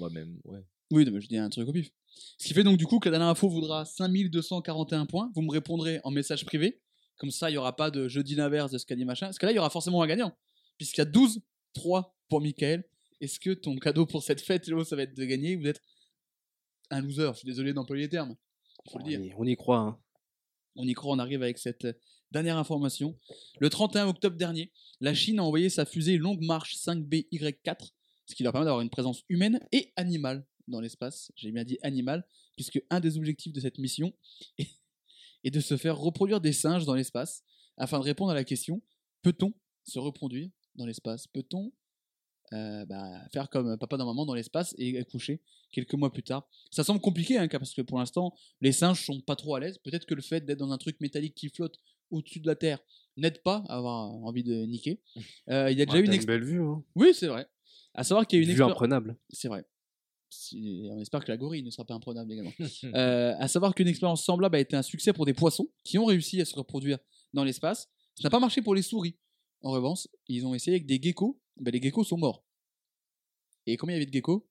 Moi-même, 0.00 0.40
ouais. 0.46 0.58
Oui, 0.90 1.04
non, 1.04 1.12
mais 1.12 1.20
je 1.20 1.28
dis 1.28 1.38
un 1.38 1.50
truc 1.50 1.68
au 1.68 1.72
pif. 1.72 1.92
Ce 2.38 2.48
qui 2.48 2.54
fait 2.54 2.64
donc 2.64 2.78
du 2.78 2.86
coup 2.86 2.98
que 2.98 3.08
la 3.08 3.18
dernière 3.18 3.28
info 3.28 3.48
voudra 3.48 3.84
5241 3.84 5.06
points. 5.06 5.30
Vous 5.34 5.42
me 5.42 5.52
répondrez 5.52 6.00
en 6.02 6.10
message 6.10 6.44
privé. 6.46 6.80
Comme 7.18 7.30
ça, 7.30 7.50
il 7.50 7.54
n'y 7.54 7.58
aura 7.58 7.74
pas 7.76 7.90
de 7.90 8.08
jeudi 8.08 8.34
l'inverse 8.34 8.70
de 8.70 8.78
ce 8.78 8.86
qu'a 8.86 8.96
dit 8.96 9.04
machin. 9.04 9.26
Parce 9.26 9.38
que 9.38 9.46
là, 9.46 9.52
il 9.52 9.56
y 9.56 9.58
aura 9.58 9.70
forcément 9.70 10.02
un 10.02 10.06
gagnant. 10.06 10.36
Puisqu'il 10.76 11.00
y 11.00 11.02
a 11.02 11.04
12, 11.04 11.40
3 11.74 12.16
pour 12.28 12.40
Michael. 12.40 12.84
Est-ce 13.20 13.40
que 13.40 13.50
ton 13.50 13.76
cadeau 13.76 14.06
pour 14.06 14.22
cette 14.22 14.40
fête, 14.40 14.66
Léo, 14.68 14.84
ça 14.84 14.94
va 14.94 15.02
être 15.02 15.16
de 15.16 15.24
gagner 15.24 15.56
ou 15.56 15.62
d'être 15.62 15.80
un 16.90 17.00
loser? 17.00 17.30
Je 17.32 17.38
suis 17.38 17.46
désolé 17.46 17.72
d'employer 17.72 18.04
les 18.04 18.08
termes. 18.08 18.36
Faut 18.90 18.98
le 18.98 19.04
on, 19.04 19.08
dire. 19.08 19.20
y, 19.20 19.34
on 19.36 19.44
y 19.44 19.56
croit. 19.56 19.78
Hein. 19.78 20.00
On 20.76 20.86
y 20.86 20.94
croit, 20.94 21.12
on 21.12 21.18
arrive 21.18 21.42
avec 21.42 21.58
cette 21.58 21.84
euh, 21.86 21.92
dernière 22.30 22.56
information. 22.56 23.18
Le 23.58 23.68
31 23.68 24.06
octobre 24.06 24.36
dernier, 24.36 24.72
la 25.00 25.12
Chine 25.12 25.40
a 25.40 25.42
envoyé 25.42 25.68
sa 25.68 25.84
fusée 25.84 26.16
Longue 26.18 26.42
Marche 26.42 26.76
5BY4, 26.76 27.90
ce 28.26 28.34
qui 28.36 28.44
leur 28.44 28.52
permet 28.52 28.66
d'avoir 28.66 28.82
une 28.82 28.90
présence 28.90 29.24
humaine 29.28 29.60
et 29.72 29.92
animale 29.96 30.46
dans 30.68 30.80
l'espace. 30.80 31.32
J'ai 31.34 31.50
bien 31.50 31.64
dit 31.64 31.78
animale, 31.82 32.24
puisque 32.54 32.80
un 32.90 33.00
des 33.00 33.16
objectifs 33.16 33.52
de 33.52 33.60
cette 33.60 33.78
mission 33.78 34.12
est 35.44 35.50
de 35.50 35.60
se 35.60 35.76
faire 35.76 35.96
reproduire 35.98 36.40
des 36.40 36.52
singes 36.52 36.84
dans 36.84 36.94
l'espace, 36.94 37.42
afin 37.76 37.98
de 37.98 38.04
répondre 38.04 38.30
à 38.30 38.34
la 38.34 38.44
question 38.44 38.82
peut-on 39.22 39.52
se 39.84 39.98
reproduire 39.98 40.50
dans 40.76 40.86
l'espace? 40.86 41.26
Peut-on 41.26 41.72
euh, 42.54 42.86
bah, 42.86 43.28
faire 43.32 43.50
comme 43.50 43.76
papa 43.76 43.96
dans 43.98 44.06
maman 44.06 44.24
dans 44.24 44.34
l'espace 44.34 44.74
et 44.78 45.04
coucher 45.04 45.42
quelques 45.70 45.94
mois 45.94 46.12
plus 46.12 46.22
tard? 46.22 46.48
Ça 46.70 46.82
semble 46.84 47.00
compliqué 47.00 47.36
hein, 47.36 47.48
parce 47.48 47.74
que 47.74 47.82
pour 47.82 47.98
l'instant, 47.98 48.34
les 48.60 48.72
singes 48.72 49.04
sont 49.04 49.20
pas 49.20 49.36
trop 49.36 49.54
à 49.54 49.60
l'aise. 49.60 49.78
Peut-être 49.78 50.06
que 50.06 50.14
le 50.14 50.22
fait 50.22 50.40
d'être 50.44 50.58
dans 50.58 50.72
un 50.72 50.78
truc 50.78 51.00
métallique 51.00 51.34
qui 51.34 51.48
flotte 51.50 51.78
au-dessus 52.10 52.40
de 52.40 52.46
la 52.46 52.54
Terre 52.56 52.78
n'aide 53.18 53.42
pas 53.42 53.64
à 53.68 53.76
avoir 53.76 54.10
envie 54.10 54.44
de 54.44 54.64
niquer. 54.64 55.00
Euh, 55.50 55.70
il 55.70 55.78
y 55.78 55.82
a 55.82 55.84
déjà 55.86 55.98
Ouais, 55.98 56.04
une 56.06 56.12
ex- 56.12 56.24
belle 56.26 56.44
vue, 56.44 56.62
hein. 56.62 56.82
Oui, 56.94 57.12
c'est 57.12 57.26
vrai. 57.26 57.46
À 57.94 58.02
savoir 58.04 58.26
qu'il 58.26 58.38
y 58.38 58.40
a 58.40 58.44
eu 58.44 58.48
une 58.48 58.54
Vue 58.54 58.62
expéri- 58.62 58.70
imprenable. 58.70 59.16
C'est 59.30 59.48
vrai. 59.48 59.64
Si- 60.30 60.88
on 60.90 60.98
espère 61.00 61.24
que 61.24 61.30
la 61.30 61.36
gorille 61.36 61.62
ne 61.62 61.70
sera 61.70 61.84
pas 61.84 61.94
imprenable 61.94 62.32
également. 62.32 62.52
Euh, 62.94 63.34
à 63.38 63.48
savoir 63.48 63.74
qu'une 63.74 63.88
expérience 63.88 64.24
semblable 64.24 64.56
a 64.56 64.60
été 64.60 64.76
un 64.76 64.82
succès 64.82 65.12
pour 65.12 65.26
des 65.26 65.34
poissons 65.34 65.68
qui 65.84 65.98
ont 65.98 66.04
réussi 66.04 66.40
à 66.40 66.44
se 66.44 66.54
reproduire 66.54 66.98
dans 67.32 67.44
l'espace. 67.44 67.88
Ça 68.14 68.24
n'a 68.24 68.30
pas 68.30 68.40
marché 68.40 68.62
pour 68.62 68.74
les 68.74 68.82
souris. 68.82 69.16
En 69.62 69.70
revanche, 69.70 70.06
ils 70.28 70.46
ont 70.46 70.54
essayé 70.54 70.76
avec 70.76 70.86
des 70.86 71.00
geckos. 71.02 71.40
Ben, 71.56 71.70
les 71.72 71.80
geckos 71.82 72.04
sont 72.04 72.18
morts. 72.18 72.44
Et 73.66 73.76
combien 73.76 73.94
il 73.96 73.98
y 73.98 74.02
avait 74.02 74.06
de 74.10 74.12
geckos? 74.12 74.48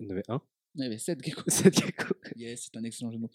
Il 0.00 0.06
y 0.06 0.08
en 0.08 0.10
avait 0.12 0.24
un. 0.28 0.40
Il 0.74 0.82
y 0.82 0.86
avait 0.86 0.98
7 0.98 1.22
geckos. 1.22 1.42
Cette 1.48 1.78
gecko. 1.78 2.14
Yes, 2.36 2.64
c'est 2.72 2.76
un 2.78 2.84
excellent 2.84 3.10
jeu 3.10 3.16
de 3.18 3.22
mots. 3.22 3.30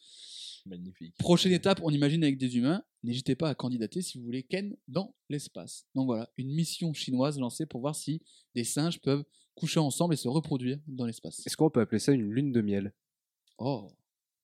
Magnifique. 0.65 1.15
Prochaine 1.19 1.51
étape, 1.53 1.79
on 1.83 1.91
imagine 1.91 2.23
avec 2.23 2.37
des 2.37 2.57
humains. 2.57 2.83
N'hésitez 3.03 3.35
pas 3.35 3.49
à 3.49 3.55
candidater 3.55 4.01
si 4.01 4.17
vous 4.17 4.25
voulez 4.25 4.43
Ken 4.43 4.75
dans 4.87 5.15
l'espace. 5.29 5.85
Donc 5.95 6.07
voilà, 6.07 6.29
une 6.37 6.49
mission 6.53 6.93
chinoise 6.93 7.39
lancée 7.39 7.65
pour 7.65 7.79
voir 7.79 7.95
si 7.95 8.21
des 8.55 8.63
singes 8.63 8.99
peuvent 8.99 9.23
coucher 9.57 9.79
ensemble 9.79 10.13
et 10.13 10.17
se 10.17 10.27
reproduire 10.27 10.79
dans 10.87 11.05
l'espace. 11.05 11.45
Est-ce 11.45 11.57
qu'on 11.57 11.69
peut 11.69 11.81
appeler 11.81 11.99
ça 11.99 12.11
une 12.11 12.31
lune 12.31 12.51
de 12.51 12.61
miel? 12.61 12.93
Oh, 13.57 13.89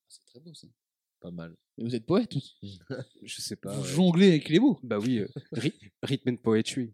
c'est 0.09 0.25
très 0.25 0.39
beau 0.39 0.53
ça. 0.53 0.67
Pas 1.21 1.31
mal. 1.31 1.55
Et 1.77 1.83
vous 1.83 1.95
êtes 1.95 2.05
poète 2.05 2.33
Je 3.23 3.41
sais 3.41 3.55
pas. 3.55 3.75
Vous 3.75 3.83
ouais. 3.83 3.87
jonglez 3.89 4.27
avec 4.29 4.49
les 4.49 4.59
mots. 4.59 4.79
Bah 4.83 4.99
oui, 4.99 5.19
euh, 5.19 5.27
ry- 5.53 5.73
Rhythm 6.03 6.29
and 6.31 6.35
Poetry. 6.37 6.93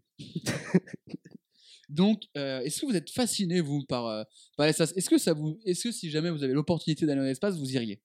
Donc, 1.88 2.22
euh, 2.36 2.60
est-ce 2.60 2.80
que 2.82 2.86
vous 2.86 2.94
êtes 2.96 3.10
fasciné, 3.10 3.60
vous, 3.60 3.84
par, 3.84 4.06
euh, 4.06 4.22
par 4.56 4.66
l'espace? 4.66 4.92
Est-ce 4.96 5.10
que, 5.10 5.18
ça 5.18 5.32
vous... 5.32 5.58
est-ce 5.64 5.84
que 5.84 5.92
si 5.92 6.08
jamais 6.08 6.30
vous 6.30 6.44
avez 6.44 6.52
l'opportunité 6.52 7.04
d'aller 7.04 7.20
dans 7.20 7.26
l'espace, 7.26 7.56
vous 7.58 7.72
iriez? 7.74 8.00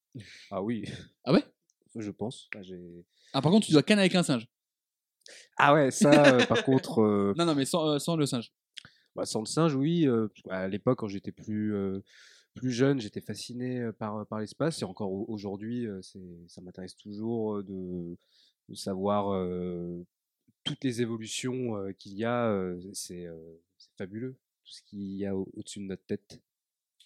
Ah 0.50 0.62
oui, 0.64 0.86
Ah 1.24 1.34
ouais? 1.34 1.44
Je 1.96 2.10
pense. 2.10 2.50
Ah, 2.56 2.62
Ah, 3.34 3.42
par 3.42 3.52
contre, 3.52 3.68
tu 3.68 3.74
dois 3.74 3.84
canner 3.84 4.02
avec 4.02 4.16
un 4.16 4.24
singe. 4.24 4.48
ah 5.58 5.74
ouais, 5.76 5.92
ça, 5.92 6.36
euh, 6.36 6.46
par 6.48 6.64
contre, 6.66 7.34
Non, 7.38 7.46
non, 7.46 7.54
mais 7.54 7.66
sans, 7.66 8.00
sans 8.00 8.16
le 8.16 8.26
singe. 8.26 8.52
Bah, 9.16 9.26
sans 9.26 9.40
le 9.42 9.46
singe, 9.46 9.76
oui. 9.76 10.08
euh, 10.08 10.28
à 10.50 10.68
l'époque, 10.68 11.00
quand 11.00 11.08
j'étais 11.08 11.32
plus, 11.32 11.74
euh, 11.74 12.02
plus 12.54 12.72
jeune, 12.72 13.00
j'étais 13.00 13.22
fasciné 13.22 13.92
par, 14.00 14.26
par 14.28 14.40
l'espace. 14.40 14.82
Et 14.82 14.86
encore 14.86 15.12
au- 15.12 15.26
aujourd'hui, 15.30 15.88
c'est- 16.02 16.20
ça 16.48 16.62
m'intéresse 16.62 16.96
toujours 16.96 17.64
de, 17.64 18.18
de 18.70 18.76
savoir 18.76 19.34
euh, 19.34 20.04
toutes 20.64 20.84
les 20.84 21.02
évolutions 21.02 21.78
euh, 21.78 21.92
qu'il 21.94 22.14
y 22.14 22.26
a. 22.26 22.48
euh, 22.50 22.82
c'est 22.94 23.26
euh, 23.26 23.38
fabuleux, 23.98 24.34
tout 24.64 24.72
ce 24.74 24.82
qu'il 24.84 25.16
y 25.16 25.26
a 25.26 25.36
au- 25.36 25.50
au-dessus 25.56 25.80
de 25.80 25.86
notre 25.86 26.06
tête. 26.06 26.42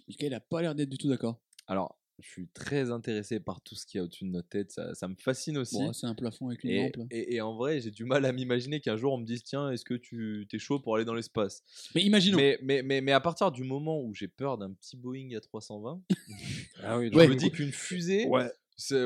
Michael 0.08 0.34
a 0.34 0.40
pas 0.40 0.62
l'air 0.62 0.76
d'être 0.76 0.90
du 0.90 0.98
tout 0.98 1.10
d'accord. 1.10 1.40
Alors, 1.68 1.99
je 2.22 2.28
suis 2.30 2.48
très 2.48 2.92
intéressé 2.92 3.40
par 3.40 3.62
tout 3.62 3.76
ce 3.76 3.86
qu'il 3.86 3.98
y 3.98 4.02
a 4.02 4.04
au-dessus 4.04 4.26
de 4.26 4.30
notre 4.30 4.50
tête. 4.50 4.72
Ça, 4.72 4.94
ça 4.96 5.08
me 5.08 5.16
fascine 5.16 5.58
aussi. 5.58 5.78
Bon, 5.78 5.94
c'est 5.94 6.08
un 6.08 6.16
plafond 6.16 6.48
avec 6.50 6.64
une 6.64 6.72
Et, 6.72 6.78
lampe. 6.78 6.98
et- 7.12 7.36
et 7.36 7.42
en 7.42 7.56
vrai, 7.56 7.80
j'ai 7.82 7.92
du 7.92 8.06
mal 8.06 8.26
à 8.26 8.32
m'imaginer 8.32 8.80
qu'un 8.82 8.98
jour 8.98 9.14
on 9.14 9.18
me 9.18 9.26
dise 9.26 9.44
tiens, 9.44 9.72
est-ce 9.72 9.86
que 9.86 9.94
tu 9.94 10.48
t'es 10.50 10.60
chaud 10.60 10.80
pour 10.80 10.96
aller 10.96 11.06
dans 11.06 11.14
l'espace? 11.14 11.64
Mais 11.96 12.02
imaginons. 12.04 12.38
mais, 12.38 12.60
mais, 12.62 12.82
mais, 12.84 13.02
mais 13.02 13.12
à 13.12 13.20
partir 13.20 13.52
du 13.52 13.64
moment 13.64 14.02
où 14.02 14.14
j'ai 14.14 14.28
peur 14.28 14.58
d'un 14.58 14.72
petit 14.74 14.98
Boeing 14.98 15.36
à 15.36 15.40
320, 15.42 16.02
Ah 16.84 16.98
oui, 16.98 17.10
je 17.12 17.18
Ouais. 17.18 17.28
me 17.28 17.36
dis 17.36 17.52
qu'une 17.52 17.72
fusée, 17.72 18.28
ouais, 18.28 18.52
c'est 18.78 19.06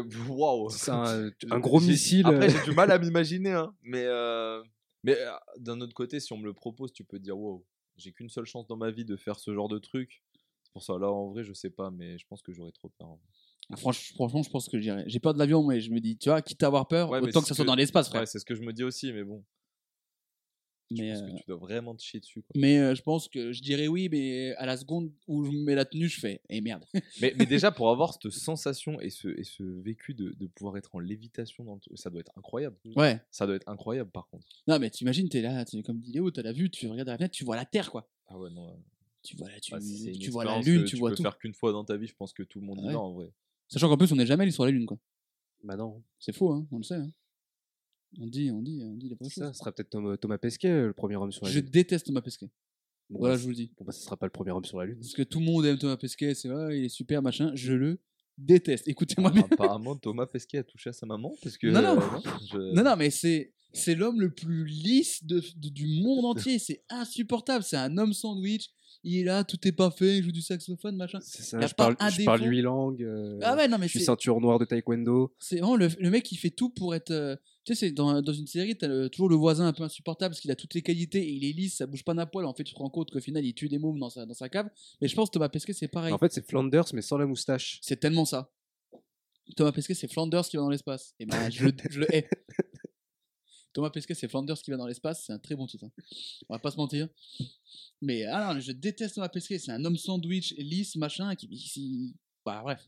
c'est 0.69 0.91
un, 0.91 1.29
un 1.51 1.59
gros 1.59 1.79
missile. 1.79 2.25
Après, 2.27 2.45
euh, 2.45 2.49
j'ai 2.49 2.61
du 2.61 2.75
mal 2.75 2.91
à 2.91 2.99
m'imaginer, 2.99 3.51
hein, 3.51 3.73
mais, 3.83 4.03
euh, 4.05 4.61
mais 5.03 5.17
euh, 5.17 5.31
d'un 5.57 5.81
autre 5.81 5.93
côté, 5.93 6.19
si 6.19 6.31
on 6.33 6.37
me 6.37 6.45
le 6.45 6.53
propose, 6.53 6.93
tu 6.93 7.03
peux 7.03 7.17
te 7.17 7.23
dire 7.23 7.37
wow, 7.37 7.65
j'ai 7.97 8.11
qu'une 8.11 8.29
seule 8.29 8.45
chance 8.45 8.67
dans 8.67 8.77
ma 8.77 8.91
vie 8.91 9.05
de 9.05 9.15
faire 9.15 9.39
ce 9.39 9.53
genre 9.53 9.69
de 9.69 9.79
truc. 9.79 10.21
Pour 10.73 10.83
ça, 10.83 10.97
là, 10.97 11.09
en 11.11 11.29
vrai, 11.29 11.43
je 11.43 11.53
sais 11.53 11.69
pas, 11.69 11.91
mais 11.91 12.17
je 12.17 12.25
pense 12.27 12.41
que 12.41 12.51
j'aurais 12.51 12.71
trop 12.71 12.89
peur. 12.97 13.17
Ah, 13.69 13.75
franch- 13.75 14.13
franchement, 14.15 14.41
je 14.43 14.49
pense 14.49 14.67
que 14.67 14.79
j'irais. 14.79 15.03
J'ai 15.07 15.19
peur 15.19 15.33
de 15.33 15.39
l'avion, 15.39 15.63
mais 15.65 15.79
je 15.79 15.91
me 15.91 15.99
dis, 15.99 16.17
tu 16.17 16.29
vois, 16.29 16.41
quitte 16.41 16.61
à 16.63 16.67
avoir 16.67 16.87
peur, 16.87 17.09
Ouais, 17.11 17.19
autant 17.19 17.39
que 17.41 17.45
ça 17.47 17.49
ce 17.49 17.53
soit 17.55 17.63
que- 17.63 17.67
dans 17.67 17.75
l'espace, 17.75 18.09
frère. 18.09 18.21
Ouais, 18.21 18.25
c'est 18.25 18.39
ce 18.39 18.45
que 18.45 18.55
je 18.55 18.61
me 18.61 18.73
dis 18.73 18.83
aussi, 18.83 19.13
mais 19.13 19.23
bon, 19.23 19.43
je 20.91 21.01
mais, 21.01 21.11
pense 21.13 21.21
euh, 21.21 21.25
que 21.27 21.37
tu 21.37 21.43
dois 21.47 21.57
vraiment 21.57 21.95
te 21.95 22.01
chier 22.03 22.19
dessus. 22.19 22.41
Quoi. 22.41 22.51
mais 22.59 22.77
euh, 22.79 22.93
je 22.95 23.01
pense 23.01 23.27
que 23.29 23.51
je 23.53 23.61
dirais 23.61 23.87
oui, 23.87 24.09
mais 24.09 24.53
à 24.55 24.65
la 24.65 24.77
seconde 24.77 25.11
où 25.27 25.43
je 25.45 25.51
mets 25.51 25.75
la 25.75 25.85
tenue, 25.85 26.07
je 26.09 26.19
fais. 26.19 26.41
Et 26.49 26.59
merde. 26.61 26.83
Mais, 27.21 27.33
mais 27.37 27.45
déjà, 27.45 27.71
pour 27.71 27.89
avoir 27.89 28.13
cette 28.21 28.31
sensation 28.31 28.99
et 28.99 29.09
ce, 29.11 29.27
et 29.27 29.43
ce 29.43 29.63
vécu 29.63 30.13
de, 30.13 30.31
de 30.31 30.47
pouvoir 30.47 30.77
être 30.77 30.93
en 30.95 30.99
lévitation, 30.99 31.63
dans 31.63 31.75
le 31.89 31.95
ça 31.97 32.09
doit 32.09 32.19
être 32.21 32.31
incroyable. 32.35 32.75
ouais. 32.95 33.21
Ça 33.31 33.45
doit 33.47 33.55
être 33.55 33.69
incroyable, 33.69 34.09
par 34.11 34.27
contre. 34.27 34.45
Non, 34.67 34.77
mais 34.79 34.89
t'imagines, 34.89 35.29
t'es 35.29 35.41
là, 35.41 35.63
t'es 35.65 35.81
comme 35.83 35.99
dit 35.99 36.11
Léo, 36.11 36.31
t'as 36.31 36.41
la 36.41 36.51
vue, 36.51 36.69
tu 36.69 36.87
regardes 36.87 37.09
à 37.09 37.13
la 37.13 37.17
fenêtre, 37.17 37.35
tu 37.35 37.45
vois 37.45 37.55
la 37.55 37.65
Terre, 37.65 37.91
quoi. 37.91 38.09
Ah 38.27 38.37
ouais, 38.37 38.49
non. 38.49 38.83
Euh, 39.23 39.27
Tu 39.27 39.35
vois, 39.37 39.49
la- 39.49 39.59
tu, 39.59 39.71
bah, 39.71 39.79
si 39.81 40.11
tu 40.19 40.29
vois 40.31 40.43
la 40.45 40.59
Lune, 40.61 40.83
que 40.83 40.87
tu 40.89 40.95
vois 40.97 41.09
peux 41.11 41.15
tout. 41.15 41.23
faire 41.23 41.37
qu'une 41.37 41.53
fois 41.53 41.71
dans 41.71 41.83
ta 41.85 41.97
vie, 41.97 42.07
je 42.07 42.15
pense 42.15 42.33
que 42.33 42.43
tout 42.43 42.59
le 42.59 42.65
monde 42.65 42.79
y 42.81 42.87
Ouais. 42.87 42.93
va 42.93 42.99
en 42.99 43.13
vrai. 43.13 43.31
Sachant 43.69 43.87
qu'en 43.89 43.97
plus, 43.97 44.11
on 44.11 44.15
n'est 44.15 44.25
jamais 44.25 44.43
allé 44.43 44.51
sur 44.51 44.65
la 44.65 44.71
Lune, 44.71 44.85
quoi. 44.85 44.97
Bah 45.63 45.75
non. 45.77 46.03
C'est 46.19 46.33
faux, 46.33 46.51
hein, 46.51 46.67
on 46.71 46.77
le 46.77 46.83
sait. 46.83 46.95
hein. 46.95 47.09
On 48.19 48.27
dit, 48.27 48.51
on 48.51 48.61
dit, 48.61 48.81
on 48.83 48.93
dit 48.95 49.09
les 49.09 49.15
vraies 49.15 49.29
Ça, 49.29 49.47
choses. 49.47 49.57
sera 49.57 49.71
peut-être 49.71 49.89
Thomas, 49.89 50.17
Thomas 50.17 50.37
Pesquet, 50.37 50.69
le 50.87 50.93
premier 50.93 51.15
homme 51.15 51.31
sur 51.31 51.45
la 51.45 51.51
Je 51.51 51.59
Lune. 51.59 51.69
déteste 51.71 52.05
Thomas 52.05 52.21
Pesquet. 52.21 52.49
Bon, 53.09 53.19
Voilà, 53.19 53.33
bah, 53.35 53.39
je 53.39 53.43
vous 53.43 53.49
le 53.49 53.55
dis. 53.55 53.71
Bon, 53.77 53.85
bah, 53.85 53.91
ce 53.91 54.03
sera 54.03 54.17
pas 54.17 54.25
le 54.27 54.31
premier 54.31 54.51
homme 54.51 54.65
sur 54.65 54.77
la 54.79 54.85
Lune. 54.85 54.99
Parce 54.99 55.13
que 55.13 55.23
tout 55.23 55.39
le 55.39 55.45
monde 55.45 55.65
aime 55.65 55.77
Thomas 55.77 55.97
Pesquet, 55.97 56.35
c'est 56.35 56.47
vrai, 56.49 56.77
il 56.79 56.85
est 56.85 56.89
super, 56.89 57.21
machin. 57.23 57.51
Je 57.55 57.73
le 57.73 57.99
déteste. 58.37 58.87
Écoutez-moi 58.87 59.31
bien. 59.31 59.47
Apparemment, 59.51 59.95
Thomas 59.95 60.27
Pesquet 60.27 60.59
a 60.59 60.63
touché 60.63 60.89
à 60.91 60.93
sa 60.93 61.05
maman. 61.05 61.33
Parce 61.41 61.57
que, 61.57 61.67
Non, 61.67 61.81
non. 61.81 61.99
euh, 62.01 62.19
je- 62.51 62.75
Non, 62.75 62.83
non, 62.83 62.95
mais 62.97 63.09
c'est. 63.09 63.53
C'est 63.73 63.95
l'homme 63.95 64.21
le 64.21 64.29
plus 64.29 64.65
lisse 64.65 65.23
de, 65.25 65.41
de- 65.57 65.69
du 65.69 65.87
monde 66.01 66.25
entier. 66.25 66.59
C'est 66.59 66.83
insupportable. 66.89 67.63
C'est 67.63 67.77
un 67.77 67.97
homme 67.97 68.13
sandwich. 68.13 68.69
Il 69.05 69.17
est 69.17 69.23
là, 69.23 69.43
tout 69.43 69.57
est 69.67 69.71
pas 69.73 69.91
fait. 69.91 70.19
Il 70.19 70.23
joue 70.23 70.31
du 70.31 70.41
saxophone, 70.41 70.95
machin. 70.95 71.19
C'est 71.21 71.41
ça, 71.43 71.59
je 71.59 71.73
pas 71.73 71.93
parle, 71.93 72.11
je 72.11 72.23
parle 72.23 72.41
huit 72.43 72.61
langues. 72.61 73.03
euh, 73.03 73.39
Ah 73.41 73.55
ouais, 73.55 73.67
non, 73.67 73.77
mais 73.77 73.87
je 73.87 73.91
suis 73.97 73.99
ceinture 74.05 74.39
noire 74.39 74.59
de 74.59 74.65
taekwondo. 74.65 75.35
C'est 75.39 75.57
vraiment 75.57 75.75
le, 75.75 75.89
le 75.99 76.09
mec 76.09 76.23
qui 76.23 76.37
fait 76.37 76.51
tout 76.51 76.69
pour 76.69 76.95
être. 76.95 77.11
euh, 77.11 77.35
tu 77.65 77.73
sais, 77.75 77.87
c'est 77.87 77.91
dans, 77.91 78.21
dans 78.21 78.31
une 78.33 78.47
série, 78.47 78.77
t'as 78.77 78.87
le- 78.87 79.09
toujours 79.09 79.27
le 79.27 79.35
voisin 79.35 79.65
un 79.67 79.73
peu 79.73 79.83
insupportable 79.83 80.33
parce 80.33 80.39
qu'il 80.39 80.51
a 80.51 80.55
toutes 80.55 80.73
les 80.73 80.81
qualités 80.81 81.21
et 81.21 81.31
il 81.31 81.43
est 81.43 81.51
lisse, 81.51 81.77
ça 81.77 81.85
bouge 81.87 82.03
pas 82.05 82.13
d'un 82.13 82.25
poil. 82.25 82.45
En 82.45 82.53
fait, 82.53 82.63
tu 82.63 82.73
te 82.73 82.79
rends 82.79 82.89
compte 82.89 83.11
qu'au 83.11 83.19
final, 83.19 83.43
il 83.43 83.53
tue 83.53 83.67
des 83.67 83.77
mômes 83.79 83.99
dans 83.99 84.09
sa, 84.09 84.25
dans 84.25 84.33
sa 84.35 84.47
cave. 84.47 84.69
Mais 85.01 85.07
je 85.09 85.15
pense 85.15 85.29
que 85.29 85.33
Thomas 85.33 85.49
Pesquet, 85.49 85.73
c'est 85.73 85.87
pareil. 85.89 86.13
En 86.13 86.17
fait, 86.17 86.31
c'est 86.31 86.47
Flanders, 86.47 86.85
mais 86.93 87.01
sans 87.01 87.17
la 87.17 87.25
moustache. 87.25 87.79
C'est 87.81 87.99
tellement 87.99 88.25
ça. 88.25 88.51
Thomas 89.57 89.73
Pesquet, 89.73 89.93
c'est 89.95 90.07
Flanders 90.11 90.47
qui 90.47 90.55
va 90.55 90.63
dans 90.63 90.69
l'espace. 90.69 91.13
Et 91.19 91.25
ben, 91.25 91.49
je, 91.51 91.65
le- 91.65 91.73
je 91.89 91.99
le 91.99 92.15
hais. 92.15 92.29
Thomas 93.73 93.89
Pesquet, 93.89 94.13
c'est 94.13 94.27
Flanders 94.27 94.57
qui 94.61 94.71
va 94.71 94.77
dans 94.77 94.87
l'espace. 94.87 95.25
C'est 95.25 95.33
un 95.33 95.39
très 95.39 95.55
bon 95.55 95.65
titre. 95.67 95.85
hein. 95.85 95.91
On 96.49 96.53
va 96.53 96.59
pas 96.59 96.71
se 96.71 96.77
mentir. 96.77 97.07
Mais 98.01 98.23
ah 98.25 98.53
non, 98.53 98.59
je 98.59 98.71
déteste 98.71 99.15
Thomas 99.15 99.29
Pesquet. 99.29 99.57
C'est 99.59 99.71
un 99.71 99.83
homme 99.83 99.97
sandwich, 99.97 100.53
lisse, 100.57 100.95
machin. 100.95 101.33
Qui, 101.35 101.47
qui- 101.49 102.15
Bah, 102.45 102.61
bref. 102.63 102.87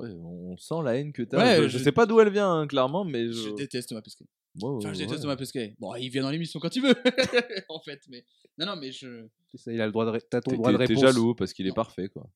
Ouais, 0.00 0.10
on 0.10 0.56
sent 0.56 0.74
la 0.82 0.96
haine 0.96 1.12
que 1.12 1.22
t'as. 1.22 1.38
Ouais, 1.38 1.62
je, 1.64 1.68
je 1.68 1.78
je- 1.78 1.84
sais 1.84 1.92
pas 1.92 2.06
d'où 2.06 2.18
elle 2.20 2.32
vient, 2.32 2.50
hein, 2.50 2.66
clairement, 2.66 3.04
mais 3.04 3.26
je. 3.28 3.32
Je 3.32 3.50
déteste 3.50 3.90
Thomas 3.90 4.02
Pesquet. 4.02 4.24
Ouais, 4.60 4.68
Enfin, 4.70 4.92
je 4.92 4.98
déteste 4.98 5.16
ouais. 5.16 5.20
Thomas 5.22 5.36
Pesquet. 5.36 5.76
Bon, 5.78 5.94
il 5.96 6.08
vient 6.08 6.22
dans 6.22 6.30
l'émission 6.30 6.58
quand 6.58 6.74
il 6.74 6.82
veut, 6.82 6.94
en 7.68 7.80
fait. 7.80 8.00
Mais 8.08 8.24
non, 8.58 8.66
non, 8.66 8.76
mais 8.76 8.90
je. 8.92 9.26
C'est 9.50 9.58
ça, 9.58 9.72
il 9.72 9.80
a 9.80 9.86
le 9.86 9.92
droit 9.92 10.04
de, 10.06 10.10
ré- 10.10 10.20
t'as 10.28 10.40
ton 10.40 10.50
T'es- 10.52 10.56
droit 10.56 10.72
de 10.72 10.78
T'es 10.78 10.86
t'es 10.86 10.94
réponse. 10.94 11.02
jaloux 11.14 11.34
parce 11.34 11.52
qu'il 11.52 11.66
est 11.66 11.70
Non. 11.70 11.74
parfait, 11.74 12.08
quoi. 12.08 12.28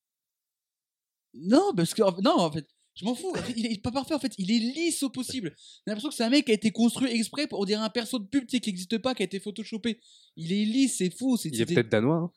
Non, 1.34 1.72
parce 1.76 1.94
que 1.94 2.02
non, 2.22 2.38
en 2.38 2.50
fait, 2.52 2.66
je 2.98 3.04
m'en 3.04 3.14
fous. 3.14 3.32
Il 3.56 3.66
est 3.66 3.82
pas 3.82 3.90
parfait. 3.92 4.14
En 4.14 4.18
fait, 4.18 4.34
il 4.38 4.50
est 4.50 4.58
lisse 4.58 5.02
au 5.02 5.10
possible. 5.10 5.54
J'ai 5.56 5.82
l'impression 5.86 6.08
que 6.10 6.14
c'est 6.14 6.24
un 6.24 6.30
mec 6.30 6.44
qui 6.46 6.50
a 6.50 6.54
été 6.54 6.70
construit 6.72 7.10
exprès 7.10 7.46
pour 7.46 7.64
dire 7.66 7.80
un 7.80 7.90
perso 7.90 8.18
de 8.18 8.26
pub 8.26 8.46
tu 8.46 8.58
qui 8.60 8.68
n'existe 8.70 8.98
pas, 8.98 9.14
qui 9.14 9.22
a 9.22 9.26
été 9.26 9.38
photoshopé. 9.40 10.00
Il 10.36 10.52
est 10.52 10.64
lisse, 10.64 10.98
c'est 10.98 11.10
fou. 11.10 11.36
C'est 11.36 11.48
Il 11.48 11.60
est 11.60 11.66
peut-être 11.66 11.88
danois. 11.88 12.16
hein, 12.16 12.32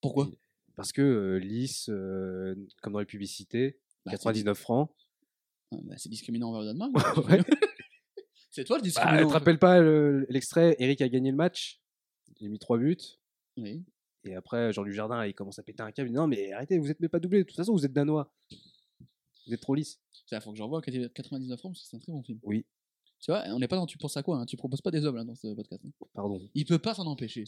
Pourquoi 0.00 0.28
parce 0.76 0.92
que 0.92 1.02
euh, 1.02 1.38
lisse, 1.38 1.90
euh, 1.90 2.54
comme 2.80 2.94
dans 2.94 3.00
les 3.00 3.04
publicités, 3.04 3.78
Bah, 4.06 4.12
99 4.12 4.56
francs. 4.56 4.90
c'est- 4.98 5.76
Ah, 5.76 5.80
bah, 5.84 5.94
c'est 5.98 6.08
discriminant 6.08 6.48
envers 6.48 6.60
le 6.62 6.66
Danemark. 6.68 6.92
Ouais. 7.28 7.42
c'est 8.50 8.64
toi 8.64 8.76
le 8.78 8.80
Bah, 8.82 8.84
discriminant. 8.86 9.18
tu 9.18 9.24
en 9.24 9.28
te 9.28 9.32
rappelles 9.34 9.58
pas 9.58 9.80
le- 9.80 10.24
l'extrait 10.30 10.76
Eric 10.78 11.02
a 11.02 11.08
gagné 11.10 11.30
le 11.30 11.36
match 11.36 11.82
Il 12.40 12.46
a 12.46 12.48
mis 12.50 12.58
3 12.58 12.78
buts. 12.78 12.96
Oui. 13.58 13.84
Et 14.24 14.34
après, 14.34 14.72
Jean-Luc 14.72 14.94
Jardin, 14.94 15.26
il 15.26 15.34
commence 15.34 15.58
à 15.58 15.62
péter 15.62 15.82
un 15.82 15.92
câble. 15.92 16.08
Il 16.08 16.12
dit 16.12 16.16
Non, 16.16 16.26
mais 16.26 16.50
arrêtez, 16.52 16.78
vous 16.78 16.90
êtes 16.90 17.00
même 17.00 17.10
pas 17.10 17.20
doublé. 17.20 17.40
De 17.40 17.44
toute 17.48 17.56
façon, 17.56 17.72
vous 17.74 17.84
êtes 17.84 17.92
danois. 17.92 18.32
Vous 19.50 19.54
êtes 19.54 19.60
trop 19.60 19.74
lisse. 19.74 20.00
Il 20.30 20.40
faut 20.40 20.52
que 20.52 20.56
j'en 20.56 20.68
vois 20.68 20.80
99 20.80 21.58
francs 21.58 21.72
parce 21.72 21.82
que 21.82 21.88
c'est 21.88 21.96
un 21.96 22.00
très 22.00 22.12
bon 22.12 22.22
film. 22.22 22.38
Oui. 22.44 22.64
Tu 23.18 23.30
vois, 23.32 23.42
on 23.48 23.58
n'est 23.58 23.68
pas 23.68 23.76
dans 23.76 23.84
Tu 23.84 23.98
penses 23.98 24.16
à 24.16 24.22
quoi 24.22 24.38
hein 24.38 24.46
Tu 24.46 24.56
proposes 24.56 24.80
pas 24.80 24.90
des 24.90 25.04
hommes 25.04 25.16
là 25.16 25.24
dans 25.24 25.34
ce 25.34 25.52
podcast. 25.54 25.82
hein. 25.84 25.90
Pardon. 26.14 26.40
Il 26.54 26.64
peut 26.64 26.78
pas 26.78 26.94
s'en 26.94 27.04
empêcher. 27.06 27.44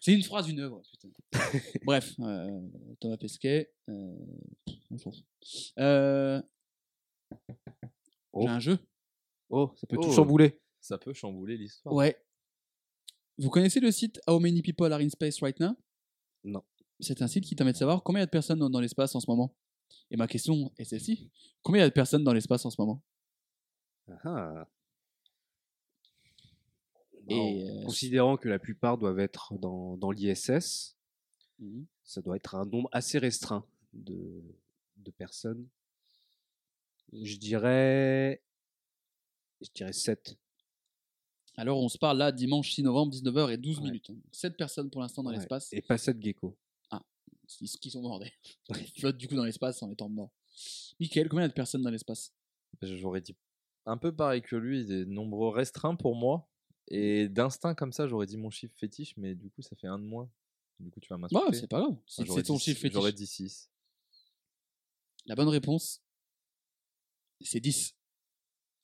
C'est 0.00 0.12
une 0.12 0.22
phrase, 0.22 0.48
une 0.48 0.60
œuvre, 0.60 0.82
putain. 0.90 1.08
Bref, 1.84 2.14
euh, 2.20 2.60
Thomas 3.00 3.16
Pesquet, 3.16 3.72
euh, 3.88 4.14
on 4.90 4.98
s'en 4.98 5.12
fout. 5.12 5.24
Euh, 5.78 6.42
Oh. 8.32 8.42
J'ai 8.42 8.48
un 8.48 8.60
jeu. 8.60 8.78
Oh, 9.48 9.72
ça 9.76 9.86
peut 9.86 9.96
tout 9.96 10.08
Oh. 10.08 10.12
chambouler. 10.12 10.60
Ça 10.80 10.98
peut 10.98 11.12
chambouler 11.12 11.56
l'histoire. 11.56 11.94
Ouais. 11.94 12.16
Vous 13.38 13.50
connaissez 13.50 13.80
le 13.80 13.90
site 13.90 14.20
How 14.28 14.38
Many 14.38 14.62
People 14.62 14.92
Are 14.92 15.00
in 15.00 15.08
Space 15.08 15.40
Right 15.40 15.58
Now? 15.60 15.72
Non. 16.44 16.62
C'est 17.00 17.22
un 17.22 17.26
site 17.26 17.44
qui 17.44 17.54
permet 17.54 17.72
de 17.72 17.76
savoir 17.78 18.02
combien 18.02 18.20
il 18.20 18.22
y 18.22 18.24
a 18.24 18.26
de 18.26 18.30
personnes 18.30 18.58
dans, 18.58 18.70
dans 18.70 18.80
l'espace 18.80 19.14
en 19.14 19.20
ce 19.20 19.28
moment. 19.30 19.54
Et 20.10 20.16
ma 20.16 20.26
question 20.26 20.72
est 20.78 20.84
celle-ci. 20.84 21.30
Combien 21.62 21.80
il 21.80 21.82
y 21.82 21.86
a 21.86 21.88
de 21.88 21.94
personnes 21.94 22.24
dans 22.24 22.32
l'espace 22.32 22.64
en 22.64 22.70
ce 22.70 22.80
moment? 22.80 23.02
Ah. 24.24 24.66
Et, 27.28 27.34
Bon, 27.34 27.60
euh, 27.60 27.84
considérant 27.84 28.36
que 28.36 28.48
la 28.48 28.58
plupart 28.58 28.98
doivent 28.98 29.20
être 29.20 29.54
dans, 29.58 29.96
dans 29.96 30.10
l'ISS, 30.10 30.96
Mhm. 31.58 31.86
ça 32.04 32.22
doit 32.22 32.36
être 32.36 32.54
un 32.54 32.64
nombre 32.64 32.88
assez 32.92 33.18
restreint 33.18 33.64
de, 33.92 34.42
de 34.96 35.10
personnes. 35.10 35.68
Je 37.12 37.36
dirais. 37.36 38.42
Je 39.60 39.68
dirais 39.74 39.92
7. 39.92 40.38
Alors, 41.56 41.78
on 41.82 41.88
se 41.90 41.98
parle 41.98 42.16
là 42.18 42.32
dimanche 42.32 42.72
6 42.72 42.82
novembre, 42.82 43.12
19h 43.12 43.50
et 43.52 43.58
12 43.58 43.78
Ouais. 43.78 43.84
minutes. 43.84 44.10
7 44.32 44.56
personnes 44.56 44.88
pour 44.90 45.02
l'instant 45.02 45.22
dans 45.22 45.30
l'espace. 45.30 45.68
Et 45.72 45.82
pas 45.82 45.98
7 45.98 46.20
geckos. 46.22 46.56
Ils 47.60 47.68
qui 47.70 47.90
sont 47.90 48.02
morts. 48.02 48.22
Ils 48.68 49.00
flottent 49.00 49.16
du 49.16 49.28
coup 49.28 49.34
dans 49.34 49.44
l'espace 49.44 49.82
en 49.82 49.90
étant 49.90 50.08
morts. 50.08 50.30
Mickaël, 51.00 51.28
combien 51.28 51.48
de 51.48 51.52
personnes 51.52 51.82
dans 51.82 51.90
l'espace? 51.90 52.32
J'aurais 52.82 53.20
dit 53.20 53.34
un 53.86 53.96
peu 53.96 54.14
pareil 54.14 54.42
que 54.42 54.56
lui, 54.56 54.84
des 54.84 55.06
nombres 55.06 55.48
restreints 55.50 55.96
pour 55.96 56.14
moi. 56.14 56.48
Et 56.88 57.28
d'instinct 57.28 57.74
comme 57.74 57.92
ça, 57.92 58.06
j'aurais 58.08 58.26
dit 58.26 58.36
mon 58.36 58.50
chiffre 58.50 58.74
fétiche, 58.76 59.16
mais 59.16 59.34
du 59.34 59.50
coup, 59.50 59.62
ça 59.62 59.74
fait 59.76 59.86
un 59.86 59.98
de 59.98 60.04
moins. 60.04 60.30
Du 60.78 60.90
coup, 60.90 61.00
tu 61.00 61.08
vas 61.08 61.16
Ouais, 61.16 61.22
m'insulter. 61.22 61.56
c'est 61.58 61.66
pas 61.68 61.80
grave. 61.80 61.96
Si 62.06 62.20
Enfin, 62.20 62.26
j'aurais 62.26 62.40
c'est 62.40 62.46
ton 62.48 62.58
chiffre 62.58 62.80
fétiche. 62.80 62.94
J'aurais 62.94 63.12
dit 63.12 63.26
6. 63.26 63.68
La 65.26 65.34
bonne 65.34 65.48
réponse, 65.48 66.02
c'est 67.40 67.60
10. 67.60 67.94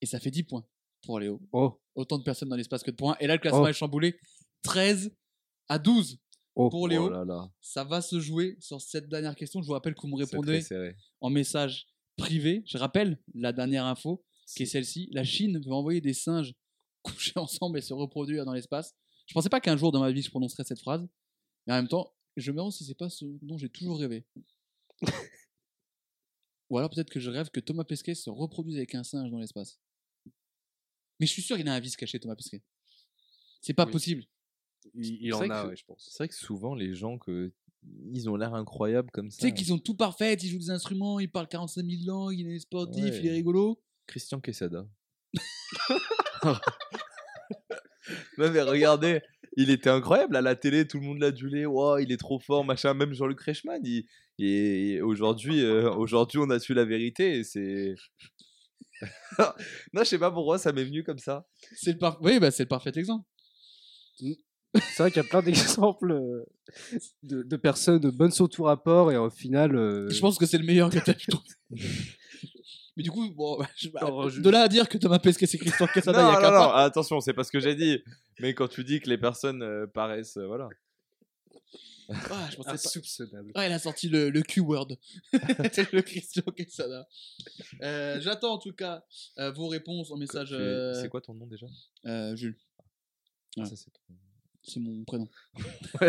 Et 0.02 0.06
ça 0.06 0.20
fait 0.20 0.30
10 0.30 0.44
points 0.44 0.66
pour 1.02 1.18
Léo. 1.20 1.40
Oh, 1.52 1.80
Autant 1.94 2.18
de 2.18 2.22
personnes 2.24 2.48
dans 2.48 2.56
l'espace 2.56 2.82
que 2.82 2.90
de 2.90 2.96
points. 2.96 3.16
Et 3.20 3.26
là, 3.26 3.34
le 3.34 3.40
classement 3.40 3.62
Oh. 3.62 3.66
est 3.68 3.72
chamboulé. 3.72 4.18
13 4.62 5.14
à 5.68 5.78
12 5.78 6.18
oh. 6.56 6.70
pour 6.70 6.88
Léo. 6.88 7.06
Oh 7.06 7.10
là 7.10 7.24
là. 7.24 7.50
Ça 7.60 7.84
va 7.84 8.02
se 8.02 8.18
jouer 8.20 8.56
sur 8.60 8.80
cette 8.80 9.08
dernière 9.08 9.36
question. 9.36 9.62
Je 9.62 9.66
vous 9.66 9.72
rappelle 9.72 9.94
que 9.94 10.00
vous 10.02 10.08
me 10.08 10.16
répondez 10.16 10.62
en 11.20 11.30
message 11.30 11.86
privé. 12.16 12.62
Je 12.66 12.78
rappelle 12.78 13.18
la 13.34 13.52
dernière 13.52 13.84
info 13.84 14.24
qui 14.54 14.62
est 14.64 14.66
celle-ci. 14.66 15.08
La 15.12 15.24
Chine 15.24 15.60
veut 15.60 15.72
envoyer 15.72 16.00
des 16.00 16.14
singes 16.14 16.54
coucher 17.02 17.32
ensemble 17.36 17.78
et 17.78 17.82
se 17.82 17.94
reproduire 17.94 18.44
dans 18.44 18.52
l'espace. 18.52 18.94
Je 19.26 19.34
pensais 19.34 19.48
pas 19.48 19.60
qu'un 19.60 19.76
jour 19.76 19.92
dans 19.92 20.00
ma 20.00 20.10
vie 20.10 20.22
je 20.22 20.30
prononcerais 20.30 20.64
cette 20.64 20.80
phrase. 20.80 21.06
Mais 21.66 21.72
en 21.72 21.76
même 21.76 21.88
temps, 21.88 22.14
je 22.36 22.50
me 22.50 22.56
demande 22.56 22.72
si 22.72 22.84
c'est 22.84 22.94
pas 22.94 23.08
ce 23.08 23.24
dont 23.42 23.58
j'ai 23.58 23.68
toujours 23.68 23.98
rêvé. 23.98 24.24
Ou 26.70 26.78
alors 26.78 26.90
peut-être 26.90 27.10
que 27.10 27.20
je 27.20 27.30
rêve 27.30 27.50
que 27.50 27.60
Thomas 27.60 27.84
Pesquet 27.84 28.14
se 28.14 28.30
reproduise 28.30 28.76
avec 28.76 28.94
un 28.94 29.04
singe 29.04 29.30
dans 29.30 29.38
l'espace. 29.38 29.80
Mais 31.18 31.26
je 31.26 31.32
suis 31.32 31.42
sûr 31.42 31.56
qu'il 31.56 31.68
a 31.68 31.74
un 31.74 31.80
vice 31.80 31.96
caché, 31.96 32.18
Thomas 32.18 32.36
Pesquet. 32.36 32.62
C'est 33.60 33.74
pas 33.74 33.86
Oui. 33.86 33.92
possible. 33.92 34.24
Il, 34.94 35.18
il 35.22 35.28
C'est 35.28 35.32
en 35.34 35.38
vrai 35.38 35.50
a, 35.50 35.62
que- 35.62 35.68
ouais, 35.68 35.76
je 35.76 35.84
pense. 35.84 36.08
C'est 36.10 36.18
vrai 36.18 36.28
que 36.28 36.34
souvent, 36.34 36.74
les 36.74 36.94
gens, 36.94 37.18
que... 37.18 37.52
ils 38.12 38.28
ont 38.30 38.36
l'air 38.36 38.54
incroyables 38.54 39.10
comme 39.10 39.30
ça. 39.30 39.38
Tu 39.40 39.48
sais 39.48 39.54
qu'ils 39.54 39.66
sont 39.66 39.78
tout 39.78 39.94
parfaits, 39.94 40.42
ils 40.42 40.48
jouent 40.50 40.58
des 40.58 40.70
instruments, 40.70 41.18
ils 41.20 41.30
parlent 41.30 41.48
45 41.48 41.84
000 41.84 42.02
langues, 42.06 42.38
il 42.38 42.48
est 42.50 42.58
sportif, 42.58 43.04
Ouais. 43.04 43.18
il 43.20 43.26
est 43.26 43.32
rigolo. 43.32 43.80
Christian 44.06 44.40
Quesada. 44.40 44.86
non 48.38 48.50
mais 48.52 48.62
regardez, 48.62 49.20
il 49.56 49.70
était 49.70 49.90
incroyable 49.90 50.36
à 50.36 50.40
la 50.42 50.54
télé, 50.54 50.86
tout 50.86 50.98
le 51.00 51.06
monde 51.06 51.18
l'a 51.18 51.28
adulé, 51.28 51.66
wow, 51.66 51.98
il 51.98 52.12
est 52.12 52.16
trop 52.18 52.38
fort, 52.38 52.64
machin, 52.64 52.94
même 52.94 53.12
Jean-Luc 53.14 53.40
Reichmann. 53.40 53.80
Il, 53.84 54.04
et 54.38 55.00
aujourd'hui, 55.00 55.62
euh, 55.62 55.90
aujourd'hui, 55.92 56.38
on 56.38 56.50
a 56.50 56.58
su 56.58 56.74
la 56.74 56.84
vérité 56.84 57.38
et 57.38 57.44
c'est... 57.44 57.94
non, 59.38 60.02
je 60.02 60.04
sais 60.04 60.18
pas 60.18 60.30
pourquoi, 60.30 60.58
ça 60.58 60.72
m'est 60.72 60.84
venu 60.84 61.02
comme 61.04 61.18
ça. 61.18 61.46
C'est 61.74 61.92
le, 61.92 61.98
par- 61.98 62.20
oui, 62.22 62.38
bah, 62.38 62.50
c'est 62.50 62.64
le 62.64 62.68
parfait 62.68 62.92
exemple. 62.94 63.26
C'est 64.80 65.02
vrai 65.02 65.10
qu'il 65.10 65.22
y 65.22 65.26
a 65.26 65.28
plein 65.28 65.42
d'exemples 65.42 66.12
euh, 66.12 66.44
de, 67.22 67.42
de 67.42 67.56
personnes 67.56 67.98
de 68.00 68.10
bonnes 68.10 68.30
sur 68.32 68.48
tout 68.48 68.64
rapport 68.64 69.12
et 69.12 69.16
au 69.16 69.30
final. 69.30 69.76
euh, 69.76 70.08
Je 70.10 70.20
pense 70.20 70.38
que 70.38 70.46
c'est 70.46 70.58
le 70.58 70.64
meilleur 70.64 70.90
que 70.90 70.98
tu 70.98 71.10
as 71.10 71.14
pu 71.14 71.26
trouver. 71.26 71.48
Mais 72.96 73.02
du 73.02 73.10
coup, 73.10 73.30
bon, 73.34 73.58
bah, 73.58 73.68
je- 73.76 73.88
bah, 73.90 74.00
Non, 74.02 74.28
je- 74.28 74.40
de 74.40 74.50
là 74.50 74.62
à 74.62 74.68
dire 74.68 74.88
que 74.88 74.96
Thomas 74.98 75.18
Pesquet 75.18 75.46
c'est 75.46 75.58
Christian 75.58 75.86
Quesada, 75.86 76.18
il 76.20 76.24
y 76.24 76.28
a 76.28 76.32
non, 76.34 76.40
qu'un 76.40 76.50
non, 76.50 76.68
pas. 76.70 76.84
attention, 76.84 77.20
c'est 77.20 77.34
pas 77.34 77.44
ce 77.44 77.52
que 77.52 77.60
j'ai 77.60 77.74
dit. 77.74 78.02
Mais 78.40 78.54
quand 78.54 78.68
tu 78.68 78.84
dis 78.84 79.00
que 79.00 79.10
les 79.10 79.18
personnes 79.18 79.62
euh, 79.62 79.86
paraissent, 79.86 80.38
euh, 80.38 80.46
voilà. 80.46 80.68
Ah, 82.08 82.46
je 82.50 82.56
pensais 82.56 82.68
pas- 82.68 82.74
insoupçonnable. 82.74 83.50
Ouais, 83.56 83.68
il 83.68 83.72
a 83.72 83.78
sorti 83.80 84.08
le, 84.08 84.30
le 84.30 84.42
Q-word. 84.42 84.88
le 85.32 86.00
Christian 86.02 86.42
Quesada. 86.56 87.06
Euh, 87.82 88.20
J'attends 88.20 88.54
en 88.54 88.58
tout 88.58 88.72
cas 88.72 89.04
euh, 89.38 89.50
vos 89.50 89.66
réponses 89.66 90.10
en 90.12 90.16
message. 90.16 90.48
Tu 90.50 90.54
es- 90.54 90.58
euh, 90.58 90.94
C'est 91.02 91.08
quoi 91.08 91.20
ton 91.20 91.34
nom 91.34 91.46
déjà? 91.46 91.66
euh, 92.06 92.34
Jules, 92.36 92.56
Ouais. 93.56 93.64
Ça, 93.64 93.74
c'est 93.74 93.90
ton- 93.90 94.14
c'est 94.66 94.80
mon 94.80 95.04
prénom. 95.04 95.28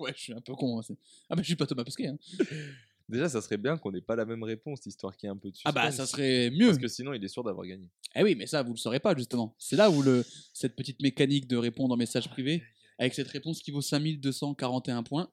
ouais, 0.00 0.12
je 0.14 0.20
suis 0.20 0.32
un 0.32 0.40
peu 0.40 0.54
con. 0.54 0.80
hein, 0.80 0.94
Ah, 1.28 1.36
bah, 1.36 1.42
je 1.42 1.46
suis 1.46 1.56
pas 1.56 1.66
Thomas 1.66 1.84
Pesquet. 1.84 2.08
hein. 2.08 2.18
Déjà, 3.08 3.28
ça 3.28 3.40
serait 3.42 3.56
bien 3.56 3.76
qu'on 3.76 3.90
n'ait 3.90 4.00
pas 4.00 4.14
la 4.14 4.24
même 4.24 4.42
réponse, 4.44 4.86
histoire 4.86 5.16
qu'il 5.16 5.26
y 5.26 5.30
ait 5.30 5.32
un 5.34 5.36
peu 5.36 5.50
de 5.50 5.56
Ah, 5.64 5.72
bah, 5.72 5.90
suspense. 5.90 5.96
ça 6.08 6.12
serait 6.12 6.50
mieux. 6.50 6.66
Parce 6.66 6.78
que 6.78 6.86
sinon, 6.88 7.12
il 7.12 7.24
est 7.24 7.28
sûr 7.28 7.42
d'avoir 7.42 7.66
gagné. 7.66 7.88
Eh 8.14 8.22
oui, 8.22 8.36
mais 8.36 8.46
ça, 8.46 8.62
vous 8.62 8.72
le 8.72 8.78
saurez 8.78 9.00
pas, 9.00 9.16
justement. 9.16 9.56
C'est 9.58 9.74
là 9.76 9.90
où 9.90 10.00
le, 10.02 10.24
cette 10.54 10.76
petite 10.76 11.02
mécanique 11.02 11.48
de 11.48 11.56
répondre 11.56 11.92
en 11.92 11.96
message 11.96 12.28
privé, 12.30 12.62
avec 12.98 13.14
cette 13.14 13.26
réponse 13.28 13.62
qui 13.62 13.72
vaut 13.72 13.80
5241 13.82 15.02
points. 15.02 15.28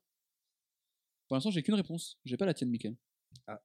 Pour 1.27 1.35
l'instant, 1.35 1.51
j'ai 1.51 1.61
qu'une 1.61 1.75
réponse. 1.75 2.17
J'ai 2.25 2.35
pas 2.37 2.45
la 2.47 2.53
tienne, 2.55 2.69
Mickaël. 2.69 2.95
Ah. 3.45 3.61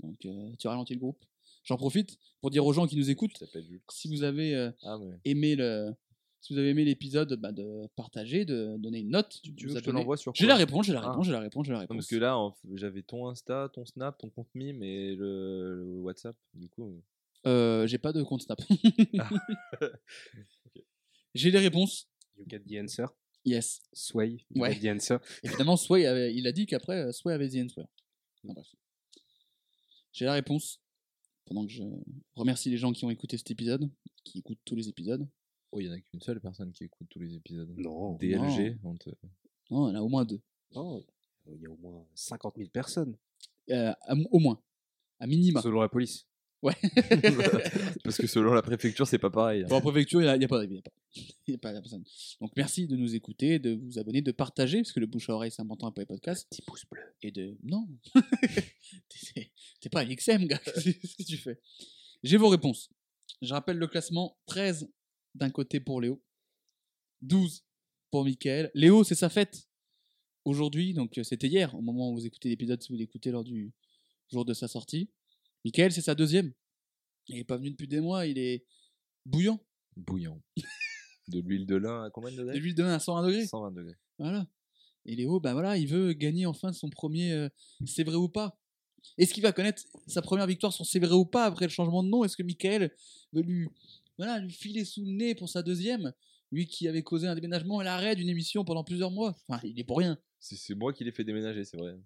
Donc, 0.00 0.24
euh, 0.26 0.50
tu 0.58 0.66
ralentis 0.66 0.94
le 0.94 1.00
groupe. 1.00 1.22
J'en 1.62 1.76
profite 1.76 2.18
pour 2.40 2.50
dire 2.50 2.64
aux 2.66 2.72
gens 2.72 2.86
qui 2.88 2.96
nous 2.96 3.08
écoutent, 3.10 3.42
si 3.90 4.08
vous 4.08 4.22
avez 4.24 4.54
euh, 4.54 4.70
Ah, 4.82 4.98
mais. 4.98 5.16
aimé 5.24 5.54
le, 5.56 5.94
si 6.40 6.52
vous 6.52 6.58
avez 6.58 6.68
aimé 6.70 6.84
l'épisode, 6.84 7.34
bah, 7.40 7.50
de 7.52 7.88
partager, 7.96 8.44
de 8.44 8.76
donner 8.78 9.00
une 9.00 9.10
note. 9.10 9.40
Tu, 9.42 9.50
vous 9.66 9.74
veux 9.74 9.80
que 9.80 9.86
je 9.86 9.90
l'envoie 9.90 10.16
sur 10.16 10.32
J'ai 10.34 10.44
quoi? 10.44 10.54
la 10.54 10.56
réponse, 10.56 10.86
j'ai 10.86 10.92
la 10.92 11.00
Ah. 11.02 11.10
réponse, 11.10 11.26
j'ai 11.26 11.32
la 11.32 11.40
réponse, 11.40 11.66
j'ai 11.66 11.72
la 11.72 11.78
Non, 11.78 11.80
réponse. 11.82 11.96
parce 11.96 12.06
que 12.08 12.16
là, 12.16 12.38
en 12.38 12.50
f- 12.50 12.76
j'avais 12.76 13.02
ton 13.02 13.26
Insta, 13.28 13.70
ton 13.72 13.84
Snap, 13.84 14.16
ton 14.18 14.30
compte 14.30 14.48
mime 14.54 14.82
et 14.82 15.14
le, 15.16 15.76
le 15.76 15.98
WhatsApp. 16.00 16.36
Du 16.54 16.68
coup, 16.68 17.02
Euh, 17.46 17.86
j'ai 17.86 17.98
pas 17.98 18.12
de 18.12 18.22
compte 18.22 18.42
Snap. 18.42 18.60
Ah. 19.18 19.30
J'ai 21.34 21.50
les 21.50 21.58
réponses. 21.58 22.08
You 22.38 22.44
get 22.48 22.60
the 22.60 22.76
answer. 22.82 23.06
Yes. 23.44 23.80
Sway. 23.92 24.44
You 24.54 24.62
Ouais. 24.62 24.74
get 24.74 24.80
the 24.80 24.94
answer. 24.96 25.18
Évidemment, 25.42 25.76
Sway 25.76 26.06
avait- 26.06 26.34
il 26.34 26.46
a 26.46 26.52
dit 26.52 26.66
qu'après, 26.66 26.96
euh, 27.02 27.12
Sway 27.12 27.32
avait 27.32 27.48
The 27.48 27.56
Answer. 27.64 27.82
Non, 28.44 28.52
bref. 28.54 28.66
J'ai 30.12 30.24
la 30.24 30.32
réponse. 30.32 30.80
Pendant 31.44 31.64
que 31.64 31.70
je 31.72 31.82
remercie 32.34 32.70
les 32.70 32.76
gens 32.76 32.92
qui 32.92 33.04
ont 33.04 33.10
écouté 33.10 33.36
cet 33.36 33.50
épisode, 33.52 33.88
qui 34.24 34.38
écoutent 34.38 34.58
tous 34.64 34.74
les 34.74 34.88
épisodes. 34.88 35.28
Oh, 35.76 35.80
il 35.80 35.86
y 35.86 35.88
en 35.90 35.92
a 35.92 36.00
qu'une 36.00 36.20
seule 36.20 36.40
personne 36.40 36.72
qui 36.72 36.84
écoute 36.84 37.06
tous 37.10 37.18
les 37.20 37.34
épisodes. 37.34 37.72
Non. 37.76 38.14
DLG, 38.16 38.78
on 38.84 38.96
te- 38.96 39.10
Non, 39.70 39.88
il 39.88 39.92
y 39.92 39.96
en 39.96 40.00
a 40.00 40.02
au 40.02 40.08
moins 40.08 40.24
deux. 40.24 40.40
Non, 40.74 41.02
il 41.52 41.60
y 41.60 41.66
a 41.66 41.70
au 41.70 41.76
moins 41.76 42.06
50 42.14 42.54
000 42.56 42.68
personnes. 42.70 43.16
Euh, 43.70 43.92
à- 44.02 44.14
au 44.30 44.38
moins. 44.38 44.60
À 45.20 45.26
minima. 45.26 45.60
Selon 45.62 45.80
la 45.80 45.88
police. 45.88 46.26
Ouais. 46.62 46.74
Parce 48.04 48.16
que 48.16 48.26
selon 48.26 48.52
la 48.54 48.62
préfecture, 48.62 49.06
c'est 49.06 49.18
pas 49.18 49.30
pareil. 49.30 49.62
hein. 49.62 49.66
Bon, 49.68 49.76
en 49.76 49.80
préfecture, 49.80 50.20
il 50.20 50.24
n'y 50.24 50.30
a, 50.30 50.36
y 50.36 50.44
a 50.44 50.48
pas 50.48 50.64
il 50.64 50.72
y 50.72 50.78
a 50.78 50.82
pas. 50.82 50.90
Il 51.48 51.52
y 51.52 51.54
a 51.54 51.58
pas 51.58 51.72
la 51.72 51.80
personne. 51.80 52.04
Donc, 52.40 52.50
merci 52.56 52.86
de 52.86 52.96
nous 52.96 53.14
écouter, 53.14 53.58
de 53.58 53.74
vous 53.74 53.98
abonner, 53.98 54.20
de 54.20 54.32
partager, 54.32 54.78
parce 54.78 54.92
que 54.92 55.00
le 55.00 55.06
bouche 55.06 55.30
à 55.30 55.34
oreille, 55.34 55.50
c'est 55.52 55.62
important 55.62 55.90
pour 55.92 56.00
les 56.00 56.06
podcasts. 56.06 56.46
Petit 56.50 56.60
pouce 56.62 56.84
bleu. 56.90 57.00
Et 57.22 57.30
de. 57.30 57.56
Non 57.62 57.88
T'es- 59.80 59.88
pas 59.90 60.00
à 60.00 60.04
l'XM, 60.04 60.44
gars. 60.46 60.58
Qu'est-ce 60.58 61.16
que 61.16 61.22
tu 61.22 61.36
fais? 61.36 61.60
J'ai 62.22 62.36
vos 62.36 62.48
réponses. 62.48 62.90
Je 63.42 63.52
rappelle 63.54 63.78
le 63.78 63.86
classement 63.86 64.36
13 64.46 64.88
d'un 65.36 65.50
côté 65.50 65.80
pour 65.80 66.00
Léo, 66.00 66.22
12 67.22 67.64
pour 68.10 68.24
Michael. 68.24 68.70
Léo, 68.74 69.04
c'est 69.04 69.14
sa 69.14 69.28
fête 69.28 69.68
aujourd'hui, 70.44 70.94
donc 70.94 71.18
euh, 71.18 71.22
c'était 71.22 71.48
hier, 71.48 71.74
au 71.74 71.82
moment 71.82 72.10
où 72.10 72.14
vous 72.14 72.26
écoutez 72.26 72.48
l'épisode, 72.48 72.82
si 72.82 72.92
vous 72.92 72.98
l'écoutez 72.98 73.30
lors 73.30 73.44
du 73.44 73.72
jour 74.30 74.44
de 74.44 74.54
sa 74.54 74.68
sortie. 74.68 75.10
Michael, 75.64 75.92
c'est 75.92 76.02
sa 76.02 76.14
deuxième. 76.14 76.52
Il 77.28 77.38
est 77.38 77.44
pas 77.44 77.56
venu 77.56 77.70
depuis 77.70 77.88
des 77.88 78.00
mois, 78.00 78.26
il 78.26 78.38
est 78.38 78.64
bouillant. 79.24 79.60
Bouillant. 79.96 80.40
De 81.28 81.40
l'huile 81.40 81.66
de 81.66 81.74
lin 81.74 82.04
à 82.04 82.10
combien 82.10 82.30
de 82.30 82.36
De 82.36 82.42
degrés 82.42 82.60
l'huile 82.60 82.76
de 82.76 82.84
vin 82.84 82.92
à 82.92 83.00
120 83.00 83.26
degrés. 83.26 83.46
120 83.46 83.72
degrés. 83.72 83.96
Voilà. 84.16 84.46
Et 85.06 85.16
Léo, 85.16 85.40
ben 85.40 85.54
voilà, 85.54 85.76
il 85.76 85.88
veut 85.88 86.12
gagner 86.12 86.46
enfin 86.46 86.72
son 86.72 86.88
premier 86.88 87.32
euh, 87.32 87.48
C'est 87.84 88.04
vrai 88.04 88.14
ou 88.14 88.28
pas. 88.28 88.60
Est-ce 89.18 89.34
qu'il 89.34 89.42
va 89.42 89.50
connaître 89.50 89.82
sa 90.06 90.22
première 90.22 90.46
victoire 90.46 90.72
sur 90.72 90.86
C'est 90.86 91.00
vrai 91.00 91.14
ou 91.14 91.24
pas 91.24 91.46
après 91.46 91.64
le 91.64 91.70
changement 91.70 92.04
de 92.04 92.08
nom? 92.08 92.22
Est-ce 92.22 92.36
que 92.36 92.44
Michael 92.44 92.94
veut 93.32 93.42
lui, 93.42 93.68
voilà, 94.16 94.38
lui 94.38 94.52
filer 94.52 94.84
sous 94.84 95.04
le 95.04 95.12
nez 95.12 95.34
pour 95.34 95.48
sa 95.48 95.62
deuxième 95.62 96.12
Lui 96.50 96.66
qui 96.66 96.88
avait 96.88 97.02
causé 97.02 97.26
un 97.26 97.34
déménagement 97.34 97.80
et 97.80 97.84
l'arrêt 97.84 98.16
d'une 98.16 98.28
émission 98.28 98.64
pendant 98.64 98.84
plusieurs 98.84 99.10
mois. 99.10 99.36
Enfin, 99.48 99.60
il 99.64 99.78
est 99.78 99.84
pour 99.84 99.98
rien. 99.98 100.18
C'est 100.38 100.74
moi 100.74 100.92
qui 100.92 101.04
l'ai 101.04 101.12
fait 101.12 101.24
déménager, 101.24 101.64
c'est 101.64 101.76
vrai. 101.76 101.98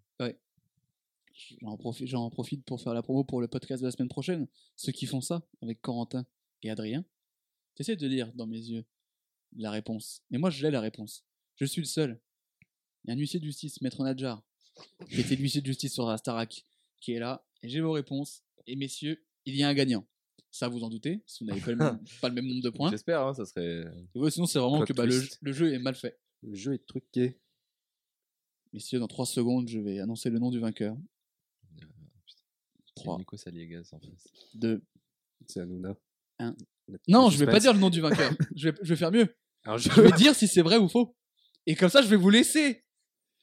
J'en 1.63 1.77
profite, 1.77 2.07
j'en 2.07 2.31
profite 2.31 2.65
pour 2.65 2.81
faire 2.81 2.95
la 2.95 3.03
promo 3.03 3.25
pour 3.25 3.41
le 3.41 3.49
podcast 3.49 3.83
de 3.83 3.87
la 3.87 3.93
semaine 3.93 4.09
prochaine. 4.09 4.47
Ceux 4.77 4.93
qui 4.93 5.07
font 5.07 5.21
ça 5.21 5.47
avec 5.63 5.81
Corentin 5.81 6.27
et 6.63 6.71
Adrien. 6.71 7.05
J'essaie 7.77 7.97
de 7.97 8.07
lire 8.07 8.33
dans 8.35 8.47
mes 8.47 8.59
yeux 8.59 8.85
la 9.57 9.71
réponse. 9.71 10.23
Mais 10.31 10.39
moi, 10.39 10.51
je 10.51 10.63
l'ai 10.63 10.71
la 10.71 10.81
réponse. 10.81 11.25
Je 11.57 11.65
suis 11.65 11.81
le 11.81 11.87
seul. 11.87 12.21
Il 13.05 13.09
y 13.09 13.11
a 13.11 13.15
un 13.15 13.19
huissier 13.19 13.41
de 13.41 13.45
justice, 13.45 13.81
Maître 13.81 14.03
Nadjar, 14.03 14.43
qui 15.09 15.21
était 15.21 15.37
l'huissier 15.37 15.61
de 15.61 15.67
justice 15.67 15.95
sur 15.95 16.07
la 16.07 16.19
Starac, 16.19 16.67
qui 17.01 17.13
est 17.13 17.19
là. 17.19 17.47
Et 17.63 17.69
j'ai 17.69 17.81
vos 17.81 17.93
réponses. 17.93 18.43
Et 18.67 18.77
messieurs, 18.77 19.25
il 19.47 19.57
y 19.57 19.63
a 19.63 19.69
un 19.69 19.75
gagnant. 19.75 20.07
Ça, 20.51 20.69
vous 20.69 20.83
en 20.83 20.89
doutez, 20.89 21.23
si 21.27 21.45
vous 21.45 21.51
n'avez 21.51 21.61
pas, 21.61 21.71
le 21.71 21.77
même- 21.77 22.01
pas 22.21 22.29
le 22.29 22.35
même 22.35 22.47
nombre 22.47 22.63
de 22.63 22.71
points. 22.71 22.91
J'espère, 22.91 23.25
hein, 23.27 23.35
ça 23.35 23.45
serait. 23.45 23.85
Ouais, 24.15 24.31
sinon, 24.31 24.47
c'est 24.47 24.59
vraiment 24.59 24.85
que 24.85 24.93
bah, 24.93 25.07
le, 25.07 25.53
jeu 25.53 25.73
est 25.73 25.79
mal 25.79 25.95
fait. 25.95 26.19
Le 26.43 26.55
jeu 26.55 26.75
est 26.75 26.87
truqué. 26.87 27.39
Messieurs, 28.73 28.99
dans 28.99 29.09
3 29.09 29.27
secondes, 29.27 29.69
je 29.69 29.79
vais 29.79 30.01
annoncer 30.01 30.31
le 30.31 30.39
nom 30.39 30.51
du 30.51 30.59
vainqueur. 30.61 30.97
C'est 32.27 32.95
3, 32.97 33.19
Nico 33.19 33.37
Saliegas 33.37 33.91
en 33.93 34.01
face. 34.01 34.29
2. 34.55 34.83
C'est 35.47 35.61
Hanouna. 35.61 35.97
Un. 36.39 36.57
Notre 36.89 37.05
Non, 37.09 37.31
je 37.31 37.39
vais 37.39 37.47
pas 37.47 37.61
dire 37.61 37.73
le 37.73 37.79
nom 37.79 37.91
du 37.91 38.01
vainqueur. 38.01 38.33
je, 38.57 38.69
vais, 38.71 38.77
je 38.83 38.89
vais 38.89 38.97
faire 38.97 39.13
mieux. 39.13 39.37
Alors, 39.65 39.79
Je 39.79 39.89
vais 40.01 40.13
dire 40.13 40.35
si 40.35 40.49
c'est 40.49 40.63
vrai 40.63 40.77
ou 40.79 40.89
faux. 40.89 41.17
Et 41.67 41.77
comme 41.77 41.89
ça, 41.91 42.03
je 42.03 42.09
vais 42.09 42.17
vous 42.17 42.31
laisser 42.31 42.85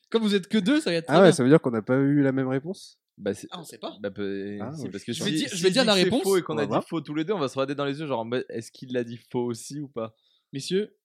Comme 0.10 0.24
vous 0.24 0.36
êtes 0.36 0.48
que 0.48 0.58
deux, 0.58 0.82
ça 0.82 0.90
va 0.90 0.96
être 0.98 1.06
Ah 1.10 1.20
ouais, 1.20 1.28
bien. 1.28 1.32
ça 1.32 1.44
veut 1.44 1.50
dire 1.50 1.62
qu'on 1.62 1.72
n'a 1.72 1.82
pas 1.82 1.96
eu 1.98 2.22
la 2.22 2.32
même 2.32 2.48
réponse? 2.48 3.00
Bah. 3.18 3.32
Ah, 3.52 3.60
on 3.60 3.64
sait 3.64 3.80
pas. 3.80 3.96
Bah, 4.00 4.12
peu- 4.12 4.58
Ah, 4.62 4.72
c'est 4.76 4.84
ouais. 4.84 4.90
parce 4.92 5.04
que 5.04 5.12
Je 5.12 5.24
si- 5.24 5.30
vais 5.32 5.36
dire- 5.38 5.50
si 5.50 5.58
je 5.58 5.64
vais 5.64 5.72
dire 5.72 5.86
la 5.86 5.94
réponse. 5.96 6.22
faux 6.24 6.38
et 6.38 6.44
qu'on 6.44 6.54
On 6.56 6.58
a 6.60 6.64
dit 6.64 6.68
voir. 6.68 6.88
faux 6.88 7.02
tous 7.02 7.16
les 7.16 7.24
deux, 7.24 7.34
on 7.34 7.40
va 7.40 7.48
se 7.48 7.56
regarder 7.56 7.74
dans 7.76 7.86
les 7.86 8.00
yeux, 8.00 8.06
genre 8.06 8.26
est-ce 8.50 8.72
qu'il 8.72 8.94
l'a 8.94 9.04
dit 9.04 9.20
faux 9.32 9.44
aussi 9.46 9.80
ou 9.80 9.88
pas? 9.88 10.16
Messieurs, 10.54 10.96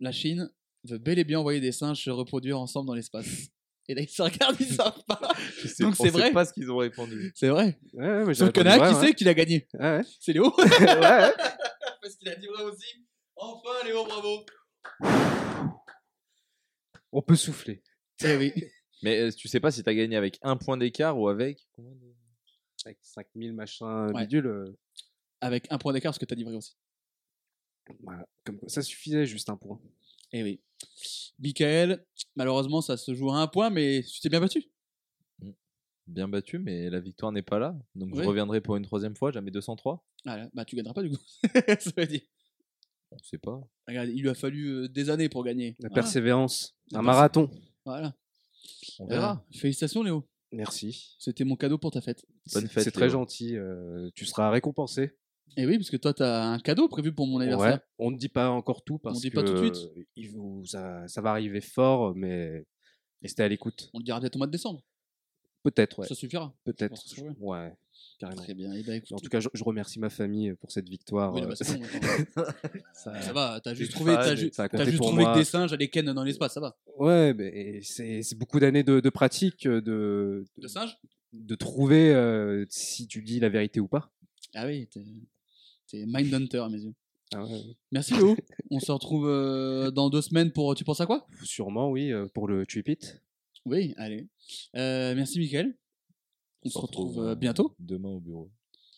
la 0.00 0.12
Chine 0.12 0.50
veut 0.84 0.98
bel 0.98 1.18
et 1.18 1.24
bien 1.24 1.40
envoyer 1.40 1.60
des 1.60 1.72
singes 1.72 2.02
se 2.04 2.10
reproduire 2.10 2.60
ensemble 2.60 2.86
dans 2.88 2.94
l'espace. 2.94 3.26
Et 3.88 3.94
là, 3.94 4.02
ils 4.02 4.08
se 4.08 4.20
regardent, 4.20 4.56
ils 4.60 4.66
savent 4.66 5.02
pas. 5.06 5.18
Je 5.62 5.68
sais- 5.68 5.82
Donc, 5.84 5.94
on 5.98 6.04
c'est 6.04 6.10
vrai 6.10 6.30
pas 6.32 6.44
ce 6.44 6.52
qu'ils 6.52 6.70
ont 6.70 6.76
répondu. 6.76 7.32
C'est 7.34 7.48
vrai. 7.48 7.78
Ouais, 7.94 8.04
ouais, 8.06 8.24
mais 8.26 8.34
Sauf 8.34 8.52
qu'il 8.52 8.66
y 8.66 8.68
en 8.68 8.80
a 8.82 8.88
qui 8.92 9.00
sait 9.06 9.14
qu'il 9.14 9.28
a 9.28 9.34
gagné. 9.34 9.66
ouais. 9.74 10.02
C'est 10.20 10.32
Léo. 10.34 10.52
ouais. 10.58 10.64
ouais. 10.64 11.32
Parce 12.02 12.16
qu'il 12.16 12.28
a 12.28 12.34
dit 12.36 12.46
vrai 12.48 12.64
aussi. 12.64 13.04
Enfin, 13.36 13.84
Léo, 13.86 14.04
bravo. 14.04 14.44
On 17.12 17.22
peut 17.22 17.36
souffler. 17.36 17.82
Eh 18.24 18.36
oui. 18.36 18.52
Mais 19.02 19.20
euh, 19.20 19.30
tu 19.32 19.48
sais 19.48 19.60
pas 19.60 19.70
si 19.70 19.82
t'as 19.82 19.94
gagné 19.94 20.16
avec 20.16 20.38
un 20.42 20.56
point 20.56 20.76
d'écart 20.76 21.18
ou 21.18 21.28
avec. 21.28 21.66
Avec 22.84 22.98
5000 23.02 23.52
machin 23.52 24.12
Ouais. 24.12 24.22
bidule. 24.22 24.46
euh, 24.46 24.76
Avec 25.40 25.66
un 25.70 25.78
point 25.78 25.92
d'écart, 25.92 26.10
parce 26.10 26.18
que 26.18 26.24
t'as 26.24 26.34
dit 26.36 26.44
vrai 26.44 26.54
aussi. 26.54 26.76
voilà. 28.02 28.26
Comme 28.44 28.58
quoi, 28.58 28.68
ça 28.68 28.82
suffisait, 28.82 29.26
juste 29.26 29.48
un 29.50 29.56
point. 29.56 29.80
Eh 30.32 30.42
oui. 30.42 30.60
Michael, 31.38 32.04
malheureusement, 32.36 32.80
ça 32.80 32.96
se 32.96 33.14
joue 33.14 33.30
à 33.30 33.38
un 33.38 33.46
point, 33.46 33.70
mais 33.70 34.02
tu 34.02 34.20
t'es 34.20 34.28
bien 34.28 34.40
battu. 34.40 34.64
Bien 36.06 36.28
battu, 36.28 36.58
mais 36.60 36.88
la 36.88 37.00
victoire 37.00 37.32
n'est 37.32 37.42
pas 37.42 37.58
là. 37.58 37.76
Donc 37.96 38.14
Ouais. 38.14 38.22
je 38.22 38.28
reviendrai 38.28 38.60
pour 38.60 38.76
une 38.76 38.84
troisième 38.84 39.16
fois, 39.16 39.32
jamais 39.32 39.50
203. 39.50 40.04
Ah 40.24 40.36
là, 40.36 40.50
bah 40.54 40.64
tu 40.64 40.76
gagneras 40.76 40.94
pas 40.94 41.02
du 41.02 41.10
coup. 41.10 41.22
ça 41.80 41.90
veut 41.96 42.06
dire. 42.06 42.20
On 43.10 43.18
sait 43.18 43.38
pas. 43.38 43.60
Regarde, 43.88 44.08
il 44.10 44.22
lui 44.22 44.28
a 44.28 44.34
fallu 44.34 44.68
euh, 44.68 44.88
des 44.88 45.10
années 45.10 45.28
pour 45.28 45.42
gagner. 45.44 45.76
La 45.80 45.88
Voilà. 45.88 45.94
persévérance. 46.02 46.76
La 46.92 47.00
Un 47.00 47.02
marathon. 47.02 47.50
Voilà. 47.84 48.14
On 48.98 49.06
verra. 49.06 49.44
Euh, 49.52 49.58
félicitations 49.58 50.02
Léo. 50.02 50.28
Merci. 50.52 51.16
C'était 51.18 51.44
mon 51.44 51.56
cadeau 51.56 51.78
pour 51.78 51.90
ta 51.90 52.00
fête. 52.00 52.24
Bonne 52.52 52.66
fête, 52.68 52.84
C'est 52.84 52.90
très 52.90 53.06
Léo. 53.06 53.12
gentil. 53.12 53.56
euh, 53.56 54.10
tu 54.14 54.24
seras 54.24 54.50
récompensé. 54.50 55.16
Et 55.56 55.66
oui, 55.66 55.76
parce 55.78 55.90
que 55.90 55.96
toi, 55.96 56.12
t'as 56.12 56.44
un 56.44 56.58
cadeau 56.58 56.88
prévu 56.88 57.12
pour 57.14 57.26
mon 57.26 57.38
anniversaire. 57.40 57.74
Ouais. 57.74 57.80
On 57.98 58.10
ne 58.10 58.16
dit 58.16 58.28
pas 58.28 58.50
encore 58.50 58.82
tout 58.84 58.98
parce 58.98 59.20
dit 59.20 59.30
que 59.30 59.34
pas 59.36 59.42
tout 59.44 59.52
de 59.54 59.58
suite. 59.58 59.90
il 60.16 60.30
vous, 60.30 60.64
ça, 60.66 61.06
ça 61.08 61.20
va 61.20 61.30
arriver 61.30 61.60
fort, 61.60 62.14
mais 62.14 62.64
restez 63.22 63.42
à 63.42 63.48
l'écoute. 63.48 63.90
On 63.94 63.98
le 63.98 64.04
dira 64.04 64.20
peut-être 64.20 64.36
au 64.36 64.38
mois 64.38 64.46
de 64.48 64.52
décembre. 64.52 64.82
Peut-être, 65.62 66.00
ouais. 66.00 66.06
Ça 66.06 66.14
suffira. 66.14 66.54
Peut-être. 66.64 66.90
pense 66.90 67.14
que. 67.14 67.22
Ouais, 67.38 67.72
carrément. 68.18 68.42
Très 68.42 68.54
bien. 68.54 68.72
Et 68.72 68.82
ben, 68.82 68.94
écoute, 68.94 69.12
En 69.12 69.16
tout 69.18 69.28
cas, 69.28 69.40
je, 69.40 69.48
je 69.52 69.64
remercie 69.64 69.98
ma 69.98 70.10
famille 70.10 70.54
pour 70.54 70.70
cette 70.72 70.88
victoire. 70.88 71.34
oui, 71.34 71.42
euh, 71.42 71.46
bah, 71.46 71.54
bon, 72.36 72.42
ça, 72.92 73.20
ça 73.22 73.32
va. 73.32 73.60
T'as 73.62 73.74
juste 73.74 73.92
trouvé, 73.92 74.14
t'as 74.14 74.34
ju- 74.34 74.50
juste 74.50 74.96
trouvé 74.98 75.24
que 75.24 75.38
des 75.38 75.44
singes 75.44 75.72
à 75.72 75.76
des 75.76 75.88
ken 75.88 76.04
dans 76.12 76.24
l'espace. 76.24 76.54
Ça 76.54 76.60
va. 76.60 76.76
Ouais, 76.98 77.34
mais 77.34 77.80
c'est 77.82 78.36
beaucoup 78.38 78.58
d'années 78.60 78.82
de, 78.82 79.00
de 79.00 79.10
pratique, 79.10 79.66
euh, 79.66 79.80
de, 79.80 80.44
De 80.58 80.68
singes 80.68 80.96
de 81.32 81.54
trouver 81.54 82.14
euh, 82.14 82.64
si 82.70 83.06
tu 83.06 83.22
dis 83.22 83.40
la 83.40 83.48
vérité 83.50 83.80
ou 83.80 83.88
pas. 83.88 84.10
Ah 84.54 84.66
oui. 84.66 84.88
T'es 85.88 86.04
Mindhunter 86.06 86.58
à 86.58 86.68
mes 86.68 86.80
yeux. 86.80 86.94
Ah 87.34 87.44
ouais, 87.44 87.60
Merci 87.92 88.14
Léo. 88.14 88.36
On 88.70 88.80
se 88.80 88.90
retrouve 88.92 89.26
euh, 89.28 89.90
dans 89.90 90.08
deux 90.10 90.22
semaines 90.22 90.52
pour. 90.52 90.74
Tu 90.74 90.84
penses 90.84 91.00
à 91.00 91.06
quoi? 91.06 91.26
Sûrement, 91.42 91.90
oui, 91.90 92.12
pour 92.34 92.48
le 92.48 92.64
Trip 92.64 92.88
It. 92.88 93.20
Oui, 93.66 93.94
allez. 93.96 94.28
Euh, 94.76 95.14
merci 95.16 95.40
Mickaël. 95.40 95.76
On 96.66 96.70
se 96.70 96.78
retrouve 96.78 97.18
euh, 97.20 97.34
bientôt. 97.34 97.74
Demain 97.78 98.08
au 98.10 98.20
bureau. 98.20 98.50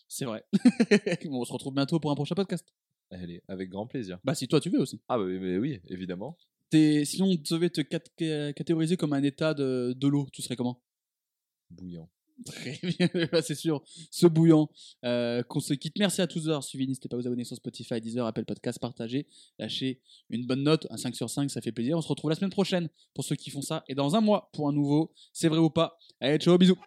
C'est 0.07 0.25
vrai. 0.25 0.43
On 1.29 1.45
se 1.45 1.53
retrouve 1.53 1.73
bientôt 1.73 1.99
pour 1.99 2.11
un 2.11 2.15
prochain 2.15 2.35
podcast. 2.35 2.65
Allez, 3.11 3.41
avec 3.47 3.69
grand 3.69 3.87
plaisir. 3.87 4.19
Bah 4.23 4.35
si 4.35 4.47
toi 4.47 4.59
tu 4.59 4.69
veux 4.69 4.79
aussi. 4.79 4.99
Ah, 5.07 5.17
bah, 5.17 5.25
mais 5.25 5.57
oui, 5.57 5.79
évidemment. 5.87 6.37
T'es- 6.69 7.05
Si 7.05 7.21
on 7.21 7.33
devait 7.35 7.69
te 7.69 7.81
cat- 7.81 7.99
ca- 8.17 8.53
catégoriser 8.53 8.97
comme 8.97 9.13
un 9.13 9.23
état 9.23 9.53
de, 9.53 9.93
de 9.97 10.07
l'eau, 10.07 10.27
tu 10.31 10.41
serais 10.41 10.55
comment? 10.55 10.81
Bouillant. 11.71 12.09
Très 12.45 12.79
bien, 12.99 13.09
bah, 13.31 13.41
c'est 13.41 13.55
sûr. 13.55 13.83
Ce 14.11 14.25
bouillant. 14.27 14.69
Euh, 15.03 15.43
qu'on 15.43 15.59
se 15.59 15.73
quitte. 15.73 15.97
Merci 15.99 16.21
à 16.21 16.27
tous 16.27 16.45
d'avoir 16.45 16.63
suivi. 16.63 16.87
N'hésitez 16.87 17.09
pas 17.09 17.17
à 17.17 17.19
vous 17.19 17.27
abonner 17.27 17.43
sur 17.43 17.55
Spotify, 17.57 17.99
Deezer, 17.99 18.25
Apple 18.25 18.45
Podcast, 18.45 18.79
partager, 18.79 19.27
lâcher 19.57 19.99
une 20.29 20.45
bonne 20.45 20.63
note, 20.63 20.87
un 20.89 20.97
5 20.97 21.15
sur 21.15 21.29
5, 21.29 21.49
ça 21.51 21.61
fait 21.61 21.71
plaisir. 21.71 21.97
On 21.97 22.01
se 22.01 22.07
retrouve 22.07 22.29
la 22.29 22.35
semaine 22.35 22.49
prochaine 22.51 22.89
pour 23.13 23.23
ceux 23.25 23.35
qui 23.35 23.49
font 23.49 23.61
ça. 23.61 23.83
Et 23.89 23.95
dans 23.95 24.15
un 24.15 24.21
mois 24.21 24.49
pour 24.53 24.69
un 24.69 24.71
nouveau 24.73 25.11
C'est 25.33 25.49
vrai 25.49 25.59
ou 25.59 25.69
pas? 25.69 25.97
Allez, 26.21 26.37
ciao, 26.37 26.57
bisous. 26.57 26.77